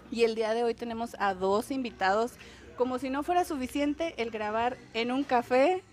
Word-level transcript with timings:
Y 0.09 0.23
el 0.23 0.33
día 0.33 0.53
de 0.53 0.63
hoy 0.63 0.75
tenemos 0.75 1.13
a 1.19 1.33
dos 1.33 1.71
invitados. 1.71 2.35
Como 2.77 2.99
si 2.99 3.09
no 3.09 3.21
fuera 3.21 3.43
suficiente 3.43 4.13
el 4.15 4.31
grabar 4.31 4.77
en 4.93 5.11
un 5.11 5.25
café 5.25 5.83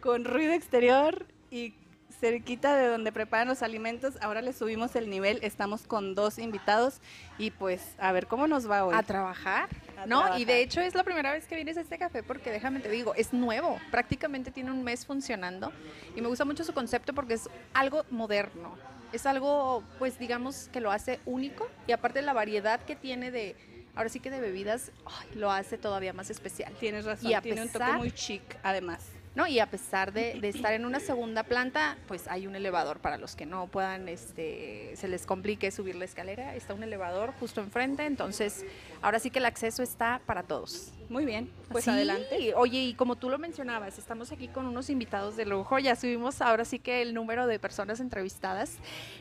con 0.00 0.24
ruido 0.24 0.54
exterior 0.54 1.24
y 1.52 1.76
cerquita 2.22 2.74
de 2.74 2.88
donde 2.88 3.12
preparan 3.12 3.46
los 3.46 3.62
alimentos. 3.62 4.14
Ahora 4.22 4.42
le 4.42 4.52
subimos 4.52 4.96
el 4.96 5.08
nivel, 5.08 5.38
estamos 5.42 5.82
con 5.86 6.16
dos 6.16 6.38
invitados 6.38 7.00
y 7.38 7.52
pues 7.52 7.94
a 7.98 8.10
ver 8.10 8.26
cómo 8.26 8.48
nos 8.48 8.68
va 8.68 8.84
hoy. 8.84 8.94
A 8.96 9.04
trabajar, 9.04 9.68
¿no? 10.06 10.38
Y 10.38 10.44
de 10.44 10.60
hecho 10.60 10.80
es 10.80 10.94
la 10.94 11.04
primera 11.04 11.32
vez 11.32 11.46
que 11.46 11.54
vienes 11.54 11.76
a 11.76 11.80
este 11.80 11.98
café 11.98 12.22
porque 12.22 12.50
déjame 12.50 12.80
te 12.80 12.88
digo, 12.88 13.14
es 13.14 13.32
nuevo, 13.32 13.78
prácticamente 13.90 14.50
tiene 14.50 14.70
un 14.70 14.82
mes 14.82 15.06
funcionando 15.06 15.72
y 16.16 16.20
me 16.20 16.28
gusta 16.28 16.44
mucho 16.44 16.64
su 16.64 16.72
concepto 16.72 17.12
porque 17.14 17.34
es 17.34 17.48
algo 17.74 18.04
moderno. 18.10 18.76
Es 19.12 19.26
algo, 19.26 19.82
pues 19.98 20.18
digamos, 20.18 20.70
que 20.72 20.80
lo 20.80 20.90
hace 20.90 21.20
único 21.26 21.68
y 21.86 21.92
aparte 21.92 22.22
la 22.22 22.32
variedad 22.32 22.80
que 22.80 22.96
tiene 22.96 23.30
de, 23.30 23.56
ahora 23.94 24.08
sí 24.08 24.20
que 24.20 24.30
de 24.30 24.40
bebidas, 24.40 24.90
lo 25.34 25.50
hace 25.50 25.76
todavía 25.76 26.14
más 26.14 26.30
especial. 26.30 26.72
Tienes 26.80 27.04
razón, 27.04 27.30
y 27.30 27.40
tiene 27.42 27.62
un 27.62 27.68
toque 27.68 27.92
muy 27.92 28.10
chic 28.10 28.42
además. 28.62 29.04
¿No? 29.34 29.46
Y 29.46 29.60
a 29.60 29.66
pesar 29.66 30.12
de, 30.12 30.38
estar 30.42 30.74
en 30.74 30.84
una 30.84 31.00
segunda 31.00 31.42
planta, 31.42 31.96
pues 32.06 32.28
hay 32.28 32.46
un 32.46 32.54
elevador 32.54 32.98
para 33.00 33.16
los 33.16 33.34
que 33.34 33.46
no 33.46 33.66
puedan, 33.66 34.08
este, 34.08 34.92
se 34.96 35.08
les 35.08 35.24
complique 35.26 35.70
subir 35.70 35.94
la 35.94 36.04
escalera, 36.04 36.54
está 36.54 36.74
un 36.74 36.82
elevador 36.82 37.32
justo 37.40 37.60
enfrente, 37.60 38.04
entonces 38.04 38.64
ahora 39.00 39.18
sí 39.18 39.30
que 39.30 39.38
el 39.38 39.46
acceso 39.46 39.82
está 39.82 40.20
para 40.26 40.42
todos. 40.42 40.92
Muy 41.08 41.24
bien, 41.24 41.50
pues 41.70 41.88
adelante. 41.88 42.54
Oye, 42.56 42.80
y 42.84 42.94
como 42.94 43.16
tú 43.16 43.30
lo 43.30 43.38
mencionabas, 43.38 43.98
estamos 43.98 44.32
aquí 44.32 44.48
con 44.48 44.66
unos 44.66 44.90
invitados 44.90 45.36
de 45.36 45.46
lujo, 45.46 45.78
ya 45.78 45.96
subimos 45.96 46.40
ahora 46.42 46.64
sí 46.64 46.78
que 46.78 47.02
el 47.02 47.14
número 47.14 47.46
de 47.46 47.58
personas 47.58 48.00
entrevistadas 48.00 48.76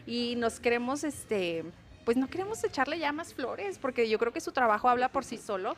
y 0.05 0.35
nos 0.38 0.59
queremos, 0.59 1.03
este, 1.03 1.63
pues 2.03 2.17
no 2.17 2.27
queremos 2.27 2.63
echarle 2.63 3.00
ya 3.00 3.11
más 3.13 3.33
flores, 3.33 3.77
porque 3.77 4.09
yo 4.09 4.19
creo 4.19 4.33
que 4.33 4.41
su 4.41 4.51
trabajo 4.51 4.89
habla 4.89 5.09
por 5.09 5.23
sí 5.23 5.38
solo 5.38 5.75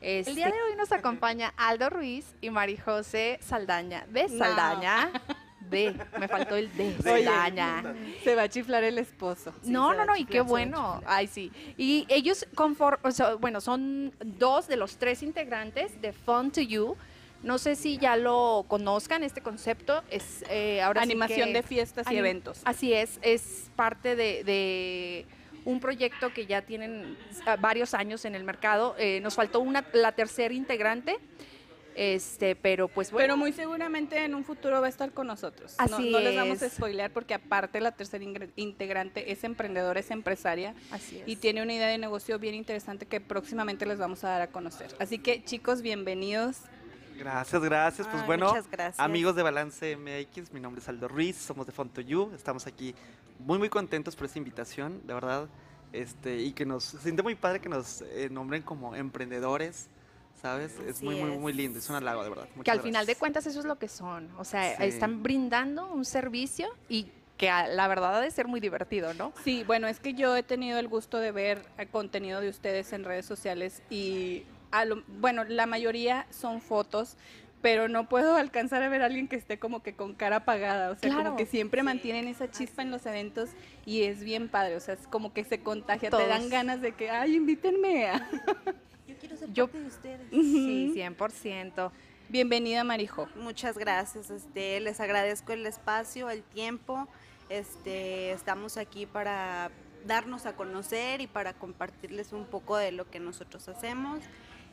el 0.00 0.34
día 0.34 0.46
de 0.46 0.62
hoy 0.62 0.76
nos 0.76 0.92
acompaña 0.92 1.52
Aldo 1.56 1.90
Ruiz 1.90 2.26
y 2.40 2.50
Marijose 2.50 3.38
Saldaña. 3.40 4.06
¿De 4.08 4.28
Saldaña? 4.28 5.10
De, 5.70 5.96
me 6.20 6.28
faltó 6.28 6.56
el 6.56 6.76
de 6.76 6.94
Saldaña. 7.02 7.94
se 8.22 8.34
va 8.34 8.42
a 8.42 8.48
chiflar 8.50 8.84
el 8.84 8.98
esposo. 8.98 9.54
no, 9.64 9.94
no, 9.94 10.04
no, 10.04 10.14
y 10.14 10.26
qué 10.26 10.42
bueno. 10.42 11.00
Ay, 11.06 11.26
sí. 11.26 11.50
Y 11.78 12.06
ellos, 12.10 12.46
bueno, 13.40 13.62
son 13.62 14.12
dos 14.22 14.68
de 14.68 14.76
los 14.76 14.98
tres 14.98 15.22
integrantes 15.22 16.00
de 16.02 16.12
Fun 16.12 16.50
to 16.50 16.60
You. 16.60 16.96
No 17.42 17.56
sé 17.56 17.76
si 17.76 17.96
ya 17.96 18.16
lo 18.16 18.66
conozcan, 18.68 19.22
este 19.22 19.40
concepto 19.40 20.02
es 20.10 20.44
eh, 20.50 20.82
ahora 20.82 21.00
Animación 21.02 21.54
de 21.54 21.62
fiestas 21.62 22.10
y 22.10 22.16
eventos. 22.16 22.60
Así 22.64 22.92
es, 22.92 23.18
es 23.22 23.70
parte 23.74 24.16
de 24.16 25.26
un 25.64 25.80
proyecto 25.80 26.32
que 26.32 26.46
ya 26.46 26.62
tienen 26.62 27.16
ah, 27.46 27.56
varios 27.56 27.94
años 27.94 28.24
en 28.24 28.34
el 28.34 28.44
mercado. 28.44 28.94
Eh, 28.98 29.20
nos 29.20 29.34
faltó 29.34 29.60
una, 29.60 29.84
la 29.92 30.12
tercera 30.12 30.54
integrante. 30.54 31.18
Este, 31.94 32.56
pero 32.56 32.88
pues 32.88 33.12
bueno. 33.12 33.24
Pero 33.24 33.36
muy 33.36 33.52
seguramente 33.52 34.24
en 34.24 34.34
un 34.34 34.44
futuro 34.44 34.80
va 34.80 34.86
a 34.86 34.90
estar 34.90 35.12
con 35.12 35.28
nosotros. 35.28 35.74
Así 35.78 36.10
no, 36.10 36.18
les 36.18 36.34
vamos 36.34 36.60
a 36.62 36.68
spoilear 36.68 37.12
porque 37.12 37.34
aparte 37.34 37.80
la 37.80 37.92
tercera 37.92 38.24
integrante 38.56 39.30
es 39.30 39.44
emprendedora, 39.44 40.00
es 40.00 40.10
empresaria. 40.10 40.74
Así 40.90 41.22
Y 41.24 41.36
tiene 41.36 41.62
una 41.62 41.72
idea 41.72 41.86
de 41.86 41.98
negocio 41.98 42.38
bien 42.38 42.56
interesante 42.56 43.06
que 43.06 43.20
próximamente 43.20 43.86
les 43.86 43.98
vamos 43.98 44.24
a 44.24 44.30
dar 44.30 44.42
a 44.42 44.48
conocer. 44.48 44.94
Así 44.98 45.18
que 45.18 45.44
chicos, 45.44 45.82
bienvenidos. 45.82 46.62
Gracias, 47.16 47.62
gracias. 47.62 48.08
Pues 48.08 48.26
bueno, 48.26 48.52
amigos 48.96 49.36
de 49.36 49.42
Balance 49.44 49.96
MX, 49.96 50.52
mi 50.52 50.58
nombre 50.58 50.82
es 50.82 50.88
Aldo 50.88 51.06
Ruiz, 51.06 51.36
somos 51.36 51.64
de 51.64 51.70
Fontoyu, 51.72 52.32
estamos 52.34 52.66
aquí 52.66 52.92
muy, 53.38 53.58
muy 53.58 53.68
contentos 53.68 54.16
por 54.16 54.26
esta 54.26 54.38
invitación, 54.38 55.06
de 55.06 55.14
verdad. 55.14 55.48
Este, 55.92 56.38
y 56.38 56.52
que 56.52 56.66
nos 56.66 56.84
se 56.84 56.98
siente 56.98 57.22
muy 57.22 57.36
padre 57.36 57.60
que 57.60 57.68
nos 57.68 58.02
eh, 58.02 58.28
nombren 58.30 58.62
como 58.62 58.94
emprendedores. 58.94 59.88
¿Sabes? 60.42 60.78
es 60.86 61.00
muy, 61.00 61.14
muy, 61.14 61.38
muy 61.38 61.52
lindo, 61.54 61.78
es 61.78 61.88
un 61.88 61.96
halago, 61.96 62.22
de 62.22 62.28
verdad. 62.28 62.46
que 62.62 62.70
al 62.70 62.82
final 62.82 63.06
de 63.06 63.16
cuentas 63.16 63.46
eso 63.46 63.60
es 63.60 63.64
lo 63.64 63.78
que 63.78 63.88
son. 63.88 64.28
O 64.36 64.44
sea, 64.44 64.74
están 64.74 65.22
brindando 65.22 65.90
un 65.90 66.04
servicio 66.04 66.68
y 66.86 67.08
que 67.36 67.46
la 67.46 67.88
verdad 67.88 68.16
ha 68.16 68.20
de 68.20 68.30
ser 68.30 68.46
muy 68.46 68.60
divertido, 68.60 69.14
¿no? 69.14 69.32
Sí, 69.42 69.64
bueno, 69.64 69.88
es 69.88 70.00
que 70.00 70.14
yo 70.14 70.36
he 70.36 70.42
tenido 70.42 70.78
el 70.78 70.88
gusto 70.88 71.18
de 71.18 71.32
ver 71.32 71.64
el 71.78 71.88
contenido 71.88 72.40
de 72.40 72.48
ustedes 72.48 72.92
en 72.92 73.04
redes 73.04 73.26
sociales 73.26 73.82
y, 73.90 74.44
bueno, 75.18 75.44
la 75.44 75.66
mayoría 75.66 76.26
son 76.30 76.60
fotos, 76.60 77.16
pero 77.64 77.88
no 77.88 78.10
puedo 78.10 78.36
alcanzar 78.36 78.82
a 78.82 78.90
ver 78.90 79.00
a 79.00 79.06
alguien 79.06 79.26
que 79.26 79.36
esté 79.36 79.58
como 79.58 79.82
que 79.82 79.94
con 79.94 80.12
cara 80.12 80.36
apagada, 80.36 80.90
o 80.90 80.96
sea, 80.96 81.14
como 81.14 81.34
que 81.34 81.46
siempre 81.46 81.82
mantienen 81.82 82.28
esa 82.28 82.50
chispa 82.50 82.82
en 82.82 82.90
los 82.90 83.06
eventos 83.06 83.48
y 83.86 84.02
es 84.02 84.22
bien 84.22 84.50
padre, 84.50 84.76
o 84.76 84.80
sea, 84.80 84.92
es 84.92 85.06
como 85.06 85.32
que 85.32 85.44
se 85.44 85.60
contagia, 85.60 86.10
te 86.10 86.26
dan 86.26 86.50
ganas 86.50 86.82
de 86.82 86.92
que, 86.92 87.08
ay, 87.08 87.36
invítenme 87.36 88.08
a... 88.08 88.28
Yo 89.08 89.16
quiero 89.18 89.38
ser 89.38 89.48
parte 89.48 89.80
de 89.80 89.86
ustedes. 89.86 90.20
Sí, 90.30 90.92
100%. 90.94 91.90
Bienvenida, 92.28 92.84
Marijo. 92.84 93.28
Muchas 93.34 93.78
gracias, 93.78 94.28
este, 94.28 94.78
les 94.80 95.00
agradezco 95.00 95.54
el 95.54 95.64
espacio, 95.64 96.28
el 96.28 96.42
tiempo, 96.42 97.08
este, 97.48 98.32
estamos 98.32 98.76
aquí 98.76 99.06
para 99.06 99.70
darnos 100.06 100.44
a 100.44 100.54
conocer 100.54 101.22
y 101.22 101.26
para 101.26 101.54
compartirles 101.54 102.34
un 102.34 102.44
poco 102.44 102.76
de 102.76 102.92
lo 102.92 103.08
que 103.08 103.20
nosotros 103.20 103.66
hacemos 103.70 104.20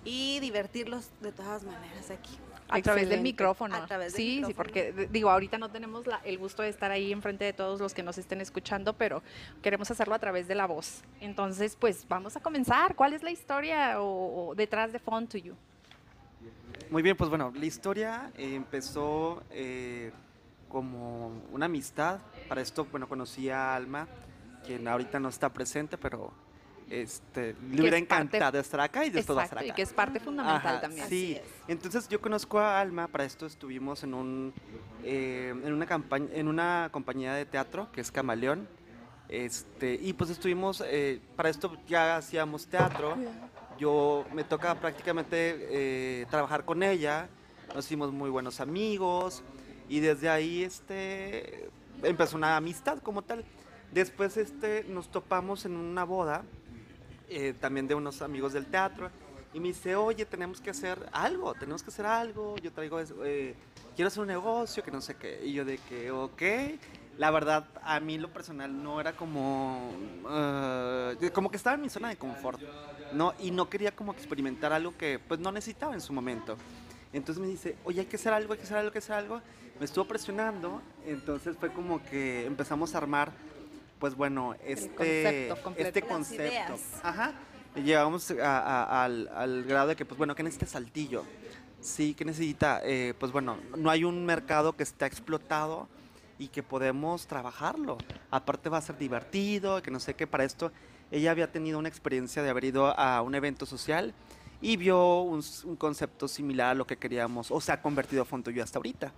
y 0.04 0.42
divertirlos 0.42 1.10
de 1.22 1.32
todas 1.32 1.64
maneras 1.64 2.12
aquí. 2.12 2.38
A 2.72 2.82
través 2.82 3.10
del 3.10 3.22
micrófono. 3.22 3.76
sí, 4.10 4.42
sí, 4.46 4.54
porque 4.54 5.08
digo, 5.12 5.30
ahorita 5.30 5.58
no 5.58 5.70
tenemos 5.70 6.06
el 6.24 6.38
gusto 6.38 6.64
de 6.64 6.70
estar 6.70 6.90
ahí 6.90 7.12
enfrente 7.12 7.44
de 7.44 7.54
todos 7.54 7.80
los 7.80 7.94
que 7.94 8.02
nos 8.02 8.18
estén 8.18 8.40
escuchando, 8.40 8.94
pero 8.94 9.22
queremos 9.62 9.92
hacerlo 9.92 10.16
a 10.16 10.20
través 10.20 10.48
de 10.48 10.56
la 10.56 10.66
voz. 10.66 11.04
Entonces, 11.20 11.76
pues 11.76 12.06
vamos 12.08 12.36
a 12.38 12.40
comenzar. 12.40 12.96
¿Cuál 12.96 13.14
es 13.14 13.24
la 13.24 13.32
historia 13.32 14.02
o, 14.02 14.54
detrás 14.56 14.94
de 14.94 15.00
Fun 15.00 15.28
to 15.28 15.38
You? 15.38 15.56
Muy 16.90 17.02
bien, 17.02 17.16
pues 17.16 17.30
bueno, 17.30 17.52
la 17.56 17.66
historia 17.66 18.32
empezó 18.38 19.44
eh, 19.52 20.12
como 20.70 21.32
una 21.52 21.66
amistad. 21.66 22.20
Para 22.48 22.62
esto, 22.62 22.86
bueno, 22.86 23.08
conocí 23.08 23.50
a 23.50 23.76
Alma, 23.76 24.08
quien 24.66 24.88
ahorita 24.88 25.20
no 25.20 25.30
está 25.30 25.50
presente, 25.50 25.98
pero 25.98 26.32
este, 26.92 27.56
le 27.72 27.82
hubiera 27.82 27.98
encantado 27.98 28.60
estar 28.60 28.82
acá 28.82 29.06
y 29.06 29.10
va 29.10 29.18
a 29.18 29.20
estar 29.20 29.40
acá. 29.40 29.66
Y 29.66 29.72
que 29.72 29.82
es 29.82 29.94
parte 29.94 30.20
fundamental 30.20 30.82
también. 30.82 31.08
Sí, 31.08 31.40
entonces 31.68 32.10
yo 32.10 32.20
conozco 32.20 32.60
a 32.60 32.82
Alma, 32.82 33.08
para 33.08 33.24
esto 33.24 33.46
estuvimos 33.46 34.04
en, 34.04 34.14
un, 34.14 34.54
eh, 35.04 35.54
en, 35.64 35.74
una, 35.74 35.86
campaña, 35.86 36.28
en 36.34 36.50
una 36.50 36.90
compañía 36.92 37.34
de 37.34 37.46
teatro 37.46 37.90
que 37.94 38.02
es 38.02 38.12
Camaleón. 38.12 38.68
Este, 39.30 39.98
y 40.02 40.12
pues 40.12 40.30
estuvimos, 40.30 40.84
eh, 40.86 41.22
para 41.38 41.50
esto 41.50 41.78
ya 41.88 42.18
hacíamos 42.18 42.68
teatro. 42.68 43.16
Yo 43.80 44.26
me 44.34 44.44
toca 44.44 44.76
prácticamente 44.76 45.68
eh, 45.72 46.26
trabajar 46.30 46.66
con 46.66 46.84
ella. 46.84 47.30
Nos 47.74 47.86
hicimos 47.86 48.12
muy 48.12 48.30
buenos 48.30 48.60
amigos. 48.60 49.44
Y 49.88 50.02
desde 50.02 50.30
ahí 50.30 50.64
este, 50.64 51.70
empezó 52.04 52.36
una 52.36 52.58
amistad 52.58 53.00
como 53.00 53.22
tal. 53.22 53.46
Después 53.92 54.38
este, 54.38 54.86
nos 54.86 55.10
topamos 55.10 55.66
en 55.66 55.76
una 55.76 56.06
boda, 56.06 56.44
eh, 57.32 57.54
también 57.60 57.88
de 57.88 57.96
unos 57.96 58.22
amigos 58.22 58.54
del 58.54 58.66
teatro, 58.66 59.10
y 59.54 59.60
me 59.60 59.70
dice, 59.70 59.96
oye, 59.96 60.26
tenemos 60.26 60.62
que 60.62 60.70
hacer 60.70 61.10
algo, 61.12 61.54
tenemos 61.56 61.82
que 61.82 61.90
hacer 61.90 62.06
algo, 62.06 62.56
yo 62.58 62.72
traigo, 62.72 63.00
eh, 63.24 63.56
quiero 63.96 64.08
hacer 64.08 64.22
un 64.22 64.28
negocio, 64.28 64.84
que 64.84 64.92
no 64.92 65.02
sé 65.02 65.16
qué, 65.16 65.42
y 65.44 65.54
yo 65.54 65.66
de 65.66 65.78
que, 65.78 66.12
ok, 66.12 66.42
la 67.18 67.32
verdad, 67.32 67.66
a 67.84 68.00
mí 68.00 68.18
lo 68.18 68.32
personal 68.32 68.82
no 68.84 69.00
era 69.02 69.14
como, 69.14 69.92
eh, 70.30 71.32
como 71.34 71.52
que 71.52 71.58
estaba 71.58 71.76
en 71.76 71.82
mi 71.82 71.90
zona 71.90 72.10
de 72.10 72.18
confort, 72.18 72.62
¿no? 73.14 73.34
Y 73.40 73.52
no 73.52 73.70
quería 73.70 73.92
como 73.92 74.14
experimentar 74.14 74.72
algo 74.74 74.98
que 74.98 75.20
pues 75.20 75.40
no 75.40 75.52
necesitaba 75.52 75.94
en 75.94 76.02
su 76.02 76.14
momento. 76.14 76.58
Entonces 77.14 77.42
me 77.42 77.48
dice, 77.48 77.76
oye, 77.84 78.02
hay 78.02 78.06
que 78.06 78.16
hacer 78.16 78.34
algo, 78.34 78.54
hay 78.54 78.60
que 78.60 78.66
hacer 78.66 78.78
algo, 78.78 78.88
hay 78.88 78.94
que 78.94 79.00
hacer 79.00 79.16
algo. 79.16 79.42
Me 79.80 79.86
estuvo 79.86 80.06
presionando, 80.06 80.82
entonces 81.06 81.58
fue 81.58 81.74
como 81.74 82.02
que 82.04 82.46
empezamos 82.46 82.96
a 82.96 83.00
armar, 83.00 83.32
pues 84.02 84.16
bueno, 84.16 84.56
este 84.66 84.90
concepto 84.90 85.74
este 85.78 86.02
concepto. 86.02 86.76
Ajá. 87.04 87.34
Llegamos 87.76 88.32
a- 88.32 88.60
a- 88.60 89.06
al, 89.06 89.30
al 89.34 89.64
grado 89.64 89.90
de 89.90 89.96
que, 89.96 90.04
pues 90.06 90.18
bueno, 90.18 90.34
¿qué 90.36 90.42
necesita 90.44 90.66
Saltillo? 90.66 91.24
Sí, 91.80 92.14
que 92.16 92.26
necesita? 92.26 92.82
Eh, 92.84 93.14
pues 93.20 93.32
bueno, 93.32 93.58
no 93.78 93.90
hay 93.92 94.04
un 94.04 94.26
mercado 94.26 94.74
que 94.74 94.84
está 94.84 95.06
explotado 95.06 95.88
y 96.40 96.48
que 96.48 96.64
podemos 96.64 97.28
trabajarlo. 97.28 97.98
Aparte 98.32 98.70
va 98.70 98.80
a 98.80 98.82
ser 98.82 98.98
divertido, 98.98 99.82
que 99.84 99.92
no 99.92 100.00
sé 100.00 100.16
qué, 100.16 100.26
para 100.28 100.44
esto 100.44 100.72
ella 101.12 101.30
había 101.32 101.52
tenido 101.52 101.78
una 101.78 101.88
experiencia 101.90 102.42
de 102.42 102.50
haber 102.50 102.64
ido 102.66 102.88
a 103.00 103.22
un 103.22 103.36
evento 103.36 103.66
social 103.68 104.14
y 104.62 104.78
vio 104.78 105.22
un, 105.22 105.44
un 105.66 105.76
concepto 105.76 106.28
similar 106.28 106.72
a 106.72 106.74
lo 106.74 106.86
que 106.88 106.98
queríamos, 106.98 107.52
o 107.52 107.62
se 107.62 107.72
ha 107.72 107.82
convertido 107.82 108.24
a 108.24 108.26
Fontoyo 108.26 108.64
hasta 108.64 108.80
ahorita. 108.80 109.12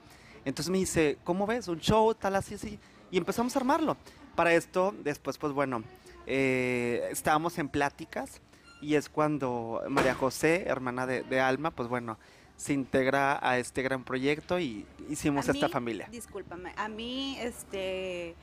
Entonces 0.45 0.69
me 0.69 0.77
dice, 0.77 1.17
¿cómo 1.23 1.47
ves? 1.47 1.67
Un 1.69 1.79
show, 1.79 2.13
tal, 2.13 2.35
así, 2.35 2.55
así. 2.55 2.77
Y 3.11 3.17
empezamos 3.17 3.55
a 3.55 3.59
armarlo. 3.59 3.95
Para 4.35 4.53
esto, 4.53 4.93
después, 5.03 5.37
pues 5.37 5.53
bueno, 5.53 5.83
eh, 6.25 7.07
estábamos 7.11 7.57
en 7.59 7.69
pláticas 7.69 8.41
y 8.81 8.95
es 8.95 9.09
cuando 9.09 9.81
María 9.87 10.15
José, 10.15 10.63
hermana 10.67 11.05
de, 11.05 11.23
de 11.23 11.39
Alma, 11.39 11.71
pues 11.71 11.87
bueno, 11.87 12.17
se 12.55 12.73
integra 12.73 13.39
a 13.47 13.57
este 13.57 13.81
gran 13.81 14.03
proyecto 14.03 14.59
y 14.59 14.85
hicimos 15.09 15.47
A 15.47 15.51
esta 15.51 15.67
mí, 15.67 15.71
familia. 15.71 16.07
Discúlpame, 16.11 16.73
a 16.75 16.87
mí, 16.87 17.37
este, 17.39 18.35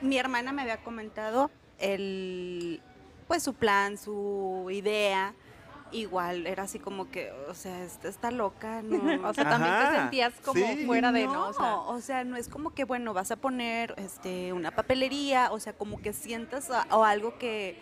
mi 0.00 0.18
hermana 0.18 0.52
me 0.52 0.62
había 0.62 0.82
comentado 0.82 1.50
el, 1.78 2.82
pues 3.26 3.42
su 3.42 3.54
plan, 3.54 3.96
su 3.98 4.68
idea. 4.70 5.34
Igual 5.94 6.46
era 6.46 6.64
así 6.64 6.78
como 6.80 7.08
que, 7.10 7.30
o 7.48 7.54
sea, 7.54 7.84
está 7.84 8.30
loca, 8.30 8.82
¿no? 9.22 9.28
O 9.28 9.32
sea, 9.32 9.44
también 9.48 9.74
te 9.78 9.96
sentías 9.96 10.34
como 10.44 10.66
sí. 10.66 10.84
fuera 10.86 11.12
de, 11.12 11.26
no, 11.26 11.52
¿no? 11.52 11.88
O 11.88 12.00
sea, 12.00 12.24
no 12.24 12.36
es 12.36 12.48
como 12.48 12.74
que, 12.74 12.84
bueno, 12.84 13.14
vas 13.14 13.30
a 13.30 13.36
poner 13.36 13.94
este, 13.96 14.52
una 14.52 14.72
papelería, 14.72 15.52
o 15.52 15.60
sea, 15.60 15.72
como 15.72 16.02
que 16.02 16.12
sientas 16.12 16.70
a- 16.70 16.86
o 16.90 17.04
algo 17.04 17.38
que, 17.38 17.80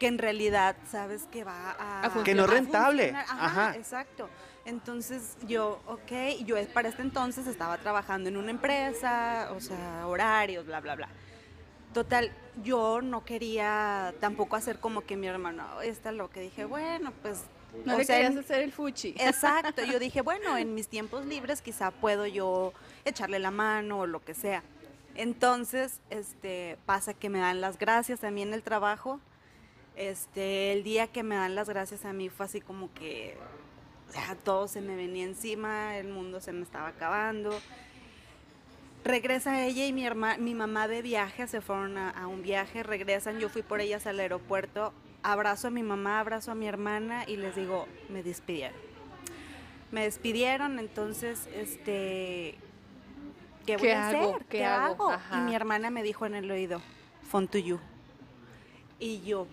que 0.00 0.06
en 0.06 0.18
realidad 0.18 0.76
sabes 0.90 1.28
que 1.30 1.44
va 1.44 1.76
a... 1.78 2.22
Que 2.24 2.34
no 2.34 2.44
es 2.44 2.50
rentable. 2.50 3.10
Ajá, 3.14 3.44
Ajá. 3.44 3.76
exacto. 3.76 4.28
Entonces 4.64 5.36
yo, 5.46 5.80
ok, 5.86 6.42
yo 6.44 6.56
para 6.72 6.88
este 6.88 7.02
entonces 7.02 7.46
estaba 7.46 7.78
trabajando 7.78 8.28
en 8.28 8.36
una 8.36 8.50
empresa, 8.50 9.50
o 9.54 9.60
sea, 9.60 10.06
horarios, 10.06 10.64
bla, 10.66 10.80
bla, 10.80 10.94
bla. 10.94 11.08
Total, 11.92 12.32
yo 12.62 13.00
no 13.02 13.24
quería 13.24 14.14
tampoco 14.20 14.56
hacer 14.56 14.78
como 14.78 15.02
que 15.02 15.16
mi 15.16 15.26
hermano, 15.26 15.64
"Oh, 15.76 15.82
está 15.82 16.12
lo 16.12 16.30
que 16.30 16.40
dije, 16.40 16.64
bueno, 16.64 17.12
pues... 17.22 17.44
No 17.86 17.94
o 17.94 17.98
le 17.98 18.04
sea, 18.04 18.16
querías 18.16 18.36
hacer 18.36 18.60
el 18.60 18.72
fuchi. 18.72 19.14
Exacto, 19.18 19.82
yo 19.84 19.98
dije, 19.98 20.20
bueno, 20.20 20.58
en 20.58 20.74
mis 20.74 20.88
tiempos 20.88 21.24
libres 21.24 21.62
quizá 21.62 21.90
puedo 21.90 22.26
yo 22.26 22.74
echarle 23.06 23.38
la 23.38 23.50
mano 23.50 24.00
o 24.00 24.06
lo 24.06 24.22
que 24.22 24.34
sea. 24.34 24.62
Entonces, 25.14 26.00
este, 26.10 26.76
pasa 26.84 27.14
que 27.14 27.30
me 27.30 27.38
dan 27.38 27.62
las 27.62 27.78
gracias 27.78 28.24
a 28.24 28.30
mí 28.30 28.42
en 28.42 28.52
el 28.52 28.62
trabajo. 28.62 29.20
Este, 29.96 30.72
el 30.72 30.82
día 30.82 31.06
que 31.06 31.22
me 31.22 31.34
dan 31.34 31.54
las 31.54 31.68
gracias 31.68 32.04
a 32.04 32.12
mí 32.12 32.28
fue 32.28 32.44
así 32.44 32.60
como 32.60 32.92
que 32.92 33.38
o 34.12 34.14
sea, 34.14 34.36
todo 34.44 34.68
se 34.68 34.82
me 34.82 34.94
venía 34.94 35.24
encima, 35.24 35.96
el 35.96 36.08
mundo 36.08 36.38
se 36.42 36.52
me 36.52 36.62
estaba 36.62 36.88
acabando. 36.88 37.58
Regresa 39.04 39.64
ella 39.64 39.84
y 39.86 39.92
mi 39.92 40.04
herma, 40.06 40.36
mi 40.38 40.54
mamá 40.54 40.86
de 40.86 41.02
viaje, 41.02 41.46
se 41.48 41.60
fueron 41.60 41.98
a, 41.98 42.10
a 42.10 42.28
un 42.28 42.42
viaje, 42.42 42.82
regresan, 42.84 43.38
yo 43.40 43.48
fui 43.48 43.62
por 43.62 43.80
ellas 43.80 44.06
al 44.06 44.20
aeropuerto, 44.20 44.92
abrazo 45.24 45.68
a 45.68 45.70
mi 45.70 45.82
mamá, 45.82 46.20
abrazo 46.20 46.52
a 46.52 46.54
mi 46.54 46.68
hermana 46.68 47.24
y 47.26 47.36
les 47.36 47.56
digo, 47.56 47.88
me 48.08 48.22
despidieron. 48.22 48.78
Me 49.90 50.04
despidieron, 50.04 50.78
entonces, 50.78 51.48
este, 51.52 52.54
¿qué 53.66 53.76
voy 53.76 53.88
¿Qué 53.88 53.92
a 53.94 54.08
hago? 54.08 54.34
hacer? 54.36 54.46
¿Qué 54.46 54.58
¿Qué, 54.58 54.64
hago? 54.64 55.10
hago? 55.10 55.36
Y 55.36 55.40
mi 55.40 55.54
hermana 55.54 55.90
me 55.90 56.02
dijo 56.04 56.24
en 56.24 56.34
el 56.36 56.50
oído, 56.50 56.80
fon 57.28 57.48
to 57.48 57.58
you. 57.58 57.80
Y 59.00 59.20
yo, 59.22 59.48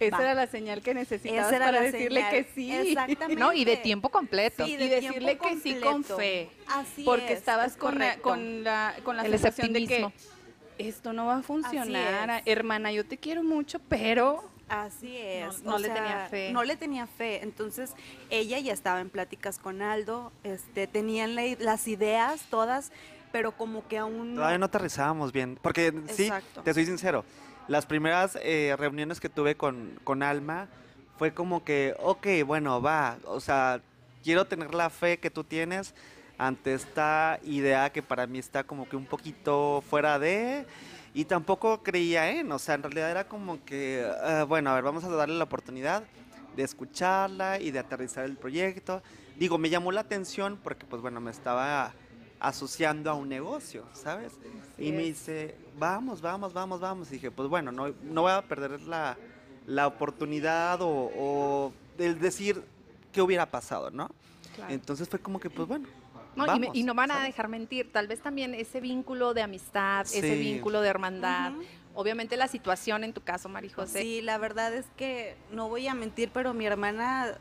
Esa 0.00 0.16
va. 0.16 0.22
era 0.22 0.34
la 0.34 0.46
señal 0.46 0.80
que 0.82 0.94
necesitabas 0.94 1.52
para 1.52 1.80
decirle 1.80 2.20
señal. 2.22 2.30
que 2.30 2.46
sí. 2.54 2.72
Exactamente. 2.72 3.36
no, 3.36 3.52
y 3.52 3.64
de 3.64 3.76
tiempo 3.78 4.08
completo. 4.10 4.64
Sí, 4.64 4.72
Y 4.72 4.76
de 4.76 4.88
decirle 4.88 5.38
que 5.38 5.56
sí 5.58 5.80
con 5.80 6.04
fe. 6.04 6.50
Así 6.68 7.02
Porque 7.04 7.32
es, 7.32 7.38
estabas 7.40 7.72
es 7.72 7.76
con 7.76 7.98
la, 7.98 8.16
con 8.18 8.62
la, 8.64 8.94
con 9.04 9.16
la 9.16 9.24
El 9.24 9.32
sensación 9.32 9.72
de 9.72 9.86
que 9.86 10.08
esto 10.78 11.12
no 11.12 11.26
va 11.26 11.38
a 11.38 11.42
funcionar. 11.42 12.42
Hermana, 12.46 12.92
yo 12.92 13.04
te 13.04 13.18
quiero 13.18 13.42
mucho, 13.42 13.80
pero 13.88 14.44
Así 14.68 15.16
es. 15.16 15.62
no 15.64 15.76
o 15.76 15.78
le 15.78 15.86
sea, 15.86 15.94
tenía 15.94 16.26
fe. 16.30 16.52
No 16.52 16.62
le 16.62 16.76
tenía 16.76 17.06
fe. 17.06 17.42
Entonces, 17.42 17.94
ella 18.30 18.58
ya 18.58 18.72
estaba 18.72 19.00
en 19.00 19.08
pláticas 19.10 19.58
con 19.58 19.80
Aldo, 19.82 20.30
este, 20.44 20.86
tenían 20.86 21.34
la- 21.34 21.56
las 21.58 21.88
ideas 21.88 22.42
todas, 22.50 22.92
pero 23.32 23.52
como 23.52 23.88
que 23.88 23.98
aún 23.98 24.34
Todavía 24.36 24.58
no 24.58 24.66
aterrizábamos 24.66 25.32
bien, 25.32 25.58
porque 25.60 25.92
sí, 26.10 26.24
Exacto. 26.24 26.62
te 26.62 26.72
soy 26.74 26.84
sincero, 26.86 27.24
las 27.68 27.86
primeras 27.86 28.38
eh, 28.42 28.74
reuniones 28.78 29.20
que 29.20 29.28
tuve 29.28 29.56
con, 29.56 29.98
con 30.04 30.22
Alma 30.22 30.68
fue 31.18 31.32
como 31.32 31.64
que, 31.64 31.94
ok, 32.00 32.26
bueno, 32.46 32.80
va, 32.80 33.18
o 33.24 33.40
sea, 33.40 33.80
quiero 34.22 34.46
tener 34.46 34.74
la 34.74 34.90
fe 34.90 35.18
que 35.18 35.30
tú 35.30 35.44
tienes 35.44 35.94
ante 36.38 36.74
esta 36.74 37.40
idea 37.44 37.90
que 37.90 38.02
para 38.02 38.26
mí 38.26 38.38
está 38.38 38.64
como 38.64 38.88
que 38.88 38.96
un 38.96 39.04
poquito 39.04 39.82
fuera 39.88 40.18
de, 40.18 40.66
y 41.12 41.24
tampoco 41.24 41.82
creía 41.82 42.30
en, 42.30 42.52
o 42.52 42.58
sea, 42.58 42.76
en 42.76 42.84
realidad 42.84 43.10
era 43.10 43.28
como 43.28 43.64
que, 43.64 44.08
ah, 44.22 44.44
bueno, 44.48 44.70
a 44.70 44.74
ver, 44.74 44.84
vamos 44.84 45.04
a 45.04 45.08
darle 45.08 45.36
la 45.36 45.44
oportunidad 45.44 46.04
de 46.56 46.62
escucharla 46.62 47.60
y 47.60 47.70
de 47.70 47.78
aterrizar 47.78 48.24
el 48.24 48.36
proyecto. 48.36 49.02
Digo, 49.36 49.58
me 49.58 49.70
llamó 49.70 49.92
la 49.92 50.00
atención 50.00 50.58
porque, 50.62 50.86
pues 50.86 51.02
bueno, 51.02 51.20
me 51.20 51.30
estaba 51.30 51.92
asociando 52.40 53.10
a 53.10 53.14
un 53.14 53.28
negocio, 53.28 53.84
¿sabes? 53.94 54.32
y 54.78 54.92
me 54.92 55.02
dice, 55.02 55.56
vamos, 55.78 56.20
vamos, 56.20 56.52
vamos, 56.52 56.80
vamos. 56.80 57.08
Y 57.08 57.14
dije, 57.14 57.30
pues 57.30 57.48
bueno, 57.48 57.72
no, 57.72 57.92
no 58.04 58.22
voy 58.22 58.32
a 58.32 58.42
perder 58.42 58.80
la, 58.82 59.16
la 59.66 59.86
oportunidad 59.86 60.80
o, 60.82 60.88
o 61.16 61.72
el 61.98 62.18
decir 62.20 62.62
qué 63.12 63.20
hubiera 63.22 63.46
pasado, 63.46 63.90
¿no? 63.90 64.08
Claro. 64.54 64.72
Entonces 64.72 65.08
fue 65.08 65.18
como 65.18 65.40
que, 65.40 65.50
pues 65.50 65.66
bueno. 65.66 65.88
No, 66.36 66.44
y, 66.44 66.46
me- 66.60 66.66
vamos, 66.66 66.76
y 66.76 66.82
no 66.84 66.94
van 66.94 67.10
a 67.10 67.22
dejar 67.24 67.48
mentir. 67.48 67.90
Tal 67.92 68.06
vez 68.06 68.20
también 68.20 68.54
ese 68.54 68.80
vínculo 68.80 69.34
de 69.34 69.42
amistad, 69.42 70.02
ese 70.06 70.36
vínculo 70.36 70.80
de 70.80 70.88
hermandad. 70.88 71.52
Obviamente 71.94 72.36
la 72.36 72.46
situación 72.46 73.02
en 73.02 73.12
tu 73.12 73.20
caso, 73.22 73.48
Mari 73.48 73.70
José. 73.70 74.02
Sí, 74.02 74.22
la 74.22 74.38
verdad 74.38 74.72
es 74.72 74.86
que 74.96 75.34
no 75.50 75.68
voy 75.68 75.88
a 75.88 75.94
mentir, 75.94 76.30
pero 76.32 76.54
mi 76.54 76.64
hermana, 76.64 77.36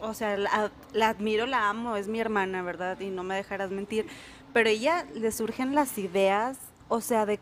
o 0.00 0.14
sea, 0.14 0.36
la, 0.36 0.70
la 0.92 1.08
admiro, 1.08 1.46
la 1.46 1.68
amo, 1.68 1.96
es 1.96 2.08
mi 2.08 2.20
hermana, 2.20 2.62
¿verdad? 2.62 2.98
Y 3.00 3.10
no 3.10 3.22
me 3.22 3.34
dejarás 3.36 3.70
mentir. 3.70 4.06
Pero 4.52 4.68
ella 4.68 5.06
le 5.14 5.30
surgen 5.32 5.74
las 5.74 5.98
ideas, 5.98 6.58
o 6.88 7.00
sea, 7.00 7.26
de 7.26 7.38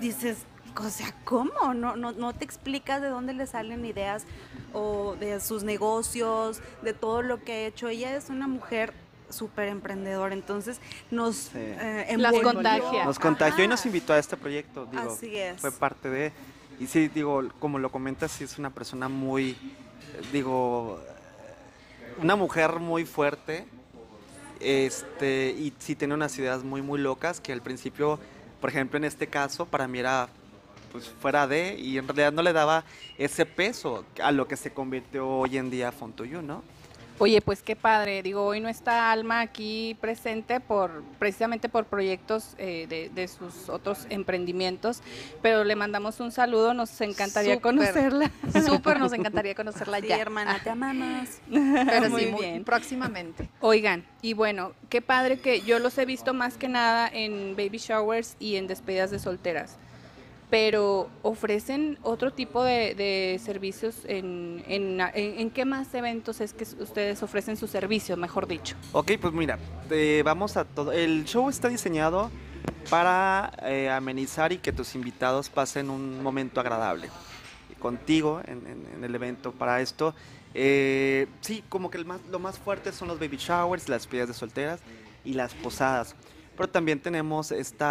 dices, 0.00 0.38
o 0.76 0.88
sea, 0.90 1.14
¿cómo? 1.24 1.74
No, 1.74 1.96
no, 1.96 2.12
no 2.12 2.32
te 2.34 2.44
explicas 2.44 3.00
de 3.00 3.08
dónde 3.08 3.32
le 3.34 3.46
salen 3.46 3.84
ideas 3.84 4.24
o 4.72 5.16
de 5.20 5.38
sus 5.40 5.62
negocios, 5.64 6.60
de 6.82 6.92
todo 6.92 7.22
lo 7.22 7.42
que 7.44 7.52
ha 7.52 7.66
hecho. 7.66 7.88
Ella 7.88 8.16
es 8.16 8.30
una 8.30 8.48
mujer 8.48 8.94
súper 9.28 9.68
emprendedora, 9.68 10.34
entonces 10.34 10.80
nos 11.10 11.36
Sí. 11.36 11.50
eh, 11.54 12.14
Las 12.18 12.34
contagia. 12.40 13.04
Nos 13.04 13.18
contagió 13.18 13.64
y 13.64 13.68
nos 13.68 13.84
invitó 13.86 14.12
a 14.12 14.18
este 14.18 14.36
proyecto, 14.36 14.86
digo, 14.86 15.10
Así 15.12 15.36
es. 15.36 15.60
fue 15.60 15.72
parte 15.72 16.10
de... 16.10 16.32
Y 16.80 16.86
sí, 16.86 17.08
digo, 17.08 17.42
como 17.58 17.78
lo 17.78 17.90
comentas, 17.92 18.32
sí 18.32 18.44
es 18.44 18.58
una 18.58 18.70
persona 18.70 19.08
muy, 19.08 19.56
digo, 20.32 21.00
una 22.20 22.36
mujer 22.36 22.80
muy 22.80 23.04
fuerte, 23.04 23.66
este, 24.60 25.54
y 25.58 25.72
sí 25.78 25.96
tiene 25.96 26.14
unas 26.14 26.38
ideas 26.38 26.62
muy, 26.62 26.82
muy 26.82 27.00
locas 27.00 27.40
que 27.40 27.52
al 27.52 27.62
principio, 27.62 28.18
por 28.60 28.70
ejemplo, 28.70 28.96
en 28.96 29.04
este 29.04 29.26
caso, 29.26 29.66
para 29.66 29.88
mí 29.88 29.98
era 29.98 30.28
pues 30.92 31.08
fuera 31.08 31.46
de, 31.46 31.74
y 31.78 31.96
en 31.96 32.06
realidad 32.06 32.32
no 32.32 32.42
le 32.42 32.52
daba 32.52 32.84
ese 33.16 33.46
peso 33.46 34.04
a 34.22 34.30
lo 34.30 34.46
que 34.46 34.56
se 34.56 34.72
convirtió 34.72 35.26
hoy 35.26 35.56
en 35.56 35.70
día 35.70 35.90
Fontuyu, 35.90 36.42
¿no? 36.42 36.62
Oye, 37.18 37.40
pues 37.40 37.62
qué 37.62 37.76
padre. 37.76 38.22
Digo, 38.22 38.44
hoy 38.44 38.58
no 38.60 38.68
está 38.68 39.12
Alma 39.12 39.40
aquí 39.40 39.96
presente 40.00 40.58
por 40.58 41.02
precisamente 41.18 41.68
por 41.68 41.84
proyectos 41.84 42.54
eh, 42.58 42.86
de, 42.88 43.10
de 43.10 43.28
sus 43.28 43.68
otros 43.68 44.06
emprendimientos, 44.10 45.02
pero 45.40 45.62
le 45.62 45.76
mandamos 45.76 46.18
un 46.20 46.32
saludo. 46.32 46.74
Nos 46.74 47.00
encantaría 47.00 47.54
Súper. 47.54 47.62
conocerla. 47.62 48.30
Súper 48.66 48.98
nos 48.98 49.12
encantaría 49.14 49.54
conocerla 49.54 50.00
Sí, 50.00 50.08
ya. 50.08 50.18
hermana, 50.18 50.58
te 50.64 50.70
amamos. 50.70 51.28
Pero 51.48 52.10
Muy 52.10 52.22
sí, 52.22 52.26
muy 52.30 52.40
bien. 52.40 52.64
próximamente. 52.64 53.48
Oigan, 53.60 54.04
y 54.20 54.32
bueno, 54.34 54.72
qué 54.88 55.00
padre 55.00 55.38
que 55.38 55.60
yo 55.60 55.78
los 55.78 55.96
he 55.98 56.04
visto 56.06 56.34
más 56.34 56.56
que 56.56 56.68
nada 56.68 57.08
en 57.12 57.54
baby 57.56 57.78
showers 57.78 58.36
y 58.40 58.56
en 58.56 58.66
despedidas 58.66 59.10
de 59.12 59.18
solteras. 59.20 59.76
Pero 60.52 61.08
ofrecen 61.22 61.98
otro 62.02 62.30
tipo 62.30 62.62
de, 62.62 63.40
servicios 63.42 63.96
en, 64.04 65.50
qué 65.54 65.64
más 65.64 65.94
eventos 65.94 66.42
es 66.42 66.52
que 66.52 66.64
ustedes 66.78 67.22
ofrecen 67.22 67.56
su 67.56 67.66
servicio, 67.66 68.18
mejor 68.18 68.46
dicho. 68.46 68.76
Ok, 68.92 69.12
pues 69.18 69.32
mira, 69.32 69.58
eh, 69.88 70.20
vamos 70.22 70.58
a 70.58 70.66
todo. 70.66 70.92
El 70.92 71.24
show 71.24 71.48
está 71.48 71.68
diseñado 71.68 72.30
para 72.90 73.50
eh, 73.62 73.88
amenizar 73.88 74.52
y 74.52 74.58
que 74.58 74.74
tus 74.74 74.94
invitados 74.94 75.48
pasen 75.48 75.88
un 75.88 76.22
momento 76.22 76.60
agradable 76.60 77.08
contigo 77.78 78.42
en, 78.44 79.02
el 79.02 79.14
evento. 79.14 79.52
Para 79.52 79.80
esto, 79.80 80.14
eh, 80.52 81.28
sí, 81.40 81.64
como 81.70 81.88
que 81.90 81.96
el 81.96 82.04
más, 82.04 82.20
lo 82.30 82.38
más 82.38 82.58
fuerte 82.58 82.92
son 82.92 83.08
los 83.08 83.18
baby 83.18 83.38
showers, 83.38 83.88
las 83.88 84.02
despedidas 84.02 84.28
de 84.28 84.34
solteras 84.34 84.80
y 85.24 85.32
las 85.32 85.54
posadas. 85.54 86.14
Pero 86.58 86.68
también 86.68 87.00
tenemos 87.00 87.52
este 87.52 87.86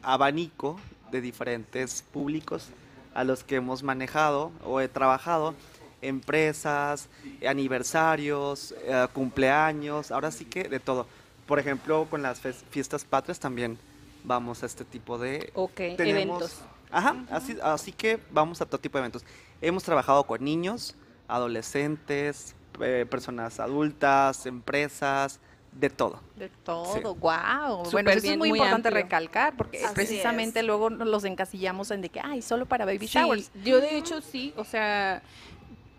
abanico 0.00 0.80
de 1.10 1.20
diferentes 1.20 2.02
públicos 2.12 2.68
a 3.14 3.24
los 3.24 3.44
que 3.44 3.56
hemos 3.56 3.82
manejado 3.82 4.52
o 4.64 4.80
he 4.80 4.88
trabajado. 4.88 5.54
Empresas, 6.02 7.08
aniversarios, 7.48 8.74
eh, 8.84 9.06
cumpleaños, 9.12 10.10
ahora 10.10 10.30
sí 10.30 10.44
que 10.44 10.64
de 10.64 10.78
todo. 10.80 11.06
Por 11.46 11.58
ejemplo, 11.58 12.06
con 12.10 12.22
las 12.22 12.40
fiestas 12.70 13.04
patrias 13.04 13.38
también 13.40 13.78
vamos 14.24 14.62
a 14.62 14.66
este 14.66 14.84
tipo 14.84 15.18
de 15.18 15.50
Ok, 15.54 15.74
tenemos- 15.96 16.06
eventos. 16.42 16.60
Ajá, 16.90 17.16
así, 17.30 17.56
así 17.62 17.92
que 17.92 18.20
vamos 18.30 18.60
a 18.60 18.66
todo 18.66 18.78
tipo 18.80 18.98
de 18.98 19.02
eventos. 19.02 19.24
Hemos 19.60 19.82
trabajado 19.82 20.24
con 20.24 20.44
niños, 20.44 20.94
adolescentes, 21.28 22.54
eh, 22.80 23.06
personas 23.10 23.58
adultas, 23.58 24.46
empresas, 24.46 25.40
de 25.78 25.90
todo. 25.90 26.20
De 26.36 26.48
todo, 26.48 26.94
Sí. 26.94 27.00
wow. 27.02 27.82
Bueno, 27.92 28.10
eso 28.10 28.22
bien, 28.22 28.32
es 28.34 28.38
muy 28.38 28.48
muy 28.50 28.58
importante 28.58 28.88
amplio. 28.88 29.02
recalcar 29.04 29.56
porque 29.56 29.84
Así 29.84 29.94
precisamente 29.94 30.60
es. 30.60 30.64
luego 30.66 30.88
los 30.90 31.24
encasillamos 31.24 31.90
en 31.90 32.00
de 32.02 32.08
que, 32.08 32.20
ay, 32.22 32.40
solo 32.42 32.66
para 32.66 32.84
baby 32.84 33.06
Sí, 33.06 33.18
showers. 33.18 33.50
yo 33.64 33.80
de 33.80 33.96
hecho 33.98 34.20
sí, 34.20 34.54
o 34.56 34.64
sea, 34.64 35.22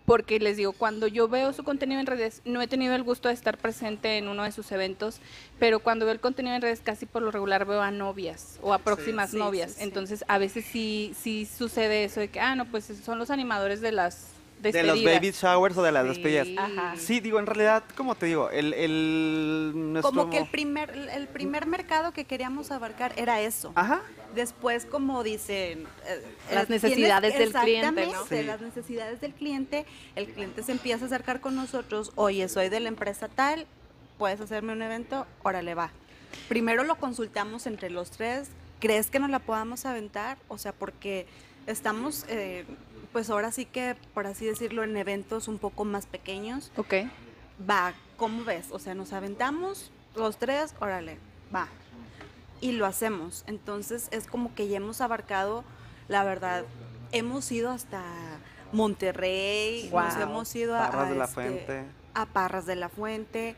porque 0.04 0.40
les 0.40 0.56
digo, 0.56 0.72
cuando 0.72 1.06
yo 1.06 1.28
veo 1.28 1.52
su 1.52 1.64
contenido 1.64 2.00
en 2.00 2.06
redes, 2.06 2.40
no 2.46 2.62
he 2.62 2.66
tenido 2.66 2.94
el 2.94 3.02
gusto 3.02 3.28
de 3.28 3.34
estar 3.34 3.58
presente 3.58 4.16
en 4.16 4.26
uno 4.28 4.42
de 4.42 4.52
sus 4.52 4.72
eventos, 4.72 5.20
pero 5.58 5.80
cuando 5.80 6.06
veo 6.06 6.12
el 6.14 6.20
contenido 6.20 6.56
en 6.56 6.62
redes 6.62 6.80
casi 6.82 7.04
por 7.04 7.20
lo 7.22 7.30
regular 7.30 7.66
veo 7.66 7.82
a 7.82 7.90
novias 7.90 8.58
o 8.62 8.72
a 8.72 8.78
próximas 8.78 9.30
sí, 9.32 9.36
novias. 9.36 9.72
sí, 9.72 9.76
sí. 9.78 9.82
Entonces, 9.84 10.24
a 10.26 10.38
veces 10.38 10.64
sí 10.64 11.12
sí 11.20 11.44
sucede 11.46 12.04
eso 12.04 12.20
de 12.20 12.28
que, 12.28 12.40
ah, 12.40 12.54
no, 12.56 12.64
pues 12.64 12.86
son 13.04 13.18
los 13.18 13.30
animadores 13.30 13.80
de 13.82 13.92
las 13.92 14.28
De 14.60 14.82
los 14.82 15.02
baby 15.04 15.30
showers 15.30 15.76
o 15.76 15.82
de 15.82 15.92
las 15.92 16.02
Sí. 16.04 16.08
despedidas. 16.08 16.48
Ajá. 16.58 16.94
Sí, 16.96 17.20
digo, 17.20 17.38
en 17.38 17.46
realidad, 17.46 17.84
como 17.96 18.14
te 18.14 18.26
digo, 18.26 18.50
el, 18.50 18.74
el 18.74 19.72
nuestro 19.74 20.10
Como 20.12 20.30
que 20.30 20.38
el 20.38 20.48
primer, 20.48 20.90
el 20.90 21.28
primer 21.28 21.66
mercado 21.66 22.12
que 22.12 22.24
queríamos 22.24 22.70
abarcar 22.70 23.12
era 23.16 23.40
eso. 23.40 23.72
Ajá. 23.74 24.02
Después, 24.34 24.84
como 24.84 25.22
dicen... 25.22 25.86
eh, 26.06 26.22
Las 26.52 26.64
eh, 26.64 26.66
tienes- 26.66 26.82
necesidades 26.82 27.38
del 27.38 27.52
cliente, 27.52 27.92
¿no? 27.92 28.00
exactamente, 28.00 28.36
Sí. 28.40 28.46
las 28.46 28.60
necesidades 28.60 29.20
del 29.20 29.32
cliente. 29.32 29.86
El 30.16 30.26
cliente 30.28 30.62
se 30.62 30.72
empieza 30.72 31.04
a 31.04 31.06
acercar 31.06 31.40
con 31.40 31.54
nosotros. 31.54 32.12
Oye, 32.14 32.48
soy 32.48 32.68
de 32.68 32.80
la 32.80 32.88
empresa 32.88 33.28
tal, 33.28 33.66
puedes 34.18 34.40
hacerme 34.40 34.72
un 34.72 34.82
evento, 34.82 35.26
órale, 35.42 35.74
va. 35.74 35.90
Primero 36.48 36.84
lo 36.84 36.96
consultamos 36.96 37.66
entre 37.66 37.90
los 37.90 38.10
tres. 38.10 38.48
¿Crees 38.80 39.08
que 39.10 39.18
nos 39.18 39.30
la 39.30 39.38
podamos 39.38 39.86
aventar? 39.86 40.36
O 40.48 40.58
sea, 40.58 40.72
porque 40.72 41.26
estamos, 41.66 42.24
eh, 42.28 42.64
pues 43.12 43.30
ahora 43.30 43.52
sí 43.52 43.64
que, 43.64 43.96
por 44.14 44.26
así 44.26 44.46
decirlo, 44.46 44.84
en 44.84 44.96
eventos 44.96 45.48
un 45.48 45.58
poco 45.58 45.84
más 45.84 46.06
pequeños. 46.06 46.70
Ok. 46.76 46.94
Va, 47.68 47.94
¿cómo 48.16 48.44
ves? 48.44 48.68
O 48.70 48.78
sea, 48.78 48.94
nos 48.94 49.12
aventamos 49.12 49.90
los 50.14 50.38
tres, 50.38 50.74
órale, 50.80 51.18
va. 51.54 51.68
Y 52.60 52.72
lo 52.72 52.86
hacemos. 52.86 53.44
Entonces 53.46 54.08
es 54.10 54.26
como 54.26 54.54
que 54.54 54.68
ya 54.68 54.76
hemos 54.78 55.00
abarcado, 55.00 55.64
la 56.08 56.24
verdad, 56.24 56.64
hemos 57.12 57.50
ido 57.52 57.70
hasta 57.70 58.02
Monterrey, 58.72 59.82
nos 59.84 59.90
Guau. 59.90 60.22
hemos 60.22 60.54
ido 60.54 60.76
a, 60.76 60.90
Parras 60.90 61.06
a 61.06 61.10
de 61.10 61.16
la 61.16 61.24
este, 61.24 61.34
Fuente. 61.34 61.84
a 62.14 62.26
Parras 62.26 62.66
de 62.66 62.76
la 62.76 62.88
Fuente 62.88 63.56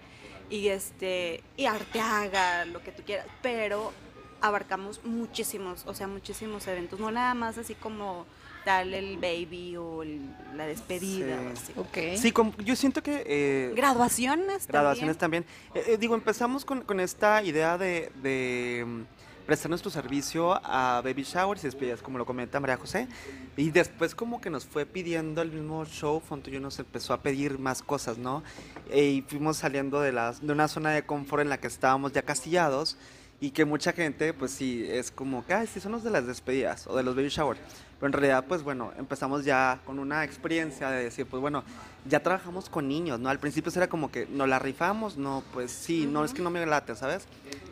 y 0.49 0.69
este 0.69 1.43
y 1.57 1.67
Arteaga, 1.67 2.65
lo 2.67 2.83
que 2.83 2.93
tú 2.93 3.03
quieras, 3.05 3.27
pero 3.43 3.93
abarcamos 4.41 5.05
muchísimos, 5.05 5.85
o 5.87 5.95
sea, 5.95 6.07
muchísimos 6.07 6.67
eventos, 6.67 7.01
no 7.01 7.11
nada 7.11 7.35
más 7.35 7.59
así 7.59 7.75
como 7.75 8.25
tal 8.65 8.95
el 8.95 9.17
baby 9.17 9.77
o 9.77 10.03
el- 10.03 10.29
la 10.57 10.67
despedida 10.67 11.37
o 11.37 11.57
Sí. 11.57 11.63
así. 11.63 11.73
Ok. 11.77 12.19
Sí, 12.21 12.33
como- 12.33 12.57
yo 12.59 12.77
siento 12.77 13.03
que... 13.03 13.23
eh, 13.27 13.73
Graduaciones 13.77 14.67
Graduaciones 14.67 15.17
también. 15.19 15.45
también. 15.45 15.87
Eh, 15.87 15.95
eh, 15.95 15.99
digo, 15.99 16.15
empezamos 16.15 16.65
con, 16.65 16.83
con 16.83 17.01
esta 17.01 17.43
idea 17.43 17.79
de, 17.79 18.11
de, 18.23 18.85
mm, 18.87 19.03
prestar 19.47 19.69
nuestro 19.71 19.91
servicio 19.91 20.53
a 20.65 21.01
baby 21.03 21.23
showers 21.25 21.65
y 21.65 21.67
despedidas, 21.67 22.03
como 22.03 22.19
lo 22.19 22.27
comenta 22.27 22.61
María 22.61 22.77
José. 22.77 23.09
Y 23.57 23.71
después 23.71 24.15
como 24.15 24.41
que 24.41 24.49
nos 24.51 24.65
fue 24.65 24.87
pidiendo 24.87 25.43
el 25.43 25.51
mismo 25.51 25.85
show, 25.87 26.21
Fontuyo 26.21 26.61
nos 26.61 26.79
empezó 26.79 27.15
a 27.15 27.21
pedir 27.23 27.59
más 27.59 27.83
cosas, 27.83 28.17
¿no? 28.19 28.43
Eh, 28.91 29.05
y 29.07 29.23
fuimos 29.23 29.57
saliendo 29.57 30.01
de, 30.01 30.13
las, 30.13 30.47
de 30.47 30.53
una 30.53 30.69
zona 30.69 30.91
de 30.91 31.05
confort 31.05 31.43
en 31.43 31.49
la 31.49 31.59
que 31.59 31.67
estábamos 31.67 32.13
ya 32.13 32.23
castillados 32.23 32.97
y 33.41 33.51
que 33.53 33.65
mucha 33.65 33.93
gente, 33.93 34.35
pues 34.35 34.51
sí, 34.51 34.87
es 34.89 35.11
como 35.11 35.45
que, 35.47 35.55
ay, 35.55 35.67
sí, 35.67 35.81
son 35.81 35.93
los 35.93 36.05
de 36.05 36.11
las 36.11 36.27
despedidas 36.27 36.87
o 36.87 36.97
de 36.97 37.03
los 37.03 37.17
baby 37.17 37.29
showers. 37.29 37.59
Pero 37.99 38.09
en 38.09 38.13
realidad, 38.15 38.45
pues 38.49 38.63
bueno, 38.63 38.93
empezamos 38.99 39.45
ya 39.45 39.79
con 39.85 39.99
una 39.99 40.25
experiencia 40.25 40.91
de 40.91 41.05
decir, 41.05 41.27
pues 41.27 41.41
bueno, 41.41 41.65
ya 42.07 42.21
trabajamos 42.23 42.71
con 42.71 42.89
niños, 42.89 43.21
¿no? 43.21 43.29
Al 43.29 43.39
principio 43.39 43.71
era 43.77 43.89
como 43.89 44.11
que, 44.11 44.27
¿nos 44.27 44.49
la 44.49 44.59
rifamos? 44.59 45.19
No, 45.19 45.43
pues 45.53 45.71
sí, 45.71 46.07
no, 46.07 46.25
es 46.25 46.33
que 46.33 46.41
no 46.41 46.49
me 46.51 46.65
late, 46.65 46.97
¿sabes? 46.97 47.27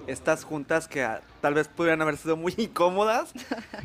Estas 0.06 0.44
juntas 0.44 0.86
que 0.86 1.02
ah, 1.02 1.22
tal 1.40 1.54
vez 1.54 1.68
pudieran 1.68 2.02
haber 2.02 2.16
sido 2.18 2.36
muy 2.36 2.52
incómodas 2.58 3.32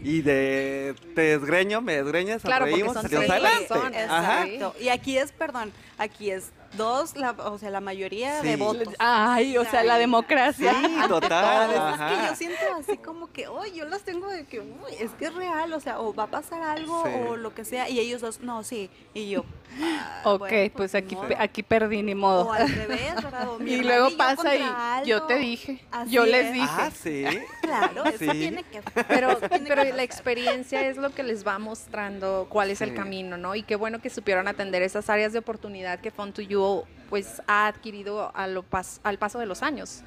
y 0.03 0.21
de 0.21 0.95
te 1.15 1.21
desgreño, 1.37 1.81
me 1.81 1.95
desgreñas, 1.95 2.41
Claro, 2.41 2.65
porque 2.65 2.75
reímos, 2.75 2.93
son 2.93 3.03
salimos 3.03 3.29
adelante. 3.29 3.67
personas. 3.67 4.09
Ajá. 4.09 4.45
Exacto. 4.47 4.75
Y 4.81 4.89
aquí 4.89 5.17
es, 5.17 5.31
perdón, 5.31 5.71
aquí 5.97 6.31
es 6.31 6.51
dos, 6.73 7.15
la, 7.15 7.31
o 7.31 7.57
sea, 7.57 7.69
la 7.69 7.81
mayoría 7.81 8.41
de 8.41 8.53
Sí. 8.53 8.59
votos. 8.59 8.93
Ay, 8.99 9.57
o 9.57 9.65
sea, 9.65 9.83
la 9.83 9.95
Sí, 9.95 9.99
democracia. 10.01 10.73
total. 11.07 11.69
Es 11.71 11.99
que 12.17 12.27
yo 12.27 12.35
siento 12.35 12.61
así 12.79 12.97
como 12.97 13.31
que, 13.31 13.47
oh, 13.47 13.65
yo 13.65 13.85
las 13.85 14.01
tengo 14.03 14.27
de 14.27 14.45
que, 14.45 14.59
uy, 14.59 14.93
es 14.99 15.11
que 15.11 15.25
es 15.25 15.33
real, 15.35 15.71
o 15.73 15.79
sea, 15.79 15.99
o 15.99 16.13
va 16.13 16.23
a 16.23 16.27
pasar 16.27 16.61
algo 16.63 17.03
Sí. 17.05 17.11
o 17.29 17.35
lo 17.37 17.53
que 17.53 17.65
sea, 17.65 17.89
y 17.89 17.99
ellos 17.99 18.21
dos, 18.21 18.39
no, 18.41 18.63
sí, 18.63 18.89
y 19.13 19.29
yo. 19.29 19.45
ah, 19.81 20.21
Ok, 20.25 20.39
bueno, 20.39 20.71
pues 20.75 20.93
ni 20.93 20.99
aquí, 20.99 21.15
pe- 21.15 21.35
aquí 21.39 21.63
perdí, 21.63 22.03
ni 22.03 22.15
modo. 22.15 22.47
O 22.47 22.53
al 22.53 22.69
revés, 22.69 23.13
Y 23.65 23.77
luego 23.81 24.09
pasa 24.17 24.55
y 24.55 25.07
yo 25.07 25.23
te 25.23 25.35
dije, 25.37 25.83
Así 25.91 26.11
yo 26.11 26.25
les 26.25 26.47
es. 26.47 26.53
dije. 26.53 26.67
Ah, 26.69 26.91
sí. 26.91 27.25
Claro, 27.61 28.05
eso 28.05 28.17
Sí. 28.19 28.29
tiene 28.29 28.63
que 28.63 28.81
Pero, 29.07 29.37
tiene 29.37 29.67
pero 29.67 29.83
que 29.83 29.93
la 29.93 30.03
experiencia 30.03 30.87
es 30.87 30.97
lo 30.97 31.09
que 31.11 31.23
les 31.23 31.45
va 31.47 31.57
mostrando 31.59 32.45
cuál 32.49 32.69
es 32.69 32.81
el 32.81 32.89
Sí. 32.91 32.95
camino, 32.95 33.37
¿no? 33.37 33.55
Y 33.55 33.63
qué 33.63 33.75
bueno 33.75 33.99
que 34.01 34.09
supieron 34.09 34.47
atender 34.47 34.81
esas 34.83 35.09
áreas 35.09 35.33
de 35.33 35.39
oportunidad 35.39 35.99
que 35.99 36.11
Fun 36.11 36.33
to 36.33 36.41
You 36.41 36.61
pues 37.09 37.41
ha 37.47 37.67
adquirido 37.67 38.31
a 38.35 38.47
lo 38.47 38.63
pas- 38.63 38.99
al 39.03 39.17
paso 39.19 39.37
de 39.39 39.45
los 39.45 39.61
años. 39.61 40.01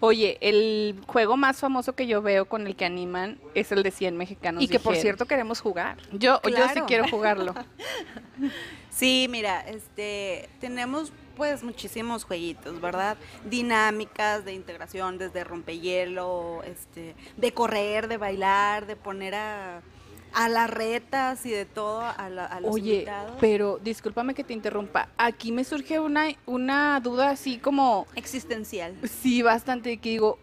Oye, 0.00 0.38
el 0.40 0.98
juego 1.06 1.36
más 1.36 1.58
famoso 1.60 1.94
que 1.94 2.06
yo 2.06 2.22
veo 2.22 2.46
con 2.46 2.66
el 2.66 2.74
que 2.74 2.86
animan 2.86 3.38
es 3.54 3.70
el 3.70 3.82
de 3.82 3.90
100 3.90 4.16
mexicanos. 4.16 4.62
y 4.62 4.68
que 4.68 4.80
por 4.80 4.96
cierto 4.96 5.26
queremos 5.26 5.60
jugar. 5.60 5.98
yo, 6.12 6.40
yo 6.42 6.68
sí 6.74 6.80
quiero 6.86 7.06
jugarlo. 7.08 7.54
Sí, 8.90 9.28
mira, 9.30 9.60
este, 9.68 10.48
tenemos 10.60 11.12
pues 11.36 11.62
muchísimos 11.62 12.24
jueguitos, 12.24 12.80
¿verdad? 12.80 13.16
Dinámicas 13.44 14.44
de 14.44 14.52
integración, 14.52 15.16
desde 15.16 15.44
rompehielo, 15.44 16.62
este, 16.64 17.14
de 17.36 17.54
correr, 17.54 18.08
de 18.08 18.16
bailar, 18.18 18.86
de 18.86 18.96
poner 18.96 19.36
a, 19.36 19.80
a 20.32 20.48
las 20.48 20.70
retas 20.70 21.44
y 21.46 21.50
de 21.50 21.64
todo 21.66 22.00
a, 22.02 22.28
la- 22.28 22.46
a 22.46 22.60
los 22.60 22.74
Oye, 22.74 22.92
invitados. 22.94 23.36
pero 23.40 23.78
discúlpame 23.82 24.34
que 24.34 24.44
te 24.44 24.52
interrumpa. 24.52 25.08
Aquí 25.18 25.52
me 25.52 25.64
surge 25.64 25.98
una, 26.00 26.26
una 26.46 27.00
duda 27.00 27.30
así 27.30 27.58
como, 27.58 28.06
Existencial. 28.14 28.94
sí, 29.08 29.42
bastante, 29.42 29.96
que 29.98 30.10
digo, 30.10 30.38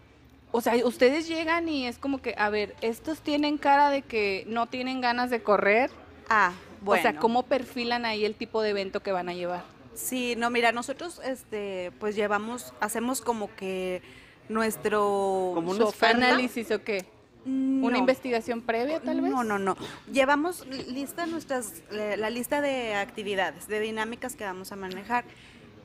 o 0.52 0.60
sea, 0.60 0.74
ustedes 0.86 1.28
llegan 1.28 1.68
y 1.68 1.86
es 1.86 1.98
como 1.98 2.20
que, 2.22 2.34
a 2.38 2.48
ver, 2.50 2.74
estos 2.80 3.20
tienen 3.20 3.58
cara 3.58 3.90
de 3.90 4.02
que 4.02 4.44
no 4.46 4.66
tienen 4.66 5.00
ganas 5.00 5.30
de 5.30 5.42
correr. 5.42 5.90
Ah, 6.28 6.52
bueno. 6.80 7.00
O 7.00 7.02
sea, 7.02 7.18
¿cómo 7.20 7.42
perfilan 7.44 8.04
ahí 8.04 8.24
el 8.24 8.34
tipo 8.34 8.62
de 8.62 8.70
evento 8.70 9.00
que 9.00 9.12
van 9.12 9.28
a 9.28 9.34
llevar? 9.34 9.62
Sí, 9.94 10.34
no, 10.36 10.48
mira, 10.48 10.70
nosotros 10.72 11.20
este 11.24 11.90
pues 11.98 12.14
llevamos 12.14 12.72
hacemos 12.80 13.20
como 13.20 13.52
que 13.56 14.00
nuestro 14.48 15.52
Como 15.54 15.72
un 15.72 15.82
análisis 16.02 16.70
o 16.70 16.82
qué? 16.82 17.04
¿Una 17.48 17.92
No. 17.92 17.96
investigación 17.98 18.60
previa 18.62 19.00
tal 19.00 19.20
vez? 19.20 19.30
No, 19.30 19.44
no, 19.44 19.58
no. 19.58 19.76
Llevamos 20.12 20.66
lista 20.66 21.26
nuestras, 21.26 21.82
la 21.90 22.16
la 22.16 22.30
lista 22.30 22.60
de 22.60 22.94
actividades, 22.94 23.68
de 23.68 23.80
dinámicas 23.80 24.36
que 24.36 24.44
vamos 24.44 24.72
a 24.72 24.76
manejar. 24.76 25.24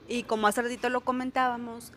Y 0.08 0.24
como 0.24 0.48
hace 0.48 0.62
ratito 0.62 0.90
lo 0.90 1.02
comentábamos, 1.02 1.94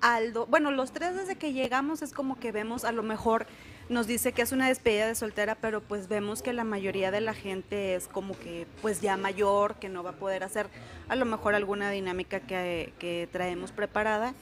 Aldo, 0.00 0.46
bueno, 0.46 0.70
los 0.70 0.92
tres 0.92 1.14
desde 1.14 1.36
que 1.36 1.52
llegamos 1.52 2.00
es 2.00 2.12
como 2.12 2.38
que 2.38 2.52
vemos, 2.52 2.84
a 2.84 2.92
lo 2.92 3.02
mejor 3.02 3.46
nos 3.90 4.06
dice 4.06 4.32
que 4.32 4.40
es 4.40 4.52
una 4.52 4.68
despedida 4.68 5.06
de 5.06 5.14
soltera, 5.14 5.56
pero 5.56 5.82
pues 5.82 6.08
vemos 6.08 6.40
que 6.42 6.52
la 6.52 6.64
mayoría 6.64 7.10
de 7.10 7.20
la 7.20 7.34
gente 7.34 7.96
es 7.96 8.06
como 8.08 8.38
que 8.38 8.66
pues 8.80 9.00
ya 9.02 9.16
mayor, 9.18 9.74
que 9.74 9.88
no 9.90 10.02
va 10.02 10.10
a 10.10 10.16
poder 10.16 10.42
hacer 10.44 10.68
a 11.08 11.16
lo 11.16 11.26
mejor 11.26 11.54
alguna 11.54 11.90
dinámica 11.90 12.40
que, 12.40 12.94
que 12.98 13.28
traemos 13.30 13.72
preparada. 13.72 14.32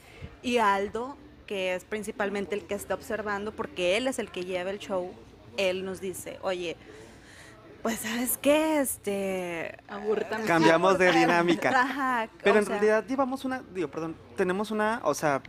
Y 0.43 0.57
Aldo, 0.59 1.17
que 1.49 1.73
es 1.73 1.83
principalmente 1.83 2.53
el 2.53 2.61
que 2.65 2.75
está 2.75 2.93
observando, 2.93 3.51
porque 3.51 3.97
él 3.97 4.05
es 4.07 4.19
el 4.19 4.29
que 4.29 4.45
lleva 4.45 4.69
el 4.69 4.77
show, 4.77 5.11
él 5.57 5.83
nos 5.83 5.99
dice, 5.99 6.37
oye, 6.43 6.77
Pues, 7.81 7.97
¿sabes 7.99 8.37
qué? 8.37 8.79
Este... 8.81 9.75
Cambiamos 10.45 10.99
de 10.99 11.11
dinámica. 11.11 11.69
Ajá. 11.71 12.29
Pero 12.43 12.59
en 12.59 12.65
sea, 12.65 12.75
realidad 12.75 13.03
llevamos 13.07 13.45
una, 13.45 13.63
digo, 13.73 13.87
perdón, 13.87 14.15
tenemos 14.35 14.69
una, 14.69 14.99
o 15.03 15.13
sea, 15.15 15.41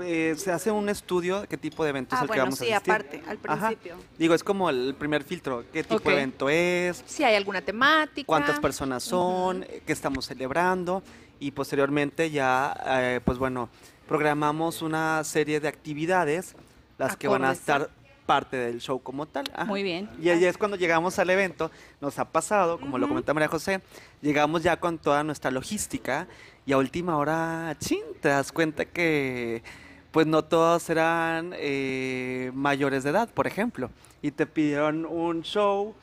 eh, 0.00 0.34
se 0.38 0.52
hace 0.52 0.70
un 0.70 0.88
estudio 0.88 1.42
de 1.42 1.48
qué 1.48 1.58
tipo 1.58 1.82
de 1.84 1.90
evento 1.90 2.14
es 2.14 2.20
Ah, 2.20 2.24
el 2.24 2.28
que 2.30 2.38
bueno, 2.38 2.44
vamos 2.44 2.58
sí, 2.60 2.70
a 2.72 2.76
asistir. 2.76 2.92
aparte, 2.94 3.22
al 3.26 3.38
Ajá. 3.46 3.66
principio. 3.68 3.96
Digo, 4.16 4.32
es 4.34 4.42
como 4.44 4.70
el 4.70 4.94
primer 4.98 5.22
filtro, 5.24 5.64
qué 5.72 5.82
tipo 5.84 6.08
de 6.08 6.14
evento 6.16 6.48
es, 6.48 7.02
Si 7.04 7.24
hay 7.24 7.34
alguna 7.34 7.60
temática. 7.60 8.26
cuántas 8.26 8.58
personas 8.60 9.02
son, 9.02 9.66
qué 9.84 9.92
estamos 9.92 10.24
celebrando 10.24 11.02
y 11.40 11.50
posteriormente 11.50 12.30
ya, 12.30 12.74
eh, 12.86 13.20
pues 13.24 13.36
bueno, 13.38 13.68
programamos 14.16 14.82
una 14.82 15.24
serie 15.24 15.58
de 15.58 15.68
actividades, 15.68 16.54
las 16.98 17.16
que 17.16 17.28
van 17.28 17.46
a 17.46 17.52
estar 17.52 17.88
parte 18.26 18.58
del 18.58 18.78
show 18.78 19.02
como 19.02 19.24
tal. 19.24 19.46
Ajá. 19.54 19.64
Muy 19.64 19.82
bien. 19.82 20.06
Y 20.20 20.28
ahí 20.28 20.44
es 20.44 20.58
cuando 20.58 20.76
llegamos 20.76 21.18
al 21.18 21.30
evento, 21.30 21.70
nos 21.98 22.18
ha 22.18 22.26
pasado, 22.26 22.78
como 22.78 22.98
lo 22.98 23.08
comenta 23.08 23.32
María 23.32 23.48
José, 23.48 23.80
llegamos 24.20 24.62
ya 24.62 24.78
con 24.78 24.98
toda 24.98 25.24
nuestra 25.24 25.50
logística 25.50 26.26
y 26.66 26.72
a 26.72 26.76
última 26.76 27.16
hora, 27.16 27.74
chin, 27.80 28.02
te 28.20 28.28
das 28.28 28.52
cuenta 28.52 28.84
que 28.84 29.62
pues 30.10 30.26
no 30.26 30.44
todos 30.44 30.90
eran 30.90 31.54
eh, 31.56 32.50
mayores 32.52 33.04
de 33.04 33.10
edad, 33.10 33.30
por 33.30 33.46
ejemplo, 33.46 33.88
y 34.20 34.30
te 34.30 34.44
pidieron 34.44 35.06
un 35.06 35.40
show 35.42 35.94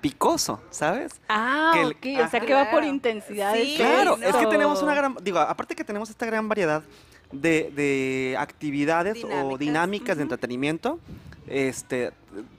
picoso, 0.00 0.62
¿sabes? 0.70 1.20
Ah, 1.28 1.72
Que 1.74 1.80
el- 1.80 1.88
ok. 2.20 2.24
O 2.24 2.30
sea, 2.30 2.38
que 2.38 2.54
va 2.54 2.70
por 2.70 2.82
Claro. 2.82 2.86
intensidades. 2.86 3.66
Sí, 3.66 3.74
Claro, 3.78 4.16
no. 4.16 4.24
es 4.24 4.36
que 4.36 4.46
tenemos 4.46 4.80
una 4.80 4.94
gran, 4.94 5.16
digo, 5.22 5.40
aparte 5.40 5.74
que 5.74 5.82
tenemos 5.82 6.08
esta 6.08 6.24
gran 6.24 6.48
variedad 6.48 6.84
de, 7.32 7.70
de 7.74 8.36
actividades 8.38 9.22
o 9.24 9.58
Dinámicas, 9.58 10.16
de 10.16 10.22
entretenimiento, 10.24 10.98
este, 11.46 12.12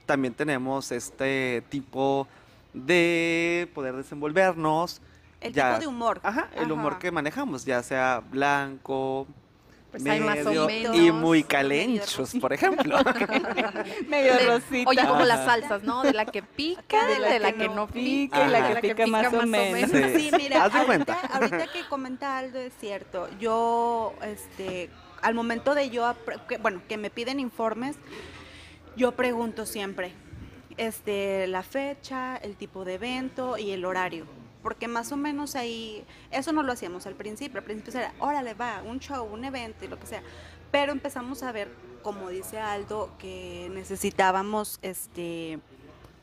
también 0.06 0.34
tenemos 0.34 0.92
este 0.92 1.62
tipo 1.68 2.26
de 2.72 3.68
poder 3.74 3.96
desenvolvernos. 3.96 5.00
El 5.40 5.52
ya- 5.52 5.70
tipo 5.70 5.80
de 5.80 5.86
humor. 5.86 6.20
Ajá, 6.22 6.48
el 6.56 6.70
humor 6.70 6.98
que 6.98 7.10
manejamos, 7.10 7.64
ya 7.64 7.82
sea 7.82 8.22
blanco, 8.30 9.26
Pues 9.90 10.06
hay 10.06 10.20
más 10.20 10.38
o 10.46 10.50
medio 10.50 10.66
menos. 10.66 10.96
y 10.96 11.10
muy 11.10 11.42
calenchos, 11.42 12.32
por 12.40 12.52
ejemplo. 12.52 12.96
Medio 14.08 14.34
rosita. 14.46 14.88
Oye, 14.88 15.04
como 15.06 15.24
las 15.24 15.44
salsas, 15.44 15.82
¿no? 15.82 16.02
De 16.02 16.12
la 16.12 16.26
que 16.26 16.42
pica, 16.42 17.06
de 17.08 17.18
la, 17.40 17.52
que, 17.52 17.68
no 17.68 17.88
pica, 17.88 18.46
y 18.46 18.50
la 18.50 18.80
que 18.80 18.94
pica 18.94 19.06
más 19.08 19.32
o 19.32 19.42
menos. 19.46 19.90
Sí. 19.90 20.30
Sí, 20.30 20.30
mira, 20.36 20.64
Haz 20.64 20.72
de 20.72 20.78
ahorita, 20.78 20.86
cuenta. 20.86 21.20
ahorita 21.32 21.66
que 21.72 21.88
comenta 21.88 22.38
Aldo 22.38 22.58
es 22.60 22.72
cierto. 22.78 23.28
Yo, 23.40 24.14
este, 24.22 24.90
al 25.22 25.34
momento 25.34 25.74
de 25.74 25.90
yo, 25.90 26.14
que- 26.48 26.58
bueno, 26.58 26.82
que 26.88 26.96
me 26.96 27.10
piden 27.10 27.40
informes, 27.40 27.96
yo 28.96 29.12
pregunto 29.12 29.66
siempre, 29.66 30.12
este, 30.76 31.46
la 31.48 31.62
fecha, 31.62 32.36
el 32.36 32.56
tipo 32.56 32.84
de 32.84 32.94
evento 32.94 33.58
y 33.58 33.72
el 33.72 33.84
horario. 33.84 34.26
Porque 34.62 34.88
más 34.88 35.12
o 35.12 35.16
menos 35.16 35.56
ahí, 35.56 36.04
eso 36.30 36.52
no 36.52 36.62
lo 36.62 36.72
hacíamos 36.72 37.06
al 37.06 37.14
principio. 37.14 37.58
Al 37.58 37.64
principio 37.64 37.98
era, 37.98 38.12
órale, 38.18 38.54
va, 38.54 38.82
un 38.84 39.00
show, 39.00 39.26
un 39.26 39.44
evento 39.44 39.84
y 39.84 39.88
lo 39.88 39.98
que 39.98 40.06
sea. 40.06 40.22
Pero 40.70 40.92
empezamos 40.92 41.42
a 41.42 41.52
ver, 41.52 41.72
como 42.02 42.28
dice 42.28 42.58
Aldo, 42.58 43.10
que 43.18 43.70
necesitábamos, 43.72 44.78
este, 44.82 45.58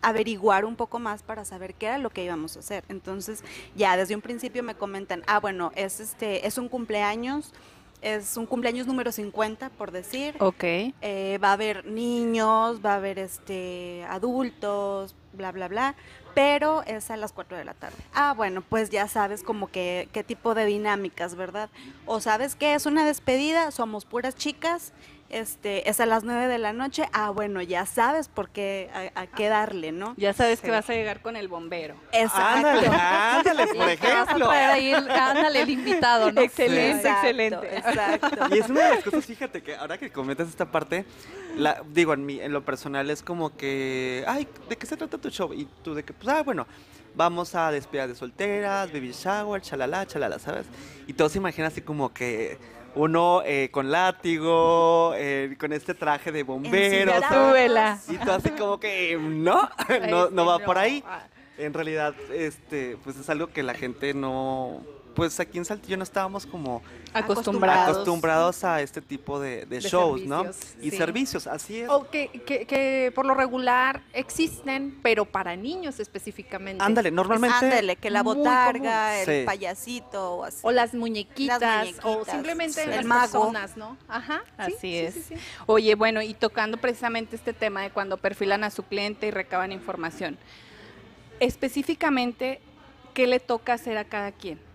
averiguar 0.01 0.65
un 0.65 0.75
poco 0.75 1.00
más 1.00 1.24
para 1.24 1.44
saber 1.46 1.74
qué 1.74 1.88
era 1.88 1.98
lo 1.98 2.10
que 2.10 2.24
íbamos 2.24 2.56
a 2.56 2.60
hacer. 2.60 2.84
Entonces, 2.89 3.44
ya 3.75 3.98
desde 3.98 4.15
un 4.15 4.22
principio 4.22 4.63
me 4.63 4.75
comentan, 4.75 5.24
ah, 5.27 5.39
bueno, 5.39 5.72
es 5.75 6.00
este, 6.00 6.48
es 6.48 6.58
un 6.58 6.70
cumpleaños, 6.70 7.53
es 8.01 8.38
un 8.38 8.46
cumpleaños 8.46 8.88
número 8.88 9.12
50, 9.12 9.70
por 9.70 9.92
decir. 9.92 10.36
Ok. 10.39 10.63
Eh, 10.63 11.39
va 11.44 11.50
a 11.50 11.54
haber 11.54 11.86
niños, 11.86 12.80
va 12.86 12.94
a 12.94 12.96
haber 12.96 13.20
este 13.20 14.06
adultos, 14.10 15.16
bla, 15.34 15.51
bla, 15.51 15.68
bla, 15.68 15.96
pero 16.34 16.84
es 16.84 17.10
a 17.10 17.18
las 17.18 17.32
4 17.32 17.58
de 17.58 17.66
la 17.66 17.74
tarde. 17.74 17.98
Ah, 18.13 18.34
bueno, 18.36 18.62
pues 18.62 18.89
ya 18.89 19.08
sabes 19.08 19.44
como 19.44 19.68
que 19.68 20.10
qué 20.12 20.24
tipo 20.24 20.54
de 20.54 20.65
dinámicas, 20.65 21.36
¿verdad? 21.36 21.69
O 22.06 22.19
sabes 22.19 22.56
que 22.56 22.74
es 22.74 22.86
una 22.86 23.06
despedida, 23.06 23.71
somos 23.71 24.06
puras 24.06 24.36
chicas, 24.36 24.93
este, 25.30 25.90
es 25.90 26.00
a 26.00 26.06
las 26.06 26.24
9 26.24 26.48
de 26.48 26.58
la 26.58 26.74
noche, 26.74 27.08
ah, 27.13 27.30
bueno, 27.30 27.62
ya 27.62 27.86
sabes 27.86 28.28
por 28.28 28.50
qué, 28.50 28.90
a, 28.94 29.22
a 29.22 29.28
qué 29.28 29.50
darle, 29.50 29.92
¿no? 29.92 30.13
Ya 30.18 30.34
sabes 30.34 30.62
que 30.62 30.72
vas 30.72 30.90
a 30.90 30.94
llegar 30.94 31.22
con 31.22 31.36
el 31.36 31.48
bombero. 31.48 31.96
Exacto. 32.12 32.68
Ándale, 32.68 32.88
ándale, 32.92 33.68
por 33.68 33.90
ejemplo. 33.90 34.50
ahí 34.50 34.94
ándale, 34.94 35.62
el 35.62 35.70
invitado, 35.70 36.32
¿no? 36.32 36.42
Excelente, 36.42 37.08
Exacto, 37.08 37.28
excelente. 37.28 37.78
Exacto. 37.78 38.56
Y 38.56 38.60
es 38.60 38.70
una 38.70 38.84
de 38.84 38.96
las 38.96 39.04
cosas, 39.04 39.26
fíjate 39.26 39.62
que 39.62 39.76
ahora 39.76 39.98
que 39.98 40.12
comentas 40.12 40.48
esta 40.48 40.72
parte, 40.72 41.06
la, 41.56 41.84
digo, 41.92 42.13
en, 42.13 42.26
mi, 42.26 42.40
en 42.40 42.54
lo 42.54 42.63
personal 42.63 43.10
es 43.10 43.22
como 43.22 43.56
que, 43.56 44.24
ay, 44.28 44.48
¿de 44.70 44.78
qué 44.78 44.86
se 44.86 44.96
trata 44.96 45.18
tu 45.18 45.30
show? 45.30 45.54
Y 45.54 45.68
tú 45.84 45.94
de 45.94 46.04
que, 46.04 46.13
pues, 46.13 46.28
ah, 46.30 46.44
bueno, 46.44 46.66
vamos 47.16 47.56
a 47.56 47.72
despedidas 47.72 48.10
de 48.10 48.16
solteras, 48.16 48.92
baby 48.94 49.12
shower, 49.12 49.62
chalala, 49.62 50.06
chalala, 50.06 50.40
¿sabes? 50.40 50.68
Y 51.08 51.13
todos 51.13 51.32
se 51.32 51.40
imaginan 51.40 51.72
así 51.72 51.82
como 51.82 52.13
que 52.13 52.58
uno 52.97 53.41
eh, 53.45 53.69
con 53.71 53.91
látigo, 53.91 55.13
eh, 55.15 55.55
con 55.60 55.71
este 55.73 55.93
traje 55.93 56.31
de 56.31 56.43
bombero. 56.43 57.12
Y 58.10 58.17
tú 58.17 58.31
así 58.31 58.49
como 58.51 58.79
que, 58.79 59.17
no, 59.19 59.69
no, 60.10 60.29
no 60.29 60.45
va 60.45 60.60
por 60.60 60.77
ahí. 60.77 61.03
Ah, 61.07 61.27
En 61.57 61.73
realidad, 61.73 62.13
este, 62.33 62.97
pues 63.03 63.17
es 63.17 63.29
algo 63.29 63.47
que 63.47 63.63
la 63.63 63.73
gente 63.73 64.13
no, 64.13 64.81
pues 65.17 65.39
aquí 65.39 65.58
en 65.58 65.65
Saltillo 65.65 65.97
no 65.97 66.03
estábamos 66.03 66.45
como 66.45 66.84
Acostumbrados. 67.12 67.95
acostumbrados 67.95 68.63
a 68.63 68.82
este 68.84 69.01
tipo 69.01 69.39
de, 69.39 69.65
de 69.65 69.80
De 69.80 69.80
shows, 69.82 70.21
¿no? 70.21 70.45
Y 70.80 70.91
sí. 70.91 70.97
servicios, 70.97 71.47
así 71.47 71.80
es. 71.80 71.89
O 71.89 72.08
que, 72.12 72.27
que, 72.45 72.67
que 72.67 73.12
por 73.15 73.25
lo 73.25 73.34
regular 73.34 74.03
existen, 74.13 74.99
pero 75.01 75.25
para 75.25 75.56
niños 75.56 75.99
específicamente. 75.99 76.84
Ándale, 76.84 77.10
normalmente 77.10 77.65
Ándale, 77.65 77.95
que 77.95 78.12
la 78.12 78.21
botarga, 78.21 79.19
el 79.19 79.25
Sí. 79.25 79.43
payasito 79.43 80.36
o 80.36 80.43
así. 80.43 80.60
O 80.62 80.71
las 80.71 80.93
muñequitas, 80.93 81.60
Las 81.60 81.95
o 82.03 82.23
simplemente 82.23 82.84
sí. 82.84 82.88
las 82.88 82.99
El 82.99 83.06
mago. 83.06 83.21
personas, 83.32 83.75
¿no? 83.75 83.97
Ajá. 84.08 84.43
sí, 84.45 84.51
Así 84.60 84.73
sí, 84.80 84.97
es. 84.97 85.13
sí, 85.15 85.21
sí. 85.30 85.36
Oye, 85.65 85.95
bueno, 85.95 86.21
y 86.21 86.36
tocando 86.36 86.77
precisamente 86.77 87.36
este 87.36 87.53
tema 87.53 87.82
de 87.82 87.89
cuando 87.89 88.17
perfilan 88.17 88.63
a 88.63 88.69
su 88.69 88.84
cliente 88.84 89.25
y 89.25 89.32
recaban 89.32 89.71
información. 89.71 90.38
Específicamente, 91.39 92.62
¿qué 93.15 93.25
le 93.25 93.39
toca 93.39 93.73
hacer 93.73 93.97
a 93.97 94.03
cada 94.06 94.32
quien? 94.32 94.66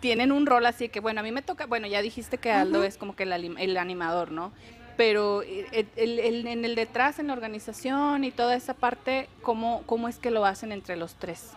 Tienen 0.00 0.30
un 0.30 0.46
rol 0.46 0.64
así 0.66 0.88
que, 0.88 1.00
bueno, 1.00 1.20
a 1.20 1.22
mí 1.22 1.32
me 1.32 1.42
toca, 1.42 1.66
bueno, 1.66 1.86
ya 1.88 2.00
dijiste 2.02 2.38
que 2.38 2.52
Aldo 2.52 2.84
es 2.84 2.96
como 2.96 3.16
que 3.16 3.24
el, 3.24 3.32
el 3.58 3.76
animador, 3.76 4.30
¿no? 4.30 4.52
Pero 4.96 5.42
eh, 5.42 5.66
el- 5.72 5.88
el- 5.96 6.18
el- 6.20 6.46
en 6.46 6.64
el 6.64 6.74
detrás, 6.74 7.18
en 7.18 7.26
la 7.28 7.32
organización 7.32 8.22
y 8.24 8.30
toda 8.30 8.54
esa 8.54 8.74
parte, 8.74 9.28
¿cómo, 9.42 9.82
cómo 9.86 10.08
es 10.08 10.18
que 10.18 10.30
lo 10.30 10.44
hacen 10.44 10.70
entre 10.72 10.96
los 10.96 11.14
tres? 11.14 11.50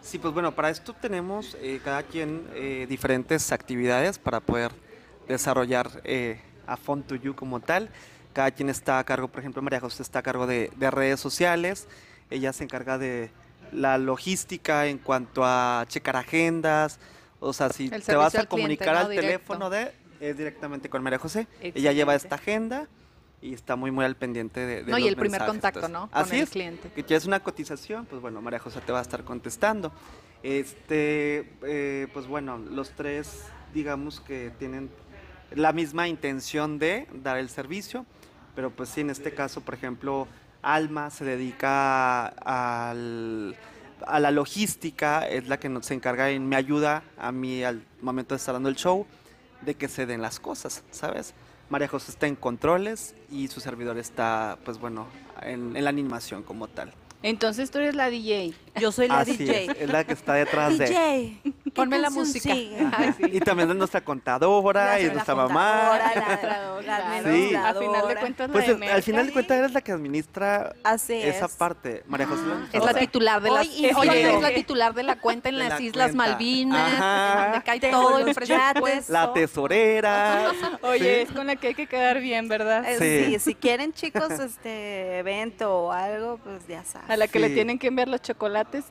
Sí, 0.00 0.18
pues 0.18 0.32
bueno, 0.34 0.52
para 0.54 0.70
esto 0.70 0.94
tenemos 0.94 1.56
eh, 1.60 1.80
cada 1.84 2.02
quien 2.02 2.46
eh, 2.54 2.86
diferentes 2.88 3.52
actividades 3.52 4.18
para 4.18 4.40
poder 4.40 4.70
desarrollar 5.28 5.90
eh, 6.04 6.40
a 6.66 6.76
Font 6.76 7.06
to 7.06 7.14
You 7.16 7.34
como 7.34 7.60
tal. 7.60 7.88
Cada 8.34 8.50
quien 8.50 8.68
está 8.68 8.98
a 8.98 9.04
cargo, 9.04 9.28
por 9.28 9.40
ejemplo, 9.40 9.62
María 9.62 9.80
José 9.80 10.02
está 10.02 10.18
a 10.18 10.22
cargo 10.22 10.46
de, 10.46 10.70
de 10.76 10.90
redes 10.90 11.20
sociales, 11.20 11.86
ella 12.30 12.52
se 12.52 12.64
encarga 12.64 12.98
de 12.98 13.30
la 13.72 13.96
logística 13.96 14.86
en 14.86 14.98
cuanto 14.98 15.42
a 15.44 15.84
checar 15.88 16.16
agendas, 16.16 16.98
o 17.44 17.52
sea, 17.52 17.68
si 17.70 17.88
El 17.92 18.02
te 18.02 18.16
vas 18.16 18.34
a 18.34 18.40
al 18.40 18.48
cliente, 18.48 18.48
comunicar 18.48 18.94
¿no? 18.94 19.00
al 19.00 19.08
Directo. 19.10 19.26
teléfono 19.26 19.70
de, 19.70 19.92
es 20.20 20.36
directamente 20.36 20.88
con 20.88 21.02
María 21.02 21.18
José. 21.18 21.46
Ella 21.60 21.92
lleva 21.92 22.14
esta 22.14 22.36
agenda 22.36 22.88
y 23.42 23.52
está 23.52 23.76
muy 23.76 23.90
muy 23.90 24.04
al 24.04 24.16
pendiente 24.16 24.60
de, 24.60 24.82
de 24.84 24.90
No, 24.90 24.98
y 24.98 25.06
el 25.06 25.16
primer 25.16 25.44
contacto, 25.44 25.80
entonces, 25.86 25.90
¿no? 25.90 26.10
Con 26.10 26.22
Así 26.22 26.36
el 26.36 26.42
es 26.44 26.50
cliente. 26.50 26.90
que 26.94 27.04
quieres 27.04 27.26
una 27.26 27.40
cotización, 27.40 28.06
pues 28.06 28.22
bueno, 28.22 28.40
María 28.40 28.58
José 28.58 28.80
te 28.80 28.90
va 28.92 29.00
a 29.00 29.02
estar 29.02 29.22
contestando. 29.24 29.92
Este, 30.42 31.50
eh, 31.66 32.06
pues 32.12 32.26
bueno, 32.26 32.58
los 32.58 32.90
tres, 32.92 33.42
digamos 33.74 34.20
que 34.20 34.50
tienen 34.58 34.90
la 35.54 35.72
misma 35.72 36.08
intención 36.08 36.78
de 36.78 37.06
dar 37.22 37.36
el 37.38 37.48
servicio, 37.50 38.06
pero 38.54 38.70
pues 38.70 38.88
sí, 38.88 39.00
en 39.02 39.10
este 39.10 39.34
caso, 39.34 39.60
por 39.60 39.74
ejemplo, 39.74 40.26
Alma 40.62 41.10
se 41.10 41.24
dedica 41.24 42.28
al- 42.28 43.54
a 44.06 44.20
la 44.20 44.30
logística, 44.30 45.26
es 45.28 45.48
la 45.48 45.58
que 45.58 45.68
nos 45.68 45.86
se 45.86 45.94
encarga 45.94 46.30
y 46.32 46.38
me 46.38 46.56
ayuda 46.56 47.02
a 47.18 47.32
mí 47.32 47.62
al 47.64 47.84
momento 48.00 48.34
de 48.34 48.38
estar 48.38 48.54
dando 48.54 48.68
el 48.68 48.76
show, 48.76 49.06
de 49.62 49.74
que 49.74 49.88
se 49.88 50.06
den 50.06 50.22
las 50.22 50.40
cosas, 50.40 50.84
¿sabes? 50.90 51.34
María 51.70 51.88
José 51.88 52.10
está 52.12 52.26
en 52.26 52.36
controles 52.36 53.14
y 53.30 53.48
su 53.48 53.60
servidor 53.60 53.98
está, 53.98 54.58
pues 54.64 54.78
bueno, 54.78 55.06
en, 55.42 55.76
en 55.76 55.84
la 55.84 55.90
animación 55.90 56.42
como 56.42 56.68
tal. 56.68 56.92
Entonces 57.22 57.70
tú 57.70 57.78
eres 57.78 57.94
la 57.94 58.10
DJ. 58.10 58.52
Yo 58.78 58.92
soy 58.92 59.08
la 59.08 59.20
Así 59.20 59.36
DJ. 59.38 59.64
es, 59.64 59.80
es 59.80 59.90
la 59.90 60.04
que 60.04 60.12
está 60.12 60.34
detrás 60.34 60.76
de... 60.76 60.84
DJ, 60.88 61.40
¿qué 61.42 61.53
Ponme 61.74 61.98
la 61.98 62.10
música. 62.10 62.54
sigue? 62.54 62.76
Ay, 62.96 63.12
sí. 63.16 63.24
Y 63.32 63.40
también 63.40 63.70
es 63.70 63.76
nuestra 63.76 64.00
contadora 64.02 65.00
y 65.00 65.06
La 65.06 65.12
nuestra 65.14 65.34
mamá. 65.34 65.98
la- 65.98 66.14
la 66.14 66.36
Claro. 66.36 66.74
A 66.94 67.06
administradora. 67.18 67.80
final 67.80 68.08
de 68.08 68.16
cuentas, 68.16 68.48
la 68.48 68.52
Pues 68.52 68.66
de 68.66 68.72
al 68.72 68.78
merca. 68.78 69.02
final 69.02 69.26
de 69.26 69.32
cuentas 69.32 69.58
eres 69.58 69.72
la 69.72 69.80
que 69.80 69.92
administra 69.92 70.74
Así 70.84 71.14
esa 71.14 71.46
es. 71.46 71.52
parte. 71.52 72.02
María 72.06 72.26
José. 72.26 72.42
la 72.46 72.78
Es 72.78 72.84
la 72.84 72.94
titular 72.94 73.40
de 73.42 73.50
las 73.50 73.66
Hoy 73.96 74.08
es 74.08 74.40
la 74.42 74.54
titular 74.54 74.94
de 74.94 75.02
la 75.02 75.16
cuenta 75.20 75.48
en 75.48 75.56
De 75.56 75.64
las 75.68 75.80
la 75.80 75.80
Islas 75.86 76.12
cuenta. 76.12 76.30
Malvinas, 76.32 76.92
Ajá. 76.94 77.42
donde 77.44 77.62
cae 77.64 77.80
Tengo 77.80 78.00
todo 78.02 78.18
el 78.18 78.34
presupuesto. 78.34 79.12
La 79.12 79.32
tesorera. 79.32 80.50
Oye, 80.82 80.98
Sí. 80.98 81.08
es 81.22 81.32
con 81.32 81.46
la 81.46 81.56
que 81.56 81.68
hay 81.68 81.74
que 81.74 81.86
quedar 81.86 82.20
bien, 82.20 82.48
¿verdad? 82.48 82.84
Eh, 82.86 82.98
Sí. 83.26 83.34
sí, 83.34 83.40
si 83.40 83.54
quieren 83.54 83.92
chicos 83.92 84.30
este 84.30 85.18
evento 85.18 85.74
o 85.86 85.92
algo, 85.92 86.38
pues 86.38 86.66
ya 86.68 86.84
saben. 86.84 87.10
A 87.10 87.16
la 87.16 87.26
que 87.28 87.38
le 87.38 87.48
Sí. 87.48 87.54
tienen 87.54 87.78
que 87.78 87.88
enviar 87.88 88.08
los 88.08 88.20
chocolates, 88.22 88.84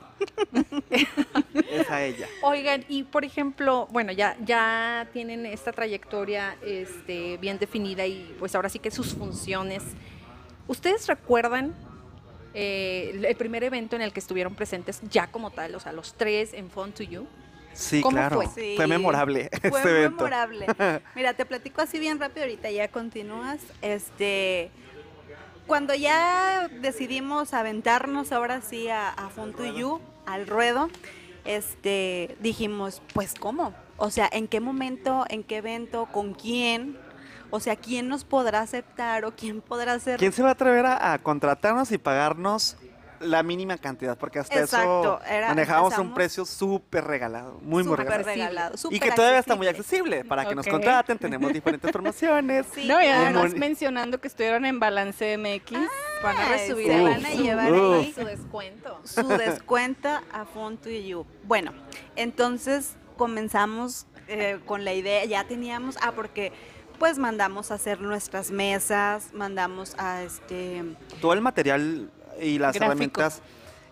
es 0.90 1.90
a 1.90 2.02
ella. 2.04 2.28
Oigan, 2.74 2.86
y 2.90 3.04
por 3.04 3.24
ejemplo, 3.26 3.88
bueno, 3.92 4.12
ya, 4.12 4.36
ya 4.44 5.08
tienen 5.14 5.46
esta 5.46 5.72
trayectoria 5.72 6.56
este, 6.66 7.38
bien 7.38 7.60
definida 7.60 8.06
y 8.06 8.36
pues 8.40 8.56
ahora 8.56 8.70
sí 8.70 8.80
que 8.80 8.90
sus 8.90 9.14
funciones. 9.14 9.84
¿Ustedes 10.68 11.08
recuerdan 11.08 11.74
eh, 12.54 13.22
el 13.28 13.36
primer 13.36 13.64
evento 13.64 13.96
en 13.96 14.02
el 14.02 14.12
que 14.14 14.20
estuvieron 14.20 14.56
presentes 14.56 15.02
ya 15.10 15.28
como 15.28 15.52
tal, 15.52 15.76
o 15.76 15.80
sea, 15.80 15.92
los 15.92 16.14
tres 16.16 16.54
en 16.54 16.70
Fun 16.70 16.92
to 16.94 17.04
You? 17.04 17.28
Sí, 17.74 18.02
¿Cómo 18.02 18.18
claro. 18.18 18.36
fue? 18.42 18.48
Sí. 18.48 18.74
Fue 18.76 18.88
memorable 18.88 19.50
Fue 19.62 19.70
este 19.80 19.90
evento. 19.90 20.18
memorable. 20.18 20.66
Mira, 21.16 21.34
te 21.34 21.46
platico 21.46 21.82
así 21.82 22.00
bien 22.00 22.20
rápido, 22.20 22.44
ahorita 22.46 22.72
ya 22.72 22.88
continúas. 22.88 23.60
Este, 23.82 24.72
cuando 25.68 25.94
ya 25.96 26.70
decidimos 26.82 27.54
aventarnos 27.54 28.32
ahora 28.32 28.62
sí 28.62 28.90
a, 28.90 29.10
a 29.10 29.30
Fun 29.30 29.54
to 29.54 29.66
You, 29.66 30.00
al 30.26 30.48
ruedo, 30.48 30.90
este, 31.46 32.38
dijimos, 32.40 33.02
pues 33.14 33.34
¿cómo? 33.40 33.74
O 33.98 34.10
sea, 34.10 34.30
¿en 34.32 34.48
qué 34.48 34.60
momento, 34.60 35.26
en 35.30 35.44
qué 35.44 35.58
evento, 35.58 36.08
con 36.12 36.34
quién? 36.34 36.98
O 37.52 37.60
sea, 37.60 37.76
¿quién 37.76 38.08
nos 38.08 38.24
podrá 38.24 38.62
aceptar 38.62 39.26
o 39.26 39.36
quién 39.36 39.62
podrá 39.62 39.94
hacer? 39.94 40.20
¿Quién 40.20 40.32
se 40.32 40.42
va 40.42 40.50
a 40.50 40.54
atrever 40.54 40.86
a, 40.86 41.14
a 41.14 41.20
contratarnos 41.20 41.92
y 41.92 41.98
pagarnos 41.98 42.78
la 43.24 43.44
mínima 43.44 43.78
cantidad? 43.78 44.18
Porque 44.18 44.40
hasta 44.40 44.60
Exacto, 44.60 45.20
eso 45.24 45.32
era- 45.32 45.50
manejábamos 45.50 45.98
un 45.98 46.14
precio 46.14 46.46
súper 46.46 47.04
regalado, 47.06 47.60
muy, 47.62 47.84
muy 47.84 47.98
Súper 47.98 48.24
regalado. 48.26 48.76
Y 48.90 49.00
que 49.00 49.12
todavía 49.12 49.40
está 49.40 49.56
muy 49.56 49.68
accesible. 49.68 50.24
para 50.26 50.46
que 50.46 50.56
nos 50.56 50.68
contraten. 50.68 51.18
Tenemos 51.18 51.52
diferentes 51.54 51.92
promociones. 51.92 52.66
Sí, 52.74 52.88
no, 52.88 53.02
y 53.02 53.06
además 53.08 53.52
Muy- 53.52 53.60
mencionando 53.60 54.20
que 54.22 54.28
estuvieron 54.28 54.66
en 54.66 54.80
Balance 54.80 55.38
MX. 55.38 55.80
Van 56.24 56.38
a 56.38 56.50
recibir 56.50 56.90
van 57.02 57.26
a 57.26 57.30
llevar 57.32 57.74
ahí 57.74 58.14
su 58.14 58.24
descuento. 58.26 59.00
su 59.04 59.28
descuento 59.28 60.10
a 60.32 60.46
Fun 60.46 60.78
to 60.78 60.90
You. 60.90 61.26
Bueno, 61.44 61.74
entonces 62.16 62.96
comenzamos 63.18 64.06
eh, 64.28 64.60
con 64.66 64.86
la 64.86 64.94
idea, 64.94 65.26
ya 65.26 65.44
teníamos, 65.44 65.98
ah, 66.02 66.14
porque 66.16 66.54
pues 66.98 67.18
mandamos 67.18 67.72
a 67.72 67.74
hacer 67.74 68.00
nuestras 68.00 68.52
mesas, 68.52 69.34
mandamos 69.34 69.96
a 69.98 70.24
este, 70.24 70.84
Todo 71.20 71.34
el 71.34 71.42
material 71.42 72.10
y 72.42 72.58
las 72.60 72.74
Gráfico. 72.76 72.86
herramientas. 72.86 73.42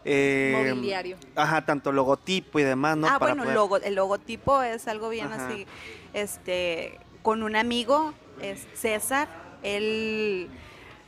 eh, 0.03 0.71
Mobiliario. 0.73 1.17
Ajá, 1.35 1.63
tanto 1.65 1.91
logotipo 1.91 2.59
y 2.59 2.63
demás, 2.63 2.97
¿no? 2.97 3.07
ah, 3.07 3.19
Para 3.19 3.33
bueno, 3.33 3.43
poder- 3.43 3.55
logo, 3.55 3.77
el 3.77 3.95
logotipo 3.95 4.61
es 4.63 4.87
algo 4.87 5.09
bien 5.09 5.31
Ajá. 5.31 5.47
así, 5.47 5.67
este, 6.13 6.99
con 7.21 7.43
un 7.43 7.55
amigo, 7.55 8.13
es 8.41 8.65
César, 8.73 9.27
él 9.61 10.49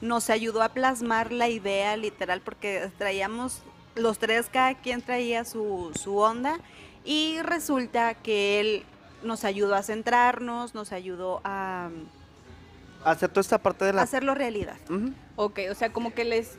nos 0.02 0.30
ayudó 0.30 0.62
a 0.62 0.70
plasmar 0.70 1.32
la 1.32 1.50
idea 1.50 1.98
literal 1.98 2.42
porque 2.42 2.92
traíamos 3.00 3.64
los 3.96 4.20
tres, 4.20 4.48
cada 4.52 4.76
quien 4.76 5.02
traía 5.02 5.44
su, 5.46 5.92
su 6.00 6.18
onda 6.18 6.60
y 7.04 7.42
resulta 7.42 8.14
que 8.14 8.60
él 8.60 8.84
nos 9.24 9.44
ayudó 9.44 9.74
a 9.76 9.82
centrarnos, 9.82 10.76
nos 10.76 10.92
ayudó 10.92 11.42
a, 11.44 11.90
Hacer 13.06 13.30
toda 13.30 13.42
esta 13.42 13.58
parte 13.58 13.86
de 13.86 13.94
la... 13.94 14.02
hacerlo 14.04 14.34
realidad. 14.36 14.78
Ujú. 14.90 15.14
Ok, 15.36 15.60
o 15.72 15.76
sea, 15.76 15.92
como 15.92 16.14
que 16.14 16.24
les. 16.26 16.58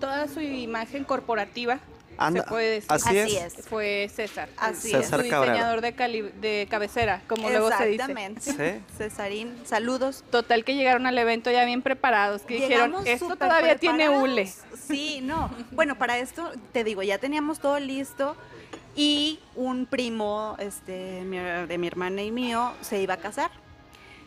Toda 0.00 0.28
su 0.28 0.40
imagen 0.40 1.04
corporativa, 1.04 1.78
Anda- 2.18 2.42
se 2.42 2.48
puede 2.48 2.70
decir. 2.70 2.90
así 2.92 3.18
Así 3.18 3.36
es. 3.36 3.58
es. 3.58 3.66
Fue 3.68 4.10
César. 4.14 4.48
Así 4.56 4.90
César 4.90 5.22
su 5.22 5.28
Cabrera. 5.30 5.54
diseñador 5.54 5.80
de, 5.80 5.94
cali- 5.94 6.32
de 6.40 6.66
cabecera, 6.70 7.22
como 7.26 7.48
luego 7.48 7.68
se 7.70 7.86
dice. 7.86 7.92
Exactamente. 8.02 8.40
Sí. 8.40 8.82
Cesarín, 8.98 9.54
saludos. 9.64 10.24
Total 10.30 10.64
que 10.64 10.74
llegaron 10.74 11.06
al 11.06 11.16
evento 11.18 11.50
ya 11.50 11.64
bien 11.64 11.82
preparados, 11.82 12.42
que 12.42 12.54
dijeron, 12.54 12.94
esto 13.06 13.36
todavía 13.36 13.76
tiene 13.78 14.06
preparados". 14.06 14.22
hule. 14.22 14.52
Sí, 14.86 15.20
no. 15.22 15.50
Bueno, 15.72 15.96
para 15.96 16.18
esto, 16.18 16.50
te 16.72 16.84
digo, 16.84 17.02
ya 17.02 17.18
teníamos 17.18 17.58
todo 17.60 17.78
listo 17.80 18.36
y 18.96 19.38
un 19.54 19.86
primo 19.86 20.56
este, 20.58 21.24
de 21.24 21.78
mi 21.78 21.86
hermana 21.86 22.22
y 22.22 22.30
mío 22.30 22.72
se 22.82 23.00
iba 23.00 23.14
a 23.14 23.18
casar. 23.18 23.50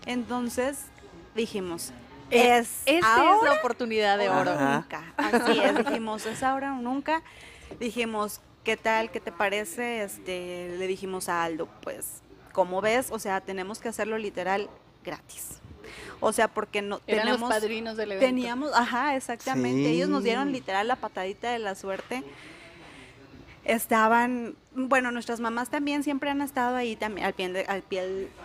Entonces 0.05 0.77
dijimos, 1.35 1.91
Eh, 2.31 2.57
es 2.57 2.81
es 2.85 3.03
ahora 3.03 3.51
la 3.51 3.53
oportunidad 3.59 4.17
de 4.17 4.29
o 4.29 4.37
oro. 4.39 4.51
Ajá. 4.51 4.75
nunca. 4.77 5.13
Así 5.17 5.59
es, 5.59 5.75
dijimos, 5.85 6.25
es 6.25 6.41
ahora 6.43 6.73
o 6.73 6.81
nunca. 6.81 7.21
Dijimos, 7.79 8.41
¿qué 8.63 8.77
tal? 8.77 9.11
¿Qué 9.11 9.19
te 9.19 9.31
parece? 9.31 10.03
Este, 10.03 10.75
le 10.77 10.87
dijimos 10.87 11.29
a 11.29 11.43
Aldo, 11.43 11.67
pues, 11.81 12.21
¿cómo 12.51 12.81
ves? 12.81 13.07
O 13.11 13.19
sea, 13.19 13.41
tenemos 13.41 13.79
que 13.79 13.89
hacerlo 13.89 14.17
literal 14.17 14.69
gratis. 15.03 15.59
O 16.21 16.31
sea, 16.31 16.47
porque 16.47 16.81
no 16.81 17.01
Eran 17.07 17.25
tenemos 17.25 17.41
los 17.41 17.49
padrinos 17.49 17.97
del 17.97 18.13
evento. 18.13 18.25
teníamos, 18.25 18.71
ajá, 18.73 19.15
exactamente. 19.15 19.89
Ellos 19.89 20.07
nos 20.09 20.23
dieron 20.23 20.51
literal 20.53 20.87
la 20.87 20.95
patadita 20.95 21.51
de 21.51 21.59
la 21.59 21.75
suerte. 21.75 22.23
Estaban, 23.65 24.55
bueno, 24.73 25.11
nuestras 25.11 25.39
mamás 25.39 25.69
también 25.69 26.03
siempre 26.03 26.29
han 26.29 26.41
estado 26.41 26.75
ahí 26.75 26.95
también 26.97 27.25
al 27.27 27.33
pie, 27.33 27.49
de- 27.49 27.65
al 27.65 27.81
pie, 27.81 28.01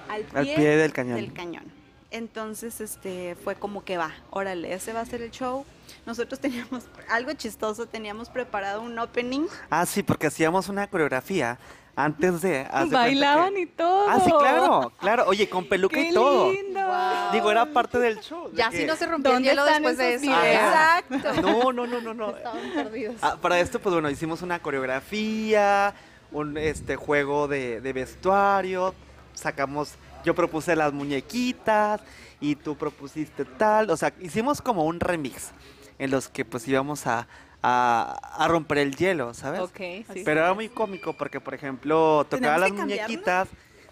al 0.09 0.25
Al 0.35 0.45
pie 0.45 0.55
pie 0.57 0.77
del 0.77 0.93
cañón. 0.93 1.17
del 1.17 1.33
cañón. 1.33 1.78
Entonces, 2.11 2.81
este, 2.81 3.37
fue 3.45 3.55
como 3.57 3.85
que 3.85 3.99
va, 3.99 4.13
órale, 4.31 4.73
ese 4.73 4.93
va 4.95 5.01
a 5.01 5.07
ser 5.07 5.21
el 5.23 5.31
show. 5.31 5.67
Nosotros 6.07 6.41
teníamos 6.41 6.85
algo 7.11 7.33
chistoso, 7.35 7.87
teníamos 7.87 8.31
preparado 8.31 8.81
un 8.81 8.99
opening. 8.99 9.47
Ah, 9.71 9.85
sí, 9.85 10.03
porque 10.03 10.27
hacíamos 10.29 10.69
una 10.71 10.87
coreografía 10.89 11.59
antes 11.97 12.41
de... 12.41 12.51
de 12.65 12.87
Bailaban 12.91 13.55
que- 13.55 13.61
y 13.61 13.67
todo. 13.67 14.09
Ah, 14.09 14.21
sí, 14.25 14.31
claro, 14.31 14.93
claro. 15.01 15.25
Oye, 15.27 15.49
con 15.51 15.67
peluca 15.69 15.97
¡Qué 15.97 16.11
y 16.11 16.15
todo. 16.15 16.51
lindo! 16.53 16.81
Wow. 16.81 17.33
Digo, 17.33 17.51
era 17.51 17.67
parte 17.67 17.99
del 17.99 18.21
show. 18.21 18.49
de 18.51 18.57
Ya 18.57 18.71
que- 18.71 18.79
si 18.79 18.87
no 18.87 18.97
se 18.97 19.05
rompió 19.07 19.33
el 19.33 19.37
¿Dónde 19.37 19.49
hielo 19.51 19.65
después 19.67 19.99
de 19.99 20.15
eso. 20.15 20.33
Ajá. 20.33 21.01
Exacto. 21.01 21.43
No, 21.43 21.73
no, 21.73 21.87
no, 21.87 22.01
no, 22.01 22.15
no. 22.15 22.31
Estaban 22.37 22.71
perdidos. 22.75 23.17
Ah, 23.21 23.37
para 23.43 23.59
esto, 23.61 23.81
pues 23.81 23.93
bueno, 23.93 24.09
hicimos 24.09 24.41
una 24.43 24.61
coreografía, 24.63 25.93
un 26.31 26.57
este 26.57 26.97
juego 26.97 27.49
de, 27.49 27.81
de 27.81 27.93
vestuario, 27.93 28.95
sacamos, 29.35 29.95
yo 30.25 30.35
propuse 30.35 30.75
las 30.77 30.93
muñequitas 30.93 32.01
y 32.41 32.55
tú 32.57 32.77
propusiste 32.77 33.45
tal, 33.45 33.91
o 33.91 33.97
sea, 33.97 34.13
hicimos 34.21 34.61
como 34.63 34.85
un 34.85 35.01
remix 35.01 35.51
en 35.99 36.11
los 36.11 36.29
que 36.29 36.45
pues 36.45 36.67
íbamos 36.69 37.07
a, 37.07 37.27
a, 37.63 38.19
a 38.45 38.49
romper 38.49 38.79
el 38.79 38.95
hielo, 38.95 39.35
¿sabes? 39.35 39.61
Ok, 39.61 39.77
sí. 40.13 40.23
Pero 40.25 40.41
era 40.41 40.55
muy 40.55 40.69
cómico 40.69 41.13
porque, 41.15 41.41
por 41.41 41.55
ejemplo, 41.55 42.27
tocaba 42.31 42.55
¿Tenemos 42.57 42.61
las 42.61 42.87
muñequitas, 42.87 43.49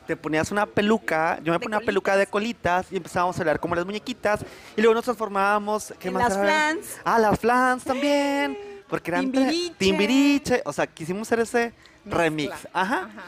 te 0.07 0.17
ponías 0.17 0.53
una 0.53 0.67
peluca, 0.67 1.41
yo 1.43 1.53
me 1.53 1.59
ponía 1.59 1.79
una 1.79 1.85
peluca 1.87 2.17
de 2.17 2.29
colitas 2.29 2.87
y 2.93 2.97
empezábamos 2.97 3.37
a 3.37 3.41
hablar 3.41 3.59
como 3.59 3.75
las 3.75 3.85
muñequitas 3.85 4.45
y 4.77 4.81
luego 4.81 4.95
nos 4.95 5.05
transformábamos, 5.05 5.93
¿qué 5.99 6.09
En 6.09 6.15
más 6.15 6.29
las 6.29 6.33
era? 6.35 6.43
flans. 6.45 7.01
Ah, 7.05 7.19
las 7.19 7.41
flans 7.41 7.83
también. 7.85 8.57
Porque 8.89 9.11
eran 9.11 9.23
Timbiriche. 9.33 9.75
Timbiriche. 9.79 10.63
O 10.65 10.73
sea, 10.73 10.87
quisimos 10.87 11.27
hacer 11.27 11.41
ese 11.41 11.75
remix. 12.05 12.55
Ajá. 12.73 13.09
Ajá. 13.11 13.23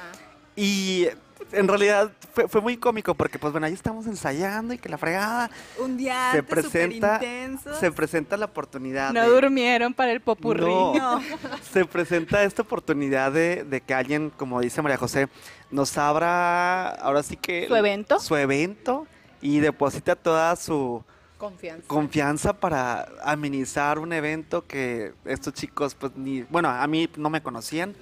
Y 0.54 1.08
en 1.52 1.68
realidad 1.68 2.12
fue, 2.34 2.48
fue 2.48 2.60
muy 2.60 2.76
cómico 2.76 3.14
porque, 3.14 3.38
pues 3.38 3.52
bueno, 3.52 3.66
ahí 3.66 3.72
estamos 3.72 4.06
ensayando 4.06 4.74
y 4.74 4.78
que 4.78 4.88
la 4.88 4.98
fregada. 4.98 5.50
Un 5.78 5.96
día 5.96 6.32
Se 6.32 6.38
antes, 6.38 6.50
presenta, 6.54 7.14
superintensos. 7.14 7.78
se 7.78 7.92
presenta 7.92 8.36
la 8.36 8.46
oportunidad. 8.46 9.12
No 9.12 9.22
de- 9.22 9.28
durmieron 9.28 9.94
para 9.94 10.12
el 10.12 10.20
popurrí. 10.20 10.66
No. 10.66 10.94
No. 10.94 11.22
se 11.72 11.84
presenta 11.84 12.42
esta 12.44 12.62
oportunidad 12.62 13.32
de, 13.32 13.64
de 13.64 13.80
que 13.80 13.94
alguien, 13.94 14.30
como 14.36 14.60
dice 14.60 14.82
María 14.82 14.96
José, 14.98 15.28
nos 15.70 15.96
abra 15.98 16.88
ahora 16.90 17.22
sí 17.22 17.36
que 17.36 17.66
¿Su 17.68 17.76
evento? 17.76 18.18
su 18.20 18.36
evento 18.36 19.06
y 19.40 19.60
deposita 19.60 20.16
toda 20.16 20.54
su 20.56 21.04
Confianza. 21.38 21.86
confianza 21.86 22.52
para 22.52 23.06
amenizar 23.22 23.98
un 24.00 24.12
evento 24.12 24.66
que 24.66 25.12
estos 25.24 25.54
chicos, 25.54 25.94
pues 25.94 26.12
ni, 26.16 26.42
bueno, 26.42 26.68
a 26.68 26.84
mí 26.88 27.08
no 27.16 27.30
me 27.30 27.40
conocían, 27.42 27.94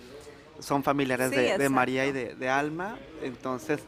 son 0.61 0.83
familiares 0.83 1.31
Sí, 1.31 1.37
de. 1.37 1.69
María 1.69 2.07
y 2.07 2.13
de, 2.13 2.35
de 2.35 2.49
Alma, 2.49 2.97
entonces 3.23 3.81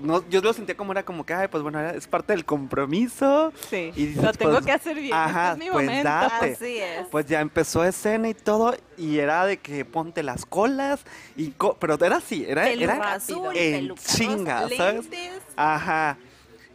no, 0.00 0.28
yo 0.28 0.40
lo 0.40 0.52
sentía 0.52 0.76
como 0.76 0.90
era 0.90 1.04
como 1.04 1.24
que, 1.24 1.32
ay, 1.34 1.46
pues 1.48 1.62
bueno, 1.62 1.80
es 1.80 2.08
parte 2.08 2.32
del 2.32 2.44
compromiso. 2.44 3.52
Sí, 3.70 3.92
Y 3.94 4.06
dices, 4.06 4.24
lo 4.24 4.32
tengo 4.32 4.52
pues, 4.54 4.64
que 4.66 4.72
hacer 4.72 4.96
bien. 4.98 5.14
ajá, 5.14 5.52
este 5.52 5.64
es 5.64 5.68
mi 5.68 5.72
pues 5.72 5.86
momento. 5.86 6.08
date. 6.08 6.52
Así 6.52 6.78
es. 6.78 7.06
Pues 7.12 7.26
ya 7.26 7.40
empezó 7.40 7.84
escena 7.84 8.28
y 8.28 8.34
todo, 8.34 8.74
y 8.98 9.18
era 9.18 9.46
de 9.46 9.58
que 9.58 9.84
ponte 9.84 10.22
las 10.24 10.44
colas, 10.46 11.04
y 11.36 11.50
co- 11.50 11.76
pero 11.78 11.94
era 12.04 12.16
así, 12.16 12.44
era, 12.46 12.64
peluca 12.64 12.94
era 12.96 13.12
azul, 13.14 13.56
en 13.56 13.94
chinga, 13.94 14.68
¿sabes? 14.68 15.08
lentes. 15.08 15.42
Ajá. 15.56 16.18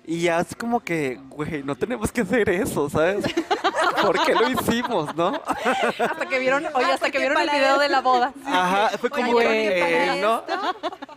Y 0.06 0.22
ya 0.22 0.40
es 0.40 0.56
como 0.56 0.80
que, 0.80 1.20
güey, 1.28 1.62
no 1.62 1.76
tenemos 1.76 2.12
que 2.12 2.22
hacer 2.22 2.50
eso, 2.50 2.90
¿sabes? 2.90 3.26
¿Por 4.02 4.24
qué 4.26 4.34
lo 4.34 4.50
hicimos, 4.50 5.16
no? 5.16 5.42
Hasta 6.00 6.26
que 6.28 6.40
vieron, 6.40 6.66
oye, 6.74 6.86
hasta 6.86 6.98
porque 6.98 7.12
que 7.12 7.18
vieron 7.20 7.38
el 7.42 7.50
video 7.50 7.78
de 7.80 7.90
la 7.90 8.02
boda. 8.02 8.34
Ajá, 8.46 8.98
fue 8.98 9.10
como 9.10 9.32
Oye, 9.38 10.16
eh, 10.18 10.22
no, 10.22 10.44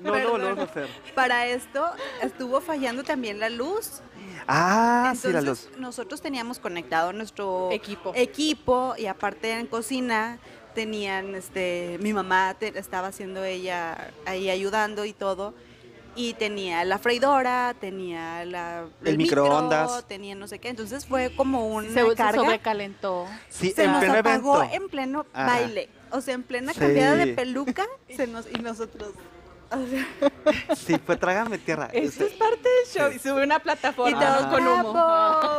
no 0.01 0.19
lo 0.19 0.31
volvemos 0.33 0.59
a 0.61 0.63
hacer. 0.71 0.89
Para 1.15 1.47
esto 1.47 1.85
estuvo 2.21 2.61
fallando 2.61 3.05
también 3.05 3.39
la 3.41 3.49
luz. 3.51 4.01
Ah, 4.49 5.13
sí, 5.17 5.29
la 5.33 5.39
Entonces, 5.39 5.69
luz. 5.71 5.79
nosotros 5.79 6.21
teníamos 6.21 6.59
conectado 6.59 7.13
nuestro 7.13 7.69
Equipo. 7.71 8.13
equipo 8.17 8.95
y 8.99 9.07
aparte 9.07 9.53
en 9.53 9.67
cocina 9.67 10.39
tenían, 10.75 11.35
este, 11.35 11.99
mi 12.01 12.13
mamá 12.13 12.55
te- 12.59 12.77
estaba 12.79 13.09
haciendo 13.09 13.45
ella 13.45 14.11
ahí 14.27 14.51
ayudando 14.51 15.05
y 15.05 15.13
todo. 15.13 15.55
Y 16.15 16.35
tenía 16.35 16.85
la 16.85 16.99
freidora, 16.99 17.75
tenía 17.81 18.45
la, 18.45 18.85
El 19.05 19.17
micro, 19.17 19.45
microondas. 19.45 20.07
tenía 20.07 20.35
no 20.35 20.47
sé 20.47 20.59
qué. 20.59 20.69
Entonces 20.69 21.07
fue 21.07 21.35
como 21.35 21.67
una 21.69 21.89
Se, 21.89 21.95
se 21.95 22.33
sobrecalentó. 22.35 23.27
Sí, 23.49 23.71
se 23.71 23.85
en 23.85 23.93
nos 23.93 24.01
pleno 24.01 24.19
apagó 24.19 24.59
evento. 24.59 24.77
en 24.77 24.89
pleno 24.91 25.27
Ajá. 25.33 25.47
baile. 25.47 25.89
O 26.11 26.21
sea, 26.21 26.35
en 26.35 26.43
plena 26.43 26.75
Sí. 26.75 26.81
cambiada 26.81 27.17
de 27.17 27.29
peluca 27.29 27.87
se 28.15 28.27
nos, 28.27 28.47
y 28.51 28.59
nosotros. 28.61 29.13
o 29.71 29.87
sea, 29.87 30.77
Sí, 30.77 30.99
fue 31.05 31.17
trágame 31.17 31.57
tierra. 31.57 31.89
Eso 31.95 32.07
Este, 32.25 32.27
es 32.27 32.33
parte 32.35 32.61
del 32.69 32.87
show. 32.95 33.11
Y 33.11 33.19
sube 33.19 33.43
una 33.43 33.59
plataforma 33.59 34.11
y 34.11 34.21
todos, 34.23 34.47
con 34.49 34.67
humo. 34.69 35.59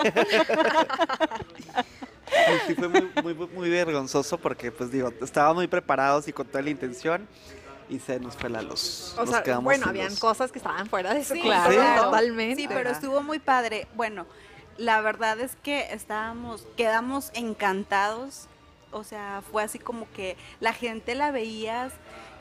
Sí 2.68 2.76
fue 2.76 2.88
muy, 2.89 3.12
muy, 3.24 3.34
muy 3.34 3.70
vergonzoso 3.70 4.38
porque, 4.38 4.72
pues 4.72 4.92
digo, 4.92 5.12
estábamos 5.22 5.58
muy 5.58 5.68
preparados 5.68 6.28
y 6.28 6.34
con 6.34 6.48
toda 6.48 6.62
la 6.63 6.70
intención 6.70 7.28
y 7.94 8.00
se 8.00 8.20
nos 8.20 8.36
fue 8.36 8.50
la 8.50 8.62
luz. 8.62 9.14
O 9.18 9.22
Nos 9.22 9.30
sea, 9.30 9.44
quedamos 9.44 9.66
bueno, 9.66 9.86
habían 9.88 10.10
luz. 10.10 10.20
cosas 10.20 10.52
que 10.52 10.58
estaban 10.60 10.88
fuera 10.88 11.14
de 11.14 11.24
su 11.24 11.34
Sí, 11.36 11.42
claro. 11.42 12.04
totalmente. 12.04 12.62
Sí, 12.62 12.68
pero 12.68 12.90
estuvo 12.90 13.22
muy 13.22 13.40
padre. 13.40 13.88
Bueno, 13.96 14.26
la 14.78 15.02
verdad 15.02 15.40
es 15.40 15.56
que 15.64 15.94
estábamos, 15.94 16.66
quedamos 16.76 17.30
encantados. 17.34 18.48
O 18.92 19.04
sea, 19.04 19.42
fue 19.52 19.64
así 19.64 19.80
como 19.80 20.08
que 20.14 20.38
la 20.60 20.74
gente 20.74 21.16
la 21.16 21.32
veías 21.32 21.94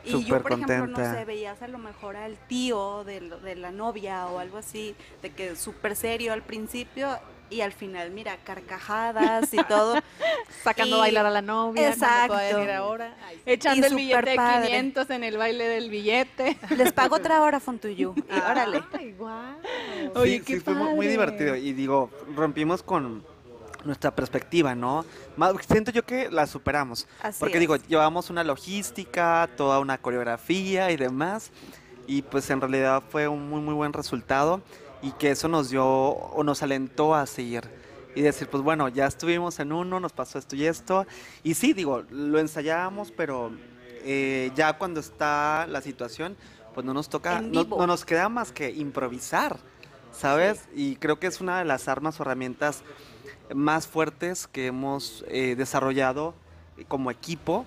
y 0.03 0.23
yo, 0.25 0.41
por 0.41 0.51
ejemplo, 0.53 0.85
no 0.87 0.97
sé, 0.97 1.23
veías 1.25 1.61
a 1.61 1.67
lo 1.67 1.77
mejor 1.77 2.15
al 2.17 2.37
tío 2.47 3.03
de, 3.05 3.21
de 3.21 3.55
la 3.55 3.71
novia 3.71 4.27
o 4.27 4.37
algo 4.39 4.57
así, 4.57 4.95
de 5.21 5.31
que 5.31 5.55
súper 5.55 5.95
serio 5.95 6.33
al 6.33 6.41
principio 6.43 7.17
y 7.53 7.61
al 7.61 7.71
final, 7.71 8.11
mira, 8.11 8.37
carcajadas 8.43 9.53
y 9.53 9.63
todo. 9.63 9.95
Sacando 10.63 10.95
Y- 10.95 10.99
a 10.99 11.01
bailar 11.01 11.25
a 11.25 11.29
la 11.29 11.41
novia. 11.41 11.89
Exacto. 11.89 12.35
ni 12.37 12.63
era 12.63 12.83
hora. 12.83 13.15
Ay, 13.25 13.35
sí. 13.37 13.41
Echando 13.45 13.87
Y 13.87 13.89
el 13.89 13.95
billete 13.95 14.29
de 14.31 14.35
padre. 14.35 14.67
500 14.67 15.09
en 15.11 15.23
el 15.23 15.37
baile 15.37 15.67
del 15.67 15.89
billete. 15.89 16.57
Les 16.75 16.91
pago 16.91 17.15
otra 17.15 17.41
hora, 17.41 17.59
Fontuyu. 17.59 18.15
Y 18.17 18.39
órale. 18.39 18.83
Ay, 18.93 19.13
guau. 19.13 19.55
Oye, 20.15 20.39
sí, 20.39 20.43
qué 20.43 20.53
sí, 20.55 20.59
fue 20.61 20.73
muy, 20.73 21.07
divertido. 21.07 21.55
Y 21.55 21.73
digo, 21.73 22.09
rompimos 22.35 22.81
con 22.83 23.23
nuestra 23.83 24.15
perspectiva, 24.15 24.75
¿no? 24.75 25.05
Más, 25.35 25.53
siento 25.67 25.91
yo 25.91 26.03
que 26.03 26.29
la 26.31 26.47
superamos. 26.47 27.07
Así 27.21 27.39
porque 27.39 27.55
es. 27.55 27.59
digo, 27.59 27.75
llevamos 27.75 28.29
una 28.29 28.43
logística, 28.43 29.49
toda 29.57 29.79
una 29.79 29.97
coreografía 29.97 30.91
y 30.91 30.97
demás. 30.97 31.51
Y 32.07 32.21
pues 32.21 32.49
en 32.49 32.59
realidad 32.59 33.03
fue 33.09 33.27
un 33.27 33.49
muy, 33.49 33.61
muy 33.61 33.73
buen 33.73 33.93
resultado. 33.93 34.61
Y 35.03 35.11
que 35.11 35.29
eso 35.31 35.47
nos 35.47 35.69
dio 35.69 35.85
o 35.85 36.43
nos 36.43 36.63
alentó 36.63 37.13
a 37.13 37.27
seguir. 37.27 37.69
Y 38.15 38.21
decir, 38.21 38.47
pues 38.47 38.63
bueno, 38.63 38.89
ya 38.89 39.05
estuvimos 39.05 39.59
en 39.59 39.71
uno, 39.71 39.99
nos 39.99 40.13
pasó 40.13 40.39
esto 40.39 40.55
y 40.55 40.65
esto. 40.65 41.05
Y 41.43 41.53
sí, 41.53 41.73
digo, 41.73 42.03
lo 42.09 42.39
ensayábamos, 42.39 43.11
pero 43.11 43.51
eh, 44.03 44.51
ya 44.55 44.73
cuando 44.77 44.99
está 44.99 45.67
la 45.67 45.81
situación, 45.81 46.35
pues 46.73 46.85
no 46.85 46.93
nos 46.93 47.09
toca, 47.09 47.41
no 47.41 47.65
nos 47.85 48.05
queda 48.05 48.29
más 48.29 48.51
que 48.51 48.71
improvisar, 48.71 49.57
¿sabes? 50.11 50.67
Y 50.75 50.95
creo 50.95 51.19
que 51.19 51.27
es 51.27 51.41
una 51.41 51.59
de 51.59 51.65
las 51.65 51.87
armas 51.87 52.19
o 52.19 52.23
herramientas 52.23 52.83
más 53.53 53.87
fuertes 53.87 54.47
que 54.47 54.67
hemos 54.67 55.23
eh, 55.27 55.55
desarrollado 55.55 56.33
como 56.87 57.11
equipo 57.11 57.65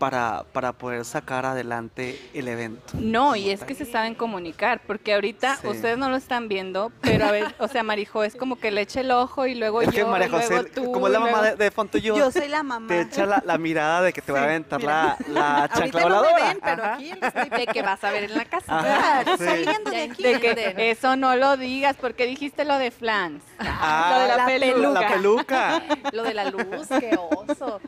para, 0.00 0.44
para 0.52 0.72
poder 0.72 1.04
sacar 1.04 1.44
adelante 1.46 2.18
el 2.34 2.48
evento. 2.48 2.94
No, 2.94 3.36
y 3.36 3.50
es 3.50 3.60
tal. 3.60 3.68
que 3.68 3.74
se 3.76 3.84
saben 3.84 4.14
comunicar, 4.16 4.80
porque 4.86 5.14
ahorita 5.14 5.58
Sí. 5.58 5.68
ustedes 5.68 5.98
no 5.98 6.08
lo 6.08 6.16
están 6.16 6.48
viendo, 6.48 6.90
pero 7.02 7.26
a 7.26 7.30
ver, 7.30 7.54
o 7.58 7.68
sea, 7.68 7.82
Marijo 7.82 8.24
es 8.24 8.34
como 8.34 8.56
que 8.58 8.70
le 8.70 8.80
echa 8.80 9.00
el 9.02 9.10
ojo 9.10 9.46
y 9.46 9.54
luego 9.54 9.82
Es 9.82 9.88
yo, 9.88 9.92
que 9.92 10.04
María 10.10 10.26
y 10.26 10.30
luego 10.30 10.46
José, 10.46 10.64
tú, 10.70 10.90
como 10.90 11.06
es 11.06 11.12
la 11.12 11.20
mamá 11.20 11.38
luego- 11.42 11.56
de, 11.56 11.64
de 11.64 11.70
Fontullo, 11.70 12.16
Yo 12.16 12.30
soy 12.32 12.48
la 12.48 12.62
mamá. 12.62 12.88
te 12.88 13.02
echa 13.02 13.26
la, 13.26 13.42
la 13.44 13.58
mirada 13.58 14.00
de 14.02 14.12
que 14.14 14.22
te 14.22 14.32
va 14.32 14.40
a 14.40 14.44
aventar 14.44 14.82
la, 14.82 15.16
la 15.28 15.68
chancla 15.72 15.74
Ahorita 15.74 16.00
no 16.00 16.08
me 16.08 16.14
voladora. 16.16 16.44
ven, 16.48 16.58
pero 16.62 16.82
Ajá. 16.82 16.94
aquí 16.94 17.10
estoy 17.20 17.58
De 17.60 17.66
que 17.66 17.82
vas 17.82 18.02
a 18.02 18.10
ver 18.10 18.24
en 18.24 18.34
la 18.38 18.44
casa. 18.46 18.78
Ajá, 18.78 19.24
sí. 19.38 19.44
saliendo 19.44 19.90
de 19.90 20.02
aquí. 20.02 20.22
De 20.22 20.40
que 20.40 20.90
eso 20.90 21.14
no 21.16 21.36
lo 21.36 21.58
digas, 21.58 21.94
porque 22.00 22.26
dijiste 22.26 22.64
lo 22.64 22.78
de 22.78 22.90
Flans. 22.90 23.42
Ah, 23.58 24.12
lo 24.14 24.20
de 24.22 24.28
la, 24.28 24.36
la 24.38 24.46
peluca. 24.46 25.00
La 25.00 25.08
peluca. 25.08 25.82
Lo 26.12 26.22
de 26.22 26.34
la 26.34 26.44
luz, 26.46 26.88
qué 26.98 27.18
oso. 27.18 27.80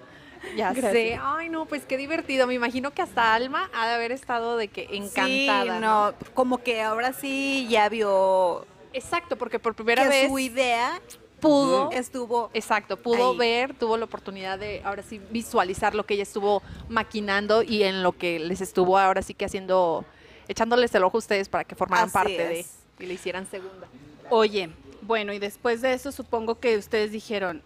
Ya 0.56 0.72
Gracias. 0.72 0.92
sé. 0.92 1.18
Ay, 1.20 1.48
no, 1.48 1.66
pues 1.66 1.84
qué 1.86 1.96
divertido. 1.96 2.46
Me 2.46 2.54
imagino 2.54 2.90
que 2.92 3.02
hasta 3.02 3.34
Alma 3.34 3.70
ha 3.74 3.86
de 3.88 3.94
haber 3.94 4.12
estado 4.12 4.56
de 4.56 4.68
que 4.68 4.88
encantada. 4.90 5.76
Sí, 5.76 5.80
no, 5.80 6.14
como 6.34 6.58
que 6.58 6.82
ahora 6.82 7.12
sí 7.12 7.66
ya 7.70 7.88
vio 7.88 8.66
Exacto, 8.92 9.36
porque 9.36 9.58
por 9.58 9.74
primera 9.74 10.02
que 10.02 10.08
vez 10.08 10.28
su 10.28 10.38
idea 10.38 11.00
pudo. 11.40 11.90
estuvo 11.92 12.50
Exacto, 12.54 12.96
pudo 12.96 13.30
Ahí. 13.32 13.36
ver, 13.38 13.74
tuvo 13.74 13.96
la 13.96 14.04
oportunidad 14.04 14.58
de 14.58 14.82
ahora 14.84 15.02
sí 15.02 15.20
visualizar 15.30 15.94
lo 15.94 16.04
que 16.04 16.14
ella 16.14 16.22
estuvo 16.22 16.62
maquinando 16.88 17.62
y 17.62 17.82
en 17.84 18.02
lo 18.02 18.12
que 18.12 18.38
les 18.38 18.60
estuvo 18.60 18.98
ahora 18.98 19.22
sí 19.22 19.34
que 19.34 19.44
haciendo, 19.46 20.04
echándoles 20.48 20.94
el 20.94 21.04
ojo 21.04 21.16
a 21.16 21.20
ustedes 21.20 21.48
para 21.48 21.64
que 21.64 21.74
formaran 21.74 22.06
Así 22.06 22.12
parte 22.12 22.48
de 22.48 22.66
y 22.98 23.06
le 23.06 23.14
hicieran 23.14 23.46
segunda. 23.46 23.88
Oye, 24.30 24.70
bueno, 25.00 25.32
y 25.32 25.38
después 25.38 25.80
de 25.80 25.94
eso 25.94 26.12
supongo 26.12 26.60
que 26.60 26.76
ustedes 26.76 27.10
dijeron, 27.10 27.62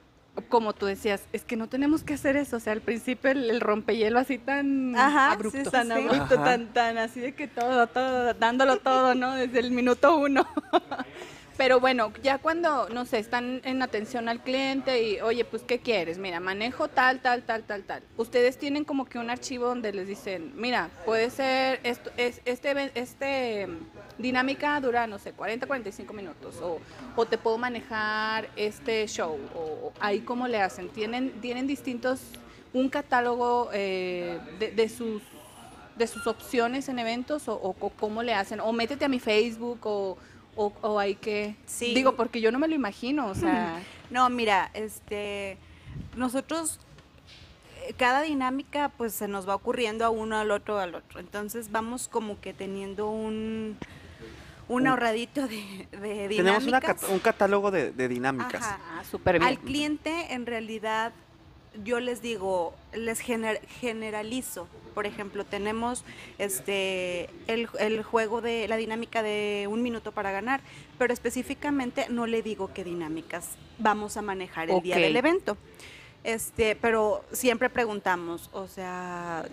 como 0.49 0.73
tú 0.73 0.87
decías, 0.87 1.23
es 1.33 1.45
que 1.45 1.57
no 1.57 1.69
tenemos 1.69 2.03
que 2.03 2.15
hacer 2.15 2.37
eso. 2.37 2.57
O 2.57 2.61
sea, 2.61 2.73
al 2.73 2.81
principio 2.81 3.31
el, 3.31 3.51
el 3.51 3.61
rompehielo 3.61 4.19
así 4.19 4.39
tan 4.39 4.95
Ajá, 4.97 5.33
abrupto, 5.33 5.65
sí, 5.65 5.71
tan 5.71 5.87
sí. 5.87 5.93
abrupto, 5.93 6.35
Ajá. 6.35 6.45
tan, 6.45 6.73
tan 6.73 6.99
así 6.99 7.21
de 7.21 7.35
que 7.35 7.49
todo, 7.49 7.87
todo, 7.87 8.35
dándolo 8.35 8.79
todo, 8.79 9.15
¿no? 9.15 9.35
Desde 9.35 9.59
el 9.59 9.71
minuto 9.71 10.17
uno. 10.17 10.47
Pero 11.57 11.81
bueno, 11.81 12.13
ya 12.23 12.37
cuando, 12.37 12.89
no 12.91 13.07
sé, 13.07 13.19
están 13.19 13.63
en 13.65 13.81
atención 13.81 14.29
al 14.29 14.41
cliente 14.43 15.03
y, 15.03 15.21
oye, 15.21 15.43
pues, 15.47 15.63
¿qué 15.63 15.79
quieres? 15.79 16.19
Mira, 16.19 16.39
manejo 16.39 16.89
tal, 16.89 17.21
tal, 17.21 17.45
tal, 17.45 17.63
tal, 17.65 17.83
tal. 17.85 18.03
Ustedes 18.19 18.59
tienen 18.59 18.85
como 18.85 19.07
que 19.07 19.19
un 19.19 19.31
archivo 19.31 19.67
donde 19.69 19.91
les 19.93 20.07
dicen, 20.07 20.53
mira, 20.57 20.91
puede 21.07 21.31
ser, 21.31 21.81
esto, 21.83 22.11
es, 22.19 22.43
este, 22.45 22.91
este 22.95 23.67
mm, 23.69 23.79
dinámica 24.19 24.79
dura, 24.83 25.07
no 25.07 25.19
sé, 25.19 25.33
40, 25.33 25.67
45 25.67 26.13
minutos, 26.13 26.57
o, 26.61 26.79
o 27.17 27.25
te 27.27 27.39
puedo 27.39 27.57
manejar 27.57 28.49
este 28.57 29.07
show, 29.09 29.39
o, 29.55 29.93
ahí 30.01 30.21
cómo 30.21 30.49
le 30.49 30.61
hacen. 30.61 30.91
Tienen, 30.91 31.41
tienen 31.41 31.67
distintos, 31.67 32.21
un 32.75 32.91
catálogo 32.91 33.71
eh, 33.73 34.39
de, 34.59 34.73
de 34.73 34.89
sus 34.91 35.23
de 35.97 36.07
sus 36.07 36.27
opciones 36.27 36.91
en 36.91 36.99
eventos 36.99 37.49
o- 37.49 37.55
o 37.55 37.73
cómo 37.73 38.23
le 38.23 38.35
hacen 38.35 38.61
o 38.61 38.71
métete 38.71 39.07
a 39.07 39.09
mi 39.09 39.19
Facebook 39.19 39.79
o, 39.85 40.19
o, 40.57 40.73
o 40.83 40.99
hay 40.99 41.15
que 41.15 41.55
Sí. 41.67 41.95
digo 41.95 42.17
porque 42.17 42.41
yo 42.41 42.51
no 42.51 42.59
me 42.59 42.67
lo 42.69 42.75
imagino 42.75 43.27
o 43.29 43.35
sea 43.35 43.81
No, 44.11 44.31
mira, 44.31 44.71
este, 44.75 45.59
nosotros 46.17 46.79
eh, 47.87 47.93
cada 47.97 48.23
dinámica 48.23 48.89
pues 48.97 49.13
se 49.13 49.27
nos 49.27 49.49
va 49.49 49.55
ocurriendo 49.57 50.05
a 50.05 50.11
uno 50.11 50.37
al 50.39 50.53
otro 50.53 50.79
al 50.79 50.95
otro. 50.95 51.19
Entonces 51.19 51.73
vamos 51.73 52.07
como 52.09 52.41
que 52.41 52.53
teniendo 52.53 53.09
un 53.11 53.77
un 54.69 54.83
Un- 54.83 54.87
ahorradito 54.87 55.49
de, 55.49 55.89
de 55.91 56.29
dinámicas. 56.29 56.37
Tenemos 56.39 56.65
una 57.03 57.13
un 57.15 57.19
catálogo 57.21 57.71
de, 57.73 57.91
de 57.93 58.09
dinámicas. 58.09 58.63
Ajá. 58.63 58.79
ah, 58.99 59.03
súper 59.11 59.39
bien 59.41 59.49
Al 59.49 59.59
cliente 59.59 60.33
en 60.35 60.47
realidad 60.47 61.13
yo 61.85 62.01
les 62.01 62.23
digo, 62.23 62.75
les 62.93 63.21
gener- 63.21 63.61
generalizo. 63.81 64.69
Por 64.95 65.05
ejemplo, 65.07 65.45
tenemos 65.45 66.05
este 66.39 67.29
el, 67.49 67.69
el 67.79 68.03
juego 68.03 68.41
de 68.41 68.67
la 68.69 68.77
dinámica 68.77 69.23
de 69.23 69.67
un 69.71 69.83
minuto 69.83 70.13
para 70.13 70.31
ganar, 70.31 70.61
pero 70.99 71.13
específicamente 71.13 72.07
no 72.09 72.27
le 72.27 72.43
digo 72.43 72.71
qué 72.73 72.83
dinámicas 72.83 73.51
vamos 73.79 74.17
a 74.17 74.23
manejar 74.23 74.71
el 74.71 74.81
día 74.81 74.97
del 74.97 75.17
evento. 75.17 75.59
Este, 76.25 76.75
pero 76.77 77.25
siempre 77.31 77.69
preguntamos, 77.71 78.49
o 78.53 78.67
sea, 78.67 79.45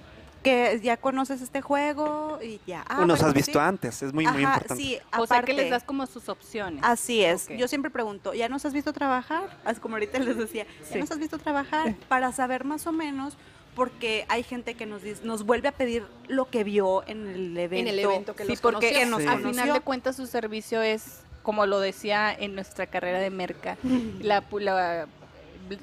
que 0.44 0.80
ya 0.84 0.98
conoces 0.98 1.42
este 1.42 1.62
juego 1.62 2.40
y 2.44 2.60
ya. 2.68 2.84
Ah, 2.88 2.98
O 3.02 3.06
nos 3.06 3.20
bueno, 3.20 3.28
has 3.30 3.34
visto 3.34 3.54
sí. 3.54 3.58
antes, 3.60 4.04
es 4.04 4.14
muy, 4.14 4.28
muy 4.28 4.44
importante. 4.44 4.76
Sí, 4.84 5.00
o 5.18 5.26
sea 5.26 5.42
que 5.42 5.54
les 5.54 5.62
aparte. 5.66 5.70
das 5.72 5.84
como 5.84 6.06
sus 6.06 6.30
opciones 6.30 6.82
Así 6.84 7.24
es. 7.24 7.48
Yo 7.48 7.68
siempre 7.68 7.90
pregunto, 7.90 8.34
¿ya 8.34 8.50
nos 8.50 8.66
has 8.66 8.74
visto 8.74 8.94
trabajar? 8.94 9.58
Así 9.66 9.80
como 9.80 9.96
ahorita 9.96 10.20
les 10.20 10.38
decía, 10.38 10.66
¿ya 10.66 10.94
Sí. 10.94 11.00
nos 11.00 11.10
has 11.12 11.18
visto 11.20 11.38
trabajar? 11.40 11.96
Para 12.10 12.32
saber 12.32 12.66
más 12.66 12.86
o 12.88 12.92
menos, 12.92 13.36
porque 13.76 14.26
hay 14.30 14.44
gente 14.44 14.76
que 14.76 14.86
nos 14.86 15.02
dice, 15.02 15.22
nos 15.26 15.44
vuelve 15.46 15.68
a 15.70 15.72
pedir 15.72 16.06
lo 16.28 16.50
que 16.50 16.64
vio 16.64 17.04
en 17.08 17.28
el 17.28 17.58
evento. 17.58 17.82
En 17.82 17.88
el 17.88 18.00
evento 18.00 18.36
que 18.36 18.44
sí 18.44 18.50
los 18.52 18.62
porque 18.62 18.88
conoció. 18.92 19.00
que 19.00 19.06
nos 19.08 19.22
Sí. 19.24 19.28
al 19.28 19.40
final 19.44 19.74
de 19.74 19.80
cuentas 19.82 20.16
su 20.16 20.28
servicio 20.28 20.82
es 20.82 21.22
como 21.42 21.66
lo 21.66 21.80
decía 21.80 22.34
en 22.34 22.54
nuestra 22.56 22.86
carrera 22.88 23.20
de 23.20 23.30
merca 23.30 23.78
la, 24.22 24.48
pu- 24.48 24.60
la 24.62 25.08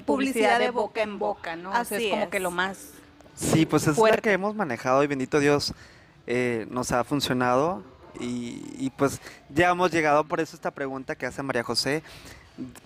publicidad 0.05 0.59
de 0.59 0.69
boca 0.71 1.01
en 1.01 1.19
boca 1.19 1.55
no 1.55 1.69
o 1.69 1.73
sea, 1.73 1.81
Así 1.81 1.95
es 2.05 2.09
como 2.11 2.23
es. 2.23 2.29
que 2.29 2.39
lo 2.39 2.51
más 2.51 2.89
Sí, 3.35 3.65
pues 3.65 3.83
es 3.83 3.89
la 3.89 3.95
fuerte. 3.95 4.21
que 4.21 4.31
hemos 4.33 4.55
manejado 4.55 5.03
y 5.03 5.07
bendito 5.07 5.39
Dios 5.39 5.73
eh, 6.27 6.67
nos 6.69 6.91
ha 6.91 7.03
funcionado. 7.03 7.83
Y, 8.19 8.61
y, 8.77 8.89
pues 8.89 9.21
ya 9.49 9.69
hemos 9.69 9.89
llegado 9.91 10.25
por 10.25 10.41
eso 10.41 10.55
esta 10.55 10.71
pregunta 10.71 11.15
que 11.15 11.25
hace 11.25 11.41
María 11.41 11.63
José, 11.63 12.03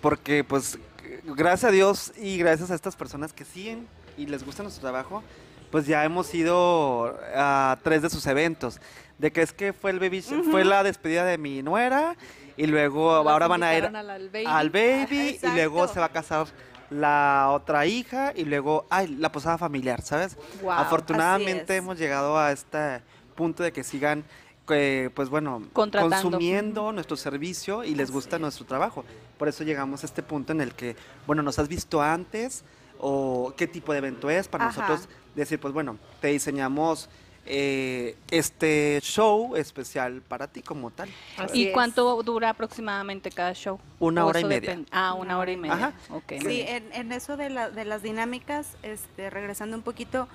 porque 0.00 0.44
pues 0.44 0.78
gracias 1.24 1.64
a 1.64 1.72
Dios 1.72 2.12
y 2.16 2.38
gracias 2.38 2.70
a 2.70 2.74
estas 2.74 2.96
personas 2.96 3.32
que 3.32 3.44
siguen 3.44 3.86
y 4.16 4.26
les 4.26 4.44
gusta 4.44 4.62
nuestro 4.62 4.82
trabajo, 4.82 5.22
pues 5.70 5.86
ya 5.86 6.04
hemos 6.04 6.32
ido 6.34 7.18
a 7.34 7.78
tres 7.82 8.02
de 8.02 8.10
sus 8.10 8.26
eventos. 8.26 8.80
De 9.18 9.32
que 9.32 9.42
es 9.42 9.52
que 9.52 9.72
fue 9.72 9.90
el 9.90 9.98
baby, 9.98 10.20
fue 10.20 10.64
la 10.64 10.82
despedida 10.82 11.24
de 11.24 11.38
mi 11.38 11.62
nuera 11.62 12.16
y 12.56 12.66
luego 12.66 13.12
ahora 13.12 13.46
van 13.46 13.62
a 13.62 13.76
ir 13.76 13.84
al, 13.84 14.28
baby. 14.28 14.44
al 14.46 14.70
baby 14.70 15.38
Ajá, 15.42 15.48
y 15.48 15.54
luego 15.54 15.88
se 15.88 16.00
va 16.00 16.06
a 16.06 16.12
casar 16.12 16.46
la 16.90 17.50
otra 17.52 17.86
hija 17.86 18.32
y 18.34 18.44
luego, 18.44 18.86
ay, 18.90 19.08
la 19.08 19.32
posada 19.32 19.58
familiar, 19.58 20.02
¿sabes? 20.02 20.36
Afortunadamente 20.68 21.76
hemos 21.76 21.98
llegado 21.98 22.38
a 22.38 22.52
este 22.52 23.02
punto 23.34 23.62
de 23.62 23.72
que 23.72 23.84
sigan, 23.84 24.24
eh, 24.70 25.10
pues 25.14 25.28
bueno, 25.28 25.62
consumiendo 25.72 26.92
nuestro 26.92 27.16
servicio 27.16 27.84
y 27.84 27.94
les 27.94 28.10
gusta 28.10 28.38
nuestro 28.38 28.66
trabajo. 28.66 29.04
Por 29.38 29.48
eso 29.48 29.64
llegamos 29.64 30.02
a 30.02 30.06
este 30.06 30.22
punto 30.22 30.52
en 30.52 30.60
el 30.60 30.74
que, 30.74 30.96
bueno, 31.26 31.42
nos 31.42 31.58
has 31.58 31.68
visto 31.68 32.02
antes 32.02 32.64
o 32.98 33.52
qué 33.56 33.66
tipo 33.66 33.92
de 33.92 33.98
evento 33.98 34.30
es 34.30 34.48
para 34.48 34.68
Ajá. 34.68 34.80
nosotros 34.80 35.08
decir, 35.34 35.60
pues 35.60 35.74
bueno, 35.74 35.98
te 36.20 36.28
diseñamos 36.28 37.08
eh, 37.46 38.16
este 38.30 38.98
show 39.02 39.56
especial 39.56 40.20
para 40.22 40.48
ti 40.48 40.62
como 40.62 40.90
tal. 40.90 41.08
Así 41.38 41.62
¿Y 41.62 41.66
es. 41.68 41.72
cuánto 41.72 42.22
dura 42.22 42.50
aproximadamente 42.50 43.30
cada 43.30 43.54
show? 43.54 43.78
Una 44.00 44.24
¿O 44.24 44.28
hora 44.28 44.40
y 44.40 44.44
media. 44.44 44.80
Ah, 44.90 45.14
una 45.14 45.38
hora 45.38 45.52
y 45.52 45.56
media. 45.56 45.74
Ajá. 45.74 45.92
Ok. 46.10 46.32
Sí, 46.44 46.62
en, 46.66 46.92
en 46.92 47.12
eso 47.12 47.36
de, 47.36 47.50
la- 47.50 47.70
de 47.70 47.84
las 47.84 48.02
dinámicas, 48.02 48.76
este, 48.82 49.30
regresando 49.30 49.76
un 49.76 49.82
poquito, 49.82 50.28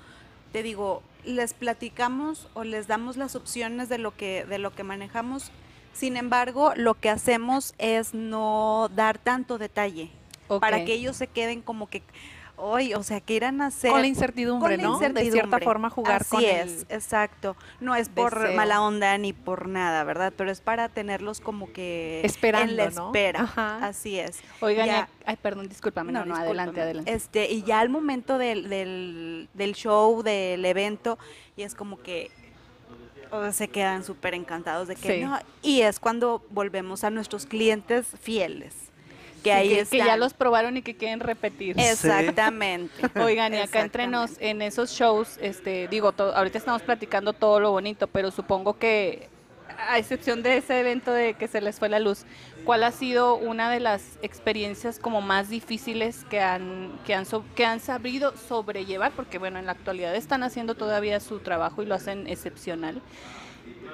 te 0.52 0.62
digo, 0.62 1.02
les 1.24 1.54
platicamos 1.54 2.48
o 2.54 2.64
les 2.64 2.86
damos 2.86 3.16
las 3.16 3.36
opciones 3.36 3.88
de 3.88 3.98
lo 3.98 4.16
que, 4.16 4.44
de 4.44 4.58
lo 4.58 4.74
que 4.74 4.82
manejamos. 4.82 5.50
Sin 5.94 6.16
embargo, 6.16 6.72
lo 6.76 6.94
que 6.94 7.10
hacemos 7.10 7.74
es 7.78 8.14
no 8.14 8.90
dar 8.94 9.18
tanto 9.18 9.58
detalle 9.58 10.10
para 10.60 10.84
que 10.84 10.92
ellos 10.94 11.16
se 11.16 11.26
queden 11.28 11.62
como 11.62 11.88
que, 11.88 12.02
hoy, 12.62 12.94
o 12.94 13.02
sea, 13.02 13.20
que 13.20 13.34
irán 13.34 13.60
a 13.60 13.66
hacer 13.66 13.90
Con 13.90 14.00
la 14.00 14.06
incertidumbre, 14.06 14.76
con 14.76 14.82
la 14.84 14.88
¿no? 14.88 14.98
De 15.14 15.30
cierta 15.30 15.58
forma 15.58 15.90
jugar 15.90 16.22
Así 16.22 16.30
con 16.30 16.44
es, 16.44 16.86
el 16.88 16.96
exacto. 16.96 17.56
No 17.80 17.94
es 17.96 18.08
por 18.08 18.38
deseo. 18.38 18.56
mala 18.56 18.80
onda 18.82 19.18
ni 19.18 19.32
por 19.32 19.68
nada, 19.68 20.04
¿verdad? 20.04 20.32
Pero 20.36 20.50
es 20.50 20.60
para 20.60 20.88
tenerlos 20.88 21.40
como 21.40 21.72
que 21.72 22.20
Esperando, 22.24 22.70
en 22.70 22.76
la 22.76 22.90
¿no? 22.90 23.06
espera. 23.08 23.42
Ajá. 23.42 23.86
Así 23.86 24.18
es. 24.18 24.40
Oigan, 24.60 24.86
Ya- 24.86 25.08
ay, 25.26 25.36
perdón, 25.42 25.68
discúlpame, 25.68 26.12
no, 26.12 26.20
no, 26.20 26.24
discúlpame. 26.26 26.46
adelante, 26.48 26.80
adelante. 26.80 27.12
Este, 27.12 27.50
y 27.50 27.62
ya 27.62 27.80
al 27.80 27.88
momento 27.88 28.38
del, 28.38 28.68
del, 28.68 29.48
del 29.54 29.74
show, 29.74 30.22
del 30.22 30.64
evento, 30.64 31.18
y 31.56 31.62
es 31.62 31.74
como 31.74 32.00
que 32.00 32.30
o 33.30 33.50
se 33.50 33.68
quedan 33.68 34.04
súper 34.04 34.34
encantados 34.34 34.88
de 34.88 34.94
que 34.94 35.14
Sí. 35.16 35.20
no. 35.24 35.38
Y 35.62 35.80
es 35.80 35.98
cuando 35.98 36.44
volvemos 36.50 37.02
a 37.02 37.08
nuestros 37.10 37.46
clientes 37.46 38.06
fieles. 38.20 38.74
Que 39.42 39.50
Sí, 39.50 39.56
ahí 39.56 39.68
que, 39.70 39.80
están. 39.80 39.98
que 40.00 40.04
ya 40.06 40.16
los 40.16 40.34
probaron 40.34 40.76
y 40.76 40.82
que 40.82 40.96
quieren 40.96 41.20
repetir. 41.20 41.74
Exactamente. 41.78 42.92
Oigan, 43.20 43.54
y 43.54 43.58
acá 43.58 43.80
entre 43.80 44.06
nos, 44.06 44.32
en 44.40 44.62
esos 44.62 44.90
shows, 44.90 45.38
este, 45.40 45.88
digo, 45.88 46.12
to- 46.12 46.34
ahorita 46.34 46.58
estamos 46.58 46.82
platicando 46.82 47.32
todo 47.32 47.58
lo 47.60 47.70
bonito, 47.72 48.06
pero 48.06 48.30
supongo 48.30 48.78
que, 48.78 49.28
a 49.88 49.98
excepción 49.98 50.42
de 50.42 50.58
ese 50.58 50.78
evento 50.80 51.12
de 51.12 51.34
que 51.34 51.48
se 51.48 51.60
les 51.60 51.78
fue 51.78 51.88
la 51.88 51.98
luz, 51.98 52.24
¿cuál 52.64 52.84
ha 52.84 52.92
sido 52.92 53.34
una 53.36 53.70
de 53.70 53.80
las 53.80 54.02
experiencias 54.22 54.98
como 54.98 55.22
más 55.22 55.48
difíciles 55.48 56.24
que 56.30 56.40
han, 56.40 56.92
que 57.06 57.14
han, 57.14 57.26
so- 57.26 57.44
que 57.56 57.64
han 57.64 57.80
sabido 57.80 58.34
sobrellevar? 58.36 59.12
Porque 59.12 59.38
bueno, 59.38 59.58
en 59.58 59.66
la 59.66 59.72
actualidad 59.72 60.14
están 60.14 60.42
haciendo 60.44 60.74
todavía 60.76 61.18
su 61.20 61.40
trabajo 61.40 61.82
y 61.82 61.86
lo 61.86 61.94
hacen 61.94 62.26
excepcional. 62.28 63.00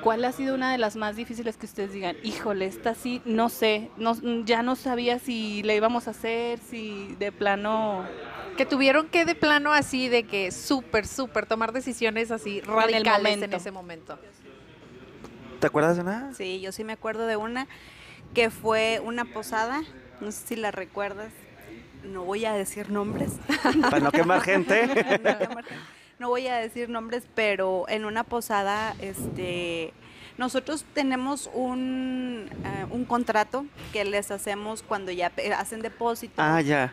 ¿Cuál 0.03 0.25
ha 0.25 0.33
sido 0.33 0.55
una 0.55 0.71
de 0.71 0.79
las 0.79 0.97
más 0.97 1.17
difíciles 1.17 1.57
que 1.57 1.67
ustedes 1.67 1.93
digan, 1.93 2.17
híjole, 2.23 2.67
esta 2.67 2.95
sí, 2.95 3.21
no 3.25 3.49
sé, 3.49 3.91
no, 3.97 4.15
ya 4.45 4.63
no 4.63 4.77
sabía 4.77 5.19
si 5.19 5.63
le 5.65 5.75
íbamos 5.75 6.07
a 6.07 6.13
hacer, 6.13 6.61
si 6.61 7.17
de 7.19 7.33
plano... 7.33 8.07
que 8.57 8.65
tuvieron 8.65 9.09
que 9.09 9.25
de 9.25 9.35
plano 9.35 9.73
así 9.73 10.09
de 10.09 10.23
que 10.23 10.53
súper, 10.53 11.07
súper 11.07 11.47
tomar 11.47 11.73
decisiones 11.73 12.31
así 12.31 12.61
radicales 12.61 13.33
en, 13.33 13.41
momento. 13.41 13.57
ese 13.57 13.71
momento. 13.73 14.19
¿Te 15.59 15.67
acuerdas 15.67 15.97
de 15.97 16.03
una? 16.03 16.33
Sí, 16.35 16.61
yo 16.61 16.71
sí 16.71 16.85
me 16.85 16.93
acuerdo 16.93 17.27
de 17.27 17.37
una 17.37 17.67
que 18.35 18.51
fue 18.51 19.01
una 19.05 19.25
posada. 19.25 19.83
No 20.21 20.31
sé 20.31 20.47
si 20.47 20.57
la 20.57 20.71
recuerdas. 20.71 21.33
No 22.05 22.23
voy 22.23 22.45
a 22.45 22.53
decir 22.53 22.91
nombres. 22.91 23.33
Para 23.83 24.01
no 24.01 24.13
quemar 24.13 24.41
gente. 24.43 24.87
no 25.25 25.61
voy 26.27 26.47
a 26.49 26.57
decir 26.57 26.89
nombres, 26.89 27.25
pero 27.35 27.85
en 27.89 28.05
una 28.05 28.25
posada, 28.25 28.95
este, 29.01 29.93
nosotros 30.37 30.85
tenemos 30.95 31.49
un, 31.55 32.49
eh, 32.65 32.87
un 32.91 33.05
contrato 33.05 33.67
que 33.93 34.05
les 34.05 34.31
hacemos 34.31 34.83
cuando 34.83 35.13
ya 35.13 35.33
hacen 35.57 35.81
depósito, 35.81 36.35
ah, 36.39 36.61
ya. 36.61 36.93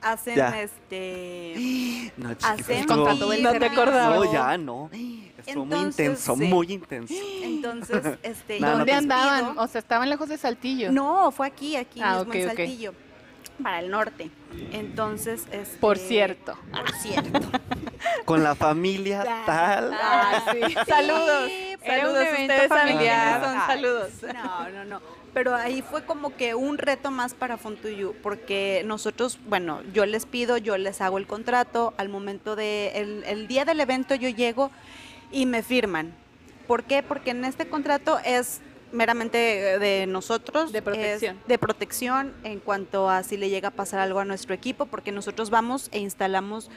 hacen 0.00 0.36
ya. 0.36 0.62
este, 0.62 1.54
No, 2.16 2.30
chiquita, 2.30 2.52
hacen 2.52 2.76
estuvo- 2.78 2.96
contrato 3.04 3.28
del 3.30 3.42
No 3.42 3.52
te 3.58 3.66
acordabas. 3.66 4.18
No, 4.24 4.32
ya 4.32 4.56
no. 4.58 4.90
Estuvo 5.46 5.64
muy 5.66 5.78
intenso, 5.78 6.34
sí. 6.36 6.44
muy 6.44 6.72
intenso. 6.72 7.14
entonces, 7.42 8.02
este, 8.22 8.58
No, 8.60 8.68
no 8.72 8.76
¿Dónde 8.78 8.92
andaban? 8.92 9.52
pido- 9.52 9.62
O 9.62 9.66
sea, 9.68 9.78
estaban 9.80 10.08
lejos 10.08 10.28
de 10.28 10.38
Saltillo. 10.38 10.90
No, 10.92 11.30
fue 11.30 11.46
aquí, 11.46 11.76
aquí 11.76 12.00
Ah, 12.02 12.18
mismo 12.18 12.32
en. 12.32 12.56
Saltillo, 12.56 12.94
para 13.62 13.80
el 13.80 13.90
norte. 13.90 14.30
Entonces, 14.72 15.44
este, 15.52 15.78
Por 15.78 15.98
cierto. 15.98 16.58
Por 16.72 16.90
cierto. 16.96 17.40
Con 18.24 18.42
la 18.42 18.54
familia 18.54 19.42
tal. 19.46 19.92
Ah, 19.94 20.42
sí. 20.52 20.74
Saludos. 20.86 21.50
Era 21.82 22.00
Saludos. 22.02 22.10
un 22.20 22.26
evento 22.26 22.54
Ustedes 22.54 22.68
familiar. 22.68 23.44
son. 23.44 23.66
Saludos. 23.66 24.10
No, 24.34 24.68
no, 24.70 24.84
no. 24.84 25.00
Pero 25.32 25.54
ahí 25.54 25.82
fue 25.82 26.04
como 26.04 26.34
que 26.34 26.54
un 26.54 26.78
reto 26.78 27.10
más 27.10 27.34
para 27.34 27.58
Fontuyu, 27.58 28.14
porque 28.22 28.82
nosotros, 28.86 29.38
bueno, 29.46 29.82
yo 29.92 30.06
les 30.06 30.24
pido, 30.24 30.56
yo 30.56 30.78
les 30.78 31.00
hago 31.02 31.18
el 31.18 31.26
contrato, 31.26 31.92
al 31.98 32.08
momento 32.08 32.56
de, 32.56 32.92
el, 32.94 33.22
el 33.24 33.46
día 33.46 33.66
del 33.66 33.78
evento 33.80 34.14
yo 34.14 34.30
llego 34.30 34.70
y 35.30 35.44
me 35.44 35.62
firman. 35.62 36.14
¿Por 36.66 36.84
qué? 36.84 37.02
Porque 37.02 37.30
en 37.32 37.44
este 37.44 37.68
contrato 37.68 38.18
es 38.24 38.60
meramente 38.92 39.74
eh, 39.74 39.78
de 39.78 40.06
nosotros. 40.06 40.72
De 40.72 40.80
protección. 40.80 41.38
de 41.46 41.58
protección 41.58 42.32
en 42.42 42.58
cuanto 42.60 43.10
a 43.10 43.22
si 43.22 43.36
le 43.36 43.50
llega 43.50 43.68
a 43.68 43.72
pasar 43.72 44.00
algo 44.00 44.20
a 44.20 44.24
nuestro 44.24 44.54
equipo, 44.54 44.86
porque 44.86 45.12
nosotros 45.12 45.50
vamos 45.50 45.88
e 45.92 45.98
instalamos 45.98 46.70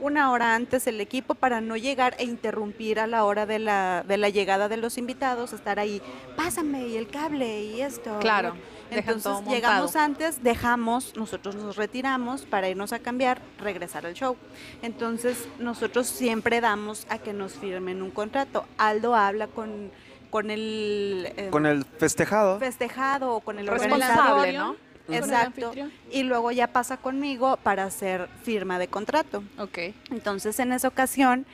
una 0.00 0.30
hora 0.30 0.54
antes 0.54 0.86
el 0.86 1.00
equipo 1.00 1.34
para 1.34 1.60
no 1.60 1.76
llegar 1.76 2.14
e 2.18 2.24
interrumpir 2.24 3.00
a 3.00 3.06
la 3.06 3.24
hora 3.24 3.46
de 3.46 3.58
la, 3.58 4.04
de 4.06 4.16
la 4.18 4.28
llegada 4.28 4.68
de 4.68 4.76
los 4.76 4.98
invitados, 4.98 5.52
estar 5.52 5.78
ahí, 5.78 6.02
pásame 6.36 6.86
y 6.88 6.96
el 6.96 7.08
cable 7.08 7.62
y 7.64 7.80
esto. 7.80 8.18
Claro, 8.20 8.54
Entonces 8.90 9.32
llegamos 9.48 9.96
antes, 9.96 10.42
dejamos, 10.42 11.16
nosotros 11.16 11.54
nos 11.56 11.76
retiramos 11.76 12.42
para 12.44 12.68
irnos 12.68 12.92
a 12.92 12.98
cambiar, 12.98 13.40
regresar 13.58 14.06
al 14.06 14.14
show. 14.14 14.36
Entonces 14.82 15.48
nosotros 15.58 16.06
siempre 16.06 16.60
damos 16.60 17.06
a 17.08 17.18
que 17.18 17.32
nos 17.32 17.54
firmen 17.54 18.02
un 18.02 18.10
contrato. 18.10 18.64
Aldo 18.78 19.14
habla 19.16 19.46
con, 19.48 19.90
con 20.30 20.50
el... 20.50 21.32
eh, 21.36 21.48
Con 21.50 21.66
el 21.66 21.84
festejado. 21.84 22.58
festejado 22.58 23.32
o 23.34 23.40
con 23.40 23.58
el 23.58 23.66
Responsable, 23.66 24.32
organizador. 24.32 24.54
¿no? 24.54 24.85
Exacto. 25.08 25.72
Y 26.10 26.22
luego 26.24 26.50
ya 26.52 26.68
pasa 26.68 26.96
conmigo 26.96 27.56
para 27.62 27.84
hacer 27.84 28.28
firma 28.42 28.78
de 28.78 28.88
contrato. 28.88 29.42
Ok. 29.58 29.78
Entonces 30.10 30.58
en 30.60 30.72
esa 30.72 30.88
ocasión 30.88 31.46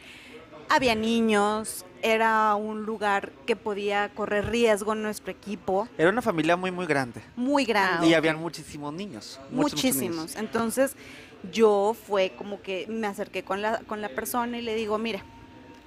había 0.69 0.95
niños, 0.95 1.85
era 2.03 2.55
un 2.55 2.85
lugar 2.85 3.31
que 3.47 3.57
podía 3.57 4.09
correr 4.15 4.47
riesgo 4.51 4.93
en 4.95 5.03
nuestro 5.03 5.31
equipo, 5.31 5.87
Era 5.99 6.09
una 6.09 6.23
familia 6.23 6.57
muy, 6.57 6.71
muy 6.71 6.87
grande. 6.87 7.21
muy 7.37 7.65
grande. 7.65 8.07
Y 8.09 8.15
habían 8.15 8.39
muchísimos 8.39 8.93
niños. 8.95 9.39
muchos, 9.51 9.53
muchos 9.53 9.73
Muchísimos. 9.85 10.17
niños. 10.17 10.37
Entonces 10.37 10.97
yo 11.53 11.95
fue 12.07 12.33
como 12.39 12.63
que 12.63 12.87
me 12.89 13.07
acerqué 13.07 13.43
con 13.43 13.61
la, 13.61 13.81
con 13.81 14.01
la 14.01 14.09
persona 14.09 14.59
y 14.59 14.63
le 14.63 14.75
digo, 14.75 14.97
mira, 14.99 15.23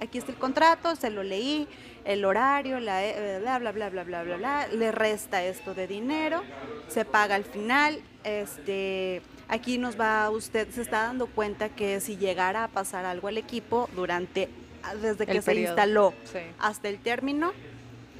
aquí 0.00 0.18
está 0.18 0.30
el 0.30 0.38
contrato, 0.38 0.94
se 0.96 1.10
lo 1.10 1.22
leí, 1.22 1.66
el 2.06 2.24
horario, 2.24 2.80
la, 2.80 3.04
eh, 3.04 3.38
bla, 3.40 3.58
bla, 3.58 3.72
bla, 3.72 3.90
bla, 3.90 4.04
bla, 4.04 4.22
bla, 4.22 4.36
bla, 4.36 4.68
le 4.68 4.92
resta 4.92 5.44
esto 5.44 5.74
de 5.74 5.86
dinero, 5.86 6.42
se 6.88 7.04
paga 7.04 7.34
al 7.34 7.44
final, 7.44 8.00
este, 8.24 9.20
aquí 9.48 9.76
nos 9.78 9.98
va, 10.00 10.30
usted 10.30 10.68
se 10.70 10.82
está 10.82 11.02
dando 11.02 11.26
cuenta 11.26 11.68
que 11.68 12.00
si 12.00 12.16
llegara 12.16 12.64
a 12.64 12.68
pasar 12.68 13.04
algo 13.04 13.28
al 13.28 13.38
equipo 13.38 13.88
durante, 13.96 14.48
ah, 14.84 14.94
desde 14.94 15.26
que 15.26 15.32
El 15.32 15.42
se 15.42 15.50
periodo. 15.50 15.72
instaló 15.72 16.14
Sí. 16.32 16.38
hasta 16.60 16.88
el 16.88 16.98
término, 16.98 17.52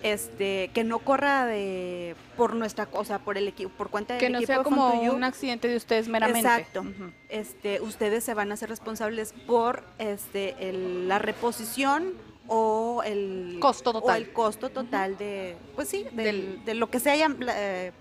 este, 0.03 0.71
que 0.75 0.85
no 0.85 0.99
corra 0.99 1.47
de 1.47 2.15
por 2.37 2.55
nuestra 2.55 2.87
cosa, 2.87 3.19
por 3.21 3.39
el 3.39 3.49
equipo, 3.49 3.71
por 3.71 3.89
cuenta 3.89 4.15
del 4.15 4.21
Que 4.21 4.31
no 4.31 4.39
equipo 4.39 4.53
sea 4.53 4.63
como 4.63 4.91
Fontuyu, 4.91 5.13
un 5.15 5.25
accidente 5.25 5.69
de 5.69 5.77
ustedes 5.77 6.09
meramente. 6.09 6.41
Exacto. 6.49 6.85
Este, 7.29 7.81
ustedes 7.81 8.23
se 8.23 8.35
van 8.35 8.53
a 8.53 8.57
ser 8.57 8.69
responsables 8.69 9.33
por 9.47 9.83
este, 9.99 10.55
el- 10.69 11.09
la 11.09 11.19
reposición 11.19 12.13
o 12.49 13.03
el 13.05 13.59
Costo 13.61 13.91
o 13.91 14.01
total. 14.01 14.23
el 14.23 14.33
costo 14.33 14.71
total 14.71 15.17
de, 15.19 15.57
pues 15.75 15.89
sí, 15.89 16.05
del- 16.13 16.15
Del- 16.17 16.65
de 16.65 16.75
lo 16.75 16.89
que 16.91 17.01
se 17.01 17.11
haya 17.11 17.29
eh, 17.49 17.93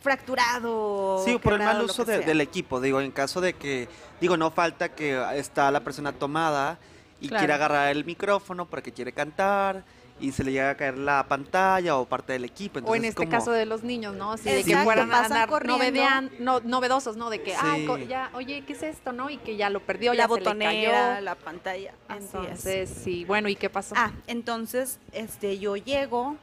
fracturado. 0.00 1.22
Sí, 1.24 1.38
por 1.38 1.54
el 1.54 1.58
mal 1.60 1.82
uso 1.82 2.04
de- 2.04 2.20
del 2.20 2.40
equipo. 2.40 2.80
Digo, 2.80 3.00
en 3.00 3.10
caso 3.10 3.40
de 3.40 3.52
que, 3.54 3.88
digo, 4.20 4.36
no 4.36 4.50
falta 4.50 4.88
que 4.90 5.22
está 5.34 5.70
la 5.70 5.80
persona 5.80 6.12
tomada 6.12 6.78
y 7.20 7.28
Claro. 7.28 7.40
quiere 7.40 7.52
agarrar 7.52 7.88
el 7.90 8.04
micrófono 8.04 8.66
porque 8.66 8.92
quiere 8.92 9.12
cantar 9.12 9.84
y 10.20 10.32
se 10.32 10.44
le 10.44 10.52
llega 10.52 10.70
a 10.70 10.76
caer 10.76 10.98
la 10.98 11.26
pantalla 11.26 11.96
o 11.96 12.04
parte 12.06 12.32
del 12.34 12.44
equipo. 12.44 12.78
O 12.78 12.80
en 12.80 12.86
Entonces, 13.04 13.08
este 13.10 13.16
como- 13.22 13.30
caso 13.30 13.50
de 13.52 13.64
los 13.66 13.82
niños, 13.82 14.14
¿no? 14.14 14.32
Así 14.32 14.44
de 14.44 14.56
que 14.64 14.70
Exacto, 14.72 14.84
fueran 14.84 15.12
a 15.12 15.24
andar 15.24 15.48
corriendo. 15.48 15.82
novedean- 15.84 16.30
no, 16.38 16.60
novedosos, 16.60 17.16
¿no? 17.16 17.30
De 17.30 17.42
que, 17.42 17.54
Sí. 17.56 18.06
ya, 18.08 18.30
oye, 18.34 18.62
¿qué 18.66 18.72
es 18.74 18.82
esto, 18.82 19.12
no? 19.12 19.30
Y 19.30 19.38
que 19.38 19.56
ya 19.56 19.70
lo 19.70 19.80
perdió, 19.80 20.12
la 20.12 20.24
ya 20.24 20.28
se 20.28 20.34
le 20.34 20.40
botonera, 20.40 21.08
cayó. 21.14 21.20
la 21.22 21.34
pantalla. 21.34 21.94
así 22.08 22.18
es. 22.24 22.34
Entonces, 22.34 22.90
sí, 23.02 23.24
bueno, 23.24 23.48
¿y 23.48 23.56
qué 23.56 23.70
pasó? 23.70 23.94
Ah, 23.96 24.12
entonces 24.26 24.98
este, 25.12 25.58
yo 25.58 25.76
llego 25.76 26.36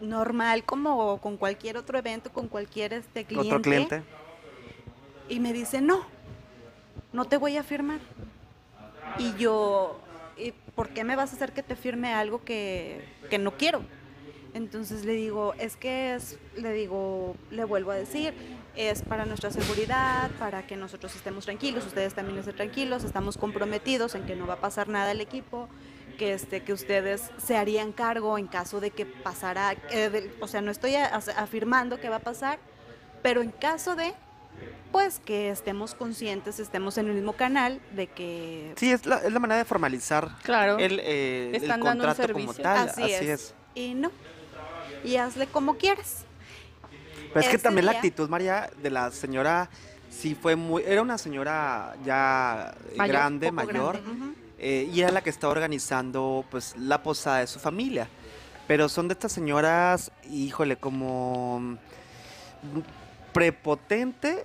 normal 0.00 0.62
como 0.64 1.18
con 1.20 1.36
cualquier 1.36 1.76
otro 1.76 1.98
evento, 1.98 2.30
con 2.32 2.46
cualquier 2.48 2.92
este, 2.92 3.24
cliente. 3.24 3.48
Otro 3.48 3.62
cliente. 3.62 4.02
Y 5.28 5.40
me 5.40 5.52
dice, 5.52 5.80
no, 5.80 6.04
no 7.12 7.24
te 7.24 7.36
voy 7.36 7.56
a 7.56 7.62
firmar. 7.64 7.98
Y 9.18 9.34
yo, 9.34 9.98
¿y 10.38 10.52
por 10.74 10.90
qué 10.90 11.04
me 11.04 11.16
vas 11.16 11.32
a 11.32 11.36
hacer 11.36 11.52
que 11.52 11.62
te 11.62 11.76
firme 11.76 12.14
algo 12.14 12.44
que, 12.44 13.04
que 13.30 13.38
no 13.38 13.56
quiero? 13.56 13.82
Entonces 14.54 15.04
le 15.04 15.12
digo, 15.12 15.54
es 15.58 15.76
que 15.76 16.14
es, 16.14 16.38
le 16.56 16.72
digo, 16.72 17.36
le 17.50 17.64
vuelvo 17.64 17.90
a 17.90 17.96
decir, 17.96 18.34
es 18.76 19.02
para 19.02 19.26
nuestra 19.26 19.50
seguridad, 19.50 20.30
para 20.38 20.66
que 20.66 20.76
nosotros 20.76 21.14
estemos 21.14 21.44
tranquilos, 21.44 21.86
ustedes 21.86 22.14
también 22.14 22.38
estén 22.38 22.56
tranquilos, 22.56 23.04
estamos 23.04 23.36
comprometidos 23.36 24.14
en 24.14 24.24
que 24.24 24.36
no 24.36 24.46
va 24.46 24.54
a 24.54 24.60
pasar 24.60 24.88
nada 24.88 25.10
al 25.10 25.20
equipo, 25.20 25.68
que, 26.18 26.32
este, 26.32 26.62
que 26.62 26.72
ustedes 26.72 27.30
se 27.36 27.56
harían 27.56 27.92
cargo 27.92 28.38
en 28.38 28.46
caso 28.46 28.80
de 28.80 28.90
que 28.90 29.06
pasara, 29.06 29.76
eh, 29.90 30.34
o 30.40 30.48
sea, 30.48 30.62
no 30.62 30.70
estoy 30.70 30.96
afirmando 30.96 32.00
que 32.00 32.08
va 32.08 32.16
a 32.16 32.20
pasar, 32.20 32.58
pero 33.22 33.42
en 33.42 33.50
caso 33.50 33.96
de, 33.96 34.14
pues 34.92 35.20
que 35.24 35.50
estemos 35.50 35.94
conscientes, 35.94 36.58
estemos 36.58 36.96
en 36.98 37.08
el 37.08 37.14
mismo 37.14 37.34
canal, 37.34 37.80
de 37.94 38.06
que... 38.06 38.72
Sí, 38.76 38.90
es 38.90 39.04
la, 39.06 39.18
es 39.18 39.32
la 39.32 39.38
manera 39.38 39.58
de 39.58 39.64
formalizar 39.64 40.30
Claro. 40.42 40.78
el, 40.78 40.98
eh, 41.00 41.48
el 41.50 41.54
Están 41.56 41.80
dando 41.80 42.04
un 42.04 42.08
contrato 42.14 42.32
como 42.32 42.52
servicio. 42.52 42.62
tal. 42.62 42.88
Así, 42.88 43.02
Así, 43.02 43.12
es. 43.12 43.22
es. 43.28 43.54
Y 43.74 43.94
no, 43.94 44.10
y 45.04 45.16
hazle 45.16 45.46
como 45.46 45.76
quieras. 45.76 46.24
Pero 47.34 47.40
es 47.40 47.48
que 47.48 47.58
también 47.58 47.84
la 47.86 47.92
actitud, 47.92 48.28
María, 48.28 48.70
de 48.82 48.90
la 48.90 49.10
señora, 49.10 49.68
sí 50.10 50.34
fue 50.34 50.56
muy... 50.56 50.82
Era 50.86 51.02
una 51.02 51.18
señora 51.18 51.94
ya 52.04 52.74
Mayor, 52.96 53.12
grande, 53.14 53.52
mayor. 53.52 54.00
grande. 54.02 54.34
Eh, 54.58 54.88
y 54.92 55.00
era 55.02 55.12
la 55.12 55.20
que 55.20 55.30
estaba 55.30 55.52
organizando 55.52 56.44
pues 56.50 56.74
la 56.78 57.02
posada 57.02 57.40
de 57.40 57.46
su 57.46 57.60
familia. 57.60 58.08
Pero 58.66 58.88
son 58.88 59.06
de 59.08 59.12
estas 59.12 59.32
señoras, 59.32 60.10
híjole, 60.30 60.76
como 60.76 61.76
prepotente 63.38 64.44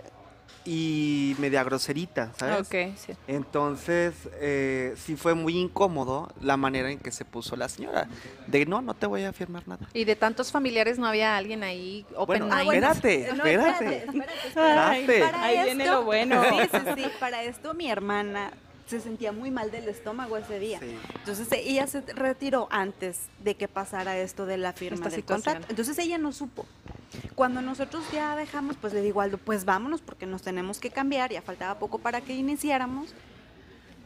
y 0.65 1.35
media 1.39 1.63
groserita, 1.63 2.31
¿sabes? 2.37 2.59
Ok, 2.67 2.95
sí. 2.95 3.13
Entonces, 3.27 4.13
eh, 4.35 4.93
sí 4.95 5.15
fue 5.15 5.33
muy 5.33 5.57
incómodo 5.57 6.31
la 6.41 6.55
manera 6.57 6.91
en 6.91 6.99
que 6.99 7.11
se 7.11 7.25
puso 7.25 7.55
la 7.55 7.67
señora. 7.67 8.07
De 8.47 8.65
no, 8.67 8.81
no 8.83 8.93
te 8.93 9.07
voy 9.07 9.23
a 9.23 9.33
firmar 9.33 9.67
nada. 9.67 9.89
Y 9.93 10.05
de 10.05 10.15
tantos 10.15 10.51
familiares 10.51 10.99
no 10.99 11.07
había 11.07 11.35
alguien 11.35 11.63
ahí 11.63 12.05
open 12.15 12.47
Bueno, 12.47 12.55
mind. 12.55 12.73
espérate, 12.73 13.29
No, 13.35 13.45
espérate. 13.45 13.97
espérate, 14.05 14.31
Ay, 14.55 15.01
Espérate. 15.01 15.31
Para 15.31 15.43
ahí 15.43 15.63
viene 15.65 15.85
lo 15.87 16.03
bueno. 16.03 16.43
Sí, 16.43 16.69
sí, 16.71 16.79
sí. 16.95 17.05
Para 17.19 17.43
esto 17.43 17.73
mi 17.73 17.89
hermana 17.89 18.51
se 18.85 18.99
sentía 18.99 19.31
muy 19.31 19.49
mal 19.51 19.71
del 19.71 19.87
estómago 19.87 20.37
ese 20.37 20.59
día. 20.59 20.79
Sí. 20.79 20.97
Entonces 21.15 21.47
ella 21.51 21.87
se 21.87 22.01
retiró 22.01 22.67
antes 22.69 23.29
de 23.43 23.55
que 23.55 23.67
pasara 23.67 24.17
esto 24.17 24.45
de 24.45 24.57
la 24.57 24.73
firma 24.73 24.95
Esta 24.95 25.09
del 25.09 25.19
situación. 25.19 25.53
contrato. 25.53 25.67
Entonces 25.69 25.97
ella 25.99 26.17
no 26.17 26.31
supo. 26.31 26.65
Cuando 27.35 27.61
nosotros 27.61 28.03
ya 28.11 28.35
dejamos, 28.35 28.75
pues 28.77 28.93
le 28.93 29.01
digo 29.01 29.21
Aldo, 29.21 29.37
pues 29.37 29.65
vámonos 29.65 30.01
porque 30.01 30.25
nos 30.25 30.41
tenemos 30.41 30.79
que 30.79 30.89
cambiar, 30.89 31.31
ya 31.31 31.41
faltaba 31.41 31.79
poco 31.79 31.99
para 31.99 32.21
que 32.21 32.35
iniciáramos. 32.35 33.13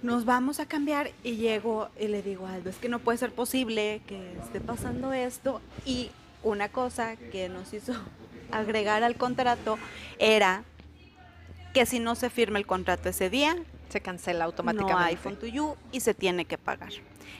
Nos 0.04 0.26
vamos 0.26 0.60
a 0.60 0.68
cambiar 0.68 1.12
y 1.24 1.38
llego 1.38 1.90
y 2.00 2.08
le 2.08 2.22
digo 2.22 2.46
Aldo, 2.46 2.70
es 2.70 2.78
que 2.78 2.90
no 2.90 3.00
puede 3.00 3.18
ser 3.18 3.32
posible 3.32 4.02
que 4.06 4.38
esté 4.44 4.60
pasando 4.62 5.12
esto. 5.14 5.62
Y 5.86 6.12
una 6.44 6.70
cosa 6.70 7.16
que 7.16 7.50
nos 7.50 7.74
hizo 7.74 7.94
agregar 8.52 9.04
al 9.04 9.16
contrato 9.16 9.80
era 10.20 10.64
que 11.74 11.86
si 11.86 12.00
no 12.00 12.16
se 12.16 12.30
firma 12.30 12.60
el 12.60 12.68
contrato 12.68 13.10
ese 13.10 13.30
día, 13.30 13.56
Se 13.90 14.02
cancela 14.02 14.40
no 14.40 14.46
automáticamente. 14.46 15.04
hay 15.04 15.40
y 15.92 16.00
se 16.00 16.14
tiene 16.14 16.46
que 16.46 16.58
pagar. 16.58 16.90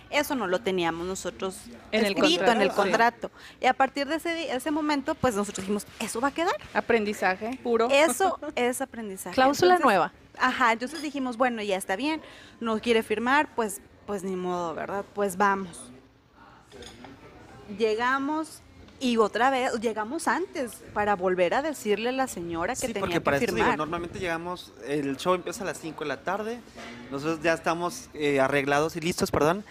Eso 0.10 0.36
no 0.36 0.48
lo 0.48 0.60
teníamos 0.60 1.06
nosotros 1.06 1.58
En 1.92 2.06
el 2.06 2.14
escrito 2.14 2.50
en 2.52 2.62
el 2.62 2.72
contrato, 2.72 3.30
sí. 3.34 3.58
Y 3.62 3.66
a 3.66 3.74
partir 3.74 4.08
de 4.08 4.16
ese, 4.16 4.54
ese 4.54 4.72
momento, 4.72 5.16
pues 5.16 5.36
nosotros 5.36 5.64
dijimos, 5.64 5.86
eso 6.00 6.22
va 6.22 6.30
a 6.30 6.34
quedar. 6.34 6.56
Aprendizaje 6.74 7.60
puro. 7.62 7.90
Eso 7.92 8.40
es 8.56 8.82
aprendizaje. 8.82 9.36
Cláusula 9.36 9.76
Entonces, 9.76 9.86
nueva. 9.86 10.14
Ajá, 10.40 10.72
entonces 10.72 11.02
dijimos, 11.02 11.38
bueno, 11.38 11.62
ya 11.62 11.78
está 11.78 11.96
bien, 11.96 12.22
no 12.60 12.80
quiere 12.80 13.04
firmar, 13.04 13.50
pues, 13.56 13.82
pues 14.06 14.24
ni 14.24 14.36
modo, 14.36 14.74
¿verdad? 14.74 15.04
Pues 15.14 15.36
vamos. 15.36 15.92
Llegamos 17.78 18.62
y 19.00 19.18
otra 19.18 19.50
vez, 19.50 19.74
llegamos 19.80 20.28
antes 20.28 20.84
para 20.94 21.16
volver 21.16 21.54
a 21.54 21.62
decirle 21.62 22.10
a 22.10 22.12
la 22.14 22.28
señora 22.28 22.74
que 22.74 22.88
Sí, 22.88 22.94
tenía 22.94 23.02
porque 23.02 23.14
que 23.16 23.22
para 23.22 23.40
digo, 23.40 23.56
firmar. 23.56 23.78
normalmente 23.78 24.20
llegamos, 24.20 24.74
el 24.88 25.18
show 25.18 25.34
empieza 25.36 25.64
a 25.64 25.68
las 25.68 25.80
5 25.80 26.04
de 26.04 26.08
la 26.08 26.22
tarde, 26.24 26.60
nosotros 27.12 27.40
ya 27.42 27.54
estamos 27.54 28.10
eh, 28.14 28.40
arreglados 28.40 28.96
y 28.96 29.02
listos, 29.02 29.30
perdón, 29.32 29.64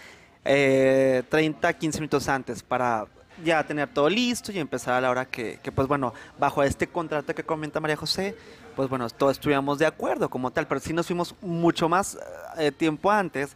eh, 0.45 1.23
30, 1.29 1.73
15 1.73 1.99
minutos 1.99 2.29
antes 2.29 2.63
para 2.63 3.05
ya 3.43 3.63
tener 3.67 3.89
todo 3.93 4.09
listo 4.09 4.51
y 4.51 4.59
empezar 4.59 4.93
a 4.95 5.01
la 5.01 5.11
hora 5.11 5.25
que, 5.25 5.59
que, 5.61 5.71
pues 5.71 5.87
bueno, 5.87 6.13
bajo 6.39 6.63
este 6.63 6.87
contrato 6.87 7.35
que 7.35 7.43
comenta 7.43 7.79
María 7.79 7.97
José, 7.97 8.35
pues 8.75 8.89
bueno, 8.89 9.09
todos 9.09 9.33
estuviéramos 9.33 9.77
de 9.77 9.85
acuerdo 9.85 10.29
como 10.29 10.51
tal, 10.51 10.67
pero 10.67 10.79
sí 10.79 10.93
nos 10.93 11.05
fuimos 11.07 11.35
mucho 11.41 11.89
más 11.89 12.17
eh, 12.57 12.71
tiempo 12.71 13.11
antes 13.11 13.55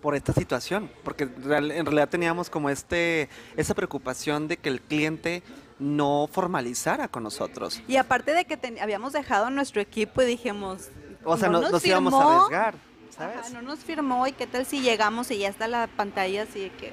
por 0.00 0.14
esta 0.14 0.32
situación, 0.32 0.90
porque 1.02 1.24
real- 1.24 1.70
en 1.72 1.84
realidad 1.84 2.08
teníamos 2.08 2.50
como 2.50 2.70
este 2.70 3.28
esa 3.56 3.74
preocupación 3.74 4.46
de 4.48 4.56
que 4.56 4.68
el 4.68 4.80
cliente 4.80 5.42
no 5.80 6.28
formalizara 6.32 7.08
con 7.08 7.22
nosotros. 7.24 7.82
Y 7.88 7.96
aparte 7.96 8.32
de 8.34 8.44
que 8.44 8.56
ten- 8.56 8.78
habíamos 8.80 9.12
dejado 9.12 9.50
nuestro 9.50 9.80
equipo 9.80 10.22
y 10.22 10.26
dijimos, 10.26 10.88
O 11.24 11.36
sea, 11.36 11.48
no 11.48 11.60
no- 11.60 11.70
nos, 11.70 11.84
íbamos 11.84 12.14
a 12.14 12.18
firmó, 12.18 12.32
arriesgar, 12.44 12.74
¿sabes? 13.16 13.36
ajá, 13.38 13.48
no 13.50 13.62
nos 13.62 13.80
firmó 13.80 14.26
y 14.26 14.32
qué 14.32 14.46
tal 14.46 14.66
si 14.66 14.80
llegamos 14.80 15.30
y 15.32 15.38
ya 15.38 15.48
está 15.48 15.66
la 15.68 15.88
pantalla 15.88 16.42
así 16.44 16.60
de 16.60 16.70
que, 16.70 16.92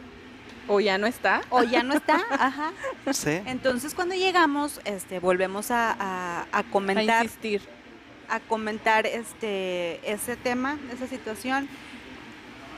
O 0.68 0.80
ya 0.80 0.98
no 0.98 1.06
está. 1.06 1.42
o 1.52 1.62
ya 1.64 1.84
no 1.84 1.94
está, 1.94 2.16
ajá. 2.32 2.72
Sí. 3.14 3.40
Entonces 3.46 3.94
cuando 3.94 4.16
llegamos, 4.16 4.82
este, 4.84 5.20
volvemos 5.20 5.70
a, 5.70 5.92
a- 5.92 6.42
a 6.52 6.60
A 6.60 6.64
comentar, 6.64 7.24
insistir. 7.24 7.62
a 8.30 8.40
comentar 8.40 9.06
este, 9.06 10.00
ese 10.12 10.36
tema, 10.38 10.80
esa 10.92 11.06
situación. 11.08 11.70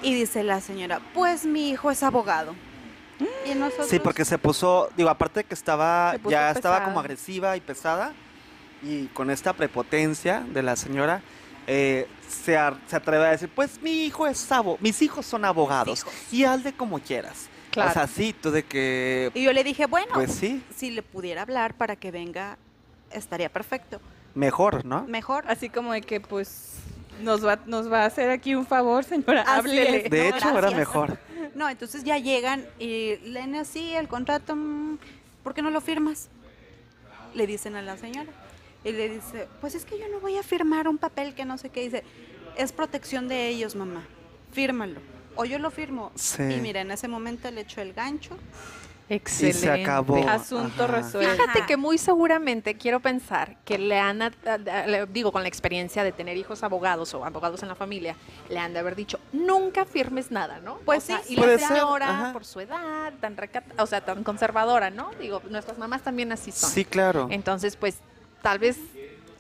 Y 0.02 0.14
dice 0.14 0.44
la 0.44 0.62
señora, 0.62 1.00
pues 1.14 1.46
mi 1.46 1.70
hijo 1.70 1.90
es 1.92 2.04
abogado. 2.04 2.54
Y 3.46 3.56
nosotros, 3.56 3.88
Sí, 3.90 4.00
porque 4.00 4.26
se 4.26 4.38
puso, 4.38 4.90
digo, 4.96 5.10
aparte 5.10 5.40
de 5.40 5.44
que 5.46 5.56
estaba, 5.56 6.16
ya 6.30 6.52
estaba 6.52 6.84
como 6.84 7.00
agresiva 7.00 7.58
y 7.58 7.62
pesada, 7.62 8.14
y 8.84 9.08
con 9.08 9.32
esta 9.32 9.54
prepotencia 9.54 10.46
de 10.54 10.62
la 10.62 10.76
señora, 10.76 11.22
eh, 11.66 12.08
se, 12.30 12.56
se 12.88 12.96
atreve 12.96 13.26
a 13.26 13.32
decir, 13.32 13.50
pues 13.54 13.82
mi 13.82 14.06
hijo 14.06 14.28
es 14.28 14.52
abogado, 14.52 14.78
mis 14.82 15.02
hijos 15.02 15.26
son 15.26 15.46
abogados, 15.46 16.00
hijos. 16.02 16.14
y 16.32 16.44
hazle 16.44 16.74
como 16.74 17.00
quieras. 17.00 17.48
Claro. 17.72 17.90
O 17.90 17.94
sea, 17.94 18.08
sí, 18.08 18.34
tú 18.40 18.52
de 18.52 18.64
que, 18.64 19.32
Y 19.34 19.44
yo 19.44 19.52
le 19.52 19.64
dije, 19.64 19.88
bueno, 19.88 20.14
pues 20.14 20.32
sí, 20.34 20.64
si 20.76 20.92
le 20.92 21.02
pudiera 21.02 21.42
hablar 21.42 21.74
para 21.74 21.96
que 21.96 22.12
venga, 22.12 22.58
estaría 23.12 23.50
perfecto. 23.50 24.00
mejor, 24.36 24.86
¿no? 24.86 25.06
Mejor. 25.08 25.44
Así 25.48 25.70
como 25.70 25.92
de 25.94 26.02
que, 26.02 26.20
pues, 26.22 26.76
nos 27.22 27.46
va, 27.46 27.60
nos 27.66 27.92
va 27.92 28.04
a 28.04 28.06
hacer 28.06 28.30
aquí 28.30 28.56
un 28.56 28.66
favor, 28.66 29.04
señora. 29.04 29.44
Háblele. 29.48 30.10
De 30.10 30.30
No, 30.30 30.36
hecho, 30.36 30.50
era 30.50 30.58
gracias. 30.58 30.80
mejor. 30.80 31.18
No, 31.56 31.70
entonces 31.70 32.04
ya 32.04 32.18
llegan 32.18 32.66
y 32.80 33.18
leen 33.24 33.56
así 33.56 33.94
el 33.94 34.08
contrato, 34.08 34.56
mm, 34.56 34.98
¿por 35.44 35.54
qué 35.54 35.62
no 35.62 35.70
lo 35.72 35.82
firmas? 35.82 36.30
Le 37.34 37.48
dicen 37.48 37.76
a 37.76 37.82
la 37.82 37.98
señora. 37.98 38.30
Y 38.84 38.92
le 38.92 39.10
dice, 39.10 39.48
pues 39.60 39.76
es 39.76 39.84
que 39.86 39.98
yo 40.00 40.06
no 40.12 40.20
voy 40.20 40.38
a 40.38 40.44
firmar 40.44 40.88
un 40.88 40.98
papel 40.98 41.34
que 41.36 41.46
no 41.46 41.58
sé 41.58 41.70
qué. 41.70 41.82
Dice, 41.82 42.04
es 42.58 42.72
protección 42.72 43.28
de 43.28 43.48
ellos, 43.50 43.76
mamá. 43.76 44.06
Fírmalo. 44.54 45.00
O 45.36 45.46
yo 45.46 45.60
lo 45.60 45.70
firmo. 45.72 46.12
Sí. 46.16 46.42
Y 46.44 46.62
mira, 46.62 46.82
en 46.82 46.92
ese 46.92 47.08
momento 47.08 47.50
le 47.52 47.62
echo 47.62 47.82
el 47.82 47.94
gancho. 47.94 48.38
Excelente. 49.10 49.58
Y 49.58 49.62
se 49.62 49.72
acabó. 49.72 50.28
Asunto 50.28 50.84
Ajá. 50.84 51.02
resuelto. 51.02 51.32
Fíjate 51.32 51.66
que 51.66 51.78
muy 51.78 51.98
seguramente 51.98 52.76
quiero 52.76 53.00
pensar 53.00 53.56
que 53.64 53.78
le 53.78 53.98
han, 54.00 54.20
digo, 55.14 55.32
con 55.32 55.44
la 55.44 55.48
experiencia 55.48 56.04
de 56.04 56.12
tener 56.12 56.36
hijos 56.36 56.62
abogados 56.64 57.14
o 57.14 57.24
abogados 57.24 57.64
en 57.64 57.70
la 57.70 57.76
familia, 57.76 58.16
le 58.50 58.60
han 58.60 58.74
de 58.74 58.80
haber 58.80 58.96
dicho, 58.96 59.20
nunca 59.32 59.86
firmes 59.86 60.30
nada, 60.30 60.60
¿no? 60.60 60.78
Pues 60.86 61.04
O 61.04 61.08
sea, 61.08 61.20
sí, 61.20 61.34
Y 61.34 61.38
puede 61.38 61.54
la 61.58 61.68
ser, 61.68 61.78
señora, 61.78 62.10
ajá. 62.10 62.34
por 62.34 62.44
su 62.44 62.60
edad, 62.60 63.14
tan 63.22 63.38
recata, 63.38 63.82
o 63.82 63.86
sea, 63.88 64.02
tan 64.04 64.24
conservadora, 64.24 64.90
¿no? 64.90 65.12
Digo, 65.20 65.42
nuestras 65.50 65.78
mamás 65.78 66.02
también 66.02 66.32
así 66.32 66.52
son. 66.52 66.70
Sí, 66.70 66.84
claro. 66.84 67.28
Entonces, 67.32 67.78
pues, 67.78 68.00
tal 68.42 68.60
vez 68.60 68.78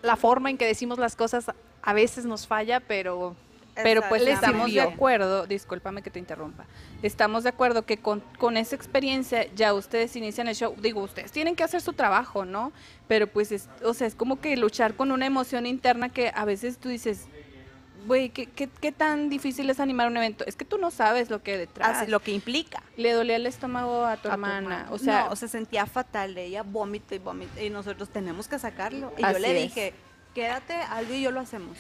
la 0.02 0.16
forma 0.16 0.50
en 0.50 0.58
que 0.58 0.66
decimos 0.66 0.98
las 0.98 1.16
cosas 1.16 1.52
a 1.82 1.94
veces 1.94 2.26
nos 2.26 2.48
falla, 2.48 2.80
pero 2.80 3.36
Pero 3.84 4.02
pues 4.10 4.26
estamos 4.26 4.72
de 4.74 4.82
acuerdo, 4.82 5.48
discúlpame 5.48 6.02
que 6.02 6.10
te 6.10 6.20
interrumpa, 6.20 6.66
estamos 7.02 7.44
de 7.44 7.50
acuerdo 7.50 7.86
que 7.86 7.98
con, 7.98 8.22
con 8.38 8.58
esa 8.58 8.76
experiencia 8.76 9.46
ya 9.56 9.74
ustedes 9.74 10.16
inician 10.16 10.48
el 10.48 10.56
show, 10.56 10.76
digo, 10.78 11.02
ustedes 11.02 11.32
tienen 11.32 11.56
que 11.56 11.64
hacer 11.64 11.82
su 11.82 11.94
trabajo, 11.94 12.46
¿no? 12.46 12.72
Pero 13.08 13.28
pues, 13.28 13.52
es, 13.52 13.70
o 13.84 13.94
sea, 13.94 14.08
es 14.08 14.16
como 14.16 14.40
que 14.40 14.56
luchar 14.58 14.96
con 14.96 15.12
una 15.12 15.26
emoción 15.26 15.66
interna 15.66 16.10
que 16.10 16.32
a 16.34 16.46
veces 16.46 16.78
tú 16.78 16.90
dices, 16.90 17.28
güey, 18.06 18.30
¿qué, 18.30 18.48
qué, 18.48 18.68
qué 18.68 18.92
tan 18.92 19.30
difícil 19.30 19.70
es 19.70 19.80
animar 19.80 20.08
un 20.08 20.18
evento? 20.18 20.46
Es 20.48 20.56
que 20.56 20.66
tú 20.66 20.78
no 20.78 20.92
sabes 20.92 21.30
lo 21.30 21.44
que 21.44 21.54
hay 21.54 21.58
detrás. 21.58 21.98
Así, 21.98 22.12
lo 22.12 22.20
que 22.20 22.32
implica. 22.32 22.82
Le 22.96 23.12
dolía 23.12 23.36
el 23.36 23.46
estómago 23.46 24.06
a 24.06 24.18
tu 24.18 24.30
A 24.30 24.34
hermana, 24.34 24.88
o 24.92 24.98
sea, 24.98 25.28
no, 25.30 25.36
se 25.36 25.48
sentía 25.48 25.86
fatal. 25.86 26.38
Ella 26.38 26.64
vómita 26.64 27.16
y 27.16 27.20
vómita. 27.20 27.62
Y 27.62 27.70
nosotros 27.70 28.10
tenemos 28.10 28.48
que 28.48 28.58
sacarlo. 28.58 29.14
Y 29.18 29.22
yo 29.22 29.40
le 29.40 29.58
es. 29.58 29.64
dije, 29.64 29.94
quédate, 30.34 30.74
Aldo 30.74 31.14
y 31.14 31.22
yo 31.22 31.32
lo 31.32 31.42
hacemos. 31.42 31.78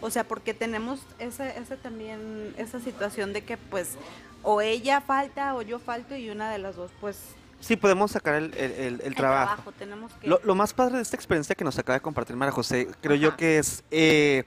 O 0.00 0.10
sea, 0.10 0.24
porque 0.24 0.54
tenemos 0.54 1.00
ese, 1.18 1.58
ese 1.58 1.76
también, 1.76 2.54
esa 2.56 2.80
situación 2.80 3.32
de 3.32 3.42
que 3.42 3.56
pues 3.56 3.96
o 4.42 4.60
ella 4.62 5.00
falta 5.00 5.54
o 5.54 5.62
yo 5.62 5.78
falto 5.78 6.16
y 6.16 6.30
una 6.30 6.50
de 6.50 6.58
las 6.58 6.76
dos 6.76 6.90
pues 7.00 7.18
Sí, 7.60 7.76
podemos 7.76 8.12
sacar 8.12 8.36
el, 8.36 8.54
el- 8.54 8.72
el- 8.72 9.00
el 9.02 9.14
trabajo. 9.14 9.70
Tenemos 9.72 10.10
que... 10.14 10.26
Lo, 10.26 10.40
lo 10.44 10.54
más 10.54 10.72
padre 10.72 10.96
de 10.96 11.02
esta 11.02 11.14
experiencia 11.16 11.54
que 11.54 11.62
nos 11.62 11.78
acaba 11.78 11.98
de 11.98 12.00
compartir 12.00 12.34
María 12.34 12.52
José, 12.52 12.88
creo 13.02 13.16
yo 13.16 13.36
que 13.36 13.58
es 13.58 13.84
eh, 13.90 14.44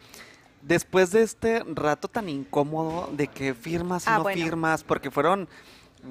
después 0.63 1.11
de 1.11 1.21
este 1.21 1.63
rato 1.75 2.07
tan 2.07 2.27
incómodo 2.27 3.09
de 3.13 3.27
que 3.27 3.53
firmas 3.53 4.07
y 4.07 4.09
Ah, 4.09 4.17
no 4.17 4.23
bueno. 4.23 4.41
firmas, 4.43 4.83
porque 4.83 5.11
fueron 5.11 5.47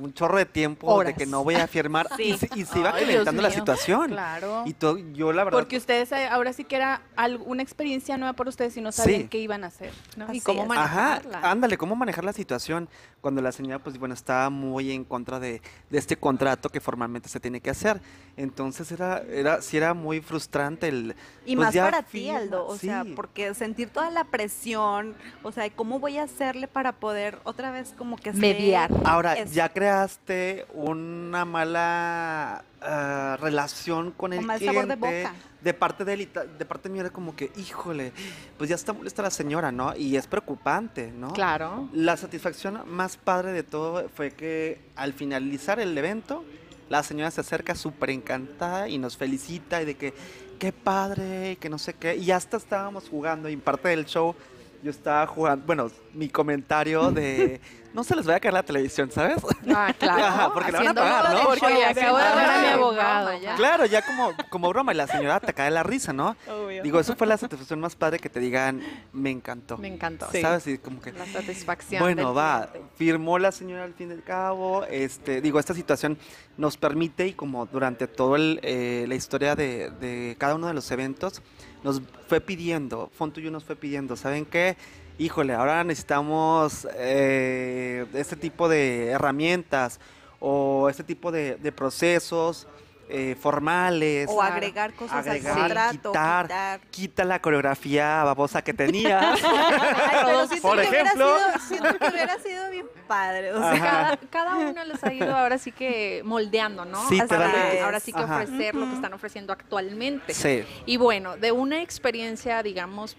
un 0.00 0.12
chorro 0.14 0.38
de 0.38 0.46
tiempo 0.46 0.86
Horas. 0.88 1.12
de 1.14 1.18
que 1.18 1.26
no 1.26 1.44
voy 1.44 1.54
a 1.56 1.66
firmar 1.66 2.08
Sí. 2.16 2.22
y, 2.24 2.38
se, 2.38 2.48
y 2.54 2.64
se 2.64 2.78
iba 2.78 2.92
Ay, 2.94 3.04
calentando 3.04 3.42
la 3.42 3.50
situación. 3.50 4.08
Claro. 4.10 4.62
Y 4.66 4.72
todo, 4.74 4.98
yo 5.12 5.32
la 5.32 5.44
verdad... 5.44 5.58
Porque 5.58 5.76
ustedes 5.76 6.10
eh, 6.12 6.26
ahora 6.28 6.52
sí 6.52 6.64
que 6.64 6.76
era 6.76 7.02
una 7.44 7.62
experiencia 7.62 8.16
nueva 8.16 8.32
para 8.34 8.50
ustedes 8.50 8.76
y 8.76 8.80
no 8.80 8.92
sabían 8.92 9.22
Sí. 9.22 9.28
qué 9.28 9.38
iban 9.38 9.64
a 9.64 9.68
hacer. 9.68 9.92
¿no? 10.16 10.32
Y 10.32 10.40
cómo 10.40 10.72
es. 10.72 10.78
Ajá, 10.78 11.20
manejarla. 11.22 11.50
ándale, 11.50 11.78
¿cómo 11.78 11.94
manejar 11.96 12.24
la 12.24 12.32
situación? 12.32 12.88
Cuando 13.20 13.40
la 13.40 13.52
señora, 13.52 13.78
pues 13.78 13.98
bueno, 13.98 14.14
estaba 14.14 14.50
muy 14.50 14.90
en 14.92 15.04
contra 15.04 15.38
de, 15.38 15.62
de 15.90 15.98
este 15.98 16.16
contrato 16.16 16.68
que 16.70 16.80
formalmente 16.80 17.28
se 17.28 17.38
tiene 17.38 17.60
que 17.60 17.70
hacer. 17.70 18.00
Entonces 18.36 18.90
era, 18.90 19.18
era, 19.30 19.60
sí 19.62 19.76
era 19.76 19.94
muy 19.94 20.20
frustrante 20.20 20.88
el... 20.88 21.14
Y 21.44 21.54
pues 21.56 21.66
más 21.66 21.74
ya 21.74 21.84
para 21.84 22.02
ti, 22.02 22.30
Aldo, 22.30 22.66
o 22.66 22.76
sea, 22.78 23.02
sí. 23.04 23.12
porque 23.14 23.52
sentir 23.54 23.90
toda 23.90 24.10
la 24.10 24.24
presión, 24.24 25.14
o 25.42 25.52
sea, 25.52 25.68
¿cómo 25.70 25.98
voy 25.98 26.16
a 26.18 26.22
hacerle 26.24 26.66
para 26.68 26.92
poder 26.92 27.38
otra 27.44 27.70
vez 27.70 27.94
como 27.98 28.16
que 28.16 28.32
Mediar. 28.32 28.90
Ahora, 29.04 29.44
ya 29.44 29.68
creaste 29.82 30.64
una 30.74 31.44
mala 31.44 32.64
ah, 32.80 33.36
relación 33.40 34.12
con 34.12 34.32
el 34.32 34.42
mal 34.42 34.58
cliente. 34.58 34.76
sabor 34.76 34.88
de 34.88 34.94
boca. 34.94 35.34
De 35.60 35.74
parte 35.74 36.04
de 36.04 36.12
él 36.12 36.28
de 36.56 36.64
parte 36.64 36.88
mía 36.88 37.00
era 37.00 37.10
como 37.10 37.34
que, 37.34 37.50
híjole, 37.56 38.12
pues 38.58 38.70
ya 38.70 38.76
está 38.76 38.92
molesta 38.92 39.22
la 39.22 39.30
señora, 39.30 39.72
¿no? 39.72 39.96
Y 39.96 40.16
es 40.16 40.28
preocupante, 40.28 41.10
¿no? 41.10 41.32
Claro. 41.32 41.88
La 41.92 42.16
satisfacción 42.16 42.82
más 42.86 43.16
padre 43.16 43.50
de 43.50 43.64
todo 43.64 44.08
fue 44.08 44.30
que 44.30 44.80
al 44.94 45.14
finalizar 45.14 45.80
el 45.80 45.98
evento, 45.98 46.44
la 46.88 47.02
señora 47.02 47.32
se 47.32 47.40
acerca 47.40 47.74
súper 47.74 48.10
encantada 48.10 48.88
y 48.88 48.98
nos 48.98 49.16
felicita 49.16 49.82
y 49.82 49.84
de 49.84 49.96
que, 49.96 50.14
qué 50.60 50.72
padre, 50.72 51.52
y 51.52 51.56
que 51.56 51.68
no 51.68 51.78
sé 51.78 51.94
qué. 51.94 52.14
Y 52.14 52.30
hasta 52.30 52.56
estábamos 52.56 53.08
jugando 53.08 53.48
y 53.48 53.56
parte 53.56 53.88
del 53.88 54.06
show 54.06 54.36
yo 54.82 54.90
estaba 54.90 55.26
jugando, 55.26 55.64
bueno, 55.66 55.90
mi 56.12 56.28
comentario 56.28 57.10
de, 57.10 57.60
no 57.94 58.02
se 58.02 58.16
les 58.16 58.26
vaya 58.26 58.38
a 58.38 58.40
caer 58.40 58.54
la 58.54 58.62
televisión, 58.62 59.10
¿sabes? 59.10 59.36
Ah, 59.74 59.94
claro. 59.98 60.24
Ajá, 60.24 60.52
porque 60.52 60.72
le 60.72 60.78
van 60.78 60.86
a 60.88 60.90
Haciendo 60.90 61.00
pagar, 61.02 61.24
modo 61.24 61.42
¿no? 61.42 61.48
Porque 61.48 61.84
acabo 61.84 62.16
de 62.18 62.24
ver 62.24 62.50
a 62.50 62.60
mi 62.60 62.66
abogado. 62.66 63.38
ya. 63.40 63.54
Claro, 63.54 63.86
ya 63.86 64.02
como, 64.02 64.32
como 64.50 64.68
broma 64.70 64.92
y 64.92 64.96
la 64.96 65.06
señora 65.06 65.40
te 65.40 65.54
cae 65.54 65.70
la 65.70 65.82
risa, 65.82 66.12
¿no? 66.12 66.36
Obvio. 66.48 66.82
Digo, 66.82 66.98
eso 66.98 67.14
fue 67.14 67.26
la 67.26 67.36
satisfacción 67.36 67.80
más 67.80 67.94
padre 67.94 68.18
que 68.18 68.28
te 68.28 68.40
digan, 68.40 68.82
me 69.12 69.30
encantó. 69.30 69.78
Me 69.78 69.88
encantó. 69.88 70.26
Sí. 70.32 70.40
¿Sabes? 70.40 70.66
Y 70.66 70.78
como 70.78 71.00
que, 71.00 71.12
La 71.12 71.26
satisfacción. 71.26 72.02
Bueno, 72.02 72.34
va, 72.34 72.68
cliente. 72.72 72.90
firmó 72.96 73.38
la 73.38 73.52
señora 73.52 73.84
al 73.84 73.94
fin 73.94 74.08
del 74.08 74.24
cabo, 74.24 74.84
este, 74.84 75.40
digo, 75.40 75.60
esta 75.60 75.74
situación 75.74 76.18
nos 76.56 76.76
permite 76.76 77.28
y 77.28 77.32
como 77.34 77.66
durante 77.66 78.08
toda 78.08 78.38
la 78.38 79.14
historia 79.14 79.54
de, 79.54 79.90
de 79.90 80.36
cada 80.38 80.54
uno 80.56 80.66
de 80.66 80.74
los 80.74 80.90
eventos, 80.90 81.40
nos 81.82 82.00
fue 82.28 82.40
pidiendo, 82.40 83.10
Fontuyo 83.16 83.50
nos 83.50 83.64
fue 83.64 83.76
pidiendo, 83.76 84.16
¿saben 84.16 84.44
qué? 84.44 84.76
Híjole, 85.18 85.54
ahora 85.54 85.84
necesitamos 85.84 86.86
eh, 86.94 88.06
este 88.14 88.36
tipo 88.36 88.68
de 88.68 89.08
herramientas 89.10 90.00
o 90.40 90.88
este 90.88 91.04
tipo 91.04 91.30
de, 91.30 91.56
de 91.56 91.70
procesos 91.72 92.66
eh, 93.08 93.36
formales. 93.38 94.26
o 94.30 94.40
agregar 94.40 94.94
cosas 94.94 95.26
agregar, 95.26 95.52
al 95.52 95.58
contrato, 95.60 96.10
quitar, 96.12 96.46
quitar. 96.46 96.80
quita 96.90 97.24
la 97.24 97.42
coreografía 97.42 98.24
babosa 98.24 98.62
que 98.62 98.72
tenías. 98.72 99.38
Ay, 99.44 100.16
pero 100.24 100.46
siento 100.48 100.68
Por 100.68 100.80
que 100.80 100.88
hubiera 100.88 101.04
ejemplo. 101.04 101.36
sido- 101.36 101.68
siento 101.68 101.98
que 101.98 102.08
hubiera 102.08 102.38
sido 102.38 102.70
bien 102.70 102.81
padre, 103.02 103.52
o 103.52 103.58
sea, 103.58 103.80
cada, 103.80 104.16
cada 104.30 104.56
uno 104.56 104.84
les 104.84 105.02
ha 105.04 105.12
ido 105.12 105.36
ahora 105.36 105.58
sí 105.58 105.72
que 105.72 106.22
moldeando, 106.24 106.84
¿no? 106.84 107.08
Sí, 107.08 107.18
ahora 107.20 108.00
sí 108.00 108.12
que 108.12 108.20
Ajá. 108.20 108.42
ofrecer 108.42 108.74
lo 108.74 108.86
que 108.86 108.94
están 108.94 109.12
ofreciendo 109.12 109.52
actualmente. 109.52 110.34
sí. 110.34 110.64
Y 110.86 110.96
bueno, 110.96 111.36
de 111.36 111.52
una 111.52 111.82
experiencia, 111.82 112.62
digamos, 112.62 113.16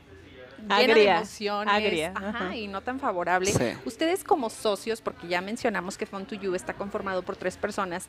llena 0.67 0.93
de 0.93 1.07
emociones 1.07 1.73
agria, 1.73 2.11
ajá, 2.15 2.29
ajá. 2.29 2.55
y 2.55 2.67
no 2.67 2.81
tan 2.81 2.99
favorable. 2.99 3.51
Sí. 3.51 3.77
Ustedes 3.85 4.23
como 4.23 4.49
socios, 4.49 5.01
porque 5.01 5.27
ya 5.27 5.41
mencionamos 5.41 5.97
que 5.97 6.05
Fun 6.05 6.25
to 6.25 6.35
You 6.35 6.55
está 6.55 6.73
conformado 6.73 7.23
por 7.23 7.35
tres 7.35 7.57
personas, 7.57 8.07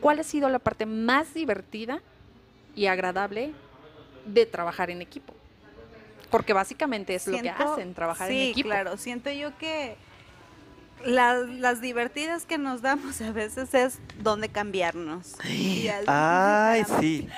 ¿cuál 0.00 0.20
ha 0.20 0.24
sido 0.24 0.48
la 0.48 0.58
parte 0.58 0.86
más 0.86 1.34
divertida 1.34 2.00
y 2.74 2.86
agradable 2.86 3.52
de 4.24 4.46
trabajar 4.46 4.90
en 4.90 5.02
equipo? 5.02 5.34
Porque 6.30 6.52
básicamente 6.52 7.14
es 7.14 7.26
lo 7.26 7.40
que 7.40 7.50
hacen, 7.50 7.94
trabajar 7.94 8.28
sí, 8.28 8.42
en 8.42 8.50
equipo. 8.50 8.68
claro, 8.68 8.96
siento 8.96 9.30
yo 9.30 9.56
que 9.58 9.96
las, 11.04 11.48
las 11.48 11.80
divertidas 11.80 12.46
que 12.46 12.58
nos 12.58 12.82
damos 12.82 13.20
a 13.20 13.30
veces 13.32 13.72
es 13.74 13.98
dónde 14.18 14.48
cambiarnos. 14.48 15.34
Y 15.48 15.88
al- 15.88 16.04
Ay, 16.06 16.84
sí. 17.00 17.28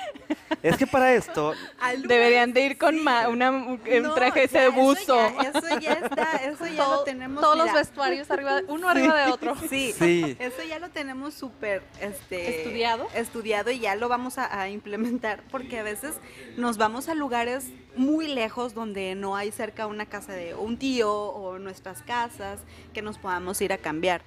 Es 0.63 0.77
que 0.77 0.87
para 0.87 1.13
esto, 1.13 1.53
al- 1.79 2.03
Deberían 2.03 2.53
de 2.53 2.61
ir 2.65 2.77
con 2.77 3.01
ma- 3.03 3.27
una, 3.27 3.51
un 3.51 3.79
un 3.81 4.01
No, 4.03 4.13
traje 4.13 4.47
ya, 4.47 4.61
de 4.61 4.67
eso 4.67 4.75
buzo. 4.75 5.15
ya- 5.41 5.49
Eso 5.49 5.79
ya, 5.79 5.93
está, 5.93 6.31
eso 6.37 6.65
ya 6.67 6.75
Todo- 6.83 6.95
lo 6.97 7.03
tenemos. 7.03 7.41
todos 7.41 7.57
los 7.57 7.67
mira, 7.67 7.79
vestuarios 7.79 8.31
arriba, 8.31 8.61
uno 8.67 8.89
arriba 8.89 9.25
de 9.25 9.31
otro. 9.31 9.55
Sí, 9.69 9.93
sí. 9.97 10.35
eso 10.39 10.63
ya 10.67 10.79
lo 10.79 10.89
tenemos 10.89 11.33
súper 11.33 11.83
este, 12.01 12.59
¿Estudiado? 12.61 13.07
estudiado 13.13 13.71
y 13.71 13.79
ya 13.79 13.95
lo 13.95 14.09
vamos 14.09 14.37
a, 14.37 14.61
a 14.61 14.69
implementar 14.69 15.43
porque 15.51 15.79
a 15.79 15.83
veces 15.83 16.15
nos 16.57 16.77
vamos 16.77 17.07
a 17.09 17.13
lugares 17.13 17.65
muy 17.99 18.27
lejos 18.27 18.73
donde 18.73 19.13
no 19.13 19.35
hay 19.35 19.51
cerca 19.51 19.85
una 19.85 20.05
casa 20.05 20.31
de 20.33 20.55
un 20.55 20.77
tío 20.77 21.11
o 21.13 21.59
nuestras 21.59 22.01
casas 22.01 22.59
que 22.93 23.01
nos 23.01 23.17
podamos 23.17 23.59
ir 23.61 23.73
a 23.73 23.77
cambiar. 23.77 24.21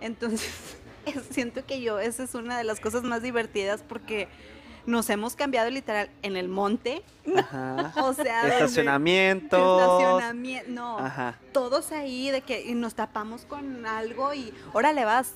Entonces, 0.00 0.48
es- 1.06 1.24
siento 1.30 1.66
que 1.66 1.80
yo, 1.80 1.98
esa 1.98 2.22
es 2.22 2.34
una 2.34 2.56
de 2.56 2.64
las 2.64 2.78
cosas 2.80 3.02
más 3.02 3.20
divertidas 3.22 3.82
porque 3.86 4.28
nos 4.86 5.10
hemos 5.10 5.34
cambiado 5.36 5.68
literal 5.70 6.08
en 6.22 6.36
el 6.36 6.48
monte, 6.48 7.02
Ajá. 7.36 7.92
o 8.02 8.14
sea, 8.14 8.46
Estacionamientos. 8.48 9.82
estacionamiento, 9.82 10.70
no, 10.70 10.98
Ajá. 10.98 11.38
todos 11.52 11.92
ahí 11.92 12.30
de 12.30 12.40
que 12.42 12.62
y 12.62 12.74
nos 12.74 12.94
tapamos 12.94 13.42
con 13.44 13.84
algo 13.86 14.32
y 14.34 14.54
órale 14.72 15.04
vas. 15.04 15.32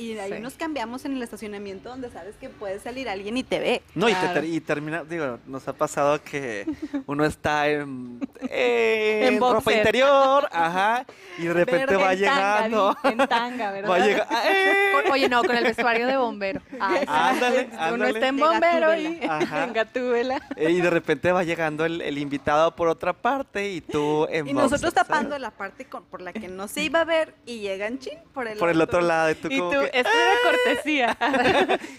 Y 0.00 0.14
de 0.14 0.20
ahí 0.22 0.32
Sí. 0.34 0.40
nos 0.40 0.54
cambiamos 0.54 1.04
en 1.04 1.12
el 1.16 1.22
estacionamiento 1.22 1.90
donde 1.90 2.10
sabes 2.10 2.34
que 2.36 2.48
puede 2.48 2.80
salir 2.80 3.08
alguien 3.08 3.36
y 3.36 3.42
te 3.42 3.58
ve. 3.58 3.82
No, 3.94 4.08
y, 4.08 4.14
te 4.14 4.20
Claro. 4.20 4.34
ter- 4.40 4.44
y 4.44 4.60
termina, 4.60 5.04
digo, 5.04 5.38
nos 5.46 5.68
ha 5.68 5.72
pasado 5.74 6.22
que 6.22 6.66
uno 7.06 7.24
está 7.26 7.68
en, 7.68 8.18
en, 8.40 9.34
En 9.34 9.40
ropa 9.40 9.72
interior, 9.72 10.48
ajá, 10.50 11.04
y 11.38 11.44
de 11.44 11.52
repente 11.52 11.86
Verde, 11.86 11.96
va 12.02 12.12
en 12.14 12.18
llegando. 12.18 12.96
en 13.04 13.18
tanga, 13.28 13.72
¿verdad? 13.72 13.90
Va 13.90 13.94
a 13.96 13.98
llegar. 14.06 14.26
¡eh! 14.46 14.86
Oye, 15.10 15.28
no, 15.28 15.42
con 15.42 15.56
el 15.56 15.64
vestuario 15.64 16.06
de 16.06 16.16
bombero. 16.16 16.60
Ay. 16.80 17.04
Ándale, 17.08 17.68
Uno 17.72 17.78
ándale. 17.80 18.10
está 18.10 18.28
en 18.28 18.36
bombero 18.38 18.96
y. 18.96 19.20
Ajá. 19.28 19.64
en 19.64 19.72
Gatúbela. 19.72 20.40
Eh, 20.56 20.70
Y 20.70 20.80
de 20.80 20.90
repente 20.90 21.30
va 21.32 21.44
llegando 21.44 21.84
el, 21.84 22.00
el 22.00 22.16
invitado 22.18 22.74
por 22.74 22.88
otra 22.88 23.12
parte 23.12 23.70
y 23.70 23.80
tú 23.80 24.26
en 24.30 24.48
Y 24.48 24.52
nosotros 24.52 24.94
tapando 24.94 25.38
la 25.38 25.50
parte 25.50 25.84
con- 25.84 26.04
por 26.04 26.22
la 26.22 26.32
que 26.32 26.48
no 26.48 26.68
se 26.68 26.82
iba 26.84 27.00
a 27.00 27.04
ver 27.04 27.34
y 27.44 27.58
llegan 27.58 27.98
chin 27.98 28.18
por 28.32 28.46
el, 28.48 28.58
Por 28.58 28.70
el 28.70 28.80
otro 28.80 29.00
lado, 29.00 29.30
y 29.30 29.34
tú 29.34 29.48
Y 29.50 29.58
tú, 29.58 29.72
esto 29.92 30.10
era 30.10 30.34
cortesía. 30.44 31.16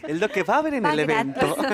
es 0.08 0.20
lo 0.20 0.30
que 0.30 0.44
va 0.44 0.56
a 0.56 0.58
haber 0.60 0.76
en 0.76 0.86
Va 0.86 0.94
el 0.94 1.00
evento. 1.00 1.56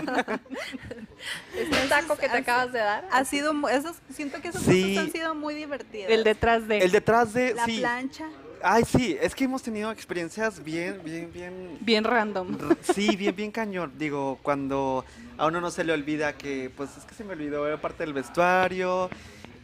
Este 1.57 1.87
taco 1.89 2.15
que 2.15 2.29
te 2.29 2.37
acabas 2.37 2.71
de 2.71 2.79
dar. 2.79 3.07
Ha 3.11 3.25
sido, 3.25 3.67
esos, 3.69 3.97
siento 4.13 4.39
que 4.39 4.49
esas 4.49 4.61
Sí. 4.61 4.97
han 4.97 5.11
sido 5.11 5.33
muy 5.33 5.55
divertidas. 5.55 6.11
El 6.11 6.23
detrás 6.23 6.67
de. 6.67 6.77
El 6.79 6.91
detrás 6.91 7.33
de, 7.33 7.55
la 7.55 7.65
sí. 7.65 7.79
plancha. 7.79 8.27
Ay, 8.61 8.83
sí, 8.85 9.17
es 9.19 9.35
que 9.35 9.43
hemos 9.43 9.61
tenido 9.61 9.91
experiencias 9.91 10.63
bien, 10.63 11.01
bien, 11.03 11.31
bien 11.31 11.77
Bien 11.81 12.03
random. 12.03 12.57
Sí, 12.81 13.15
bien, 13.15 13.35
bien 13.35 13.51
cañón. 13.51 13.93
Digo, 13.97 14.39
cuando 14.41 15.05
a 15.37 15.47
uno 15.47 15.61
no 15.61 15.69
se 15.71 15.83
le 15.83 15.93
olvida 15.93 16.33
que, 16.33 16.71
pues 16.75 16.97
es 16.97 17.05
que 17.05 17.13
se 17.13 17.23
me 17.23 17.33
olvidó 17.33 17.67
era 17.67 17.79
parte 17.79 18.03
del 18.03 18.13
vestuario, 18.13 19.09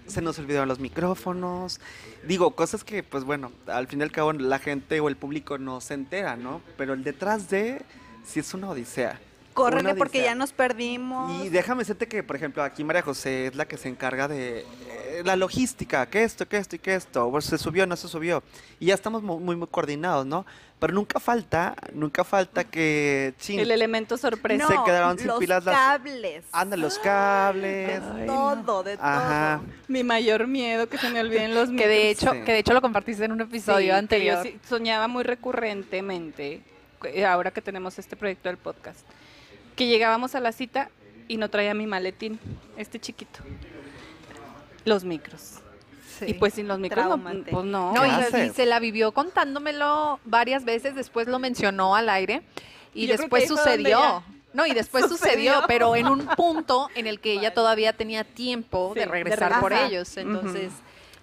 se 0.08 0.22
nos 0.22 0.38
olvidaron 0.40 0.68
los 0.68 0.80
micrófonos. 0.80 1.80
Digo, 2.28 2.52
cosas 2.52 2.84
que, 2.84 3.04
pues 3.04 3.24
bueno, 3.24 3.52
al 3.68 3.88
fin 3.88 4.00
y 4.00 4.04
al 4.04 4.12
cabo 4.12 4.34
la 4.34 4.60
gente 4.60 5.00
o 5.00 5.08
el 5.10 5.16
público 5.16 5.58
no 5.58 5.82
se 5.82 5.94
entera, 5.94 6.36
¿no? 6.36 6.62
Pero 6.78 6.94
el 6.94 7.04
detrás 7.04 7.50
de, 7.50 7.82
sí 8.26 8.40
es 8.40 8.54
una 8.54 8.70
odisea. 8.70 9.20
Córrele 9.54 9.92
Una 9.92 9.96
porque 9.96 10.18
odisea. 10.20 10.32
ya 10.34 10.36
nos 10.36 10.52
perdimos. 10.52 11.46
Y 11.46 11.50
déjame 11.50 11.82
decirte 11.82 12.08
que, 12.08 12.24
por 12.24 12.36
ejemplo, 12.36 12.64
aquí 12.64 12.84
María 12.84 13.04
José 13.04 13.48
es 13.48 13.56
la 13.56 13.66
que 13.66 13.78
se 13.78 13.88
encarga 13.88 14.28
de 14.28 14.66
la 15.24 15.36
logística, 15.36 16.06
que 16.08 16.24
esto, 16.24 16.48
que 16.48 16.58
esto 16.58 16.76
y 16.76 16.80
que 16.80 16.96
esto, 16.96 17.30
pues, 17.30 17.46
se 17.46 17.58
subió, 17.58 17.86
no 17.86 17.96
se 17.96 18.08
subió. 18.08 18.42
Y 18.80 18.88
ya 18.88 18.94
estamos 18.96 19.22
mu- 19.22 19.40
muy, 19.40 19.56
muy 19.56 19.68
coordinados, 19.68 20.26
¿no? 20.26 20.46
Pero 20.80 20.94
nunca 20.94 21.20
falta, 21.20 21.76
nunca 21.94 22.24
falta 22.24 22.64
que, 22.66 23.34
chin, 23.40 23.60
El 23.60 23.72
elemento 23.72 24.18
sorpresa. 24.18 24.68
se 24.68 24.76
quedaron 24.86 25.18
sin 25.18 25.28
los 25.28 25.40
pilas 25.40 25.64
las- 25.64 25.76
cables. 25.76 26.44
andan 26.52 26.82
los 26.82 27.00
cables. 27.00 28.02
Ay, 28.16 28.26
todo, 28.28 28.84
de 28.84 28.94
Ajá. 29.00 29.62
todo. 29.64 29.74
Mi 29.88 30.04
mayor 30.04 30.48
miedo 30.48 30.90
que 30.90 30.98
se 30.98 31.10
me 31.10 31.20
olviden 31.22 31.56
los 31.56 31.70
Que 31.78 31.88
de 31.88 32.10
hecho, 32.10 32.32
Sí. 32.34 32.42
que 32.44 32.52
de 32.52 32.60
hecho 32.60 32.74
lo 32.74 32.82
compartiste 32.82 33.24
en 33.26 33.32
un 33.32 33.38
Sí, 33.40 33.44
episodio 33.46 33.88
que 33.88 33.98
anterior. 34.00 34.44
Yo 34.46 34.52
soñaba 34.68 35.08
muy 35.08 35.24
recurrentemente, 35.24 36.62
eh, 37.06 37.26
ahora 37.26 37.52
que 37.52 37.62
tenemos 37.62 37.98
este 38.00 38.16
proyecto 38.16 38.50
del 38.50 38.58
podcast, 38.58 39.00
que 39.76 39.88
llegábamos 39.88 40.36
a 40.36 40.40
la 40.40 40.52
cita 40.52 40.90
y 41.30 41.38
no 41.38 41.50
traía 41.50 41.74
mi 41.74 41.88
maletín, 41.88 42.40
este 42.78 43.00
chiquito. 43.00 43.40
Los 44.86 45.04
micros. 45.04 45.56
Y 46.26 46.36
pues 46.36 46.54
sin 46.54 46.68
los 46.68 46.80
micros, 46.80 47.06
no, 47.06 47.22
pues 47.22 47.66
no. 47.66 47.94
No, 47.94 48.02
¿Qué 48.02 48.38
y, 48.38 48.42
y 48.46 48.50
se 48.52 48.66
la 48.66 48.80
vivió 48.80 49.12
contándomelo 49.12 50.20
varias 50.26 50.64
veces, 50.64 50.96
después 50.96 51.28
lo 51.28 51.40
mencionó 51.40 51.96
al 51.96 52.08
aire 52.08 52.44
y 52.94 53.08
Yo 53.08 53.18
después 53.18 53.48
sucedió. 53.48 54.24
No, 54.54 54.66
y 54.68 54.74
después 54.74 55.06
sucedió, 55.10 55.54
Sucedió. 55.56 55.64
pero 55.68 55.96
en 55.96 56.08
un 56.08 56.26
punto 56.38 56.88
en 56.96 57.08
el 57.08 57.20
que 57.20 57.34
ella 57.34 57.54
todavía 57.54 57.94
tenía 57.94 58.24
tiempo 58.24 58.92
Sí, 58.94 59.00
de 59.00 59.06
de 59.08 59.12
regresar 59.12 59.60
por 59.60 59.74
ellos. 59.74 60.16
Entonces, 60.18 60.72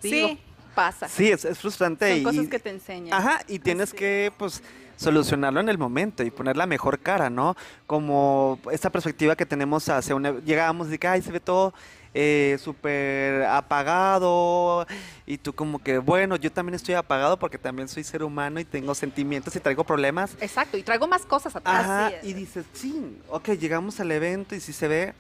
Sí, 0.01 0.11
digo, 0.11 0.37
Pasa. 0.75 1.09
Sí, 1.09 1.31
es, 1.31 1.45
es 1.45 1.59
frustrante. 1.59 2.09
Son 2.11 2.19
y, 2.21 2.23
cosas 2.25 2.45
y- 2.45 2.49
que 2.49 2.59
te 2.59 2.71
enseñan. 2.71 3.13
Ajá, 3.15 3.41
y 3.49 3.59
tienes 3.59 3.89
Así 3.91 3.97
que, 3.99 4.33
pues, 4.37 4.63
solucionarlo 4.97 5.61
en 5.61 5.69
el 5.69 5.79
momento 5.79 6.23
y 6.23 6.31
poner 6.31 6.57
la 6.57 6.67
mejor 6.67 6.99
cara, 7.01 7.29
¿no? 7.31 7.57
Como 7.87 8.59
esta 8.71 8.91
perspectiva 8.91 9.35
que 9.37 9.47
tenemos 9.47 9.89
hacia 9.89 10.15
una... 10.15 10.33
Llegábamos 10.41 10.89
de 10.89 10.99
que, 10.99 11.09
ay, 11.09 11.23
se 11.23 11.33
ve 11.33 11.41
todo 11.41 11.73
eh, 12.13 12.59
súper 12.61 13.45
apagado 13.45 14.87
y 15.27 15.39
tú 15.39 15.53
como 15.53 15.79
que, 15.79 15.99
bueno, 15.99 16.37
yo 16.37 16.51
también 16.51 16.75
estoy 16.75 16.95
apagado 16.95 17.39
porque 17.39 17.59
también 17.59 17.89
soy 17.89 18.03
ser 18.03 18.25
humano 18.25 18.59
y 18.59 18.65
tengo 18.65 18.95
sentimientos 18.95 19.55
y 19.55 19.61
traigo 19.61 19.85
problemas. 19.85 20.37
Exacto, 20.41 20.77
y 20.77 20.83
traigo 20.83 21.07
más 21.07 21.25
cosas 21.25 21.55
atrás. 21.55 21.85
Ajá, 21.85 22.09
es. 22.11 22.25
y 22.25 22.33
dices, 22.33 22.65
sí, 22.73 23.17
ok, 23.29 23.51
llegamos 23.51 24.01
al 24.01 24.11
evento 24.11 24.55
y 24.55 24.61
si 24.61 24.73
se 24.73 24.89
ve 24.89 25.15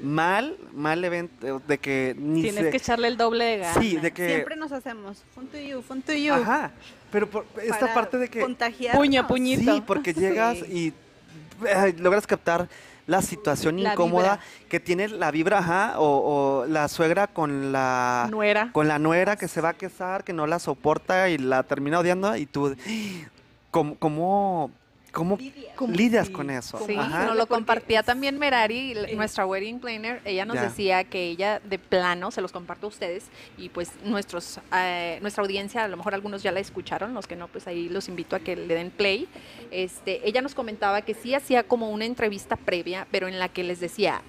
mal, 0.00 0.56
mal 0.72 1.04
evento, 1.04 1.60
de 1.66 1.78
que 1.78 2.14
ni 2.18 2.42
Tienes 2.42 2.64
se... 2.64 2.70
que 2.70 2.76
echarle 2.76 3.08
el 3.08 3.16
doble 3.16 3.44
de 3.44 3.58
ganas. 3.58 3.82
Sí, 3.82 3.96
de 3.96 4.12
que... 4.12 4.26
Siempre 4.26 4.56
nos 4.56 4.72
hacemos, 4.72 5.24
fun 5.34 5.46
to 5.48 5.58
you, 5.58 5.82
fun 5.82 6.02
to 6.02 6.12
you. 6.12 6.34
Ajá, 6.34 6.70
pero 7.10 7.28
por 7.28 7.46
esta 7.60 7.80
para 7.80 7.94
parte 7.94 8.18
de 8.18 8.28
que... 8.28 8.40
Contagiarnos. 8.40 9.00
Puño, 9.00 9.26
puñito. 9.26 9.74
Sí, 9.74 9.82
porque 9.84 10.14
llegas 10.14 10.58
Sí. 10.66 10.92
y 10.94 12.00
logras 12.00 12.26
captar 12.26 12.68
la 13.06 13.20
situación 13.22 13.82
La 13.82 13.92
incómoda 13.92 14.36
vibra. 14.36 14.68
que 14.68 14.80
tiene 14.80 15.08
la 15.08 15.30
vibra, 15.30 15.58
ajá, 15.58 15.94
o, 15.98 16.62
o 16.62 16.66
la 16.66 16.88
suegra 16.88 17.26
con 17.26 17.72
la 17.72 18.28
Nuera. 18.30 18.70
con 18.72 18.86
la 18.88 18.98
nuera 18.98 19.36
que 19.36 19.48
se 19.48 19.60
va 19.60 19.70
a 19.70 19.74
casar, 19.74 20.24
que 20.24 20.32
no 20.32 20.46
la 20.46 20.58
soporta 20.58 21.28
y 21.28 21.38
la 21.38 21.62
termina 21.64 21.98
odiando 21.98 22.36
y 22.36 22.46
tú 22.46 22.76
cómo 23.70 23.96
cómo 23.98 24.70
cómo 25.12 25.36
Lidia. 25.36 25.72
lidias 25.88 26.26
sí, 26.28 26.32
con 26.32 26.50
eso. 26.50 26.80
Sí, 26.86 26.96
Ajá. 26.96 27.26
nos 27.26 27.36
lo 27.36 27.46
compartía 27.46 28.02
también 28.02 28.38
Merari, 28.38 28.94
nuestra 29.14 29.46
wedding 29.46 29.78
planner. 29.78 30.20
Ella 30.24 30.44
nos 30.44 30.56
Ya. 30.56 30.62
decía 30.64 31.04
que 31.04 31.26
ella 31.28 31.60
de 31.60 31.78
plano, 31.78 32.30
se 32.30 32.40
los 32.40 32.50
comparto 32.50 32.86
a 32.86 32.88
ustedes, 32.88 33.24
y 33.58 33.68
pues 33.68 33.90
nuestros, 34.04 34.58
eh, 34.74 35.18
nuestra 35.22 35.42
audiencia, 35.42 35.84
a 35.84 35.88
lo 35.88 35.96
mejor 35.96 36.14
algunos 36.14 36.42
ya 36.42 36.50
la 36.50 36.60
escucharon, 36.60 37.14
los 37.14 37.26
que 37.26 37.36
no, 37.36 37.46
pues 37.48 37.66
ahí 37.66 37.88
los 37.88 38.08
invito 38.08 38.34
a 38.34 38.40
que 38.40 38.56
le 38.56 38.74
den 38.74 38.90
play. 38.90 39.28
Este, 39.70 40.26
ella 40.26 40.40
nos 40.42 40.54
comentaba 40.54 41.02
que 41.02 41.14
sí 41.14 41.34
hacía 41.34 41.62
como 41.62 41.90
una 41.90 42.04
entrevista 42.06 42.56
previa, 42.56 43.06
pero 43.10 43.28
en 43.28 43.38
la 43.38 43.48
que 43.48 43.62
les 43.64 43.80
decía, 43.80 44.22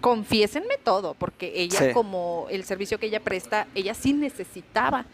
confiésenme 0.00 0.76
todo, 0.82 1.14
porque 1.14 1.52
ella 1.56 1.78
Sí. 1.78 1.92
como 1.92 2.46
el 2.50 2.64
servicio 2.64 2.98
que 2.98 3.06
ella 3.06 3.20
presta, 3.20 3.66
ella 3.74 3.94
sí 3.94 4.12
necesitaba. 4.12 5.04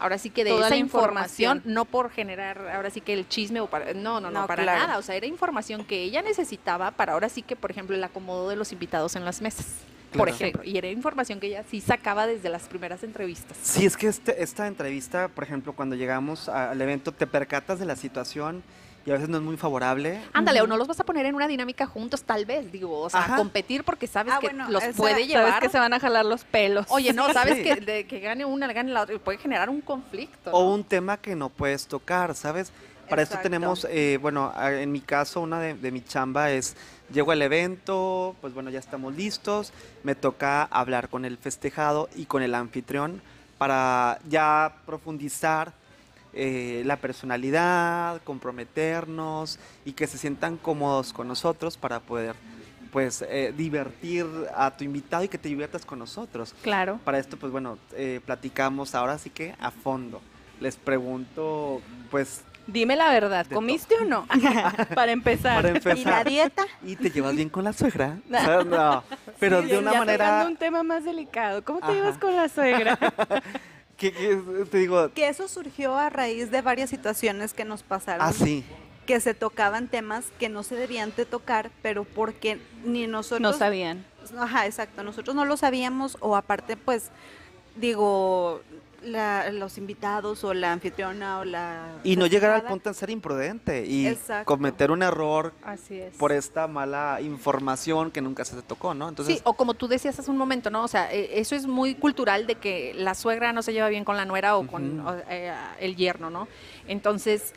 Ahora 0.00 0.16
sí 0.18 0.30
que 0.30 0.44
de 0.44 0.50
Toda 0.50 0.62
esa 0.66 0.70
la 0.70 0.76
información, 0.78 1.58
información. 1.58 1.74
no 1.74 1.84
por 1.84 2.10
generar, 2.10 2.58
ahora 2.74 2.88
sí 2.90 3.00
que 3.02 3.12
el 3.12 3.28
chisme 3.28 3.60
o 3.60 3.66
para, 3.68 3.92
no, 3.92 4.20
no, 4.20 4.30
no, 4.30 4.40
No, 4.42 4.46
para 4.46 4.62
claro. 4.62 4.80
nada. 4.80 4.98
O 4.98 5.02
sea, 5.02 5.14
era 5.14 5.26
información 5.26 5.84
que 5.84 6.02
ella 6.02 6.22
necesitaba 6.22 6.90
para 6.92 7.12
ahora 7.12 7.28
sí 7.28 7.42
que, 7.42 7.54
por 7.54 7.70
ejemplo, 7.70 7.94
el 7.94 8.02
acomodo 8.02 8.48
de 8.48 8.56
los 8.56 8.72
invitados 8.72 9.14
en 9.16 9.24
las 9.26 9.42
mesas. 9.42 9.66
Por 10.12 10.26
Claro. 10.28 10.30
ejemplo, 10.34 10.62
y 10.64 10.76
era 10.76 10.88
información 10.88 11.38
que 11.38 11.46
ella 11.48 11.62
sí 11.70 11.80
sacaba 11.80 12.26
desde 12.26 12.48
las 12.48 12.62
primeras 12.62 13.04
entrevistas. 13.04 13.56
Sí, 13.62 13.84
es 13.86 13.96
que 13.96 14.08
este- 14.08 14.42
esta 14.42 14.66
entrevista, 14.66 15.28
por 15.28 15.44
ejemplo, 15.44 15.72
cuando 15.74 15.94
llegamos 15.94 16.48
al 16.48 16.80
evento, 16.80 17.12
te 17.12 17.26
percatas 17.28 17.78
de 17.78 17.84
la 17.84 17.94
situación 17.94 18.62
y 19.10 19.12
a 19.12 19.16
veces 19.16 19.28
no 19.28 19.38
es 19.38 19.42
muy 19.42 19.56
favorable. 19.56 20.20
Ándale, 20.32 20.60
o 20.60 20.68
no 20.68 20.76
los 20.76 20.86
vas 20.86 21.00
a 21.00 21.04
poner 21.04 21.26
en 21.26 21.34
una 21.34 21.48
dinámica 21.48 21.84
juntos, 21.84 22.22
tal 22.22 22.44
vez, 22.46 22.70
digo, 22.70 23.00
o 23.00 23.10
sea, 23.10 23.18
Ajá. 23.22 23.36
competir 23.36 23.82
porque 23.82 24.06
sabes 24.06 24.32
Ah, 24.36 24.38
que 24.40 24.46
bueno, 24.46 24.70
los 24.70 24.84
esa- 24.84 24.96
puede 24.96 25.26
llevar. 25.26 25.48
Sabes 25.48 25.60
que 25.62 25.68
se 25.68 25.78
van 25.80 25.92
a 25.92 25.98
jalar 25.98 26.24
los 26.24 26.44
pelos. 26.44 26.86
Oye, 26.90 27.12
no, 27.12 27.32
sabes 27.32 27.56
Sí. 27.56 27.64
que 27.64 27.74
de 27.76 28.06
que 28.06 28.20
gane 28.20 28.44
una, 28.44 28.72
gane 28.72 28.92
la 28.92 29.02
otra, 29.02 29.16
y 29.16 29.18
puede 29.18 29.38
generar 29.38 29.68
un 29.68 29.80
conflicto. 29.80 30.52
O 30.52 30.62
¿no? 30.62 30.74
un 30.74 30.84
tema 30.84 31.16
que 31.16 31.34
no 31.34 31.48
puedes 31.48 31.88
tocar, 31.88 32.36
¿sabes? 32.36 32.70
Para 33.08 33.22
esto 33.22 33.36
tenemos, 33.42 33.84
eh, 33.90 34.16
bueno, 34.22 34.52
en 34.64 34.92
mi 34.92 35.00
caso, 35.00 35.40
una 35.40 35.58
de, 35.58 35.74
de 35.74 35.90
mi 35.90 36.00
chamba 36.04 36.52
es, 36.52 36.76
llego 37.12 37.32
al 37.32 37.42
evento, 37.42 38.36
pues 38.40 38.54
bueno, 38.54 38.70
ya 38.70 38.78
estamos 38.78 39.16
listos, 39.16 39.72
me 40.04 40.14
toca 40.14 40.62
hablar 40.62 41.08
con 41.08 41.24
el 41.24 41.36
festejado 41.36 42.08
y 42.14 42.26
con 42.26 42.44
el 42.44 42.54
anfitrión 42.54 43.20
para 43.58 44.20
ya 44.28 44.76
profundizar 44.86 45.72
eh, 46.32 46.82
la 46.84 46.96
personalidad, 46.96 48.20
comprometernos 48.22 49.58
y 49.84 49.92
que 49.92 50.06
se 50.06 50.18
sientan 50.18 50.56
cómodos 50.56 51.12
con 51.12 51.28
nosotros 51.28 51.76
para 51.76 52.00
poder, 52.00 52.34
pues, 52.92 53.22
eh, 53.28 53.52
divertir 53.56 54.26
a 54.54 54.70
tu 54.76 54.84
invitado 54.84 55.24
y 55.24 55.28
que 55.28 55.38
te 55.38 55.48
diviertas 55.48 55.84
con 55.84 55.98
nosotros. 55.98 56.54
Claro. 56.62 56.98
Para 57.04 57.18
esto, 57.18 57.36
pues 57.36 57.52
bueno, 57.52 57.78
eh, 57.92 58.20
platicamos 58.24 58.94
ahora 58.94 59.18
sí 59.18 59.30
que 59.30 59.54
a 59.60 59.70
fondo. 59.70 60.20
Les 60.60 60.76
pregunto, 60.76 61.80
pues, 62.10 62.42
Dime 62.66 62.94
la 62.94 63.10
verdad, 63.10 63.46
¿comiste 63.52 63.96
o 63.96 64.04
no? 64.04 64.26
para 64.94 65.10
empezar. 65.10 65.80
para 65.82 65.96
¿Y 65.98 66.04
la 66.04 66.22
dieta? 66.22 66.64
¿y 66.84 66.94
te 66.94 67.10
llevas 67.10 67.34
bien 67.34 67.48
con 67.48 67.64
la 67.64 67.72
suegra? 67.72 68.18
No, 68.30 69.02
pero 69.40 69.62
Sí, 69.62 69.68
de 69.68 69.78
una 69.78 69.92
ya 69.92 69.98
manera, 69.98 70.44
un 70.46 70.56
tema 70.56 70.82
más 70.84 71.04
delicado. 71.04 71.64
¿Cómo 71.64 71.80
te 71.80 71.86
Ajá. 71.86 71.94
llevas 71.94 72.18
con 72.18 72.36
la 72.36 72.48
suegra? 72.48 72.96
que, 74.00 74.12
que 74.12 74.66
te 74.70 74.78
digo, 74.78 75.10
Que 75.12 75.28
eso 75.28 75.46
surgió 75.46 75.96
a 75.96 76.08
raíz 76.08 76.50
de 76.50 76.62
varias 76.62 76.90
situaciones 76.90 77.52
que 77.52 77.64
nos 77.64 77.82
pasaron. 77.82 78.26
así, 78.26 78.64
Que 79.06 79.20
se 79.20 79.34
tocaban 79.34 79.88
temas 79.88 80.24
que 80.40 80.48
no 80.48 80.62
se 80.62 80.74
debían 80.74 81.12
de 81.16 81.26
tocar, 81.26 81.70
pero 81.82 82.04
porque 82.04 82.58
ni 82.84 83.06
nosotros... 83.06 83.40
no 83.40 83.52
sabían. 83.52 84.04
Ajá, 84.38 84.66
exacto. 84.66 85.02
Nosotros 85.02 85.36
no 85.36 85.44
lo 85.44 85.56
sabíamos 85.56 86.16
o 86.20 86.34
aparte, 86.34 86.76
pues, 86.76 87.10
digo, 87.76 88.62
la- 89.02 89.50
los 89.52 89.78
invitados 89.78 90.44
o 90.44 90.52
la 90.54 90.72
anfitriona 90.72 91.38
o 91.40 91.44
la... 91.44 91.98
y 92.04 92.16
no 92.16 92.26
llegar 92.26 92.50
al 92.52 92.62
punto 92.62 92.90
de 92.90 92.94
ser 92.94 93.10
imprudente 93.10 93.86
y 93.86 94.06
Exacto. 94.06 94.44
cometer 94.46 94.90
un 94.90 95.02
error 95.02 95.52
Así 95.64 95.98
es. 96.00 96.14
por 96.16 96.32
esta 96.32 96.66
mala 96.66 97.18
información 97.20 98.10
que 98.10 98.20
nunca 98.20 98.44
se 98.44 98.56
te 98.56 98.62
tocó, 98.62 98.94
¿no? 98.94 99.08
Entonces, 99.08 99.36
sí, 99.36 99.40
o 99.44 99.54
como 99.54 99.74
tú 99.74 99.88
decías 99.88 100.18
hace 100.18 100.30
un 100.30 100.36
momento, 100.36 100.70
¿no? 100.70 100.84
O 100.84 100.88
sea, 100.88 101.12
eh, 101.12 101.38
eso 101.40 101.54
es 101.56 101.66
muy 101.66 101.94
cultural 101.94 102.46
de 102.46 102.56
que 102.56 102.92
la 102.94 103.14
suegra 103.14 103.52
no 103.52 103.62
se 103.62 103.72
lleva 103.72 103.88
bien 103.88 104.04
con 104.04 104.16
la 104.16 104.24
nuera 104.24 104.56
o 104.56 104.66
con 104.66 105.00
o, 105.06 105.14
eh, 105.28 105.52
el 105.80 105.96
yerno, 105.96 106.30
¿no? 106.30 106.48
Entonces, 106.86 107.54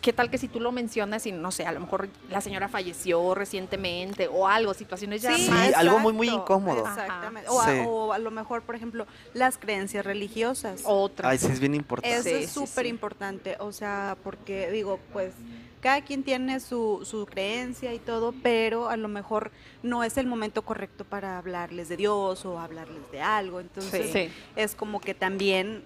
¿qué 0.00 0.12
tal 0.12 0.30
que 0.30 0.38
si 0.38 0.48
tú 0.48 0.58
lo 0.60 0.72
mencionas 0.72 1.26
y 1.26 1.32
no 1.32 1.50
sé, 1.50 1.66
a 1.66 1.72
lo 1.72 1.80
mejor 1.80 2.08
la 2.30 2.40
señora 2.40 2.68
falleció 2.68 3.34
recientemente 3.34 4.28
o 4.28 4.48
algo, 4.48 4.74
situaciones 4.74 5.22
ya 5.22 5.36
Sí, 5.36 5.48
más- 5.50 5.74
algo 5.74 5.98
muy, 5.98 6.12
muy 6.12 6.28
incómodo. 6.28 6.86
Exactamente. 6.86 7.48
O, 7.50 7.60
a, 7.60 7.66
Sí. 7.70 7.82
o 7.86 8.12
a 8.12 8.18
lo 8.18 8.30
mejor, 8.30 8.62
por 8.62 8.74
ejemplo, 8.74 9.06
las 9.34 9.58
creencias 9.58 10.04
religiosas. 10.04 10.82
otra. 10.84 11.28
ay, 11.30 11.38
sí 11.38 11.46
es 11.46 11.60
bien 11.60 11.74
importante. 11.74 12.16
Eso 12.16 12.28
Sí, 12.28 12.44
es 12.44 12.50
sí, 12.50 12.54
súper 12.66 12.84
sí. 12.84 12.88
importante, 12.90 13.56
o 13.60 13.72
sea, 13.72 14.16
porque 14.24 14.70
digo, 14.70 14.98
pues 15.12 15.32
cada 15.80 16.00
quien 16.02 16.22
tiene 16.22 16.60
su, 16.60 17.00
su 17.04 17.26
creencia 17.26 17.92
y 17.92 17.98
todo, 17.98 18.32
pero 18.42 18.88
a 18.88 18.96
lo 18.96 19.08
mejor 19.08 19.50
no 19.82 20.04
es 20.04 20.16
el 20.16 20.26
momento 20.28 20.62
correcto 20.62 21.04
para 21.04 21.38
hablarles 21.38 21.88
de 21.88 21.96
Dios 21.96 22.44
o 22.46 22.58
hablarles 22.60 23.10
de 23.10 23.20
algo, 23.20 23.58
entonces 23.60 24.12
Sí. 24.12 24.30
es 24.54 24.74
como 24.76 25.00
que 25.00 25.12
también 25.14 25.84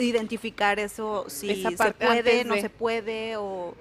identificar 0.00 0.78
eso, 0.78 1.24
si 1.28 1.50
Esa 1.50 1.70
se 1.70 1.92
puede, 1.92 2.44
no 2.44 2.54
se 2.56 2.70
puede 2.70 3.36
o 3.36 3.74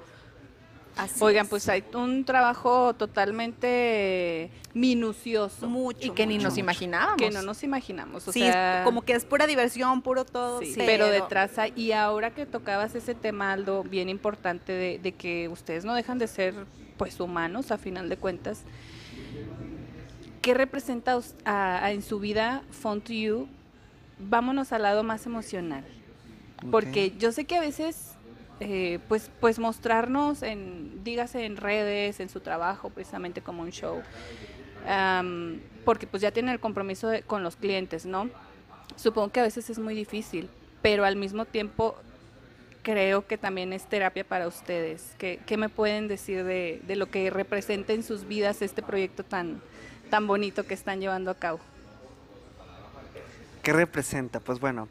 así. 0.97 1.23
Oigan, 1.23 1.43
es. 1.45 1.49
pues 1.49 1.67
hay 1.69 1.83
un 1.93 2.23
trabajo 2.25 2.93
totalmente 2.93 4.49
minucioso. 4.73 5.67
mucho 5.67 5.99
y 6.07 6.11
que 6.11 6.25
ni 6.25 6.37
nos 6.37 6.57
imaginábamos. 6.57 7.17
que 7.17 7.29
no 7.31 7.41
nos 7.41 7.63
imaginamos. 7.63 8.27
O 8.27 8.31
Sí, 8.31 8.39
sea, 8.41 8.81
como 8.83 9.01
que 9.03 9.13
es 9.13 9.25
pura 9.25 9.45
diversión, 9.47 10.01
puro 10.01 10.25
todo, 10.25 10.59
Sí, 10.61 10.73
pero, 10.75 11.05
pero 11.05 11.07
detrás 11.07 11.57
hay, 11.57 11.73
y 11.75 11.91
ahora 11.91 12.31
que 12.31 12.45
tocabas 12.45 12.95
ese 12.95 13.15
tema, 13.15 13.51
Aldo, 13.53 13.83
bien 13.83 14.09
importante 14.09 14.71
de, 14.71 14.99
de 14.99 15.11
que 15.13 15.47
ustedes 15.49 15.85
no 15.85 15.93
dejan 15.95 16.17
de 16.19 16.27
ser 16.27 16.53
pues 16.97 17.19
humanos 17.19 17.71
a 17.71 17.77
final 17.77 18.07
de 18.09 18.17
cuentas, 18.17 18.61
¿qué 20.41 20.53
representa 20.53 21.17
us- 21.17 21.33
a- 21.45 21.83
a- 21.85 21.91
en 21.91 22.01
su 22.01 22.19
vida 22.19 22.63
Fun 22.71 23.01
to 23.01 23.13
You? 23.13 23.47
Vámonos 24.19 24.71
al 24.71 24.83
lado 24.83 25.03
más 25.03 25.25
emocional, 25.25 25.83
porque 26.71 27.13
yo 27.17 27.31
sé 27.31 27.45
que 27.45 27.55
a 27.57 27.61
veces 27.61 28.11
eh, 28.59 28.99
pues, 29.07 29.29
pues 29.39 29.59
mostrarnos 29.59 30.41
en, 30.43 31.03
dígase 31.03 31.45
en 31.45 31.57
redes, 31.57 32.19
en 32.19 32.29
su 32.29 32.39
trabajo, 32.39 32.89
precisamente 32.89 33.41
como 33.41 33.63
un 33.63 33.71
show, 33.71 34.01
am, 34.87 35.59
porque 35.85 36.07
pues 36.07 36.21
ya 36.21 36.31
tienen 36.31 36.53
el 36.53 36.59
compromiso 36.59 37.07
de- 37.09 37.23
con 37.23 37.43
los 37.43 37.55
clientes, 37.55 38.05
¿no? 38.05 38.29
Supongo 38.95 39.29
que 39.31 39.39
a 39.39 39.43
veces 39.43 39.69
es 39.69 39.79
muy 39.79 39.95
difícil, 39.95 40.49
pero 40.81 41.03
al 41.05 41.15
mismo 41.15 41.45
tiempo 41.45 41.95
creo 42.83 43.25
que 43.27 43.37
también 43.37 43.73
es 43.73 43.85
terapia 43.85 44.23
para 44.23 44.47
ustedes. 44.47 45.13
¿Qué, 45.17 45.39
qué 45.45 45.57
me 45.57 45.69
pueden 45.69 46.07
decir 46.07 46.43
de, 46.43 46.81
de 46.85 46.95
lo 46.95 47.07
que 47.09 47.29
representa 47.29 47.93
en 47.93 48.03
sus 48.03 48.27
vidas 48.27 48.61
este 48.61 48.81
proyecto 48.83 49.23
tan, 49.23 49.61
tan 50.09 50.27
bonito 50.27 50.65
que 50.65 50.73
están 50.73 50.99
llevando 50.99 51.31
a 51.31 51.35
cabo? 51.35 51.59
¿Qué 53.63 53.71
representa? 53.73 54.39
Pues 54.41 54.59
bueno, 54.59 54.89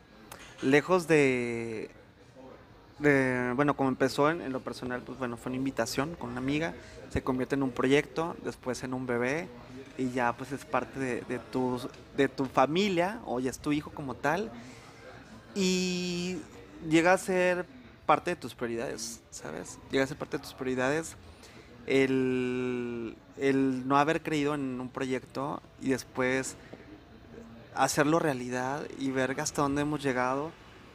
lejos 0.62 1.08
de, 1.08 1.90
bueno, 3.54 3.76
como 3.76 3.88
empezó 3.88 4.30
en, 4.30 4.40
en 4.40 4.52
lo 4.52 4.60
personal, 4.60 5.02
pues 5.02 5.18
bueno, 5.18 5.36
fue 5.36 5.50
una 5.50 5.56
invitación 5.56 6.14
con 6.14 6.30
una 6.30 6.38
amiga, 6.38 6.74
se 7.10 7.22
convierte 7.22 7.54
en 7.54 7.62
un 7.62 7.70
proyecto, 7.70 8.36
después 8.44 8.82
en 8.82 8.94
un 8.94 9.06
bebé 9.06 9.48
y 9.98 10.10
ya 10.10 10.32
pues 10.34 10.52
es 10.52 10.64
parte 10.64 10.98
de, 10.98 11.20
de 11.22 11.38
tu, 11.38 11.80
de 12.16 12.28
tu 12.28 12.46
familia 12.46 13.20
o 13.26 13.40
ya 13.40 13.50
es 13.50 13.58
tu 13.58 13.72
hijo 13.72 13.90
como 13.90 14.14
tal 14.14 14.50
y 15.54 16.38
llega 16.88 17.12
a 17.12 17.18
ser 17.18 17.66
parte 18.06 18.30
de 18.30 18.36
tus 18.36 18.54
prioridades, 18.54 19.20
¿sabes? 19.30 19.78
Llega 19.90 20.04
a 20.04 20.06
ser 20.06 20.16
parte 20.16 20.38
de 20.38 20.42
tus 20.42 20.54
prioridades 20.54 21.16
el, 21.86 23.16
el 23.38 23.86
no 23.86 23.98
haber 23.98 24.22
creído 24.22 24.54
en 24.54 24.80
un 24.80 24.88
proyecto 24.88 25.60
y 25.80 25.90
después 25.90 26.56
hacerlo 27.74 28.18
realidad 28.18 28.82
y 28.98 29.10
ver 29.10 29.38
hasta 29.40 29.62
dónde 29.62 29.82
hemos 29.82 30.02
llegado, 30.02 30.50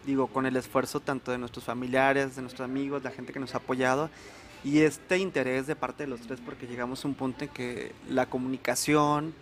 digo, 0.06 0.28
con 0.28 0.46
el 0.46 0.56
esfuerzo 0.56 1.00
tanto 1.00 1.32
de 1.32 1.38
nuestros 1.38 1.66
familiares, 1.66 2.36
de 2.36 2.42
nuestros 2.42 2.66
amigos, 2.66 3.04
la 3.04 3.12
gente 3.12 3.34
que 3.34 3.40
nos 3.40 3.54
ha 3.56 3.58
apoyado 3.60 4.10
y 4.64 4.80
este 4.82 5.18
interés 5.18 5.68
de 5.68 5.76
parte 5.76 6.04
de 6.04 6.10
los 6.10 6.22
tres 6.22 6.40
porque 6.44 6.68
llegamos 6.68 7.04
a 7.04 7.08
un 7.08 7.14
punto 7.14 7.44
en 7.46 7.50
que 7.52 7.94
la 8.10 8.26
comunicación, 8.28 9.34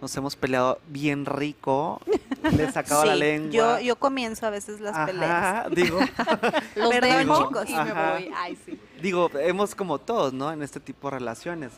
nos 0.00 0.14
hemos 0.16 0.36
peleado 0.36 0.78
bien 0.88 1.24
rico, 1.24 2.00
le 2.56 2.64
he 2.64 2.72
sacado 2.72 3.04
la 3.04 3.14
Sí, 3.14 3.20
lengua. 3.20 3.50
Yo, 3.52 3.80
yo 3.80 3.96
comienzo 3.96 4.46
a 4.46 4.50
veces 4.50 4.80
las 4.80 5.06
peleas. 5.10 5.30
Ajá, 5.30 5.68
digo, 5.70 5.98
Los 6.76 6.90
Perdón, 6.90 7.18
dejo 7.18 7.46
chicos. 7.48 7.70
y 7.70 7.72
me 7.72 7.78
Ajá. 7.78 8.12
voy. 8.14 8.30
Ay, 8.36 8.58
sí. 8.66 8.78
digo, 9.00 9.30
hemos 9.40 9.74
como 9.74 9.98
todos, 9.98 10.32
¿no? 10.32 10.52
En 10.52 10.62
este 10.62 10.78
tipo 10.80 11.08
de 11.10 11.18
relaciones. 11.18 11.72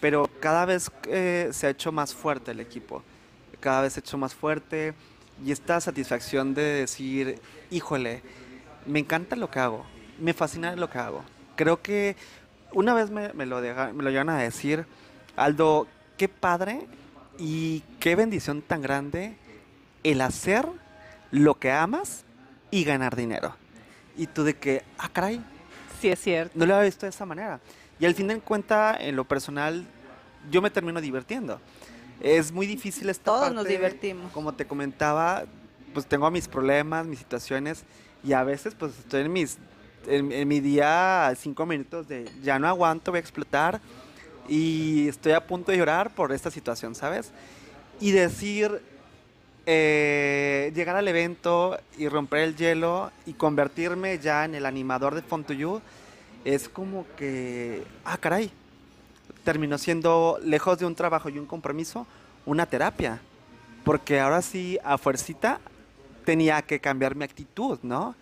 Pero 0.00 0.28
cada 0.40 0.64
vez 0.64 0.90
eh, 1.08 1.48
se 1.52 1.66
ha 1.66 1.70
hecho 1.70 1.92
más 1.92 2.14
fuerte 2.14 2.50
el 2.50 2.60
equipo. 2.60 3.02
Cada 3.62 3.80
vez 3.82 3.96
hecho 3.96 4.18
más 4.18 4.34
fuerte. 4.34 4.92
Y 5.42 5.52
esta 5.52 5.80
satisfacción 5.80 6.52
de 6.52 6.62
decir, 6.62 7.40
híjole, 7.70 8.22
me 8.84 8.98
encanta 8.98 9.36
lo 9.36 9.50
que 9.50 9.60
hago. 9.60 9.86
Me 10.18 10.34
fascina 10.34 10.76
lo 10.76 10.90
que 10.90 10.98
hago. 10.98 11.22
Creo 11.56 11.80
que 11.80 12.16
una 12.72 12.92
vez 12.92 13.10
me, 13.10 13.32
me 13.32 13.46
lo, 13.46 13.60
deja- 13.60 13.92
me 13.94 14.02
lo 14.02 14.10
llegan 14.10 14.28
a 14.28 14.38
decir, 14.38 14.84
Aldo, 15.36 15.86
qué 16.18 16.28
padre 16.28 16.86
y 17.38 17.82
qué 18.00 18.16
bendición 18.16 18.60
tan 18.62 18.82
grande 18.82 19.36
el 20.02 20.20
hacer 20.20 20.66
lo 21.30 21.54
que 21.58 21.70
amas 21.70 22.24
y 22.70 22.82
ganar 22.84 23.14
dinero. 23.16 23.54
Y 24.16 24.26
tú 24.26 24.42
de 24.44 24.54
que, 24.54 24.82
ah, 24.98 25.08
caray, 25.12 25.40
Sí, 26.00 26.08
es 26.08 26.18
cierto. 26.20 26.52
no 26.58 26.66
lo 26.66 26.74
había 26.74 26.86
visto 26.86 27.06
de 27.06 27.10
esa 27.10 27.24
manera. 27.24 27.60
Y 28.00 28.06
al 28.06 28.14
fin 28.14 28.26
de 28.26 28.38
cuentas, 28.40 28.96
en 29.00 29.14
lo 29.14 29.24
personal, 29.24 29.86
yo 30.50 30.60
me 30.60 30.70
termino 30.70 31.00
divirtiendo. 31.00 31.60
Es 32.22 32.52
muy 32.52 32.66
difícil 32.66 33.10
esta 33.10 33.24
Todos 33.24 33.40
parte, 33.40 33.54
nos 33.56 33.66
divertimos. 33.66 34.30
Como 34.32 34.54
te 34.54 34.64
comentaba, 34.64 35.44
pues 35.92 36.06
tengo 36.06 36.30
mis 36.30 36.46
problemas, 36.46 37.04
mis 37.04 37.18
situaciones, 37.18 37.82
y 38.22 38.32
a 38.32 38.44
veces 38.44 38.74
pues 38.78 38.96
estoy 38.98 39.22
en 39.22 39.32
mis 39.32 39.58
en, 40.06 40.32
en 40.32 40.48
mi 40.48 40.60
día 40.60 41.32
cinco 41.38 41.66
minutos 41.66 42.08
de 42.08 42.28
ya 42.42 42.58
no 42.58 42.68
aguanto, 42.68 43.10
voy 43.10 43.18
a 43.18 43.20
explotar, 43.20 43.80
y 44.48 45.08
estoy 45.08 45.32
a 45.32 45.46
punto 45.46 45.72
de 45.72 45.78
llorar 45.78 46.14
por 46.14 46.32
esta 46.32 46.50
situación, 46.50 46.94
¿sabes? 46.94 47.32
Y 48.00 48.12
decir, 48.12 48.80
eh, 49.66 50.72
llegar 50.74 50.96
al 50.96 51.06
evento 51.06 51.78
y 51.96 52.08
romper 52.08 52.40
el 52.40 52.56
hielo 52.56 53.10
y 53.26 53.32
convertirme 53.32 54.18
ya 54.18 54.44
en 54.44 54.54
el 54.54 54.66
animador 54.66 55.14
de 55.14 55.22
Font 55.22 55.46
to 55.46 55.52
You 55.52 55.80
es 56.44 56.68
como 56.68 57.06
que, 57.16 57.84
ah, 58.04 58.16
caray, 58.16 58.50
terminó 59.44 59.78
siendo, 59.78 60.38
lejos 60.42 60.78
de 60.78 60.86
un 60.86 60.94
trabajo 60.94 61.28
y 61.28 61.38
un 61.38 61.46
compromiso, 61.46 62.06
una 62.46 62.66
terapia. 62.66 63.20
Porque 63.84 64.20
ahora 64.20 64.42
sí, 64.42 64.78
a 64.84 64.96
fuercita, 64.98 65.60
tenía 66.24 66.62
que 66.62 66.78
cambiar 66.80 67.16
mi 67.16 67.24
actitud, 67.24 67.78
¿no? 67.82 68.14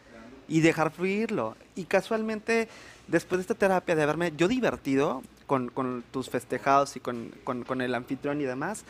Y 0.49 0.61
dejar 0.61 0.91
fluirlo. 0.91 1.57
Y 1.77 1.85
casualmente, 1.85 2.69
después 3.09 3.39
de 3.39 3.43
esta 3.43 3.55
terapia, 3.55 3.95
de 3.95 4.03
haberme 4.03 4.33
yo 4.37 4.49
divertido 4.49 5.23
con, 5.47 5.69
con 5.69 6.03
tus 6.11 6.31
festejados 6.31 6.97
y 6.97 7.01
con, 7.01 7.31
con- 7.45 7.65
con 7.65 7.81
el 7.83 7.95
anfitrión 7.95 8.41
y 8.41 8.45
demás, 8.45 8.85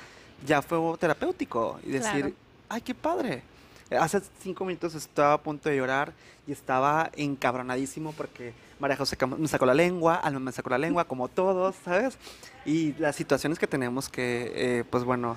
ya 0.46 0.62
fue 0.62 0.78
terapéutico. 0.98 1.80
Y 1.84 1.90
decir, 1.90 2.20
Claro. 2.20 2.34
ay, 2.68 2.80
qué 2.82 2.94
padre. 2.94 3.42
Hace 3.98 4.20
cinco 4.40 4.64
minutos 4.64 4.94
estaba 4.94 5.32
a 5.32 5.38
punto 5.42 5.68
de 5.68 5.76
llorar 5.76 6.12
y 6.46 6.52
estaba 6.52 7.10
encabronadísimo 7.16 8.12
porque 8.12 8.52
María 8.78 8.96
José 8.96 9.16
me 9.36 9.48
sacó 9.48 9.66
la 9.66 9.74
lengua, 9.74 10.16
Alma 10.16 10.40
me 10.40 10.52
sacó 10.52 10.70
la 10.70 10.78
lengua, 10.78 11.04
como 11.04 11.28
todos, 11.28 11.74
¿sabes? 11.84 12.16
Y 12.64 12.92
las 12.94 13.16
situaciones 13.16 13.58
que 13.58 13.66
tenemos 13.66 14.08
que, 14.08 14.52
eh, 14.54 14.84
pues 14.88 15.04
bueno, 15.04 15.36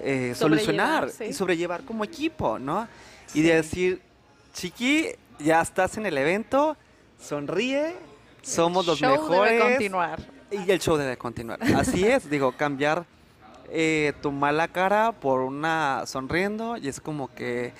eh, 0.00 0.34
solucionar 0.34 1.10
sí. 1.10 1.24
y 1.24 1.32
sobrellevar 1.32 1.84
como 1.84 2.02
equipo, 2.02 2.58
¿no? 2.58 2.88
Y 3.34 3.42
de 3.42 3.56
decir, 3.56 4.00
Chiqui, 4.54 5.08
ya 5.38 5.60
estás 5.60 5.96
en 5.96 6.06
el 6.06 6.16
evento, 6.16 6.76
sonríe, 7.20 7.94
somos 8.42 8.86
los 8.86 8.98
Show 8.98 9.12
mejores. 9.12 9.52
debe 9.52 9.70
continuar. 9.70 10.20
Y 10.50 10.70
el 10.70 10.80
show 10.80 10.96
debe 10.96 11.16
continuar. 11.16 11.58
Así 11.76 12.04
es, 12.04 12.28
digo, 12.28 12.52
cambiar 12.52 13.06
eh, 13.70 14.12
tu 14.22 14.30
mala 14.32 14.68
cara 14.68 15.12
por 15.12 15.40
una 15.40 16.04
sonriendo 16.06 16.76
y 16.76 16.88
es 16.88 17.00
como 17.00 17.32
que 17.34 17.72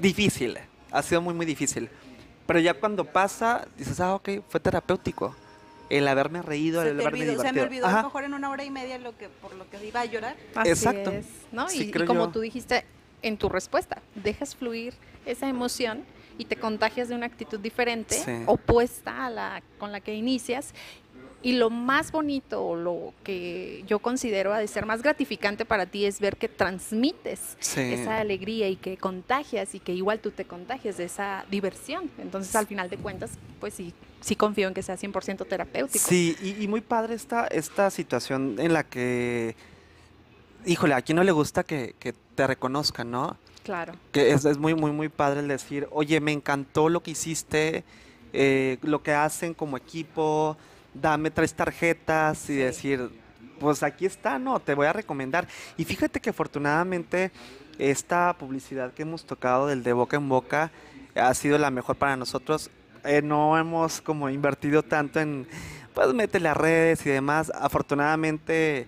difícil. 0.00 0.58
Ha 0.90 1.02
sido 1.02 1.20
muy, 1.20 1.34
muy 1.34 1.46
difícil. 1.46 1.88
Pero 2.46 2.58
ya 2.58 2.74
cuando 2.74 3.04
pasa, 3.04 3.66
dices, 3.76 4.00
ah, 4.00 4.14
ok, 4.14 4.28
fue 4.48 4.58
terapéutico. 4.60 5.36
El 5.88 6.06
haberme 6.08 6.42
reído, 6.42 6.82
Se, 6.82 6.90
el 6.90 6.96
te 6.98 7.02
haberme 7.02 7.20
olvidó, 7.22 7.42
se 7.42 7.48
me 7.48 7.52
divertido. 7.52 7.66
olvidó 7.66 7.86
a 7.86 7.88
Ajá. 7.90 7.98
lo 8.02 8.08
mejor 8.08 8.24
en 8.24 8.34
una 8.34 8.50
hora 8.50 8.64
y 8.64 8.70
media 8.70 8.98
lo 8.98 9.16
que 9.16 9.28
por 9.28 9.54
lo 9.54 9.68
que 9.70 9.84
iba 9.86 10.00
a 10.00 10.04
llorar. 10.04 10.36
Así 10.54 10.70
Exacto. 10.70 11.10
es, 11.10 11.26
¿no? 11.52 11.68
Sí, 11.68 11.90
y, 11.94 11.96
y 11.96 12.04
como 12.06 12.26
yo. 12.26 12.28
tú 12.30 12.40
dijiste 12.40 12.84
en 13.22 13.36
tu 13.36 13.48
respuesta, 13.48 14.00
dejas 14.14 14.54
fluir 14.56 14.94
esa 15.26 15.48
emoción 15.48 16.04
y 16.38 16.44
te 16.46 16.56
contagias 16.56 17.08
de 17.08 17.14
una 17.16 17.26
actitud 17.26 17.58
diferente, 17.60 18.14
Sí. 18.14 18.42
opuesta 18.46 19.26
a 19.26 19.30
la 19.30 19.62
con 19.78 19.92
la 19.92 20.00
que 20.00 20.14
inicias. 20.14 20.72
Y 21.42 21.52
lo 21.52 21.70
más 21.70 22.12
bonito, 22.12 22.62
o 22.62 22.76
lo 22.76 23.14
que 23.24 23.82
yo 23.86 23.98
considero 23.98 24.52
ha 24.52 24.58
de 24.58 24.68
ser 24.68 24.84
más 24.84 25.00
gratificante 25.02 25.64
para 25.64 25.86
ti 25.86 26.04
es 26.04 26.20
ver 26.20 26.36
que 26.36 26.48
transmites 26.48 27.56
Sí. 27.60 27.80
esa 27.80 28.18
alegría 28.18 28.68
y 28.68 28.76
que 28.76 28.98
contagias 28.98 29.74
y 29.74 29.80
que 29.80 29.94
igual 29.94 30.20
tú 30.20 30.32
te 30.32 30.44
contagias 30.44 30.98
de 30.98 31.04
esa 31.04 31.46
diversión. 31.50 32.10
Entonces, 32.18 32.54
al 32.56 32.66
final 32.66 32.90
de 32.90 32.98
cuentas, 32.98 33.30
pues 33.58 33.72
sí, 33.72 33.94
sí 34.20 34.36
confío 34.36 34.68
en 34.68 34.74
que 34.74 34.82
sea 34.82 34.96
100% 34.98 35.46
terapéutico. 35.46 36.04
Sí, 36.06 36.36
y, 36.42 36.62
y 36.62 36.68
muy 36.68 36.82
padre 36.82 37.14
esta, 37.14 37.46
esta 37.46 37.90
situación 37.90 38.56
en 38.58 38.74
la 38.74 38.84
que, 38.84 39.56
híjole, 40.66 40.92
a 40.94 41.00
quién 41.02 41.16
no 41.16 41.24
le 41.24 41.32
gusta 41.32 41.62
que, 41.64 41.94
que 41.98 42.12
te 42.34 42.46
reconozcan, 42.46 43.10
¿no? 43.10 43.38
Claro. 43.62 43.94
Que 44.12 44.32
es, 44.32 44.44
es 44.44 44.58
muy, 44.58 44.74
muy, 44.74 44.90
muy 44.92 45.08
padre 45.08 45.40
el 45.40 45.48
decir, 45.48 45.88
oye, 45.90 46.20
me 46.20 46.32
encantó 46.32 46.88
lo 46.88 47.02
que 47.02 47.12
hiciste, 47.12 47.84
eh, 48.32 48.78
lo 48.82 49.02
que 49.02 49.12
hacen 49.12 49.54
como 49.54 49.76
equipo, 49.76 50.56
dame 50.94 51.30
tres 51.30 51.54
tarjetas 51.54 52.48
y 52.50 52.56
decir, 52.56 53.10
pues 53.58 53.82
aquí 53.82 54.06
está, 54.06 54.38
¿no? 54.38 54.58
Te 54.60 54.74
voy 54.74 54.86
a 54.86 54.92
recomendar. 54.92 55.46
Y 55.76 55.84
fíjate 55.84 56.20
que 56.20 56.30
afortunadamente 56.30 57.30
esta 57.78 58.36
publicidad 58.38 58.92
que 58.92 59.02
hemos 59.02 59.24
tocado 59.24 59.66
del 59.66 59.82
de 59.82 59.92
boca 59.92 60.16
en 60.16 60.28
boca 60.28 60.70
ha 61.14 61.32
sido 61.34 61.58
la 61.58 61.70
mejor 61.70 61.96
para 61.96 62.16
nosotros. 62.16 62.70
Eh, 63.04 63.22
no 63.22 63.56
hemos 63.58 64.00
como 64.00 64.28
invertido 64.28 64.82
tanto 64.82 65.20
en, 65.20 65.46
pues, 65.94 66.12
métele 66.12 66.48
a 66.48 66.54
redes 66.54 67.04
y 67.06 67.10
demás. 67.10 67.50
Afortunadamente, 67.54 68.86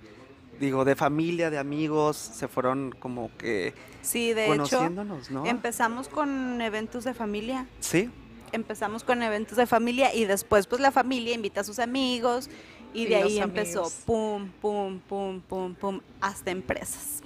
digo, 0.60 0.84
de 0.84 0.96
familia, 0.96 1.50
de 1.50 1.58
amigos, 1.58 2.16
se 2.16 2.48
fueron 2.48 2.94
como 2.98 3.30
que 3.38 3.74
Sí, 4.02 4.32
de 4.32 4.46
hecho, 4.46 4.52
conociéndonos, 4.52 5.30
¿no? 5.30 5.46
empezamos 5.46 6.08
con 6.08 6.60
eventos 6.60 7.04
de 7.04 7.14
familia. 7.14 7.66
Sí, 7.80 8.10
Empezamos 8.52 9.02
con 9.04 9.22
eventos 9.22 9.56
de 9.56 9.66
familia 9.66 10.14
y 10.14 10.24
después 10.26 10.66
pues 10.66 10.80
la 10.80 10.90
familia 10.92 11.34
invita 11.34 11.62
a 11.62 11.64
sus 11.64 11.78
amigos 11.78 12.50
y 12.94 13.02
Y 13.02 13.06
de 13.06 13.16
ahí 13.16 13.38
empezó 13.38 13.80
amigos. 13.80 14.02
pum, 14.04 14.50
pum, 14.60 15.00
pum, 15.00 15.40
pum, 15.40 15.74
pum, 15.74 16.00
hasta 16.20 16.50
empresas. 16.50 17.22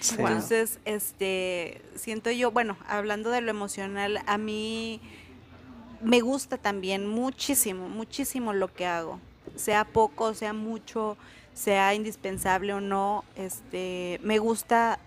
sí. 0.00 0.14
Entonces, 0.18 0.78
este, 0.84 1.82
siento 1.96 2.30
yo, 2.30 2.52
bueno, 2.52 2.76
hablando 2.86 3.30
de 3.30 3.40
lo 3.40 3.50
emocional, 3.50 4.22
a 4.26 4.38
mí 4.38 5.00
me 6.00 6.20
gusta 6.20 6.56
también 6.58 7.06
muchísimo, 7.06 7.88
muchísimo 7.88 8.52
lo 8.52 8.72
que 8.72 8.86
hago. 8.86 9.20
Sea 9.56 9.84
poco, 9.84 10.34
sea 10.34 10.52
mucho, 10.52 11.16
sea 11.54 11.94
indispensable 11.94 12.72
o 12.74 12.80
no, 12.80 13.24
este, 13.34 14.20
me 14.22 14.38
gusta 14.38 15.00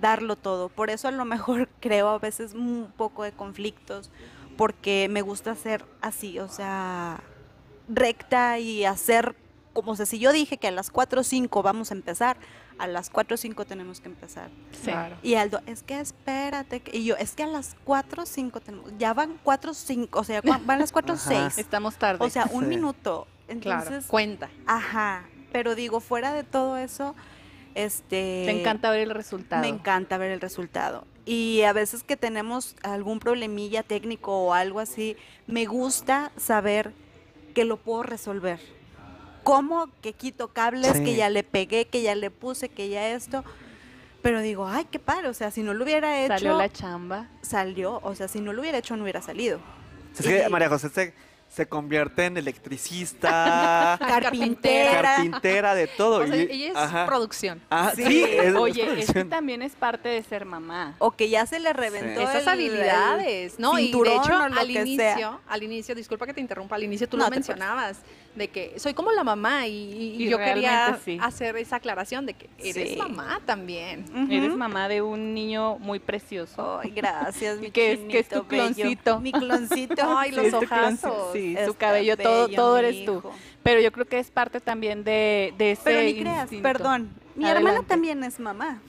darlo 0.00 0.36
todo. 0.36 0.68
Por 0.68 0.90
eso 0.90 1.08
a 1.08 1.10
lo 1.10 1.24
mejor 1.24 1.68
creo 1.80 2.08
a 2.08 2.18
veces 2.18 2.54
un 2.54 2.92
poco 2.96 3.24
de 3.24 3.32
conflictos, 3.32 4.10
porque 4.56 5.08
me 5.10 5.22
gusta 5.22 5.54
ser 5.54 5.84
así, 6.00 6.38
o 6.38 6.48
sea, 6.48 7.20
recta 7.88 8.58
y 8.58 8.84
hacer 8.84 9.36
como 9.72 9.92
o 9.92 9.96
sea, 9.96 10.06
si 10.06 10.18
yo 10.18 10.32
dije 10.32 10.56
que 10.56 10.68
a 10.68 10.70
las 10.70 10.90
4 10.90 11.20
o 11.20 11.24
5 11.24 11.62
vamos 11.62 11.90
a 11.90 11.94
empezar, 11.94 12.38
a 12.78 12.86
las 12.86 13.10
4 13.10 13.34
o 13.34 13.36
5 13.36 13.66
tenemos 13.66 14.00
que 14.00 14.08
empezar. 14.08 14.48
Sí. 14.82 14.90
Y 15.22 15.34
Aldo, 15.34 15.60
es 15.66 15.82
que 15.82 16.00
espérate. 16.00 16.80
que-". 16.80 16.96
Y 16.96 17.04
yo, 17.04 17.14
es 17.16 17.34
que 17.34 17.42
a 17.42 17.46
las 17.46 17.76
4 17.84 18.22
o 18.22 18.26
5 18.26 18.60
tenemos. 18.60 18.90
Ya 18.98 19.12
van 19.12 19.38
4 19.42 19.72
o 19.72 19.74
5, 19.74 20.18
o 20.18 20.24
sea, 20.24 20.40
van 20.42 20.78
las 20.78 20.92
4 20.92 21.12
o 21.12 21.16
Ajá. 21.18 21.50
6. 21.50 21.58
Estamos 21.58 21.96
tarde. 21.96 22.24
O 22.24 22.30
sea, 22.30 22.48
un 22.52 22.64
Sí. 22.64 22.68
minuto. 22.70 23.26
Claro, 23.60 23.82
Entonces, 23.82 24.06
cuenta. 24.10 24.48
ajá. 24.66 25.24
Pero 25.52 25.74
digo, 25.74 26.00
fuera 26.00 26.32
de 26.32 26.42
todo 26.42 26.78
eso, 26.78 27.14
este. 27.74 28.44
Te 28.46 28.60
encanta 28.60 28.90
ver 28.90 29.00
el 29.00 29.10
resultado. 29.10 29.60
Me 29.60 29.68
encanta 29.68 30.16
ver 30.16 30.30
el 30.30 30.40
resultado. 30.40 31.04
Y 31.26 31.62
a 31.62 31.72
veces 31.72 32.04
que 32.04 32.16
tenemos 32.16 32.76
algún 32.82 33.18
problemilla 33.18 33.82
técnico 33.82 34.32
o 34.46 34.54
algo 34.54 34.80
así, 34.80 35.16
me 35.48 35.66
gusta 35.66 36.30
saber 36.36 36.92
que 37.54 37.64
lo 37.64 37.76
puedo 37.76 38.02
resolver. 38.04 38.60
Cómo 39.42 39.88
que 40.02 40.12
quito 40.12 40.48
cables, 40.48 40.96
Sí. 40.96 41.04
que 41.04 41.16
ya 41.16 41.28
le 41.28 41.42
pegué, 41.42 41.86
que 41.86 42.02
ya 42.02 42.14
le 42.14 42.30
puse, 42.30 42.68
que 42.68 42.88
ya 42.88 43.10
esto. 43.10 43.44
Pero 44.22 44.40
digo, 44.40 44.66
ay, 44.66 44.86
qué 44.90 44.98
padre. 44.98 45.28
O 45.28 45.34
sea, 45.34 45.50
si 45.50 45.62
no 45.62 45.74
lo 45.74 45.84
hubiera 45.84 46.20
hecho, 46.24 46.34
Salió 46.34 46.58
la 46.58 46.72
chamba. 46.72 47.28
salió. 47.42 48.00
O 48.02 48.14
sea, 48.14 48.28
si 48.28 48.40
no 48.40 48.52
lo 48.52 48.60
hubiera 48.62 48.78
hecho, 48.78 48.96
no 48.96 49.02
hubiera 49.04 49.22
salido. 49.22 49.60
Es 50.18 50.26
que, 50.26 50.44
Y- 50.46 50.50
María 50.50 50.68
José 50.68 51.12
se, 51.48 51.66
convierte 51.66 52.26
en 52.26 52.36
electricista, 52.36 53.96
Carpintera. 54.06 55.02
carpintera, 55.02 55.74
de 55.74 55.86
todo. 55.86 56.18
O 56.22 56.26
sea, 56.26 56.36
y- 56.36 56.48
ella 56.50 56.68
es 56.70 56.76
ajá. 56.76 57.06
producción. 57.06 57.62
Ah, 57.70 57.92
Sí. 57.94 58.04
sí, 58.04 58.24
es- 58.24 58.44
es 58.46 58.54
Oye, 58.54 59.00
es 59.00 59.28
también 59.30 59.62
es 59.62 59.74
parte 59.74 60.08
de 60.08 60.22
ser 60.22 60.44
mamá. 60.44 60.94
O 60.98 61.12
que 61.12 61.28
ya 61.28 61.46
se 61.46 61.58
le 61.58 61.72
reventó 61.72 62.20
Esas 62.20 62.42
el- 62.42 62.48
habilidades, 62.48 63.58
¿no? 63.58 63.78
Y 63.78 63.90
de 63.92 64.14
hecho, 64.16 64.34
al 64.34 64.70
inicio, 64.70 64.96
sea. 64.96 65.38
al 65.48 65.62
inicio, 65.62 65.94
disculpa 65.94 66.26
que 66.26 66.34
te 66.34 66.40
interrumpa, 66.40 66.76
al 66.76 66.82
inicio 66.84 67.08
tú 67.08 67.16
No 67.16 67.24
lo 67.24 67.30
preocupes. 67.30 67.56
De 68.36 68.48
que 68.48 68.78
soy 68.78 68.94
como 68.94 69.10
la 69.12 69.24
mamá 69.24 69.66
y, 69.66 69.72
y 69.72 70.24
Y 70.24 70.28
yo 70.28 70.38
quería 70.38 70.98
sí. 71.04 71.18
hacer 71.20 71.56
esa 71.56 71.76
aclaración 71.76 72.26
de 72.26 72.34
que 72.34 72.48
eres 72.58 72.90
Sí. 72.90 72.96
mamá 72.96 73.40
también. 73.44 74.04
Eres 74.30 74.54
mamá 74.54 74.88
de 74.88 75.02
un 75.02 75.34
niño 75.34 75.78
muy 75.78 75.98
precioso. 75.98 76.80
Ay, 76.82 76.90
gracias, 76.94 77.58
mi 77.60 77.70
¿Qué 77.70 77.92
es- 77.92 78.00
qué 78.08 78.18
es 78.20 78.28
tu 78.28 78.44
bello. 78.44 78.46
cloncito? 78.74 79.20
Mi 79.20 79.32
cloncito. 79.32 79.94
Ay, 80.18 80.30
los 80.32 80.46
Sí, 80.48 80.54
ojazos. 80.54 81.32
Sí, 81.32 81.56
su 81.66 81.74
cabello, 81.74 82.16
todo, 82.16 82.46
bello, 82.46 82.56
todo 82.56 82.78
eres 82.78 83.04
tú. 83.04 83.22
Pero 83.62 83.80
yo 83.80 83.90
creo 83.90 84.06
que 84.06 84.18
es 84.18 84.30
parte 84.30 84.60
también 84.60 85.02
de, 85.02 85.52
de 85.58 85.72
ese 85.72 85.82
Pero 85.84 86.00
ni 86.02 86.20
creas, 86.20 86.42
instinto. 86.42 86.62
perdón. 86.62 87.10
Mi 87.34 87.48
hermana 87.48 87.82
también 87.82 88.22
es 88.24 88.38
mamá. 88.40 88.80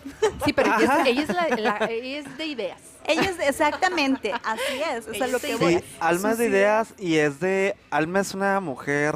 Sí, 0.46 0.54
pero 0.54 0.74
ella 0.78 1.02
es, 1.02 1.08
ella 1.08 1.22
es 1.24 1.30
la- 1.30 1.48
la- 1.80 1.86
ella 1.92 2.18
es 2.20 2.38
de 2.38 2.46
ideas. 2.46 2.82
Ella 3.08 3.30
es 3.30 3.40
exactamente, 3.40 4.34
así 4.44 4.82
es. 4.96 5.08
O 5.08 5.14
sea, 5.14 5.28
lo 5.28 5.40
que 5.40 5.48
Sí, 5.48 5.54
voy. 5.60 5.76
Sí, 5.80 5.84
Alma 6.00 6.32
es 6.34 6.38
de 6.38 6.48
ideas 6.48 6.94
y 7.00 7.16
es 7.16 7.40
de. 7.40 7.76
Alma 7.90 8.20
es 8.20 8.34
una 8.34 8.60
mujer. 8.60 9.16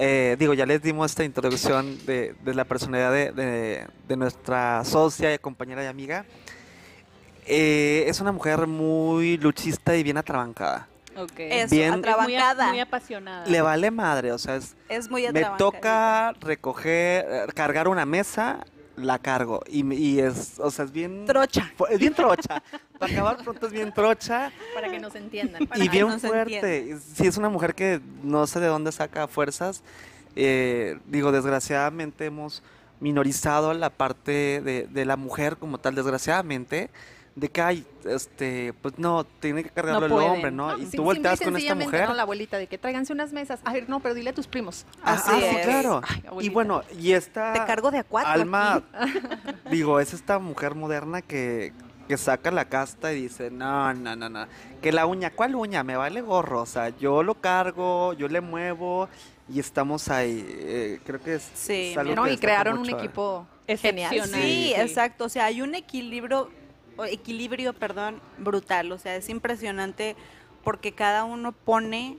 eh, 0.00 0.36
digo, 0.38 0.54
ya 0.54 0.66
les 0.66 0.80
dimos 0.82 1.10
esta 1.10 1.24
introducción 1.24 1.98
de, 2.06 2.34
de 2.44 2.54
la 2.54 2.64
personalidad 2.64 3.10
de, 3.12 3.32
de- 3.32 3.86
de 4.06 4.16
nuestra 4.16 4.84
socia, 4.84 5.32
y 5.34 5.38
compañera 5.38 5.82
y 5.82 5.86
amiga. 5.86 6.24
Eh, 7.46 8.04
es 8.06 8.20
una 8.20 8.30
mujer 8.32 8.66
muy 8.66 9.38
luchista 9.38 9.96
y 9.96 10.02
bien 10.02 10.18
atrabancada. 10.18 10.86
Ok. 11.16 11.32
Eso, 11.38 11.74
Bien- 11.74 11.90
muy, 11.92 11.98
atrabancada. 12.00 12.68
muy 12.68 12.80
apasionada. 12.80 13.46
Le 13.46 13.60
vale 13.60 13.90
madre, 13.90 14.32
o 14.32 14.38
sea, 14.38 14.56
es, 14.56 14.76
Es 14.88 15.10
muy 15.10 15.26
me 15.32 15.44
toca 15.56 16.32
recoger, 16.40 17.26
eh, 17.28 17.46
cargar 17.54 17.88
una 17.88 18.04
mesa, 18.06 18.58
la 18.96 19.18
cargo. 19.18 19.62
Y, 19.68 19.82
me- 19.82 19.94
y 19.96 20.20
es, 20.20 20.58
o 20.60 20.70
sea, 20.70 20.84
es 20.84 20.92
bien. 20.92 21.24
Trocha. 21.26 21.72
Es 21.88 21.98
bien 21.98 22.14
trocha. 22.14 22.62
Para 22.98 23.12
acabar 23.12 23.36
pronto 23.44 23.66
es 23.66 23.72
bien 23.72 23.92
trocha. 23.92 24.50
Para 24.74 24.90
que 24.90 24.98
nos 24.98 25.14
entiendan. 25.14 25.66
Para 25.66 25.84
y 25.84 25.88
bien 25.88 26.18
fuerte. 26.20 26.98
Sí, 27.14 27.26
es 27.26 27.36
una 27.36 27.48
mujer 27.48 27.74
que 27.74 28.00
no 28.22 28.46
sé 28.46 28.60
de 28.60 28.66
dónde 28.66 28.92
saca 28.92 29.28
fuerzas. 29.28 29.82
Eh, 30.36 30.98
digo, 31.06 31.32
desgraciadamente 31.32 32.26
hemos 32.26 32.62
minorizado 33.00 33.72
la 33.74 33.90
parte 33.90 34.60
de, 34.60 34.86
de 34.88 35.04
la 35.04 35.16
mujer 35.16 35.56
como 35.56 35.78
tal, 35.78 35.94
desgraciadamente, 35.94 36.90
de 37.38 37.48
que 37.48 37.62
hay, 37.62 37.86
este, 38.04 38.72
pues 38.82 38.98
no, 38.98 39.24
tiene 39.24 39.62
que 39.62 39.70
cargarlo 39.70 40.06
el 40.06 40.12
hombre, 40.12 40.50
¿no? 40.50 40.76
No, 40.76 40.82
y 40.82 40.86
tú 40.86 41.04
volteas 41.04 41.38
con 41.38 41.48
esta 41.48 41.58
sencillamente, 41.58 41.92
mujer. 41.92 42.08
¿no? 42.08 42.14
La 42.14 42.22
abuelita 42.22 42.58
de 42.58 42.66
que 42.66 42.78
tráiganse 42.78 43.12
unas 43.12 43.32
mesas. 43.32 43.60
A 43.64 43.72
ver, 43.72 43.88
no, 43.88 44.00
pero 44.00 44.14
dile 44.14 44.30
a 44.30 44.32
tus 44.34 44.48
primos. 44.48 44.86
Ah, 45.04 45.14
Así 45.14 45.30
ah, 45.32 45.48
sí, 45.50 45.56
claro. 45.62 46.00
Ay, 46.04 46.22
y 46.40 46.48
bueno, 46.48 46.82
y 46.98 47.12
esta 47.12 47.52
Te 47.52 47.64
cargo 47.64 47.92
de 47.92 47.98
a 47.98 48.04
cuatro. 48.04 48.32
alma, 48.32 48.82
aquí. 48.92 49.18
digo, 49.70 50.00
es 50.00 50.14
esta 50.14 50.40
mujer 50.40 50.74
moderna 50.74 51.22
que, 51.22 51.72
que 52.08 52.16
saca 52.16 52.50
la 52.50 52.64
casta 52.64 53.12
y 53.12 53.22
dice, 53.22 53.50
no, 53.50 53.92
no, 53.94 54.16
no, 54.16 54.28
no, 54.30 54.46
que 54.80 54.90
la 54.92 55.04
uña, 55.06 55.30
¿cuál 55.30 55.54
uña? 55.54 55.84
Me 55.84 55.94
vale 55.96 56.22
gorro, 56.22 56.62
o 56.62 56.66
sea, 56.66 56.88
yo 56.98 57.22
lo 57.22 57.34
cargo, 57.34 58.14
yo 58.14 58.28
le 58.28 58.40
muevo 58.40 59.08
y 59.48 59.60
estamos 59.60 60.08
ahí. 60.08 60.44
Eh, 60.48 61.00
creo 61.04 61.20
que 61.20 61.34
es, 61.34 61.50
Sí, 61.54 61.90
es 61.92 61.98
algo 61.98 62.14
¿no? 62.14 62.24
que 62.24 62.32
Y 62.32 62.38
crearon 62.38 62.78
un 62.78 62.88
equipo 62.88 63.46
genial. 63.66 64.14
Sí, 64.24 64.30
Sí. 64.32 64.74
exacto. 64.74 65.24
O 65.26 65.28
sea, 65.28 65.44
hay 65.44 65.60
un 65.62 65.74
equilibrio, 65.74 66.50
o 66.96 67.04
equilibrio, 67.04 67.72
perdón, 67.74 68.20
brutal. 68.38 68.90
O 68.92 68.98
sea, 68.98 69.14
es 69.16 69.28
impresionante 69.28 70.16
porque 70.64 70.92
cada 70.92 71.24
uno 71.24 71.52
pone 71.52 72.16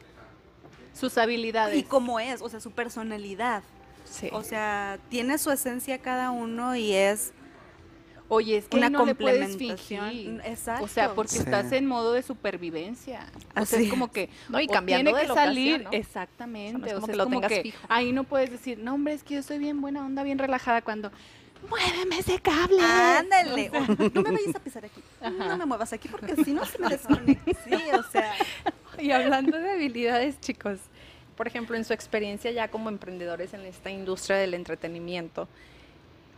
Sus 0.93 1.17
habilidades. 1.17 1.77
y 1.77 1.83
cómo 1.83 2.19
es, 2.19 2.41
o 2.41 2.49
sea, 2.49 2.59
su 2.59 2.71
personalidad. 2.71 3.63
Sí. 4.05 4.29
O 4.33 4.43
sea, 4.43 4.97
tiene 5.09 5.37
su 5.37 5.51
esencia 5.51 5.99
cada 5.99 6.31
uno 6.31 6.75
y 6.75 6.93
es 6.93 7.31
Oye, 8.31 8.57
es 8.57 8.67
que 8.67 8.77
una 8.77 8.89
no 8.91 9.05
le 9.05 9.15
puedes. 9.15 9.57
Exacto. 9.59 10.85
O 10.85 10.87
sea, 10.87 11.13
porque 11.15 11.31
Sí. 11.31 11.37
estás 11.39 11.71
en 11.71 11.85
modo 11.87 12.13
de 12.13 12.21
supervivencia. 12.21 13.25
O 13.55 13.65
sea, 13.65 13.77
Así 13.77 13.85
es 13.85 13.89
como 13.89 14.11
que 14.11 14.29
No, 14.49 14.59
y 14.61 14.67
cambiando 14.67 15.05
tiene 15.11 15.17
de 15.17 15.23
que 15.23 15.27
locación, 15.29 15.47
salir 15.55 15.83
¿no? 15.83 15.89
exactamente. 15.91 16.77
O 16.77 16.85
sea, 16.85 16.93
no 16.93 16.97
es 16.97 16.97
o 16.97 16.99
como 17.01 17.05
sea, 17.05 17.07
que 17.07 17.11
es 17.11 17.17
lo 17.17 17.23
como 17.25 17.35
tengas 17.41 17.51
que 17.51 17.61
fijo. 17.63 17.85
ahí 17.89 18.11
no 18.11 18.23
puedes 18.23 18.51
decir, 18.51 18.77
"No, 18.77 18.93
hombre, 18.93 19.13
es 19.15 19.23
que 19.23 19.33
yo 19.35 19.43
soy 19.43 19.57
bien 19.57 19.81
buena 19.81 20.05
onda, 20.05 20.21
bien 20.23 20.37
relajada 20.37 20.81
cuando 20.83 21.11
muéveme 21.69 22.19
ese 22.19 22.39
cable." 22.39 22.81
Ándale, 22.83 23.71
o, 23.71 23.73
no 24.13 24.21
me 24.21 24.31
vayas 24.31 24.55
a 24.55 24.59
pisar 24.59 24.85
aquí. 24.85 25.01
No 25.21 25.57
me 25.57 25.65
muevas 25.65 25.91
aquí 25.91 26.07
porque 26.07 26.35
si 26.43 26.53
no 26.53 26.63
se 26.65 26.77
me 26.77 26.87
desconecta. 26.89 27.51
Sí, 27.65 27.73
o 27.97 28.03
sea, 28.11 28.33
Y 28.99 29.09
hablando 29.11 29.57
de 29.57 29.71
habilidades, 29.71 30.39
chicos, 30.39 30.77
por 31.35 31.47
ejemplo, 31.47 31.75
en 31.77 31.83
su 31.85 31.93
experiencia 31.93 32.51
ya 32.51 32.67
como 32.67 32.89
emprendedores 32.89 33.53
en 33.55 33.61
esta 33.61 33.89
industria 33.89 34.35
del 34.37 34.53
entretenimiento, 34.53 35.47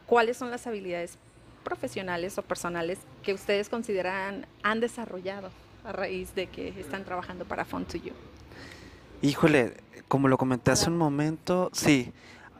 ¿cuáles 0.06 0.38
son 0.38 0.52
las 0.52 0.68
habilidades 0.68 1.18
profesionales 1.64 2.38
o 2.38 2.42
personales 2.42 3.00
que 3.24 3.34
ustedes 3.34 3.70
consideran 3.70 4.46
han 4.64 4.80
desarrollado 4.80 5.50
a 5.86 5.92
raíz 5.92 6.36
de 6.36 6.48
que 6.48 6.70
están 6.80 7.04
trabajando 7.06 7.46
para 7.46 7.66
Fun 7.66 7.86
to 7.86 7.98
You? 7.98 8.14
Híjole, 9.22 9.76
como 10.08 10.28
lo 10.28 10.38
comenté 10.38 10.72
hace 10.72 10.90
un 10.90 10.98
momento, 10.98 11.70
sí. 11.74 12.12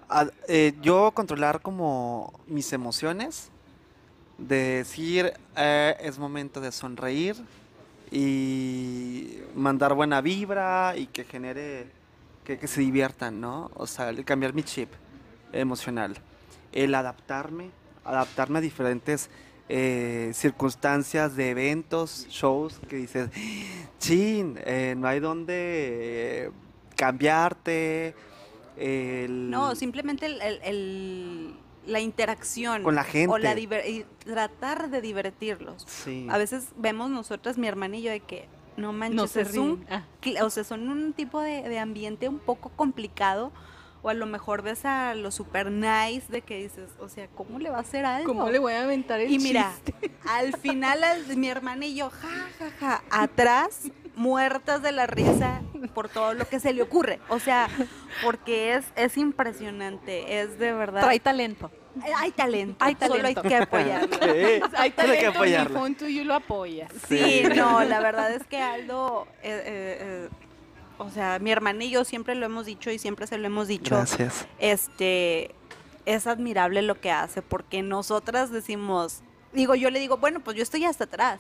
A- 0.10 0.28
eh, 0.48 0.74
yo 0.82 1.12
controlar 1.12 1.62
como 1.62 2.34
mis 2.48 2.72
emociones, 2.74 3.50
de 4.38 4.78
decir 4.78 5.34
eh, 5.56 5.96
es 6.00 6.18
momento 6.18 6.60
de 6.62 6.72
sonreír 6.72 7.36
y 8.12 9.38
mandar 9.56 9.94
buena 9.94 10.20
vibra 10.22 10.96
y 10.98 11.08
que 11.08 11.24
genere 11.24 11.88
que, 12.44 12.58
que 12.58 12.68
se 12.68 12.82
diviertan, 12.82 13.40
¿no? 13.40 13.72
O 13.76 13.88
sea, 13.88 14.10
el 14.10 14.26
cambiar 14.26 14.54
mi 14.54 14.64
chip 14.64 14.90
emocional, 15.54 16.18
el 16.72 16.94
adaptarme, 16.96 17.70
adaptarme 18.04 18.60
a 18.60 18.62
diferentes 18.62 19.30
eh, 19.70 20.32
circunstancias 20.34 21.36
de 21.36 21.50
eventos, 21.52 22.28
shows 22.30 22.80
que 22.90 22.98
dices, 22.98 23.30
chin, 24.00 24.60
eh, 24.66 24.96
no 24.98 25.08
hay 25.08 25.20
donde 25.22 25.54
eh, 26.48 26.52
cambiarte. 26.98 28.14
el- 28.78 29.50
no, 29.50 29.76
simplemente 29.76 30.26
el, 30.26 30.42
el- 30.42 30.60
el- 30.64 31.54
la 31.86 32.00
interacción. 32.00 32.84
Con 32.84 32.96
la 32.96 33.02
O 33.02 33.38
la 33.38 33.50
gente. 33.50 33.56
diver- 33.56 33.88
y 33.88 34.06
tratar 34.26 34.90
de 34.90 35.02
divertirlos. 35.02 35.84
Sí. 35.88 36.28
A 36.30 36.38
veces 36.38 36.70
vemos 36.78 37.10
nosotras, 37.10 37.58
mi 37.58 37.68
hermana 37.68 37.98
y 37.98 38.02
yo, 38.04 38.12
de 38.12 38.20
que 38.20 38.46
no 38.78 38.94
manches, 38.94 39.16
No 39.16 39.28
se 39.28 39.42
es 39.42 39.56
un. 39.58 39.86
Ah. 39.90 40.04
o 40.44 40.50
sea, 40.50 40.64
son 40.64 40.90
un 40.90 41.14
tipo 41.14 41.40
de, 41.42 41.68
de 41.68 41.80
ambiente 41.80 42.28
un 42.30 42.40
poco 42.40 42.70
complicado. 42.76 43.52
O 44.04 44.10
a 44.10 44.14
lo 44.16 44.26
mejor 44.26 44.62
ves 44.64 44.84
a 44.86 45.14
lo 45.14 45.30
super 45.32 45.70
nice 45.72 46.24
de 46.30 46.42
que 46.42 46.58
dices, 46.58 46.90
o 47.00 47.08
sea, 47.08 47.28
¿cómo 47.28 47.60
le 47.60 47.70
va 47.70 47.78
a 47.78 47.82
hacer 47.82 48.04
algo? 48.06 48.28
¿Cómo 48.34 48.50
le 48.50 48.58
voy 48.60 48.74
a 48.74 48.82
aventar 48.84 49.20
el 49.20 49.32
Y 49.32 49.38
mira, 49.40 49.72
chiste? 49.86 50.12
al 50.28 50.58
final 50.58 51.04
al- 51.04 51.38
mi 51.38 51.48
hermana 51.50 51.86
y 51.86 51.96
yo, 51.96 52.10
ja, 52.10 52.48
ja, 52.58 52.72
ja, 52.80 53.04
atrás, 53.12 53.92
muertas 54.16 54.82
de 54.82 54.92
la 54.92 55.06
risa 55.08 55.62
por 55.94 56.10
todo 56.10 56.34
lo 56.34 56.46
que 56.50 56.60
se 56.60 56.74
le 56.74 56.82
ocurre. 56.82 57.20
O 57.30 57.40
sea, 57.40 57.70
porque 58.24 58.74
es, 58.76 58.86
es 58.96 59.18
impresionante, 59.18 60.42
es 60.42 60.58
de 60.58 60.74
verdad. 60.74 61.02
Trae 61.02 61.20
talento. 61.20 61.70
Hay 62.16 62.32
talento, 62.32 62.84
Hay 62.86 62.96
solo 63.00 63.14
hay 63.28 63.36
talento. 63.36 63.42
que 63.44 63.56
apoyarlo. 63.56 64.08
Sí, 64.22 64.28
Hay 64.30 64.62
hay 64.78 64.92
que 64.92 64.96
talento 65.32 65.88
y 65.88 65.94
to 65.96 66.08
You 66.08 66.24
lo 66.24 66.36
apoya. 66.36 66.88
Sí, 67.08 67.18
Sí. 67.20 67.44
no, 67.56 67.84
la 67.84 68.00
verdad 68.00 68.32
es 68.34 68.48
que 68.48 68.62
Aldo, 68.62 69.28
eh, 69.44 69.62
eh, 69.66 69.98
eh, 70.00 70.30
o 71.02 71.10
sea, 71.10 71.40
mi 71.40 71.52
hermana 71.52 71.84
y 71.84 71.90
yo 71.90 72.04
siempre 72.06 72.36
lo 72.36 72.46
hemos 72.46 72.66
dicho 72.66 72.92
y 72.92 73.00
siempre 73.00 73.28
se 73.28 73.38
lo 73.38 73.48
hemos 73.48 73.68
dicho, 73.68 73.96
Gracias. 73.96 74.48
este, 74.60 75.54
es 76.06 76.28
admirable 76.28 76.82
lo 76.82 77.00
que 77.00 77.12
hace, 77.12 77.42
porque 77.42 77.82
nosotras 77.82 78.52
decimos, 78.52 79.22
digo, 79.54 79.76
yo 79.76 79.90
le 79.90 80.00
digo, 80.00 80.18
bueno, 80.18 80.40
pues 80.40 80.56
yo 80.58 80.64
estoy 80.64 80.86
hasta 80.86 81.04
atrás, 81.06 81.40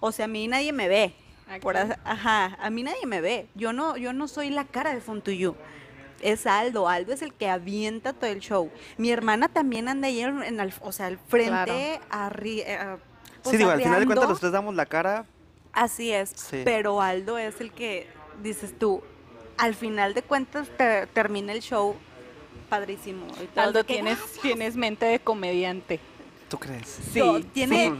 o 0.00 0.12
sea, 0.12 0.24
a 0.26 0.28
mí 0.28 0.48
nadie 0.48 0.72
me 0.72 0.88
ve, 0.88 1.14
por 1.62 1.76
Aquí. 1.76 1.92
a- 2.04 2.10
ajá, 2.12 2.58
a 2.60 2.70
mí 2.70 2.82
nadie 2.82 3.06
me 3.06 3.20
ve, 3.20 3.46
yo 3.54 3.72
no, 3.72 3.96
yo 3.96 4.12
no 4.12 4.28
soy 4.28 4.50
la 4.50 4.64
cara 4.64 4.92
de 4.94 5.00
Fun 5.00 5.22
to 5.22 5.30
You. 5.30 5.54
Es 6.22 6.46
Aldo, 6.46 6.88
Aldo 6.88 7.12
es 7.12 7.20
el 7.20 7.34
que 7.34 7.46
avienta 7.48 8.14
todo 8.14 8.30
el 8.30 8.40
show. 8.40 8.70
Mi 8.96 9.10
hermana 9.10 9.48
también 9.48 9.86
anda 9.86 10.08
ahí 10.08 10.20
en, 10.22 10.42
en 10.42 10.58
al, 10.60 10.72
o 10.80 10.90
sea, 10.90 11.06
al 11.06 11.18
frente, 11.18 12.00
arri- 12.10 12.62
eh, 12.66 12.96
pues, 13.42 13.50
Sí, 13.52 13.58
digo, 13.58 13.68
al 13.70 13.82
final 13.82 14.00
de 14.00 14.06
cuentas 14.06 14.28
los 14.30 14.40
tres 14.40 14.50
damos 14.50 14.74
la 14.74 14.86
cara. 14.86 15.26
Así 15.74 16.10
es, 16.12 16.30
Sí. 16.30 16.62
pero 16.64 17.02
Aldo 17.02 17.36
es 17.36 17.60
el 17.60 17.70
que, 17.70 18.08
dices 18.42 18.78
tú, 18.78 19.02
al 19.58 19.74
final 19.74 20.14
de 20.14 20.22
cuentas 20.22 20.68
te- 20.76 21.06
termina 21.08 21.52
el 21.52 21.60
show 21.62 21.94
padrísimo. 22.68 23.26
y 23.54 23.58
Aldo, 23.58 23.80
de 23.80 23.84
que, 23.86 23.94
tienes, 23.94 24.18
tienes 24.42 24.76
mente 24.76 25.06
de 25.06 25.18
comediante. 25.20 26.00
¿Tú 26.48 26.58
crees? 26.58 26.86
Sí, 27.12 27.20
No, 27.20 27.40
tiene- 27.40 27.90
Sí. 27.90 27.94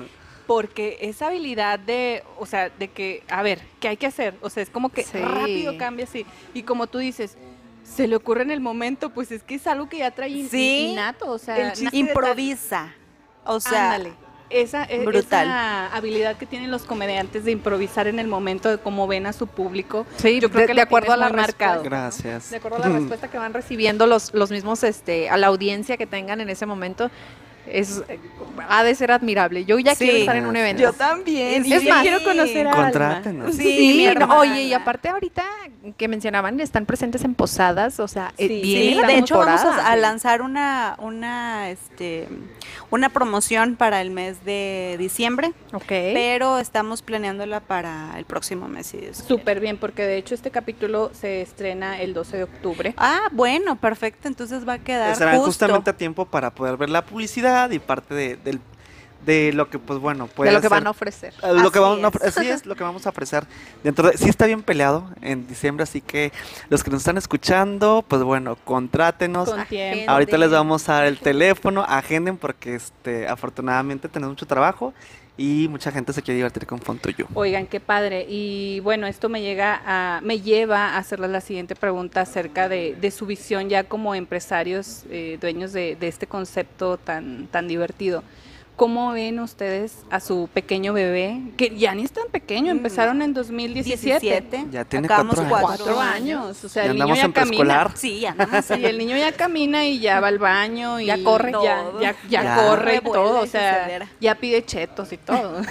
porque 0.47 0.99
esa 1.01 1.29
habilidad 1.29 1.79
de, 1.79 2.23
o 2.39 2.47
sea, 2.47 2.69
de 2.71 2.89
que, 2.89 3.23
a 3.29 3.43
ver, 3.43 3.61
¿qué 3.81 3.89
hay 3.89 3.97
que 3.97 4.07
hacer? 4.07 4.35
O 4.41 4.51
sea, 4.51 4.63
es 4.63 4.71
como 4.71 4.91
que 4.91 5.03
Sí. 5.05 5.19
rápido 5.19 5.77
cambia 5.79 6.05
así. 6.05 6.25
Y 6.55 6.63
como 6.63 6.87
tú 6.87 6.99
dices, 6.99 7.37
se 7.85 8.07
le 8.09 8.17
ocurre 8.17 8.43
en 8.43 8.51
el 8.51 8.61
momento, 8.61 9.11
pues 9.11 9.31
es 9.33 9.43
que 9.43 9.55
es 9.57 9.67
algo 9.67 9.89
que 9.89 9.99
ya 9.99 10.11
trae 10.11 10.31
in- 10.31 10.49
Sí. 10.51 10.89
innato, 10.93 11.31
o 11.31 11.39
sea, 11.39 11.73
improvisa. 11.93 12.93
O 13.45 13.61
sea, 13.61 13.95
Ándale. 13.95 14.13
Esa, 14.51 14.85
e- 14.85 15.05
Brutal. 15.05 15.47
esa 15.47 15.95
habilidad 15.95 16.37
que 16.37 16.47
tienen 16.47 16.71
los 16.71 16.83
comediantes 16.83 17.45
de 17.45 17.53
improvisar 17.53 18.07
en 18.07 18.19
el 18.19 18.29
momento 18.29 18.69
de 18.69 18.79
cómo 18.79 19.07
ven 19.07 19.27
a 19.27 19.33
su 19.33 19.47
público. 19.47 20.07
Sí, 20.17 20.41
yo 20.41 20.51
creo 20.51 20.63
de- 20.63 20.67
que 20.69 20.75
de 20.75 20.81
acuerdo 20.83 21.13
a 21.13 21.17
la 21.17 21.29
marcado. 21.31 21.83
Gracias. 21.83 22.51
De 22.51 22.57
acuerdo 22.57 22.77
a 22.83 22.89
la 22.89 22.99
respuesta 22.99 23.29
que 23.29 23.39
van 23.39 23.53
recibiendo 23.55 24.07
los, 24.07 24.33
los 24.35 24.51
mismos, 24.51 24.83
este, 24.85 25.29
a 25.31 25.37
la 25.37 25.49
audiencia 25.49 25.97
que 25.97 26.07
tengan 26.07 26.41
en 26.41 26.49
ese 26.51 26.67
momento, 26.67 27.11
es, 27.69 28.01
eh, 28.09 28.21
ha 28.69 28.85
de 28.85 28.95
ser 28.95 29.11
admirable. 29.11 29.65
Yo 29.65 29.77
ya 29.81 29.97
quiero 29.97 30.19
estar 30.19 30.37
en 30.37 30.47
un 30.47 30.55
evento. 30.55 30.83
Yo 30.83 30.93
también. 30.93 31.63
Es 31.63 31.67
y 31.67 31.71
yo 31.85 31.91
más, 31.91 32.03
quiero 32.03 32.23
conocer 32.23 32.65
a 32.69 32.71
Alma. 32.71 32.83
Contrátenos. 32.85 33.57
Sí, 33.57 34.09
no, 34.17 34.39
oye, 34.39 34.63
y 34.63 34.73
aparte 34.73 35.09
ahorita 35.09 35.43
que 35.97 36.07
mencionaban, 36.07 36.61
están 36.61 36.87
presentes 36.87 37.25
en 37.25 37.35
posadas, 37.35 37.99
o 37.99 38.07
sea, 38.07 38.33
eh, 38.39 38.47
Sí, 38.63 38.95
la 38.95 39.09
de 39.09 39.19
hecho 39.19 39.39
vamos 39.39 39.63
a, 39.63 39.91
a 39.91 39.97
lanzar 39.97 40.43
una, 40.43 40.95
una, 41.01 41.71
este, 41.71 42.29
una 42.91 43.09
promoción 43.09 43.77
para 43.77 44.01
el 44.01 44.11
mes 44.11 44.45
de 44.45 44.97
diciembre, 44.99 45.53
Ok. 45.73 45.87
pero 45.89 46.59
estamos 46.59 47.03
planeándola 47.03 47.61
para 47.61 48.13
el 48.19 48.25
próximo 48.25 48.69
mes. 48.69 48.87
si. 48.87 49.13
Súper 49.13 49.61
bien, 49.61 49.77
porque 49.79 50.03
de 50.03 50.17
hecho 50.17 50.35
este 50.35 50.51
capítulo 50.51 51.11
se 51.15 51.43
estrena 51.43 52.01
el 52.01 52.15
12 52.15 52.37
de 52.39 52.43
octubre. 52.45 52.95
Ah, 52.97 53.29
bueno, 53.33 53.77
perfecto, 53.77 54.29
entonces 54.29 54.67
va 54.69 54.75
a 54.75 54.79
quedar 54.79 55.11
Estarán 55.13 55.35
justo. 55.37 55.47
justamente 55.47 55.91
a 55.91 55.97
tiempo 55.97 56.27
para 56.27 56.51
poder 56.55 56.77
ver 56.77 56.91
la 56.91 57.05
publicidad 57.05 57.71
y 57.71 57.79
parte 57.79 58.15
de, 58.15 58.37
del- 58.37 58.61
de 59.27 59.53
lo 59.53 59.69
que, 59.69 59.79
pues 59.79 59.99
bueno, 59.99 60.29
puede 60.29 60.51
de 60.51 60.55
lo 60.55 60.61
que 60.61 60.69
ser- 60.69 60.71
van 60.79 60.87
a 60.87 60.91
ofrecer. 60.91 61.35
eh, 61.43 61.53
lo 61.53 61.71
que 61.73 61.79
Así 61.79 61.89
vamos 61.89 61.99
a 62.05 62.09
es. 62.09 62.15
ofre- 62.15 62.27
así 62.29 62.49
es 62.49 62.65
lo 62.67 62.75
que 62.77 62.85
vamos 62.85 63.07
a 63.07 63.11
ofrecer 63.11 63.45
dentro 63.85 64.09
de 64.09 64.17
sí 64.17 64.29
está 64.29 64.47
bien 64.47 64.63
peleado 64.63 65.11
en 65.21 65.47
diciembre 65.47 65.83
así 65.83 66.01
que 66.01 66.33
los 66.71 66.83
que 66.85 66.91
nos 66.91 67.01
están 67.01 67.19
escuchando 67.19 68.05
pues 68.07 68.23
bueno 68.23 68.57
contrátenos 68.65 69.51
Con 69.51 69.67
tiempo. 69.67 70.11
ahorita 70.11 70.39
les 70.39 70.51
vamos 70.51 70.89
a 70.89 70.95
dar 70.95 71.05
el 71.07 71.19
teléfono 71.19 71.83
agenden 71.87 72.37
porque 72.37 72.77
este 72.77 73.27
afortunadamente 73.29 74.09
tenemos 74.09 74.33
mucho 74.33 74.47
trabajo 74.47 74.95
y 75.39 75.67
mucha 75.69 75.93
gente 75.93 76.15
se 76.15 76.23
quiere 76.23 76.37
divertir 76.37 76.67
con 76.67 76.79
Fontuyo 76.81 77.27
Oigan, 77.35 77.67
qué 77.67 77.79
padre. 77.79 78.25
Y 78.27 78.81
bueno, 78.81 79.07
esto 79.07 79.29
me 79.29 79.43
llega 79.43 79.83
a, 79.85 80.21
me 80.23 80.41
lleva 80.41 80.95
a 80.95 80.97
hacerles 80.97 81.29
la 81.29 81.43
siguiente 81.43 81.75
pregunta 81.77 82.23
acerca 82.23 82.71
de, 82.71 82.97
de 82.99 83.11
su 83.11 83.27
visión 83.27 83.69
ya 83.69 83.85
como 83.85 84.15
empresarios, 84.15 85.05
eh, 85.11 85.37
dueños 85.39 85.75
de, 85.75 85.95
de 85.97 86.09
este 86.09 86.27
concepto 86.27 86.97
tan, 86.97 87.49
tan 87.49 87.69
divertido. 87.69 88.23
¿Cómo 88.77 89.13
ven 89.13 89.41
ustedes 89.41 90.05
a 90.11 90.21
su 90.21 90.51
pequeño 90.53 90.93
bebé? 90.93 91.41
Que 91.57 91.75
ya 91.79 91.95
ni 91.95 92.05
es 92.05 92.13
tan 92.13 92.27
pequeño, 92.31 92.75
Mm. 92.75 92.77
empezaron 92.77 93.23
en 93.23 93.33
2017. 93.33 94.21
17. 94.21 94.67
Ya 94.71 94.85
tiene 94.85 95.07
Acabamos 95.07 95.37
cuatro 95.37 95.57
años. 95.57 95.79
Cuatro 95.81 96.01
años. 96.01 96.65
O 96.65 96.69
sea, 96.69 96.85
Ya 96.85 96.91
el 96.91 96.99
niño 96.99 97.15
ya 97.15 97.25
en 97.25 97.33
camina. 97.33 97.91
Sí, 97.95 98.27
andamos 98.27 98.71
Y 98.79 98.85
el 98.85 98.99
niño 98.99 99.17
ya 99.17 99.33
camina 99.33 99.87
y 99.87 99.99
ya 99.99 100.21
va 100.21 100.29
al 100.29 100.39
baño 100.39 101.01
y 101.01 101.07
Ya 101.07 101.23
corre. 101.25 101.53
ya, 101.53 101.83
Todo. 101.85 102.01
ya, 102.03 102.15
ya 102.29 102.43
Ya. 102.43 102.57
corre 102.57 102.97
y 102.97 103.01
todo, 103.01 103.41
o 103.41 103.47
sea, 103.47 104.07
ya 104.21 104.35
pide 104.35 104.63
chetos 104.65 105.11
y 105.11 105.17
todo. 105.17 105.63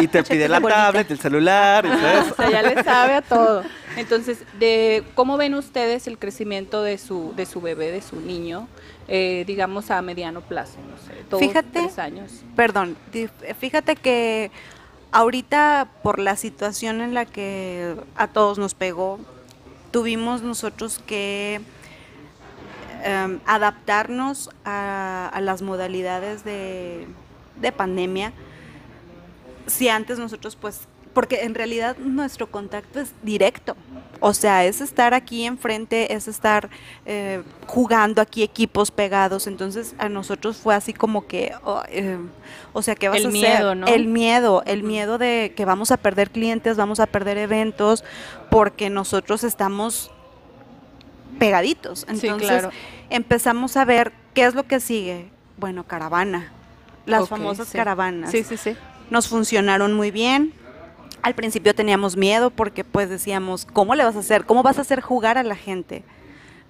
y 0.00 0.08
te 0.08 0.22
pide 0.22 0.48
la 0.48 0.60
tablet 0.62 1.10
el 1.10 1.18
celular 1.18 1.84
y 1.84 1.88
todo 1.90 2.08
eso. 2.08 2.28
O 2.32 2.34
sea, 2.36 2.50
ya 2.50 2.62
le 2.62 2.82
sabe 2.82 3.12
a 3.14 3.20
todo. 3.22 3.62
Entonces, 3.98 4.44
de 4.58 5.04
¿cómo 5.14 5.36
ven 5.36 5.54
ustedes 5.54 6.06
el 6.06 6.18
crecimiento 6.18 6.82
de 6.82 6.98
su, 6.98 7.32
de 7.36 7.46
su 7.46 7.60
bebé, 7.60 7.90
de 7.90 8.00
su 8.00 8.20
niño, 8.20 8.68
eh, 9.08 9.44
digamos 9.46 9.90
a 9.90 10.00
mediano 10.02 10.40
plazo? 10.40 10.78
No 10.88 10.96
sé, 10.98 11.24
dos, 11.28 11.40
Fíjate. 11.40 11.68
tres 11.72 11.98
años. 11.98 12.44
Perdón, 12.54 12.96
fíjate 13.58 13.96
que 13.96 14.50
ahorita 15.10 15.88
por 16.02 16.18
la 16.18 16.36
situación 16.36 17.00
en 17.00 17.14
la 17.14 17.24
que 17.24 17.96
a 18.16 18.28
todos 18.28 18.58
nos 18.58 18.74
pegó, 18.74 19.18
tuvimos 19.90 20.42
nosotros 20.42 21.00
que 21.04 21.60
em, 23.02 23.40
adaptarnos 23.46 24.50
a, 24.64 25.28
a 25.32 25.40
las 25.40 25.62
modalidades 25.62 26.44
de, 26.44 27.06
de 27.60 27.72
pandemia. 27.72 28.32
Si 29.66 29.88
antes 29.88 30.18
nosotros 30.18 30.56
pues, 30.56 30.82
porque 31.12 31.42
en 31.42 31.54
realidad 31.54 31.96
nuestro 31.98 32.50
contacto 32.50 33.00
es 33.00 33.12
directo. 33.22 33.76
O 34.20 34.34
sea, 34.34 34.64
es 34.64 34.80
estar 34.80 35.14
aquí 35.14 35.44
enfrente, 35.44 36.12
es 36.12 36.26
estar 36.26 36.70
eh, 37.06 37.42
jugando 37.66 38.20
aquí 38.20 38.42
equipos 38.42 38.90
pegados. 38.90 39.46
Entonces 39.46 39.94
a 39.98 40.08
nosotros 40.08 40.56
fue 40.56 40.74
así 40.74 40.92
como 40.92 41.26
que, 41.26 41.52
oh, 41.64 41.82
eh, 41.88 42.18
o 42.72 42.82
sea, 42.82 42.94
¿qué 42.96 43.08
vas 43.08 43.18
El 43.18 43.26
a 43.26 43.28
hacer? 43.28 43.40
miedo, 43.40 43.74
¿no? 43.74 43.86
El 43.86 44.06
miedo, 44.08 44.62
el 44.66 44.82
miedo 44.82 45.18
de 45.18 45.52
que 45.56 45.64
vamos 45.64 45.90
a 45.92 45.96
perder 45.96 46.30
clientes, 46.30 46.76
vamos 46.76 47.00
a 47.00 47.06
perder 47.06 47.38
eventos, 47.38 48.04
porque 48.50 48.90
nosotros 48.90 49.44
estamos 49.44 50.10
pegaditos. 51.38 52.02
Entonces 52.08 52.32
sí, 52.32 52.46
claro. 52.46 52.70
empezamos 53.10 53.76
a 53.76 53.84
ver 53.84 54.12
qué 54.34 54.44
es 54.44 54.54
lo 54.54 54.64
que 54.64 54.80
sigue. 54.80 55.30
Bueno, 55.56 55.84
caravana, 55.84 56.52
las 57.06 57.28
famosas 57.28 57.68
sí. 57.68 57.76
caravanas 57.76 58.30
Sí, 58.30 58.44
sí, 58.44 58.56
sí. 58.56 58.76
nos 59.10 59.28
funcionaron 59.28 59.92
muy 59.92 60.10
bien. 60.10 60.52
Al 61.22 61.34
principio 61.34 61.74
teníamos 61.74 62.16
miedo 62.16 62.50
porque 62.50 62.84
pues 62.84 63.08
decíamos, 63.10 63.66
¿cómo 63.66 63.94
le 63.94 64.04
vas 64.04 64.16
a 64.16 64.20
hacer? 64.20 64.44
¿Cómo 64.44 64.62
vas 64.62 64.78
a 64.78 64.82
hacer 64.82 65.00
jugar 65.00 65.36
a 65.38 65.42
la 65.42 65.56
gente? 65.56 66.04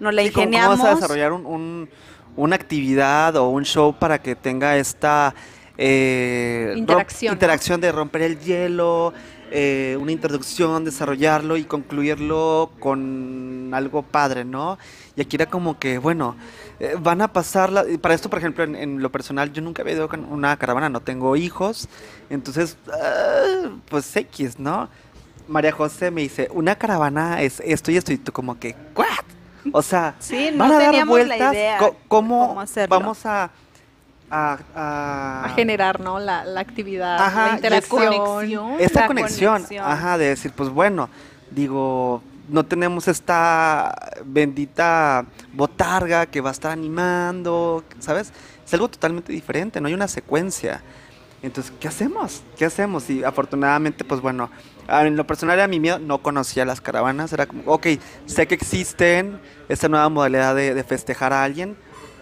Nos 0.01 0.15
la 0.15 0.23
Sí, 0.23 0.31
¿cómo- 0.31 0.43
ingeniamos. 0.45 0.77
¿Cómo 0.79 0.85
vas 0.85 0.93
a 0.93 0.97
desarrollar 0.97 1.33
un- 1.33 1.47
un- 1.47 1.89
una 2.37 2.57
actividad 2.57 3.35
o 3.37 3.49
un 3.49 3.65
show 3.65 3.95
para 3.99 4.21
que 4.23 4.35
tenga 4.37 4.77
esta 4.77 5.35
eh, 5.81 6.75
Interacción, 6.77 7.31
¿no? 7.31 7.35
interacción 7.35 7.81
de 7.81 7.93
romper 7.93 8.23
el 8.23 8.41
hielo, 8.41 9.13
eh, 9.53 9.97
una 10.01 10.11
introducción, 10.11 10.85
desarrollarlo 10.85 11.57
y 11.57 11.65
concluirlo 11.65 12.71
con 12.81 13.71
algo 13.73 14.03
padre, 14.03 14.45
¿no? 14.45 14.77
Y 15.15 15.21
aquí 15.21 15.37
era 15.37 15.47
como 15.47 15.79
que, 15.79 15.99
bueno, 15.99 16.35
eh, 16.81 16.97
van 17.01 17.21
a 17.23 17.33
pasar, 17.33 17.71
la- 17.73 17.89
y 17.89 17.99
para 17.99 18.15
esto, 18.15 18.29
por 18.31 18.39
ejemplo, 18.39 18.65
en, 18.65 18.77
en 18.77 19.03
lo 19.03 19.11
personal, 19.11 19.53
yo 19.53 19.63
nunca 19.63 19.83
había 19.83 19.95
ido 19.95 20.09
con 20.09 20.25
una 20.25 20.57
caravana, 20.57 20.89
no 20.89 21.01
tengo 21.01 21.35
hijos, 21.37 21.89
entonces, 22.31 22.77
ah, 22.93 23.69
pues 23.89 24.15
X, 24.17 24.59
¿no? 24.59 24.89
María 25.49 25.73
José 25.73 26.11
me 26.11 26.21
dice, 26.21 26.49
una 26.53 26.75
caravana 26.77 27.41
es 27.43 27.61
esto 27.61 27.91
y 27.91 27.97
esto, 27.97 28.13
y 28.13 28.19
tú 28.19 28.33
como 28.33 28.59
que, 28.59 28.77
¿what? 28.95 29.07
O 29.73 29.83
sea, 29.83 30.15
Sí, 30.21 30.51
no 30.53 30.59
van 30.65 30.73
a 30.73 30.79
dar 30.79 30.95
la 30.95 31.05
vueltas, 31.05 31.53
idea 31.55 31.79
¿cómo, 31.79 31.97
cómo 32.07 32.65
vamos 32.89 33.25
a, 33.27 33.51
a, 34.31 34.59
a- 34.75 35.45
a 35.47 35.49
generar, 35.51 36.01
¿no? 36.01 36.19
La, 36.21 36.45
la 36.45 36.61
actividad, 36.61 37.19
Ajá, 37.19 37.49
la 37.49 37.55
interacción. 37.55 38.03
la 38.05 39.07
conexión, 39.07 39.53
conexión. 39.55 39.85
ajá, 39.87 40.19
de 40.19 40.27
decir, 40.29 40.53
pues 40.55 40.69
bueno, 40.69 41.09
digo, 41.51 42.23
no 42.49 42.65
tenemos 42.65 43.09
esta 43.09 44.13
bendita 44.25 45.27
botarga 45.53 46.27
que 46.27 46.41
va 46.41 46.51
a 46.51 46.53
estar 46.53 46.73
animando, 46.73 47.85
¿sabes? 47.99 48.33
Es 48.65 48.75
algo 48.75 48.89
totalmente 48.89 49.33
diferente, 49.33 49.81
no 49.81 49.89
hay 49.89 49.95
una 49.95 50.09
secuencia. 50.09 50.83
Entonces, 51.43 51.73
¿qué 51.79 51.89
hacemos? 51.89 52.43
¿Qué 52.57 52.65
hacemos? 52.65 53.09
Y 53.11 53.23
afortunadamente, 53.23 54.05
pues 54.05 54.21
bueno, 54.21 54.51
en 54.89 55.17
lo 55.17 55.27
personal 55.27 55.59
era 55.59 55.69
mi 55.69 55.79
miedo, 55.79 55.99
no 55.99 56.19
conocía 56.19 56.65
las 56.65 56.81
caravanas, 56.81 57.33
era 57.33 57.47
como, 57.47 57.63
ok, 57.67 57.87
sé 58.27 58.49
que 58.49 58.55
existen 58.55 59.41
esta 59.69 59.89
nueva 59.89 60.09
modalidad 60.09 60.55
de, 60.55 60.75
de 60.75 60.85
festejar 60.85 61.33
a 61.33 61.45
alguien, 61.45 61.77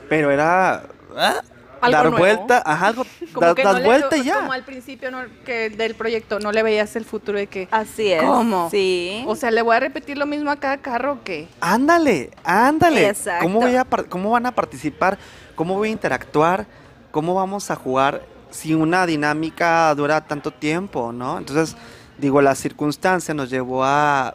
pero 0.08 0.30
era 0.30 0.88
ah, 1.16 1.42
Algo 1.80 1.96
dar 1.96 2.04
nuevo. 2.10 2.18
vuelta, 2.18 2.62
ajá, 2.64 2.86
algo, 2.88 3.06
Como 3.32 3.54
que 3.54 3.62
das 3.62 3.78
no 3.78 3.84
vuelta 3.84 4.16
y 4.16 4.24
ya. 4.24 4.40
Como 4.40 4.52
al 4.52 4.64
principio 4.64 5.10
no, 5.10 5.22
que 5.44 5.70
del 5.70 5.94
proyecto 5.94 6.38
no 6.40 6.52
le 6.52 6.62
veías 6.62 6.96
el 6.96 7.04
futuro 7.04 7.38
de 7.38 7.46
que, 7.46 7.68
Así 7.70 8.12
es. 8.12 8.22
¿Cómo? 8.22 8.70
Sí. 8.70 9.24
o 9.26 9.36
sea, 9.36 9.50
le 9.50 9.62
voy 9.62 9.76
a 9.76 9.80
repetir 9.80 10.18
lo 10.18 10.26
mismo 10.26 10.50
a 10.50 10.56
cada 10.56 10.78
carro 10.78 11.14
o 11.14 11.22
qué. 11.22 11.48
Ándale, 11.60 12.30
ándale. 12.44 13.08
Exacto. 13.08 13.44
¿Cómo, 13.44 13.60
voy 13.60 13.76
a 13.76 13.84
¿Cómo 13.84 14.30
van 14.30 14.46
a 14.46 14.52
participar? 14.52 15.18
¿Cómo 15.54 15.74
voy 15.74 15.88
a 15.88 15.92
interactuar? 15.92 16.66
¿Cómo 17.10 17.34
vamos 17.34 17.70
a 17.70 17.76
jugar 17.76 18.22
si 18.50 18.74
una 18.74 19.06
dinámica 19.06 19.94
dura 19.94 20.20
tanto 20.20 20.50
tiempo, 20.50 21.12
no? 21.12 21.38
Entonces, 21.38 21.76
digo, 22.18 22.40
la 22.40 22.54
circunstancia 22.54 23.34
nos 23.34 23.50
llevó 23.50 23.84
a 23.84 24.34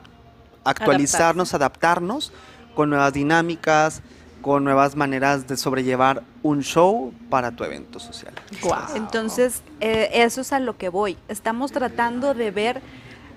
actualizarnos, 0.64 1.54
adaptarnos 1.54 2.32
con 2.76 2.90
nuevas 2.90 3.14
dinámicas, 3.14 4.02
con 4.42 4.64
nuevas 4.64 4.96
maneras 4.96 5.48
de 5.48 5.56
sobrellevar 5.58 6.24
un 6.44 6.62
show 6.64 7.14
para 7.30 7.52
tu 7.56 7.64
evento 7.64 8.00
social. 8.00 8.34
Entonces, 8.96 9.62
eh, 9.80 10.10
eso 10.14 10.42
es 10.42 10.52
a 10.54 10.60
lo 10.60 10.78
que 10.78 10.90
voy. 10.90 11.18
Estamos 11.28 11.72
tratando 11.72 12.34
de 12.34 12.52
ver 12.52 12.82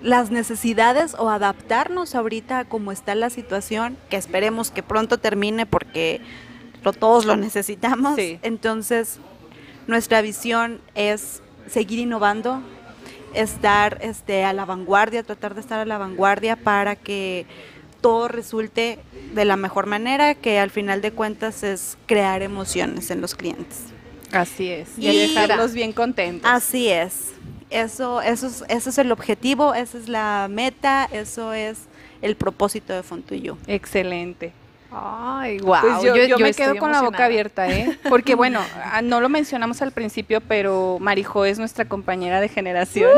las 0.01 0.29
necesidades 0.31 1.15
o 1.17 1.29
adaptarnos 1.29 2.15
ahorita 2.15 2.59
a 2.59 2.65
cómo 2.65 2.91
está 2.91 3.15
la 3.15 3.29
situación, 3.29 3.97
que 4.09 4.17
esperemos 4.17 4.71
que 4.71 4.83
pronto 4.83 5.17
termine 5.19 5.65
porque 5.65 6.21
lo- 6.83 6.93
todos 6.93 7.25
lo 7.25 7.35
necesitamos. 7.37 8.15
Sí. 8.15 8.39
Entonces, 8.41 9.19
nuestra 9.87 10.21
visión 10.21 10.79
es 10.95 11.41
seguir 11.67 11.99
innovando, 11.99 12.61
estar 13.33 13.97
este, 14.01 14.43
a 14.45 14.53
la 14.53 14.65
vanguardia, 14.65 15.23
tratar 15.23 15.55
de 15.55 15.61
estar 15.61 15.79
a 15.79 15.85
la 15.85 15.97
vanguardia 15.97 16.55
para 16.55 16.95
que 16.95 17.45
todo 18.01 18.27
resulte 18.27 18.99
de 19.33 19.45
la 19.45 19.57
mejor 19.57 19.85
manera, 19.87 20.35
que 20.35 20.59
al 20.59 20.69
final 20.69 21.01
de 21.01 21.11
cuentas 21.11 21.63
es 21.63 21.97
crear 22.05 22.41
emociones 22.41 23.09
en 23.11 23.21
los 23.21 23.35
clientes. 23.35 23.79
Así 24.31 24.69
es. 24.69 24.89
Y, 24.97 25.07
Y- 25.09 25.17
dejarlos 25.33 25.73
bien 25.73 25.93
contentos. 25.93 26.49
Así 26.51 26.89
es. 26.89 27.31
Eso, 27.69 28.21
eso 28.21 28.47
es, 28.47 28.63
ese 28.69 28.89
es 28.89 28.97
el 28.99 29.11
objetivo, 29.11 29.73
esa 29.73 29.97
es 29.97 30.07
la 30.07 30.47
meta, 30.49 31.09
eso 31.11 31.51
es 31.53 31.79
el 32.21 32.35
propósito 32.35 32.93
de 32.93 33.01
Fontuyo. 33.03 33.57
Excelente. 33.67 34.53
Ay, 34.97 35.59
wow. 35.59 35.75
Pues 35.81 36.03
yo, 36.03 36.15
yo 36.15 36.39
me 36.39 36.53
quedo 36.53 36.77
con 36.77 36.91
la 36.91 37.01
boca 37.01 37.25
abierta, 37.25 37.67
¿eh? 37.69 37.97
Porque 38.09 38.33
bueno, 38.35 38.61
ah, 38.83 39.01
no 39.01 39.19
lo 39.19 39.27
mencionamos 39.29 39.81
al 39.81 39.91
principio, 39.91 40.39
pero 40.41 40.97
Marijo 41.01 41.43
es 41.43 41.59
nuestra 41.59 41.83
compañera 41.85 42.39
de 42.39 42.47
generación. 42.47 43.11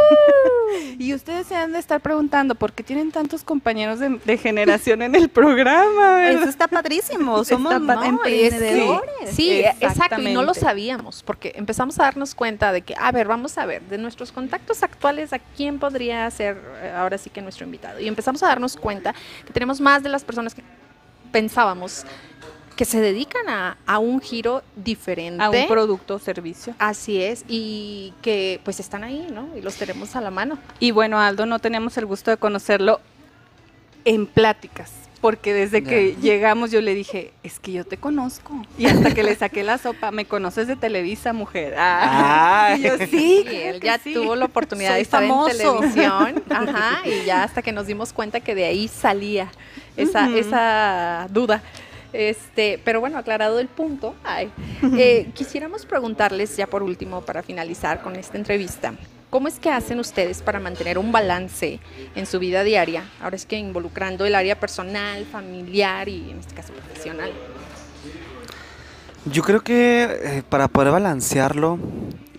y 0.97 1.13
ustedes 1.13 1.45
se 1.47 1.55
han 1.55 1.73
de 1.73 1.79
estar 1.79 2.01
preguntando, 2.01 2.55
¿por 2.55 2.73
qué 2.73 2.83
tienen 2.83 3.11
tantos 3.11 3.43
compañeros 3.43 3.99
de, 3.99 4.09
de 4.25 4.37
generación 4.37 5.01
en 5.03 5.13
el 5.15 5.29
programa? 5.29 6.25
Eso 6.27 6.33
verdad? 6.39 6.49
está 6.49 6.67
padrísimo, 6.67 7.43
somos 7.45 7.71
Está 7.73 7.85
pa- 7.85 8.07
No, 8.09 8.27
y 8.27 8.41
es 8.41 8.53
que- 8.55 8.69
emprendedores. 8.69 9.29
sí, 9.31 9.61
exacto, 9.79 10.21
y 10.21 10.33
no 10.33 10.41
lo 10.43 10.53
sabíamos, 10.55 11.21
porque 11.23 11.53
empezamos 11.55 11.99
a 11.99 12.03
darnos 12.03 12.33
cuenta 12.33 12.71
de 12.71 12.81
que, 12.81 12.95
a 12.97 13.11
ver, 13.11 13.27
vamos 13.27 13.57
a 13.57 13.65
ver, 13.65 13.81
de 13.83 13.97
nuestros 13.97 14.31
contactos 14.31 14.81
actuales, 14.83 15.31
¿a 15.33 15.39
quién 15.39 15.77
podría 15.79 16.29
ser 16.31 16.57
eh, 16.81 16.91
ahora 16.95 17.17
sí 17.17 17.29
que 17.29 17.41
nuestro 17.41 17.65
invitado? 17.65 17.99
Y 17.99 18.07
empezamos 18.07 18.41
a 18.43 18.47
darnos 18.47 18.75
cuenta 18.77 19.13
que 19.45 19.53
tenemos 19.53 19.79
más 19.79 20.01
de 20.03 20.09
las 20.09 20.23
personas 20.23 20.55
que 20.55 20.63
pensábamos 21.27 22.05
que 22.77 22.85
se 22.85 23.01
dedican 23.01 23.49
a, 23.49 23.77
a 23.85 23.97
un 23.99 24.21
giro 24.21 24.63
diferente. 24.75 25.43
A 25.43 25.49
un 25.49 25.67
producto 25.67 26.15
o 26.15 26.19
servicio. 26.19 26.75
Así 26.77 27.21
es, 27.21 27.43
y 27.47 28.13
que 28.21 28.61
pues 28.63 28.79
están 28.79 29.03
ahí, 29.03 29.27
¿no? 29.33 29.49
Y 29.57 29.61
los 29.61 29.75
tenemos 29.75 30.15
a 30.15 30.21
la 30.21 30.29
mano. 30.31 30.59
Y 30.79 30.91
bueno, 30.91 31.19
Aldo, 31.19 31.45
no 31.45 31.59
tenemos 31.59 31.97
el 31.97 32.05
gusto 32.05 32.29
de 32.31 32.37
conocerlo 32.37 33.01
en 34.05 34.27
pláticas. 34.27 34.91
Porque 35.19 35.51
desde 35.51 35.83
que 35.83 36.15
llegamos 36.21 36.69
yo 36.69 36.79
le 36.79 36.93
dije, 36.93 37.33
es 37.41 37.59
que 37.59 37.71
yo 37.71 37.83
te 37.83 37.97
conozco. 37.97 38.61
Y 38.77 38.85
hasta 38.85 39.13
que 39.15 39.23
le 39.23 39.35
saqué 39.35 39.63
la 39.63 39.79
sopa, 39.79 40.11
me 40.11 40.25
conoces 40.25 40.67
de 40.67 40.75
Televisa, 40.75 41.33
mujer. 41.33 41.73
Ah. 41.75 42.67
Ay. 42.67 42.79
Y 42.79 42.83
yo 42.83 42.97
sí. 43.09 43.45
Y 43.51 43.55
él 43.55 43.81
ya 43.81 43.97
sí. 43.97 44.13
tuvo 44.13 44.35
la 44.35 44.45
oportunidad 44.45 44.91
Soy 44.91 44.97
de 44.97 45.01
estar 45.01 45.21
famoso. 45.21 45.49
en 45.49 45.57
televisión. 45.57 46.43
Ajá, 46.51 47.01
y 47.03 47.25
ya 47.25 47.43
hasta 47.43 47.63
que 47.63 47.71
nos 47.71 47.87
dimos 47.87 48.13
cuenta 48.13 48.41
que 48.41 48.53
de 48.53 48.65
ahí 48.65 48.87
salía 48.87 49.51
esa, 49.97 50.29
esa 50.35 51.27
duda. 51.29 51.61
Este, 52.13 52.79
pero 52.83 53.01
bueno, 53.01 53.17
aclarado 53.17 53.59
el 53.59 53.67
punto, 53.67 54.15
ay, 54.23 54.49
eh, 54.97 55.29
quisiéramos 55.33 55.85
preguntarles 55.85 56.55
ya 56.55 56.65
por 56.65 56.81
último 56.81 57.21
para 57.21 57.43
finalizar 57.43 58.01
con 58.01 58.15
esta 58.15 58.37
entrevista. 58.37 58.93
¿Cómo 59.29 59.49
es 59.49 59.59
que 59.59 59.69
hacen 59.69 59.99
ustedes 59.99 60.41
para 60.41 60.59
mantener 60.59 60.97
un 60.97 61.11
balance 61.11 61.81
en 62.15 62.25
su 62.25 62.39
vida 62.39 62.63
diaria? 62.63 63.03
Ahora 63.21 63.35
es 63.35 63.45
que 63.45 63.57
involucrando 63.57 64.25
el 64.25 64.35
área 64.35 64.57
personal, 64.57 65.25
familiar 65.25 66.07
y 66.07 66.31
en 66.31 66.39
este 66.39 66.55
caso 66.55 66.71
profesional. 66.71 67.31
Yo 69.25 69.43
creo 69.43 69.61
que 69.61 70.03
eh, 70.03 70.43
para 70.47 70.69
poder 70.69 70.93
balancearlo 70.93 71.77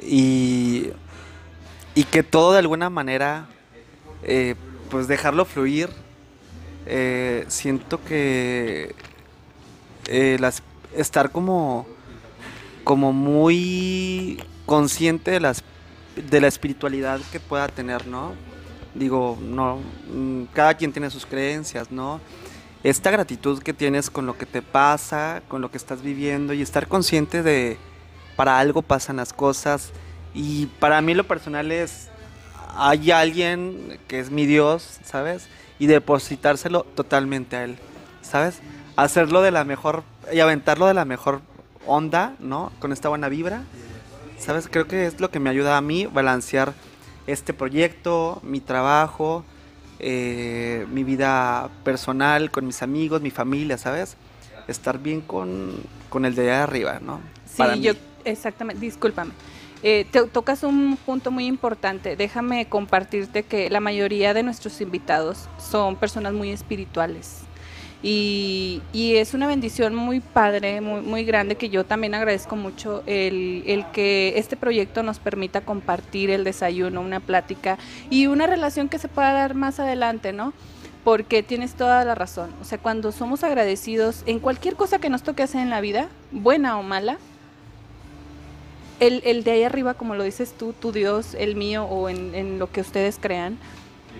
y, 0.03 0.89
y 1.95 2.05
que 2.05 2.23
todo 2.23 2.53
de 2.53 2.61
alguna 2.61 2.89
manera, 2.89 3.49
eh, 4.23 4.55
pues 4.91 5.09
dejarlo 5.09 5.45
fluir, 5.45 5.91
eh, 6.89 7.45
siento 7.49 8.03
que 8.03 8.95
eh, 10.09 10.39
estar 10.97 11.31
como, 11.31 11.87
como 12.85 13.13
muy 13.13 14.43
consciente 14.67 15.31
de, 15.33 15.41
las, 15.41 15.63
de 16.17 16.41
la 16.41 16.49
espiritualidad 16.49 17.21
que 17.31 17.41
pueda 17.41 17.69
tener, 17.69 18.07
¿no? 18.07 18.33
Digo, 18.95 19.39
no, 19.41 19.81
mm, 20.13 20.45
cada 20.55 20.75
quien 20.75 20.93
tiene 20.93 21.11
sus 21.11 21.27
creencias, 21.27 21.91
¿no? 21.91 22.21
esta 22.85 23.11
gratitud 23.11 23.61
que 23.63 23.73
tienes 23.73 24.09
con 24.11 24.27
lo 24.27 24.39
que 24.39 24.47
te 24.47 24.63
pasa, 24.63 25.43
con 25.49 25.61
lo 25.61 25.71
que 25.71 25.77
estás 25.77 26.03
viviendo 26.03 26.53
y 26.53 26.63
estar 26.63 26.87
consciente 26.87 27.43
de 27.43 27.77
para 28.37 28.59
algo 28.59 28.83
pasan 28.83 29.17
las 29.17 29.33
cosas 29.33 29.91
y 30.33 30.67
para 30.79 31.01
mí 31.01 31.15
lo 31.15 31.25
personal 31.25 31.73
es 31.73 32.09
hay 32.77 33.11
alguien 33.11 33.99
que 34.07 34.21
es 34.21 34.31
mi 34.31 34.47
Dios, 34.47 35.01
¿sabes? 35.05 35.49
Y 35.79 35.87
depositárselo 35.87 36.83
totalmente 36.95 37.57
a 37.57 37.65
él, 37.65 37.77
¿sabes? 38.23 38.61
Hacerlo 38.97 39.43
de 39.43 39.51
la 39.51 39.65
mejor 39.65 40.03
y 40.33 40.41
aventarlo 40.41 40.87
de 40.87 40.95
la 40.95 41.05
mejor 41.05 41.41
onda, 41.87 42.35
¿no? 42.41 42.73
Con 42.81 42.93
esta 42.93 43.09
buena 43.09 43.29
vibra. 43.29 43.63
¿Sabes? 44.39 44.69
Creo 44.71 44.87
que 44.87 45.07
es 45.07 45.21
lo 45.21 45.31
que 45.31 45.41
me 45.41 45.51
ayuda 45.51 45.77
a 45.77 45.81
mí 45.81 46.07
balancear 46.07 46.73
este 47.27 47.53
proyecto, 47.53 48.41
mi 48.45 48.61
trabajo, 48.61 49.45
eh, 49.99 50.87
mi 50.91 51.03
vida 51.05 51.71
personal, 51.85 52.51
con 52.51 52.65
mis 52.67 52.83
amigos, 52.83 53.21
mi 53.21 53.31
familia, 53.31 53.77
¿sabes? 53.79 54.17
Estar 54.69 54.99
bien 54.99 55.21
con, 55.21 55.73
con 56.09 56.25
el 56.25 56.35
de 56.37 56.43
allá 56.43 56.63
arriba, 56.63 57.01
¿no? 57.03 57.21
Sí, 57.47 57.57
Para 57.59 57.75
mí. 57.75 57.83
yo, 57.83 57.93
exactamente, 58.25 58.81
discúlpame. 58.81 59.33
Eh, 59.83 60.07
tocas 60.33 60.65
un 60.65 60.99
punto 61.07 61.31
muy 61.31 61.47
importante. 61.47 62.17
Déjame 62.17 62.67
compartirte 62.67 63.45
que 63.45 63.71
la 63.71 63.81
mayoría 63.81 64.35
de 64.35 64.43
nuestros 64.43 64.81
invitados 64.81 65.49
son 65.59 65.97
personas 65.97 66.33
muy 66.33 66.51
espirituales. 66.51 67.43
Y, 68.03 68.83
es 68.95 69.35
una 69.35 69.49
bendición 69.49 69.95
muy 69.95 70.21
padre, 70.21 70.81
muy, 70.81 71.01
muy 71.01 71.25
grande, 71.25 71.57
que 71.57 71.69
yo 71.69 71.85
también 71.85 72.15
agradezco 72.15 72.55
mucho 72.55 73.03
el, 73.07 73.65
el 73.67 73.85
que 73.91 74.35
este 74.37 74.57
proyecto 74.57 75.03
nos 75.03 75.19
permita 75.19 75.63
compartir 75.63 76.31
el 76.31 76.45
desayuno, 76.45 77.01
una 77.01 77.19
plática 77.19 77.77
y 78.09 78.29
una 78.29 78.47
relación 78.47 78.89
que 78.89 78.99
se 78.99 79.09
pueda 79.09 79.33
dar 79.33 79.55
más 79.55 79.81
adelante, 79.81 80.33
¿no? 80.33 80.53
Porque 81.03 81.43
tienes 81.43 81.75
toda 81.75 82.05
la 82.05 82.15
razón. 82.15 82.51
O 82.61 82.65
sea, 82.65 82.79
cuando 82.79 83.11
somos 83.11 83.43
agradecidos 83.43 84.23
en 84.27 84.39
cualquier 84.39 84.77
cosa 84.77 85.01
que 85.01 85.11
nos 85.11 85.25
toque 85.25 85.43
hacer 85.43 85.61
en 85.61 85.71
la 85.71 85.81
vida, 85.81 86.09
buena 86.31 86.79
o 86.79 86.85
mala, 86.85 87.19
el, 89.01 89.23
el 89.25 89.45
de 89.45 89.53
ahí 89.53 89.63
arriba, 89.63 89.95
como 89.95 90.15
lo 90.15 90.25
dices 90.25 90.55
tú, 90.57 90.73
tu 90.73 90.93
Dios, 90.93 91.35
el 91.35 91.57
mío 91.57 91.85
o 91.85 92.09
en, 92.09 92.59
lo 92.59 92.71
que 92.71 92.81
ustedes 92.81 93.19
crean, 93.21 93.59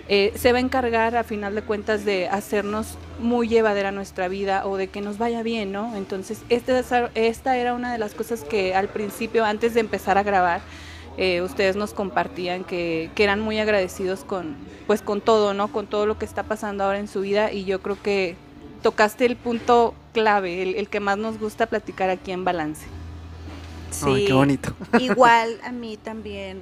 eh, 0.07 0.33
se 0.35 0.51
va 0.51 0.57
a 0.57 0.61
encargar 0.61 1.15
a 1.15 1.23
final 1.23 1.53
de 1.55 1.61
cuentas 1.61 2.05
de 2.05 2.27
hacernos 2.29 2.97
muy 3.19 3.47
llevadera 3.47 3.91
nuestra 3.91 4.27
vida 4.27 4.65
o 4.65 4.77
de 4.77 4.87
que 4.87 5.01
nos 5.01 5.17
vaya 5.17 5.43
bien, 5.43 5.71
¿no? 5.71 5.95
Entonces, 5.95 6.41
este, 6.49 6.81
esta 7.15 7.57
era 7.57 7.73
una 7.73 7.91
de 7.91 7.97
las 7.97 8.13
cosas 8.13 8.43
que 8.43 8.73
al 8.73 8.87
principio, 8.87 9.45
antes 9.45 9.73
de 9.73 9.81
empezar 9.81 10.17
a 10.17 10.23
grabar, 10.23 10.61
eh, 11.17 11.41
ustedes 11.41 11.75
nos 11.75 11.93
compartían 11.93 12.63
que, 12.63 13.11
que 13.13 13.23
eran 13.23 13.41
muy 13.41 13.59
agradecidos 13.59 14.23
con, 14.23 14.55
pues, 14.87 15.01
con 15.01 15.19
todo, 15.19 15.53
¿no? 15.53 15.67
Con 15.67 15.85
todo 15.85 16.05
lo 16.05 16.17
que 16.17 16.25
está 16.25 16.43
pasando 16.43 16.85
ahora 16.85 16.99
en 16.99 17.09
su 17.09 17.21
vida 17.21 17.51
y 17.51 17.65
yo 17.65 17.81
creo 17.81 18.01
que 18.01 18.35
tocaste 18.81 19.25
el 19.25 19.35
punto 19.35 19.93
clave, 20.13 20.61
el, 20.61 20.75
el 20.75 20.87
que 20.87 21.01
más 21.01 21.17
nos 21.17 21.37
gusta 21.37 21.65
platicar 21.65 22.09
aquí 22.09 22.31
en 22.31 22.45
Balance. 22.45 22.98
Ay, 24.03 24.25
qué 24.25 24.33
bonito. 24.33 24.73
Igual 24.99 25.59
a 25.63 25.71
mí 25.71 25.97
también. 25.97 26.61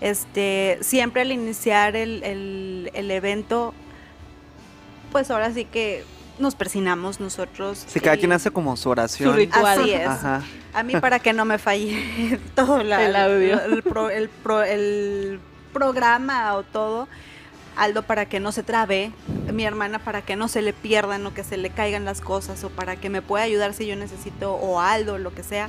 Este, 0.00 0.78
siempre 0.82 1.22
al 1.22 1.32
iniciar 1.32 1.96
el, 1.96 2.22
el- 2.22 2.90
el 2.94 3.10
evento, 3.10 3.72
pues 5.12 5.30
ahora 5.30 5.52
sí 5.52 5.64
que 5.64 6.04
nos 6.38 6.54
persinamos 6.54 7.18
nosotros. 7.20 7.82
Si 7.86 7.98
cada 8.00 8.16
quien 8.16 8.32
hace 8.32 8.50
como 8.50 8.76
su 8.76 8.90
oración. 8.90 9.34
ritual. 9.34 9.80
Así 9.80 9.92
es. 9.92 10.06
Ajá. 10.06 10.42
A 10.74 10.82
mí 10.82 10.94
para 10.96 11.18
que 11.18 11.32
no 11.32 11.44
me 11.46 11.56
falle 11.58 12.38
todo 12.54 12.82
la- 12.82 13.04
El 13.06 13.16
audio. 13.16 13.60
El, 13.62 13.82
pro- 13.82 14.10
el 14.10 14.28
pro- 14.28 14.62
el 14.62 15.40
programa 15.72 16.54
o 16.54 16.62
todo. 16.62 17.08
Aldo 17.76 18.02
para 18.02 18.24
que 18.26 18.40
no 18.40 18.52
se 18.52 18.62
trabe, 18.62 19.12
mi 19.52 19.64
hermana 19.66 19.98
para 19.98 20.22
que 20.22 20.34
no 20.34 20.48
se 20.48 20.62
le 20.62 20.72
pierdan 20.72 21.26
o 21.26 21.34
que 21.34 21.44
se 21.44 21.58
le 21.58 21.68
caigan 21.68 22.06
las 22.06 22.22
cosas 22.22 22.64
o 22.64 22.70
para 22.70 22.96
que 22.96 23.10
me 23.10 23.20
pueda 23.20 23.44
ayudar 23.44 23.74
si 23.74 23.86
yo 23.86 23.96
necesito 23.96 24.54
o 24.54 24.80
Aldo, 24.80 25.18
lo 25.18 25.34
que 25.34 25.42
sea. 25.42 25.68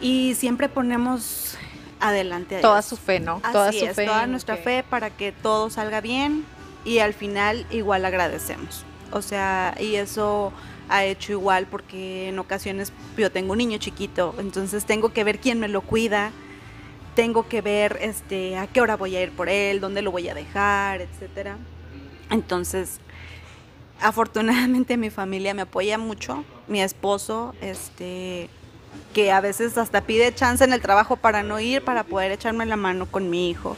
Y 0.00 0.34
siempre 0.34 0.68
ponemos 0.68 1.56
adelante 2.00 2.56
a 2.56 2.60
Toda 2.62 2.82
su 2.82 2.96
fe, 2.96 3.20
¿no? 3.20 3.40
Así 3.42 3.52
toda 3.52 3.72
su 3.72 3.84
es, 3.86 3.96
fe. 3.96 4.06
toda 4.06 4.26
nuestra 4.26 4.56
que- 4.56 4.62
fe 4.62 4.84
para 4.88 5.10
que 5.10 5.32
todo 5.32 5.68
salga 5.70 6.00
bien 6.00 6.44
y 6.84 6.98
al 6.98 7.12
final 7.12 7.66
igual 7.70 8.04
agradecemos. 8.04 8.84
O 9.12 9.20
sea, 9.22 9.74
y 9.78 9.96
eso 9.96 10.52
ha 10.88 11.04
hecho 11.04 11.32
igual 11.32 11.66
porque 11.66 12.28
en 12.28 12.38
ocasiones 12.38 12.92
yo 13.16 13.30
tengo 13.30 13.52
un 13.52 13.58
niño 13.58 13.78
chiquito, 13.78 14.34
entonces 14.38 14.84
tengo 14.86 15.12
que 15.12 15.22
ver 15.24 15.38
quién 15.38 15.60
me 15.60 15.68
lo 15.68 15.82
cuida, 15.82 16.30
tengo 17.14 17.46
que 17.48 17.60
ver 17.60 17.98
este 18.00 18.56
a 18.56 18.66
qué 18.66 18.80
hora 18.80 18.96
voy 18.96 19.14
a 19.16 19.22
ir 19.22 19.30
por 19.32 19.48
él, 19.48 19.80
dónde 19.80 20.00
lo 20.02 20.10
voy 20.10 20.28
a 20.28 20.34
dejar, 20.34 21.00
etcétera. 21.02 21.58
Entonces, 22.30 22.98
afortunadamente 24.00 24.96
mi 24.96 25.10
familia 25.10 25.52
me 25.54 25.62
apoya 25.62 25.98
mucho, 25.98 26.44
mi 26.68 26.80
esposo, 26.80 27.54
este 27.60 28.48
que 29.14 29.32
a 29.32 29.40
veces 29.40 29.76
hasta 29.78 30.00
pide 30.02 30.32
chance 30.34 30.62
en 30.62 30.72
el 30.72 30.80
trabajo 30.80 31.16
para 31.16 31.42
no 31.42 31.58
ir, 31.60 31.82
para 31.82 32.04
poder 32.04 32.30
echarme 32.32 32.64
la 32.66 32.76
mano 32.76 33.06
con 33.06 33.28
mi 33.30 33.50
hijo 33.50 33.76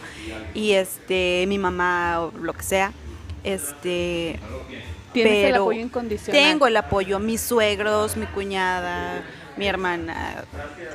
y 0.54 0.72
este 0.72 1.44
mi 1.48 1.58
mamá 1.58 2.20
o 2.20 2.32
lo 2.38 2.52
que 2.52 2.62
sea. 2.62 2.92
Este 3.42 4.38
Tienes 5.12 5.32
el 5.44 5.52
Pero 5.52 5.62
apoyo 5.64 5.80
incondicional. 5.80 6.42
tengo 6.42 6.66
el 6.66 6.76
apoyo, 6.76 7.18
mis 7.18 7.40
suegros, 7.42 8.16
mi 8.16 8.24
cuñada, 8.26 9.22
mi 9.58 9.66
hermana. 9.66 10.44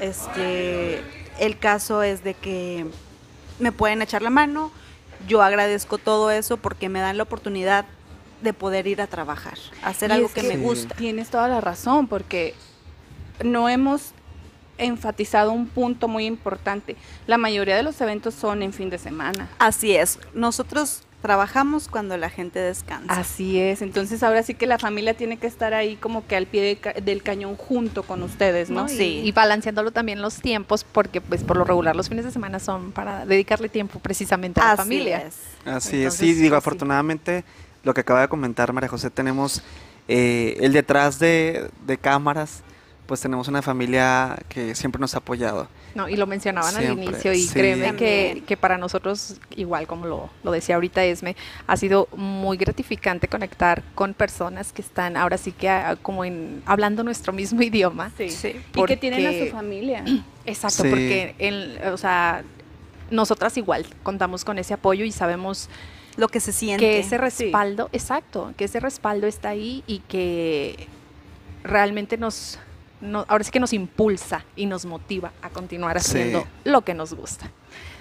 Este, 0.02 1.02
el 1.40 1.60
caso 1.60 2.02
es 2.02 2.24
de 2.24 2.34
que 2.34 2.86
me 3.60 3.72
pueden 3.72 4.02
echar 4.02 4.24
la 4.24 4.32
mano. 4.32 4.72
Yo 5.28 5.44
agradezco 5.44 5.98
todo 6.00 6.32
eso 6.32 6.58
porque 6.58 6.90
me 6.90 7.00
dan 7.00 7.18
la 7.18 7.24
oportunidad 7.24 7.86
de 8.42 8.54
poder 8.54 8.88
ir 8.88 9.02
a 9.02 9.08
trabajar, 9.08 9.58
hacer 9.84 10.10
Y 10.10 10.14
algo 10.14 10.28
es 10.28 10.34
que, 10.34 10.42
que- 10.42 10.48
me 10.48 10.58
gusta. 10.58 10.96
Tienes 10.96 11.30
toda 11.30 11.48
la 11.48 11.62
razón, 11.62 12.08
porque 12.08 12.56
no 13.44 13.70
hemos 13.70 14.12
enfatizado 14.78 15.52
un 15.52 15.68
punto 15.68 16.08
muy 16.08 16.26
importante. 16.26 16.96
La 17.26 17.38
mayoría 17.38 17.76
de 17.76 17.84
los 17.84 18.00
eventos 18.02 18.34
son 18.36 18.62
en 18.62 18.74
fin 18.74 18.90
de 18.90 18.98
semana. 18.98 19.50
Así 19.60 19.96
es. 19.96 20.20
Nosotros 20.34 21.04
trabajamos 21.22 21.88
cuando 21.88 22.16
la 22.16 22.30
gente 22.30 22.60
descansa. 22.60 23.12
Así 23.20 23.60
es, 23.60 23.82
entonces 23.82 24.22
ahora 24.22 24.44
sí 24.44 24.54
que 24.54 24.68
la 24.68 24.78
familia 24.78 25.16
tiene 25.16 25.38
que 25.38 25.48
estar 25.48 25.74
ahí 25.74 25.96
como 25.96 26.28
que 26.28 26.36
al 26.36 26.46
pie 26.46 26.62
de 26.62 26.76
ca- 26.78 26.94
del 26.94 27.24
cañón 27.24 27.56
junto 27.56 28.04
con 28.04 28.22
ustedes, 28.22 28.70
¿no? 28.70 28.84
¿no? 28.84 28.86
Y- 28.94 28.96
Sí. 28.98 29.22
Y, 29.26 29.32
balanceándolo 29.32 29.90
también 29.92 30.22
los 30.22 30.36
tiempos, 30.42 30.84
porque 30.84 31.20
pues 31.20 31.44
por 31.44 31.58
lo 31.58 31.64
regular 31.64 31.96
los 31.96 32.08
fines 32.08 32.24
de 32.24 32.32
semana 32.32 32.60
son 32.60 32.92
para 32.92 33.26
dedicarle 33.26 33.68
tiempo 33.68 34.00
precisamente 34.00 34.62
a 34.62 34.66
la 34.66 34.72
Así 34.74 34.78
familia. 34.84 35.18
es. 35.24 35.36
Así 35.66 36.04
es, 36.04 36.14
sí, 36.14 36.34
digo, 36.36 36.56
sí. 36.56 36.58
afortunadamente 36.60 37.44
lo 37.84 37.96
que 37.96 38.02
acaba 38.02 38.22
de 38.22 38.28
comentar 38.28 38.72
María 38.72 38.88
José, 38.88 39.10
tenemos 39.10 39.64
eh, 40.08 40.56
el 40.62 40.72
detrás 40.72 41.18
de, 41.18 41.70
de 41.88 41.98
cámaras, 41.98 42.62
pues 43.08 43.22
tenemos 43.22 43.48
una 43.48 43.62
familia 43.62 44.38
que 44.50 44.76
siempre 44.76 45.00
nos 45.00 45.16
ha 45.16 45.20
apoyado. 45.20 45.68
No, 45.96 46.08
y 46.10 46.16
lo 46.18 46.28
mencionaban 46.28 46.74
Siempre, 46.76 46.92
al 46.92 47.10
inicio 47.14 47.34
y 47.34 47.44
sí. 47.44 47.54
créeme 47.54 47.96
que, 47.96 48.44
que 48.46 48.56
para 48.58 48.78
nosotros, 48.78 49.40
igual 49.56 49.88
como 49.88 50.06
lo, 50.06 50.30
lo 50.44 50.52
decía 50.52 50.76
ahorita 50.76 51.04
Esme, 51.04 51.36
ha 51.66 51.76
sido 51.78 52.08
muy 52.16 52.58
gratificante 52.58 53.28
conectar 53.28 53.82
con 53.96 54.14
personas 54.14 54.74
que 54.74 54.82
están 54.84 55.18
ahora 55.18 55.38
sí 55.38 55.52
que 55.54 55.70
ah, 55.70 55.96
como 56.00 56.24
en, 56.26 56.62
hablando 56.68 57.04
nuestro 57.04 57.34
mismo 57.34 57.62
idioma. 57.64 58.12
Sí. 58.18 58.30
Sí. 58.30 58.56
Y 58.76 58.84
que 58.84 58.98
tienen 58.98 59.26
a 59.26 59.46
su 59.46 59.52
familia. 59.52 60.04
Exacto, 60.46 60.84
Sí. 60.84 60.90
porque 60.90 61.36
en- 61.40 61.88
o 61.92 61.98
sea, 61.98 62.44
nosotras 63.10 63.58
igual 63.58 63.86
contamos 64.04 64.44
con 64.46 64.60
ese 64.60 64.74
apoyo 64.74 65.04
y 65.06 65.12
sabemos 65.12 65.70
Lo 66.18 66.28
que 66.28 66.40
se 66.42 66.52
siente. 66.52 66.84
que 66.86 67.00
ese 67.00 67.18
respaldo, 67.18 67.90
exacto, 67.94 68.54
que 68.58 68.66
ese 68.66 68.80
respaldo 68.82 69.28
está 69.28 69.50
ahí 69.50 69.84
y 69.88 70.00
que 70.00 70.88
realmente 71.64 72.18
nos, 72.18 72.60
no- 73.02 73.26
ahora 73.28 73.44
sí 73.44 73.52
que 73.52 73.60
nos 73.60 73.74
impulsa 73.74 74.44
y 74.56 74.66
nos 74.66 74.86
motiva 74.86 75.32
a 75.42 75.50
continuar 75.50 76.00
Sí. 76.02 76.12
haciendo 76.12 76.48
lo 76.64 76.82
que 76.82 76.94
nos 76.94 77.14
gusta. 77.14 77.50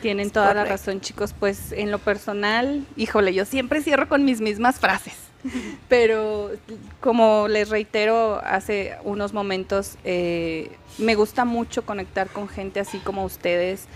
Tienen 0.02 0.30
toda 0.30 0.48
la 0.48 0.62
correcto. 0.64 0.70
razón, 0.72 1.00
chicos. 1.00 1.34
Pues 1.38 1.72
en 1.72 1.90
lo 1.90 1.98
personal, 1.98 2.84
híjole, 2.96 3.32
yo 3.34 3.44
siempre 3.44 3.82
cierro 3.82 4.08
con 4.08 4.24
mis 4.24 4.40
mismas 4.40 4.78
frases. 4.78 5.14
Pero 5.88 6.50
como 7.00 7.46
les 7.48 7.68
reitero 7.68 8.40
hace 8.44 8.96
unos 9.04 9.32
momentos, 9.32 9.96
eh, 10.04 10.70
me 10.98 11.14
gusta 11.14 11.44
mucho 11.44 11.84
conectar 11.84 12.28
con 12.28 12.48
gente 12.48 12.80
así 12.80 12.98
como 12.98 13.24
ustedes. 13.24 13.86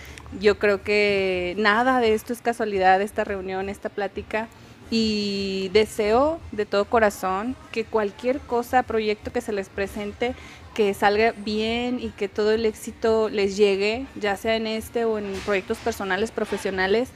Yo 0.41 0.59
creo 0.59 0.83
que 0.83 1.55
nada 1.59 2.01
de 2.01 2.15
esto 2.15 2.33
es 2.33 2.41
casualidad, 2.41 3.01
esta 3.03 3.25
reunión, 3.25 3.69
esta 3.69 3.89
plática. 3.89 4.49
Y 4.93 5.71
deseo 5.73 6.41
de 6.51 6.67
todo 6.67 6.85
corazón 6.85 7.55
que 7.71 7.85
cualquier 7.85 8.41
cosa, 8.41 8.83
proyecto 8.83 9.33
que 9.33 9.41
se 9.41 9.53
les 9.53 9.69
presente, 9.69 10.35
que 10.81 10.95
salga 10.95 11.35
bien 11.37 12.01
y 12.01 12.09
que 12.09 12.27
todo 12.27 12.53
el 12.53 12.65
éxito 12.65 13.29
les 13.29 13.59
llegue, 13.59 14.07
ya 14.19 14.39
sea 14.39 14.57
en 14.57 14.67
este 14.67 15.05
o 15.05 15.19
en 15.19 15.31
proyectos 15.45 15.77
personales, 15.77 16.31
profesionales, 16.31 17.11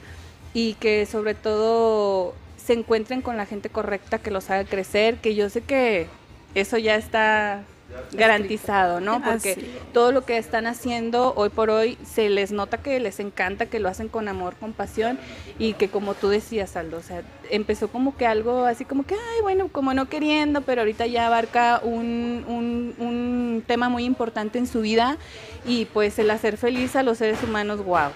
y 0.53 0.75
que 0.75 1.07
sobre 1.07 1.33
todo 1.33 2.35
se 2.57 2.73
encuentren 2.73 3.23
con 3.23 3.37
la 3.37 3.47
gente 3.47 3.69
correcta 3.69 4.19
que 4.19 4.29
los 4.29 4.51
haga 4.51 4.65
crecer, 4.65 5.15
que 5.15 5.33
yo 5.33 5.49
sé 5.49 5.61
que 5.61 6.05
eso 6.53 6.77
ya 6.77 6.95
está 6.95 7.63
garantizado, 8.13 8.99
¿no? 8.99 9.21
Porque 9.23 9.53
Así 9.53 9.75
todo 9.95 10.11
lo 10.11 10.25
que 10.25 10.37
están 10.37 10.67
haciendo 10.67 11.33
hoy 11.37 11.49
por 11.49 11.69
hoy 11.69 11.97
se 12.05 12.29
les 12.29 12.51
nota 12.51 12.77
que 12.77 12.99
les 12.99 13.21
encanta, 13.21 13.65
que 13.65 13.79
lo 13.79 13.87
hacen 13.87 14.09
con 14.09 14.27
amor, 14.27 14.55
con 14.55 14.73
pasión 14.73 15.17
y 15.57 15.73
que 15.73 15.87
como 15.89 16.15
tú 16.15 16.27
decías, 16.27 16.75
Aldo, 16.75 16.97
o 16.97 17.01
sea, 17.01 17.21
empezó 17.49 17.87
como 17.87 18.17
que 18.17 18.27
algo 18.27 18.65
así 18.65 18.83
como 18.83 19.05
que, 19.05 19.15
ay, 19.15 19.41
bueno, 19.41 19.69
como 19.71 19.93
no 19.93 20.09
queriendo, 20.09 20.61
pero 20.61 20.81
ahorita 20.81 21.07
ya 21.07 21.27
abarca 21.27 21.79
un, 21.81 22.43
un, 22.47 22.93
un 22.99 23.63
tema 23.65 23.87
muy 23.87 24.03
importante 24.03 24.59
en 24.59 24.67
su 24.67 24.81
vida 24.81 25.17
y 25.65 25.85
pues 25.85 26.19
el 26.19 26.29
hacer 26.29 26.57
feliz 26.57 26.95
a 26.95 27.03
los 27.03 27.19
seres 27.19 27.41
humanos, 27.41 27.83
wow. 27.83 28.09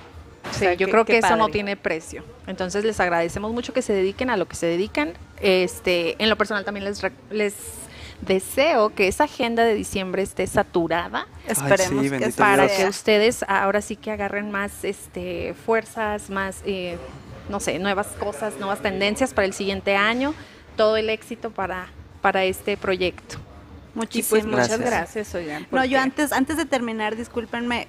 Sí, 0.51 0.65
yo 0.77 0.89
creo 0.89 1.06
que 1.06 1.19
eso 1.19 1.35
no 1.35 1.49
tiene 1.49 1.76
precio. 1.77 2.23
Entonces 2.47 2.84
les 2.84 2.99
agradecemos 2.99 3.53
mucho 3.53 3.72
que 3.72 3.81
se 3.81 3.93
dediquen 3.93 4.30
a 4.30 4.38
lo 4.38 4.47
que 4.47 4.56
se 4.56 4.65
dedican. 4.65 5.14
Este, 5.39 6.22
en 6.22 6.30
lo 6.30 6.38
personal 6.38 6.65
también 6.65 6.85
les 6.85 7.01
les 7.30 7.53
deseo 8.22 8.94
que 8.94 9.08
esa 9.08 9.26
agenda 9.26 9.64
de 9.64 9.74
diciembre 9.74 10.22
esté 10.22 10.46
saturada 10.46 11.28
Esperemos 11.48 12.04
sí, 12.06 12.10
que 12.12 12.30
para 12.32 12.64
Dios. 12.68 12.78
que 12.78 12.86
ustedes 12.88 13.46
ahora 13.48 13.82
sí 13.82 13.96
que 13.96 14.12
agarren 14.12 14.52
más 14.52 14.84
este 14.84 15.56
fuerzas, 15.66 16.30
más 16.30 16.62
eh, 16.66 16.98
no 17.50 17.60
sé, 17.60 17.80
nuevas 17.80 18.08
cosas, 18.20 18.56
nuevas 18.60 18.82
tendencias 18.82 19.34
para 19.34 19.46
el 19.46 19.54
siguiente 19.54 19.96
año, 19.96 20.34
todo 20.76 20.98
el 20.98 21.10
éxito 21.10 21.50
para 21.52 21.88
para 22.22 22.44
este 22.44 22.78
proyecto. 22.78 23.38
Pues 23.38 23.96
Muchísimas 23.96 24.44
muchas 24.46 24.80
Gracias. 24.80 24.90
gracias, 24.90 25.36
oigan. 25.36 25.68
No, 25.72 25.84
yo 25.86 26.00
antes, 26.00 26.32
antes 26.32 26.58
de 26.58 26.66
terminar, 26.66 27.16
discúlpenme, 27.16 27.88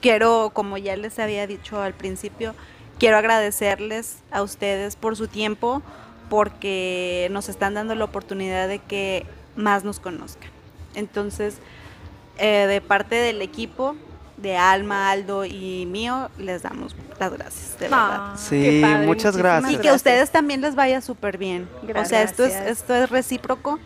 quiero, 0.00 0.50
como 0.52 0.76
ya 0.78 0.96
les 0.96 1.18
había 1.18 1.46
dicho 1.46 1.80
al 1.80 1.94
principio, 1.94 2.54
quiero 2.98 3.16
agradecerles 3.16 4.16
a 4.30 4.42
ustedes 4.42 4.96
por 4.96 5.16
su 5.16 5.28
tiempo, 5.28 5.82
porque 6.28 7.28
nos 7.30 7.48
están 7.48 7.74
dando 7.74 7.94
la 7.94 8.04
oportunidad 8.04 8.68
de 8.68 8.80
que 8.80 9.24
más 9.56 9.84
nos 9.84 10.00
conozcan. 10.00 10.50
Entonces, 10.94 11.56
eh, 12.38 12.66
de 12.66 12.80
parte 12.80 13.14
del 13.16 13.42
equipo, 13.42 13.96
de 14.36 14.56
Alma, 14.56 15.10
Aldo 15.10 15.44
y 15.44 15.86
mío, 15.86 16.28
les 16.38 16.62
damos 16.62 16.94
las 17.18 17.32
gracias, 17.32 17.78
de 17.78 17.86
verdad. 17.88 18.18
Ah, 18.20 18.34
Sí, 18.36 18.60
qué 18.62 18.80
padre, 18.82 19.06
muchas 19.06 19.36
gracias. 19.36 19.72
Y 19.72 19.76
que 19.78 19.88
a 19.88 19.94
ustedes 19.94 20.30
también 20.30 20.60
les 20.60 20.74
vaya 20.74 21.00
súper 21.00 21.38
bien. 21.38 21.68
O 21.94 22.04
sea, 22.04 22.22
esto 22.22 22.44
es, 22.44 22.52
Gracias. 22.52 22.78
esto 22.78 22.94
es 22.94 23.10
recíproco 23.10 23.78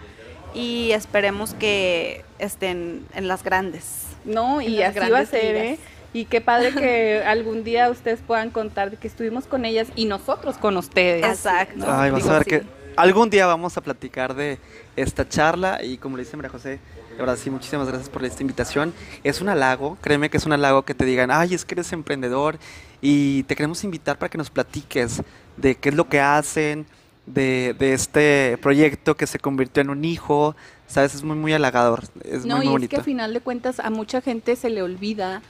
y 0.52 0.90
esperemos 0.92 1.55
que 1.55 2.24
estén 2.40 3.06
en 3.14 3.28
las 3.28 3.44
grandes. 3.44 4.06
No, 4.24 4.60
y 4.60 4.70
las 4.70 4.90
así 4.90 4.98
va 4.98 5.05
a 5.05 5.09
grandes 5.09 5.28
ser. 5.30 5.56
¿eh? 5.56 5.78
Y 6.12 6.24
qué 6.24 6.40
padre 6.40 6.72
que 6.74 7.22
algún 7.26 7.62
día 7.62 7.88
ustedes 7.88 8.18
puedan 8.26 8.51
contar 8.51 8.90
de 8.90 8.97
que 8.97 9.06
estuvimos 9.06 9.47
con 9.47 9.64
ellas 9.64 9.86
y 9.94 10.06
nosotros 10.06 10.59
con 10.59 10.76
ustedes. 10.76 11.24
Exacto. 11.24 11.84
Ay, 11.88 12.10
vas 12.10 12.22
Digo, 12.24 12.30
a 12.34 12.38
ver 12.38 12.44
sí. 12.44 12.51
que 12.51 12.62
algún 12.97 13.31
día 13.31 13.47
vamos 13.47 13.77
a 13.77 13.81
platicar 13.81 14.35
de 14.35 14.59
esta 14.97 15.29
charla 15.29 15.83
y 15.83 15.97
como 15.99 16.17
le 16.17 16.25
dice 16.25 16.37
María 16.37 16.51
José, 16.51 16.79
de 17.11 17.17
verdad 17.17 17.37
sí, 17.37 17.51
muchísimas 17.51 17.87
gracias 17.89 18.09
por 18.09 18.25
esta 18.25 18.43
invitación. 18.43 18.93
Es 19.25 19.41
un 19.41 19.49
halago, 19.49 19.99
créeme 20.01 20.31
que 20.31 20.37
es 20.37 20.47
un 20.47 20.53
halago 20.53 20.83
que 20.83 20.95
te 20.95 21.05
digan, 21.05 21.31
ay, 21.31 21.55
es 21.55 21.65
que 21.65 21.75
eres 21.75 21.93
emprendedor 21.93 22.59
y 23.01 23.43
te 23.45 23.57
queremos 23.57 23.83
invitar 23.85 24.19
para 24.19 24.29
que 24.31 24.39
nos 24.39 24.51
platiques 24.51 25.23
de 25.57 25.75
qué 25.75 25.91
es 25.91 25.95
lo 25.95 26.09
que 26.09 26.21
hacen, 26.21 26.87
de, 27.27 27.75
de 27.79 27.93
este 27.93 28.59
proyecto 28.61 29.17
que 29.17 29.27
se 29.27 29.39
convirtió 29.39 29.81
en 29.83 29.91
un 29.91 30.05
hijo, 30.05 30.57
sabes, 30.87 31.15
es 31.15 31.23
muy, 31.23 31.37
muy 31.37 31.53
halagador, 31.53 32.05
es 32.25 32.45
no, 32.45 32.57
muy, 32.57 32.65
muy 32.65 32.65
y 32.65 32.67
es 32.67 32.73
bonito. 32.73 32.91
que 32.91 32.97
a 32.97 33.05
final 33.05 33.33
de 33.35 33.41
cuentas 33.41 33.81
a 33.81 33.91
mucha 33.91 34.21
gente 34.21 34.57
se 34.57 34.71
le 34.71 34.83
olvida. 34.83 35.43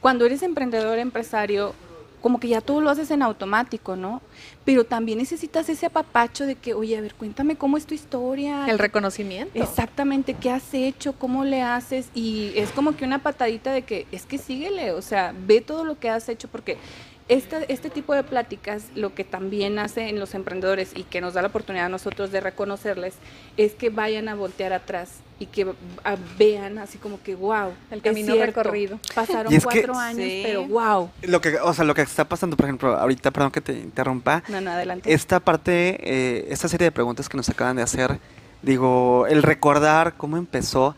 Cuando 0.00 0.24
eres 0.26 0.42
emprendedor, 0.42 0.98
empresario, 0.98 1.74
como 2.20 2.40
que 2.40 2.48
ya 2.48 2.60
todo 2.60 2.80
lo 2.80 2.90
haces 2.90 3.10
en 3.10 3.22
automático, 3.22 3.96
¿no? 3.96 4.22
Pero 4.64 4.84
también 4.84 5.18
necesitas 5.18 5.68
ese 5.68 5.86
apapacho 5.86 6.44
de 6.46 6.56
que, 6.56 6.74
oye, 6.74 6.96
a 6.96 7.00
ver, 7.00 7.14
cuéntame 7.14 7.56
cómo 7.56 7.76
es 7.76 7.86
tu 7.86 7.94
historia. 7.94 8.66
el 8.68 8.78
reconocimiento. 8.78 9.60
Exactamente, 9.60 10.34
¿qué 10.34 10.50
has 10.50 10.74
hecho? 10.74 11.12
¿Cómo 11.12 11.44
le 11.44 11.62
haces? 11.62 12.08
Y 12.14 12.52
es 12.56 12.70
como 12.72 12.96
que 12.96 13.04
una 13.04 13.22
patadita 13.22 13.72
de 13.72 13.82
que 13.82 14.06
es 14.12 14.26
que 14.26 14.38
síguele, 14.38 14.92
o 14.92 15.02
sea, 15.02 15.34
ve 15.46 15.60
todo 15.60 15.84
lo 15.84 15.98
que 15.98 16.10
has 16.10 16.28
hecho 16.28 16.48
porque 16.48 16.78
este, 17.28 17.72
este 17.72 17.90
tipo 17.90 18.14
de 18.14 18.22
pláticas 18.22 18.84
lo 18.94 19.14
que 19.14 19.24
también 19.24 19.78
hace 19.80 20.08
en 20.08 20.20
los 20.20 20.34
emprendedores 20.34 20.92
y 20.94 21.02
que 21.02 21.20
nos 21.20 21.34
da 21.34 21.42
la 21.42 21.48
oportunidad 21.48 21.86
a 21.86 21.88
nosotros 21.88 22.30
de 22.30 22.40
reconocerles 22.40 23.14
es 23.56 23.72
que 23.74 23.90
vayan 23.90 24.28
a 24.28 24.34
voltear 24.36 24.72
atrás 24.72 25.10
y 25.40 25.46
que 25.46 25.66
a- 26.04 26.16
vean 26.38 26.78
así 26.78 26.98
como 26.98 27.20
que 27.22 27.34
wow, 27.34 27.72
El 27.90 28.00
camino 28.00 28.34
recorrido. 28.36 29.00
Pasaron 29.14 29.52
que- 29.52 29.60
cuatro 29.60 29.98
años, 29.98 30.22
Sí. 30.22 30.42
pero 30.46 30.66
wow. 30.68 31.10
Lo 31.22 31.40
que, 31.40 31.56
o 31.58 31.74
sea, 31.74 31.84
lo 31.84 31.94
que 31.94 32.02
está 32.02 32.24
pasando, 32.26 32.56
por 32.56 32.66
ejemplo, 32.66 32.96
ahorita, 32.96 33.30
perdón 33.32 33.50
que 33.50 33.60
te 33.60 33.72
interrumpa, 33.72 34.42
No, 34.48 34.60
no, 34.60 34.70
adelante. 34.70 35.12
esta 35.12 35.40
parte, 35.40 35.98
eh, 36.02 36.46
esta 36.50 36.68
serie 36.68 36.84
de 36.86 36.92
preguntas 36.92 37.28
que 37.28 37.36
nos 37.36 37.48
acaban 37.48 37.76
de 37.76 37.82
hacer, 37.82 38.18
digo, 38.62 39.26
el 39.26 39.42
recordar 39.42 40.14
cómo 40.16 40.36
empezó, 40.36 40.94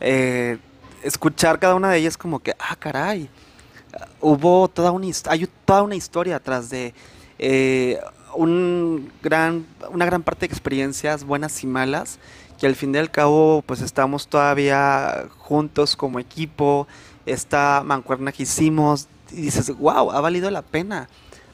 eh, 0.00 0.58
escuchar 1.02 1.58
cada 1.58 1.74
una 1.74 1.90
de 1.90 1.98
ellas 1.98 2.16
como 2.16 2.38
que, 2.38 2.54
ah, 2.58 2.76
caray, 2.78 3.28
hubo 4.20 4.68
toda 4.68 4.90
una, 4.90 5.06
hay 5.28 5.48
toda 5.64 5.82
una 5.82 5.94
historia 5.94 6.36
atrás 6.36 6.70
de 6.70 6.94
eh, 7.38 7.98
un 8.34 9.10
gran, 9.22 9.66
una 9.90 10.06
gran 10.06 10.22
parte 10.22 10.46
de 10.46 10.52
experiencias 10.52 11.24
buenas 11.24 11.62
y 11.62 11.66
malas, 11.66 12.18
que 12.58 12.66
al 12.66 12.74
fin 12.74 12.94
y 12.94 12.98
al 12.98 13.10
cabo, 13.10 13.62
pues 13.66 13.80
estamos 13.80 14.28
todavía 14.28 15.26
juntos 15.38 15.96
como 15.96 16.18
equipo, 16.18 16.86
esta 17.26 17.82
mancuerna 17.84 18.32
que 18.32 18.44
hicimos, 18.44 19.08
y 19.30 19.42
dices, 19.42 19.76
wow, 19.76 20.10
ha 20.10 20.20
valido 20.20 20.50
la 20.50 20.62
pena 20.62 21.08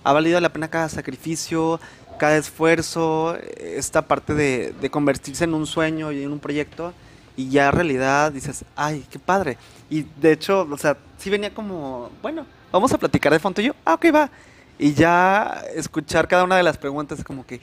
ha 0.09 0.13
valido 0.13 0.41
la 0.41 0.51
pena 0.51 0.69
cada 0.69 0.89
sacrificio, 0.89 1.81
cada 2.19 2.39
esfuerzo, 2.39 3.37
esta 3.59 4.03
parte 4.03 4.35
de, 4.35 4.73
de 4.81 4.91
convertirse 4.91 5.45
en 5.45 5.53
un 5.53 5.67
sueño 5.67 6.13
y 6.13 6.23
en 6.23 6.33
un 6.33 6.39
proyecto, 6.39 6.95
y 7.37 7.51
ya 7.51 7.71
realidad 7.71 8.33
dices, 8.33 8.65
ay, 8.75 9.05
qué 9.11 9.19
padre. 9.19 9.59
Y 9.91 10.03
de 10.21 10.33
hecho, 10.33 10.67
o 10.71 10.79
sea, 10.79 10.97
sí 11.17 11.31
venía 11.31 11.53
como, 11.53 12.11
bueno, 12.23 12.47
vamos 12.71 12.93
a 12.93 12.99
platicar 12.99 13.33
de 13.33 13.39
fondo. 13.39 13.63
Yo, 13.63 13.73
ah, 13.85 13.95
ok, 13.95 14.07
va. 14.15 14.31
Y 14.79 14.95
ya 14.95 15.63
escuchar 15.75 16.29
cada 16.29 16.45
una 16.45 16.57
de 16.57 16.63
las 16.63 16.77
preguntas 16.79 17.19
es 17.19 17.25
como 17.25 17.45
que, 17.47 17.61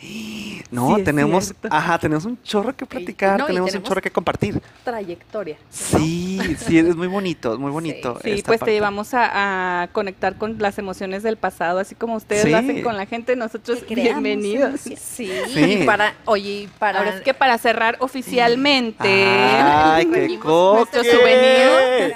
no, 0.71 0.95
Sí, 0.97 1.03
tenemos, 1.03 1.45
cierto. 1.45 1.67
ajá, 1.71 1.97
tenemos 1.99 2.25
un 2.25 2.41
chorro 2.43 2.75
que 2.75 2.85
platicar, 2.85 3.39
no, 3.39 3.45
tenemos 3.45 3.73
un 3.73 3.83
chorro 3.83 4.01
que 4.01 4.11
compartir. 4.11 4.61
Trayectoria. 4.83 5.55
¿no? 5.59 5.65
Sí, 5.69 6.39
sí, 6.59 6.77
es 6.77 6.95
muy 6.95 7.07
bonito, 7.07 7.53
es 7.53 7.59
muy 7.59 7.71
bonito. 7.71 8.19
Sí, 8.23 8.41
pues 8.45 8.59
parte. 8.59 8.65
te 8.65 8.71
llevamos 8.73 9.13
a, 9.13 9.83
a 9.83 9.87
conectar 9.87 10.37
con 10.37 10.57
las 10.59 10.77
emociones 10.77 11.23
del 11.23 11.37
pasado, 11.37 11.79
así 11.79 11.95
como 11.95 12.15
ustedes 12.15 12.49
lo 12.49 12.57
hacen 12.57 12.83
con 12.83 12.97
la 12.97 13.05
gente, 13.05 13.35
nosotros 13.35 13.79
creamos 13.87 14.23
bienvenidos. 14.23 14.81
Sí, 14.81 14.95
Sí. 14.97 15.31
y 15.55 15.85
para, 15.85 16.15
oye, 16.25 16.69
para... 16.79 16.99
Ahora 16.99 17.15
es 17.15 17.21
que 17.21 17.33
para 17.33 17.57
cerrar 17.57 17.97
oficialmente 17.99 19.07
Ay, 19.07 20.05
qué 20.13 20.27
nuestro 20.37 21.03
souvenir. 21.03 22.13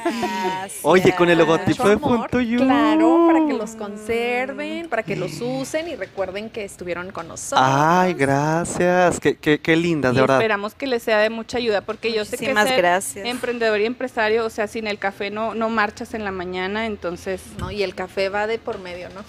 Oye, 0.84 1.15
con 1.15 1.30
el 1.30 1.38
logotipo 1.38 1.88
de 1.88 1.97
Punto 1.97 2.41
You. 2.41 2.59
Claro, 2.59 3.27
para 3.27 3.45
que 3.47 3.53
los 3.53 3.71
conserven, 3.76 4.89
para 4.90 5.03
que 5.03 5.16
los 5.16 5.40
usen 5.41 5.88
y 5.88 5.95
recuerden 5.95 6.49
que 6.49 6.64
estuvieron 6.66 7.11
con 7.11 7.28
nosotros. 7.28 7.61
Ay, 7.64 8.14
gracias. 8.14 9.20
Qué, 9.20 9.38
qué, 9.38 9.60
qué 9.60 9.76
lindas, 9.76 10.14
y 10.14 10.16
de 10.16 10.22
verdad. 10.22 10.38
esperamos 10.38 10.74
que 10.74 10.88
les 10.88 11.03
sea 11.03 11.20
de 11.20 11.30
mucha 11.30 11.57
ayuda, 11.57 11.82
porque 11.82 12.11
yo 12.11 12.26
sé 12.26 12.32
que 12.38 12.45
Muchísimas 12.45 12.68
ser 12.68 12.78
gracias. 12.78 13.26
emprendedor 13.26 13.80
y 13.80 13.86
empresario, 13.86 14.45
o 14.45 14.49
sea, 14.49 14.68
sin 14.68 14.88
el 14.88 14.98
café 14.99 15.30
no, 15.30 15.53
no 15.56 15.70
marchas 15.70 16.14
en 16.14 16.26
la 16.26 16.32
mañana, 16.32 16.86
entonces... 16.86 17.41
¿no? 17.57 17.72
Y 17.72 17.84
el 17.84 17.95
café 17.95 18.30
va 18.30 18.48
de 18.48 18.57
por 18.60 18.80
medio, 18.80 19.10
¿no? 19.10 19.22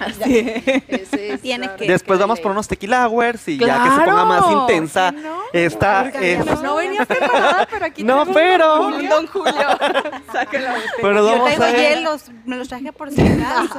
Así. 0.04 0.52
Ese 0.88 1.32
es 1.34 1.40
Tiene 1.42 1.70
que- 1.76 1.86
Después 1.86 2.18
vamos 2.18 2.40
por 2.40 2.50
unos 2.52 2.66
tequila 2.68 3.08
hours 3.08 3.46
y 3.48 3.58
ya 3.58 3.82
que 3.84 3.90
se 3.90 4.00
ponga 4.04 4.24
más 4.24 4.44
intensa 4.50 5.10
¿Sí, 5.10 5.16
no? 5.22 5.38
esta... 5.52 6.08
Es- 6.08 6.44
no- 6.44 6.62
No 6.62 6.76
venía 6.76 7.04
preparada, 7.04 7.68
pero 7.70 7.84
aquí 7.86 8.02
No, 8.04 8.24
traigo 8.24 8.30
un 8.30 8.34
pero- 8.34 8.74
Don 8.76 8.84
Un 8.84 8.92
Julio. 8.92 9.10
Don 9.10 9.26
Julio. 9.26 9.54
Botella. 10.34 10.74
Pero 11.00 11.14
Yo 11.14 11.24
vamos 11.24 11.50
tengo 11.50 11.64
a 11.64 11.70
ver. 11.70 11.76
hielos, 11.96 12.24
me 12.44 12.56
los 12.56 12.68
traje 12.68 12.92
por 12.92 13.10
si 13.10 13.20
acaso. 13.20 13.78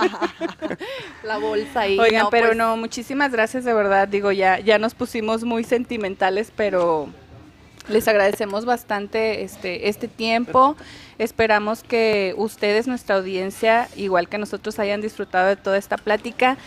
La 1.26 1.38
bolsa 1.38 1.82
ahí. 1.82 2.00
Oigan, 2.00 2.24
no, 2.24 2.30
pero 2.30 2.48
pues, 2.48 2.58
no, 2.58 2.78
muchísimas 2.78 3.32
gracias 3.32 3.66
de 3.66 3.74
verdad. 3.74 4.08
Digo, 4.08 4.32
ya, 4.32 4.60
ya 4.60 4.78
nos 4.78 4.94
pusimos 4.94 5.44
muy 5.44 5.64
sentimentales, 5.64 6.52
pero 6.56 7.10
les 7.88 8.08
agradecemos 8.08 8.66
bastante 8.66 9.44
este, 9.44 9.90
este 9.90 10.08
tiempo. 10.08 10.76
Esperamos 11.18 11.84
que 11.84 12.34
ustedes, 12.38 12.88
nuestra 12.88 13.16
audiencia, 13.16 13.90
igual 13.96 14.28
que 14.28 14.38
nosotros, 14.38 14.80
hayan 14.80 15.02
disfrutado 15.02 15.48
de 15.48 15.56
toda 15.56 15.78
esta 15.78 15.98
plática. 15.98 16.58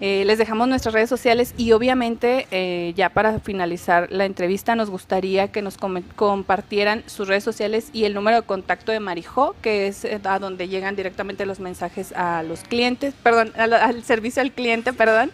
Eh, 0.00 0.24
les 0.24 0.36
dejamos 0.36 0.66
nuestras 0.66 0.94
redes 0.94 1.08
sociales 1.08 1.54
y 1.56 1.72
obviamente 1.72 2.48
eh, 2.50 2.92
ya 2.96 3.10
para 3.10 3.38
finalizar 3.38 4.10
la 4.10 4.24
entrevista 4.24 4.74
nos 4.74 4.90
gustaría 4.90 5.52
que 5.52 5.62
nos 5.62 5.76
compartieran 6.16 7.04
sus 7.06 7.28
redes 7.28 7.44
sociales 7.44 7.88
y 7.92 8.04
el 8.04 8.12
número 8.14 8.40
de 8.40 8.42
contacto 8.42 8.90
de 8.90 8.98
Marijó, 8.98 9.54
que 9.62 9.86
es 9.86 10.04
eh, 10.04 10.20
a 10.24 10.40
donde 10.40 10.66
llegan 10.66 10.96
directamente 10.96 11.46
los 11.46 11.60
mensajes 11.60 12.12
a 12.16 12.42
los 12.42 12.62
clientes, 12.62 13.14
perdón, 13.22 13.52
al, 13.56 14.02
servicio 14.02 14.42
al 14.42 14.50
cliente, 14.50 14.92
perdón, 14.92 15.30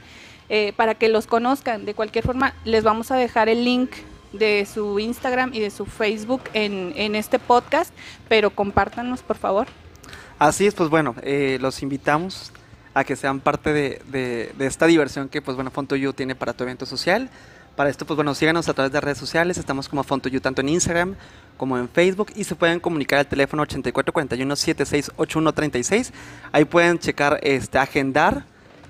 para 0.77 0.95
que 0.95 1.09
los 1.09 1.27
conozcan. 1.27 1.87
De 1.87 1.95
cualquier 1.95 2.25
forma, 2.25 2.55
les 2.65 2.85
vamos 2.85 3.11
a 3.11 3.17
dejar 3.17 3.49
el 3.49 3.65
link 3.65 3.91
de 4.33 4.67
su 4.67 4.99
Instagram 4.99 5.55
y 5.55 5.61
de 5.61 5.71
su 5.71 5.87
Facebook 5.87 6.43
en, 6.53 6.93
en 6.97 7.15
este 7.15 7.39
podcast, 7.39 7.95
pero 8.29 8.51
compártanos 8.51 9.23
por 9.23 9.39
favor. 9.39 9.67
Así 10.39 10.67
es, 10.67 10.75
pues 10.75 10.91
bueno, 10.91 11.15
los 11.59 11.83
invitamos 11.83 12.53
a 12.99 13.05
que 13.05 13.17
sean 13.17 13.41
parte 13.41 13.73
de, 13.73 14.53
esta 14.59 14.85
diversión 14.87 15.29
que, 15.29 15.41
pues 15.41 15.57
bueno, 15.57 15.71
Fontoyu 15.71 16.13
tiene 16.13 16.35
para 16.35 16.53
tu 16.53 16.65
evento 16.65 16.85
social. 16.87 17.31
Para 17.77 17.89
esto, 17.91 18.05
pues 18.05 18.17
bueno, 18.17 18.35
síganos 18.35 18.69
a 18.69 18.75
través 18.75 18.93
de 18.93 19.01
redes 19.01 19.19
sociales. 19.19 19.57
Estamos 19.57 19.89
como 19.89 20.03
Fontoyu 20.03 20.41
tanto 20.41 20.63
en 20.63 20.71
Instagram 20.71 21.15
como 21.57 21.77
en 21.77 21.89
Facebook 21.89 22.33
y 22.35 22.45
se 22.45 22.55
pueden 22.55 22.81
comunicar 22.81 23.19
al 23.19 23.27
teléfono 23.27 23.63
8441-768136. 23.67 26.13
Ahí 26.53 26.65
pueden 26.65 26.99
checar, 26.99 27.39
este, 27.43 27.77
agendar, 27.79 28.47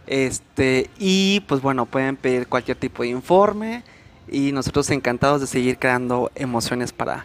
este, 0.06 0.89
y 0.98 1.40
pues 1.40 1.60
bueno, 1.60 1.86
pueden 1.86 2.14
pedir 2.16 2.47
cualquier 2.47 2.76
tipo 2.76 3.02
de 3.02 3.09
informe 3.09 3.82
y 4.28 4.52
nosotros 4.52 4.89
encantados 4.90 5.40
de 5.40 5.48
seguir 5.48 5.78
creando 5.78 6.30
emociones 6.35 6.93
para 6.93 7.24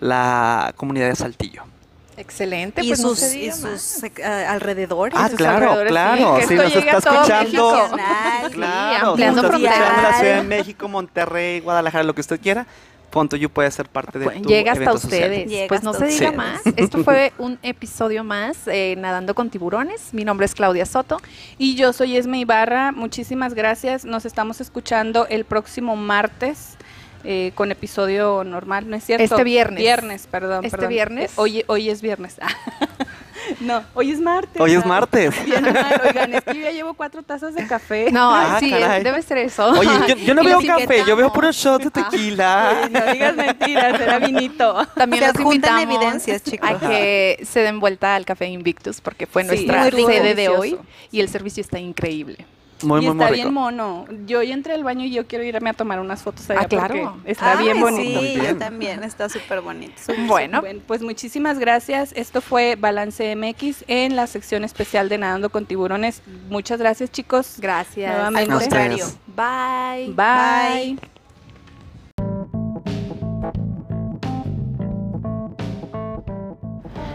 la 0.00 0.72
comunidad 0.76 1.08
de 1.08 1.16
Saltillo. 1.16 1.73
Excelente, 2.16 2.82
y 2.82 2.88
pues 2.88 3.00
no 3.00 3.10
sus, 3.10 3.18
se 3.18 3.36
y 3.36 3.40
diga 3.40 3.54
sus 3.54 4.02
eh, 4.04 4.24
alrededores. 4.24 5.18
Ah, 5.18 5.28
sus 5.28 5.36
claro, 5.36 5.72
alrededores, 5.72 5.88
sí, 5.88 5.92
claro. 5.92 6.48
Sí, 6.48 6.54
nos 6.54 6.76
está 6.76 6.98
escuchando. 6.98 7.72
Nacional. 7.72 8.50
Claro, 8.52 9.08
ampliando 9.10 9.42
nos 9.42 9.50
está 9.52 9.56
escuchando 9.56 10.02
la. 10.02 10.18
Ciudad 10.18 10.36
de 10.36 10.42
México, 10.42 10.88
Monterrey, 10.88 11.60
Guadalajara, 11.60 12.04
lo 12.04 12.14
que 12.14 12.20
usted 12.20 12.40
quiera. 12.40 12.66
Punto 13.14 13.36
You 13.36 13.48
puede 13.48 13.70
ser 13.70 13.88
parte 13.88 14.18
de 14.18 14.24
Pues, 14.24 14.42
tu 14.42 14.48
llega 14.48 14.72
hasta 14.72 14.92
ustedes. 14.92 15.48
Llega 15.48 15.68
pues 15.68 15.84
no 15.84 15.94
se 15.94 16.06
diga 16.06 16.30
ustedes. 16.30 16.36
más. 16.36 16.60
Esto 16.76 17.04
fue 17.04 17.32
un 17.38 17.60
episodio 17.62 18.24
más 18.24 18.66
eh, 18.66 18.96
Nadando 18.98 19.36
con 19.36 19.50
Tiburones. 19.50 20.12
Mi 20.12 20.24
nombre 20.24 20.46
es 20.46 20.54
Claudia 20.54 20.84
Soto. 20.84 21.20
Y 21.56 21.76
yo 21.76 21.92
soy 21.92 22.16
Esme 22.16 22.40
Ibarra, 22.40 22.90
muchísimas 22.90 23.54
gracias. 23.54 24.04
Nos 24.04 24.24
estamos 24.24 24.60
escuchando 24.60 25.28
el 25.28 25.44
próximo 25.44 25.94
martes 25.94 26.76
eh, 27.24 27.52
con 27.54 27.70
episodio 27.72 28.44
normal, 28.44 28.88
¿no 28.88 28.96
es 28.96 29.04
cierto? 29.04 29.24
Este 29.24 29.44
viernes. 29.44 29.78
Viernes, 29.80 30.26
perdón. 30.30 30.64
Este 30.64 30.76
perdón. 30.76 30.88
viernes. 30.90 31.30
Eh, 31.32 31.34
Hoy, 31.36 31.64
hoy 31.66 31.90
es 31.90 32.02
viernes. 32.02 32.36
no, 33.60 33.82
hoy 33.94 34.10
es 34.12 34.20
martes. 34.20 34.60
Hoy 34.60 34.72
es 34.74 34.84
martes. 34.86 35.34
Bien 35.44 35.62
mal, 35.62 36.00
oigan, 36.06 36.34
es 36.34 36.44
que 36.44 36.54
yo 36.54 36.60
ya 36.62 36.70
llevo 36.70 36.94
cuatro 36.94 37.22
tazas 37.22 37.54
de 37.54 37.66
café. 37.66 38.10
No, 38.10 38.34
Ah, 38.34 38.56
sí, 38.60 38.70
caray. 38.70 39.02
debe 39.02 39.22
ser 39.22 39.38
eso. 39.38 39.66
Oye, 39.70 39.90
yo, 40.08 40.16
yo 40.16 40.34
no 40.34 40.42
Y 40.42 40.46
veo 40.46 40.60
café, 40.66 41.04
yo 41.06 41.16
veo 41.16 41.32
puro 41.32 41.50
shot 41.52 41.82
de 41.82 41.88
Oye, 41.88 42.04
tequila. 42.10 42.88
no 42.90 43.12
digas 43.12 43.36
mentiras, 43.36 44.00
era 44.00 44.18
vinito. 44.18 44.86
También 44.94 45.24
adjuntan 45.24 45.80
invitamos 45.80 45.82
evidencias, 46.04 46.42
chicos. 46.42 46.70
a 46.70 46.78
que 46.78 47.40
se 47.44 47.60
den 47.60 47.80
vuelta 47.80 48.14
al 48.14 48.24
Café 48.24 48.46
Invictus 48.46 49.00
porque 49.00 49.26
fue 49.26 49.42
Sí, 49.42 49.48
nuestra 49.48 49.90
sede 49.90 50.34
de 50.34 50.48
hoy 50.48 50.78
y 51.10 51.20
el 51.20 51.28
servicio 51.28 51.60
está 51.60 51.78
increíble. 51.78 52.46
Muy, 52.82 53.00
y 53.00 53.08
muy, 53.08 53.12
está 53.12 53.26
muy 53.28 53.34
bien 53.34 53.52
mono. 53.52 54.04
Yo 54.26 54.42
ya 54.42 54.52
entré 54.54 54.74
al 54.74 54.84
baño 54.84 55.04
y 55.04 55.10
yo 55.10 55.26
quiero 55.26 55.44
irme 55.44 55.70
a 55.70 55.74
tomar 55.74 56.00
unas 56.00 56.22
fotos 56.22 56.48
allá 56.50 56.60
Ah, 56.62 56.66
claro. 56.68 57.16
está 57.24 57.58
Ay, 57.58 57.64
bien 57.64 57.80
bonito. 57.80 58.20
Sí, 58.20 58.26
bien. 58.34 58.44
yo 58.52 58.56
también, 58.58 59.04
está 59.04 59.28
súper 59.28 59.60
bonito. 59.60 59.94
Bueno, 60.26 60.60
Bueno, 60.60 60.80
pues 60.86 61.02
muchísimas 61.02 61.58
gracias. 61.58 62.12
Esto 62.16 62.40
fue 62.40 62.76
Balance 62.76 63.34
MX 63.36 63.84
en 63.86 64.16
la 64.16 64.26
sección 64.26 64.64
especial 64.64 65.08
de 65.08 65.18
Nadando 65.18 65.50
con 65.50 65.66
Tiburones. 65.66 66.22
Muchas 66.48 66.78
gracias, 66.78 67.10
chicos. 67.10 67.56
gracias. 67.58 68.12
Nuevamente. 68.12 68.52
Al 68.52 68.58
contrario. 68.58 69.04
Ustedes. 69.06 69.18
Bye. 69.36 70.12
Bye. 70.14 71.13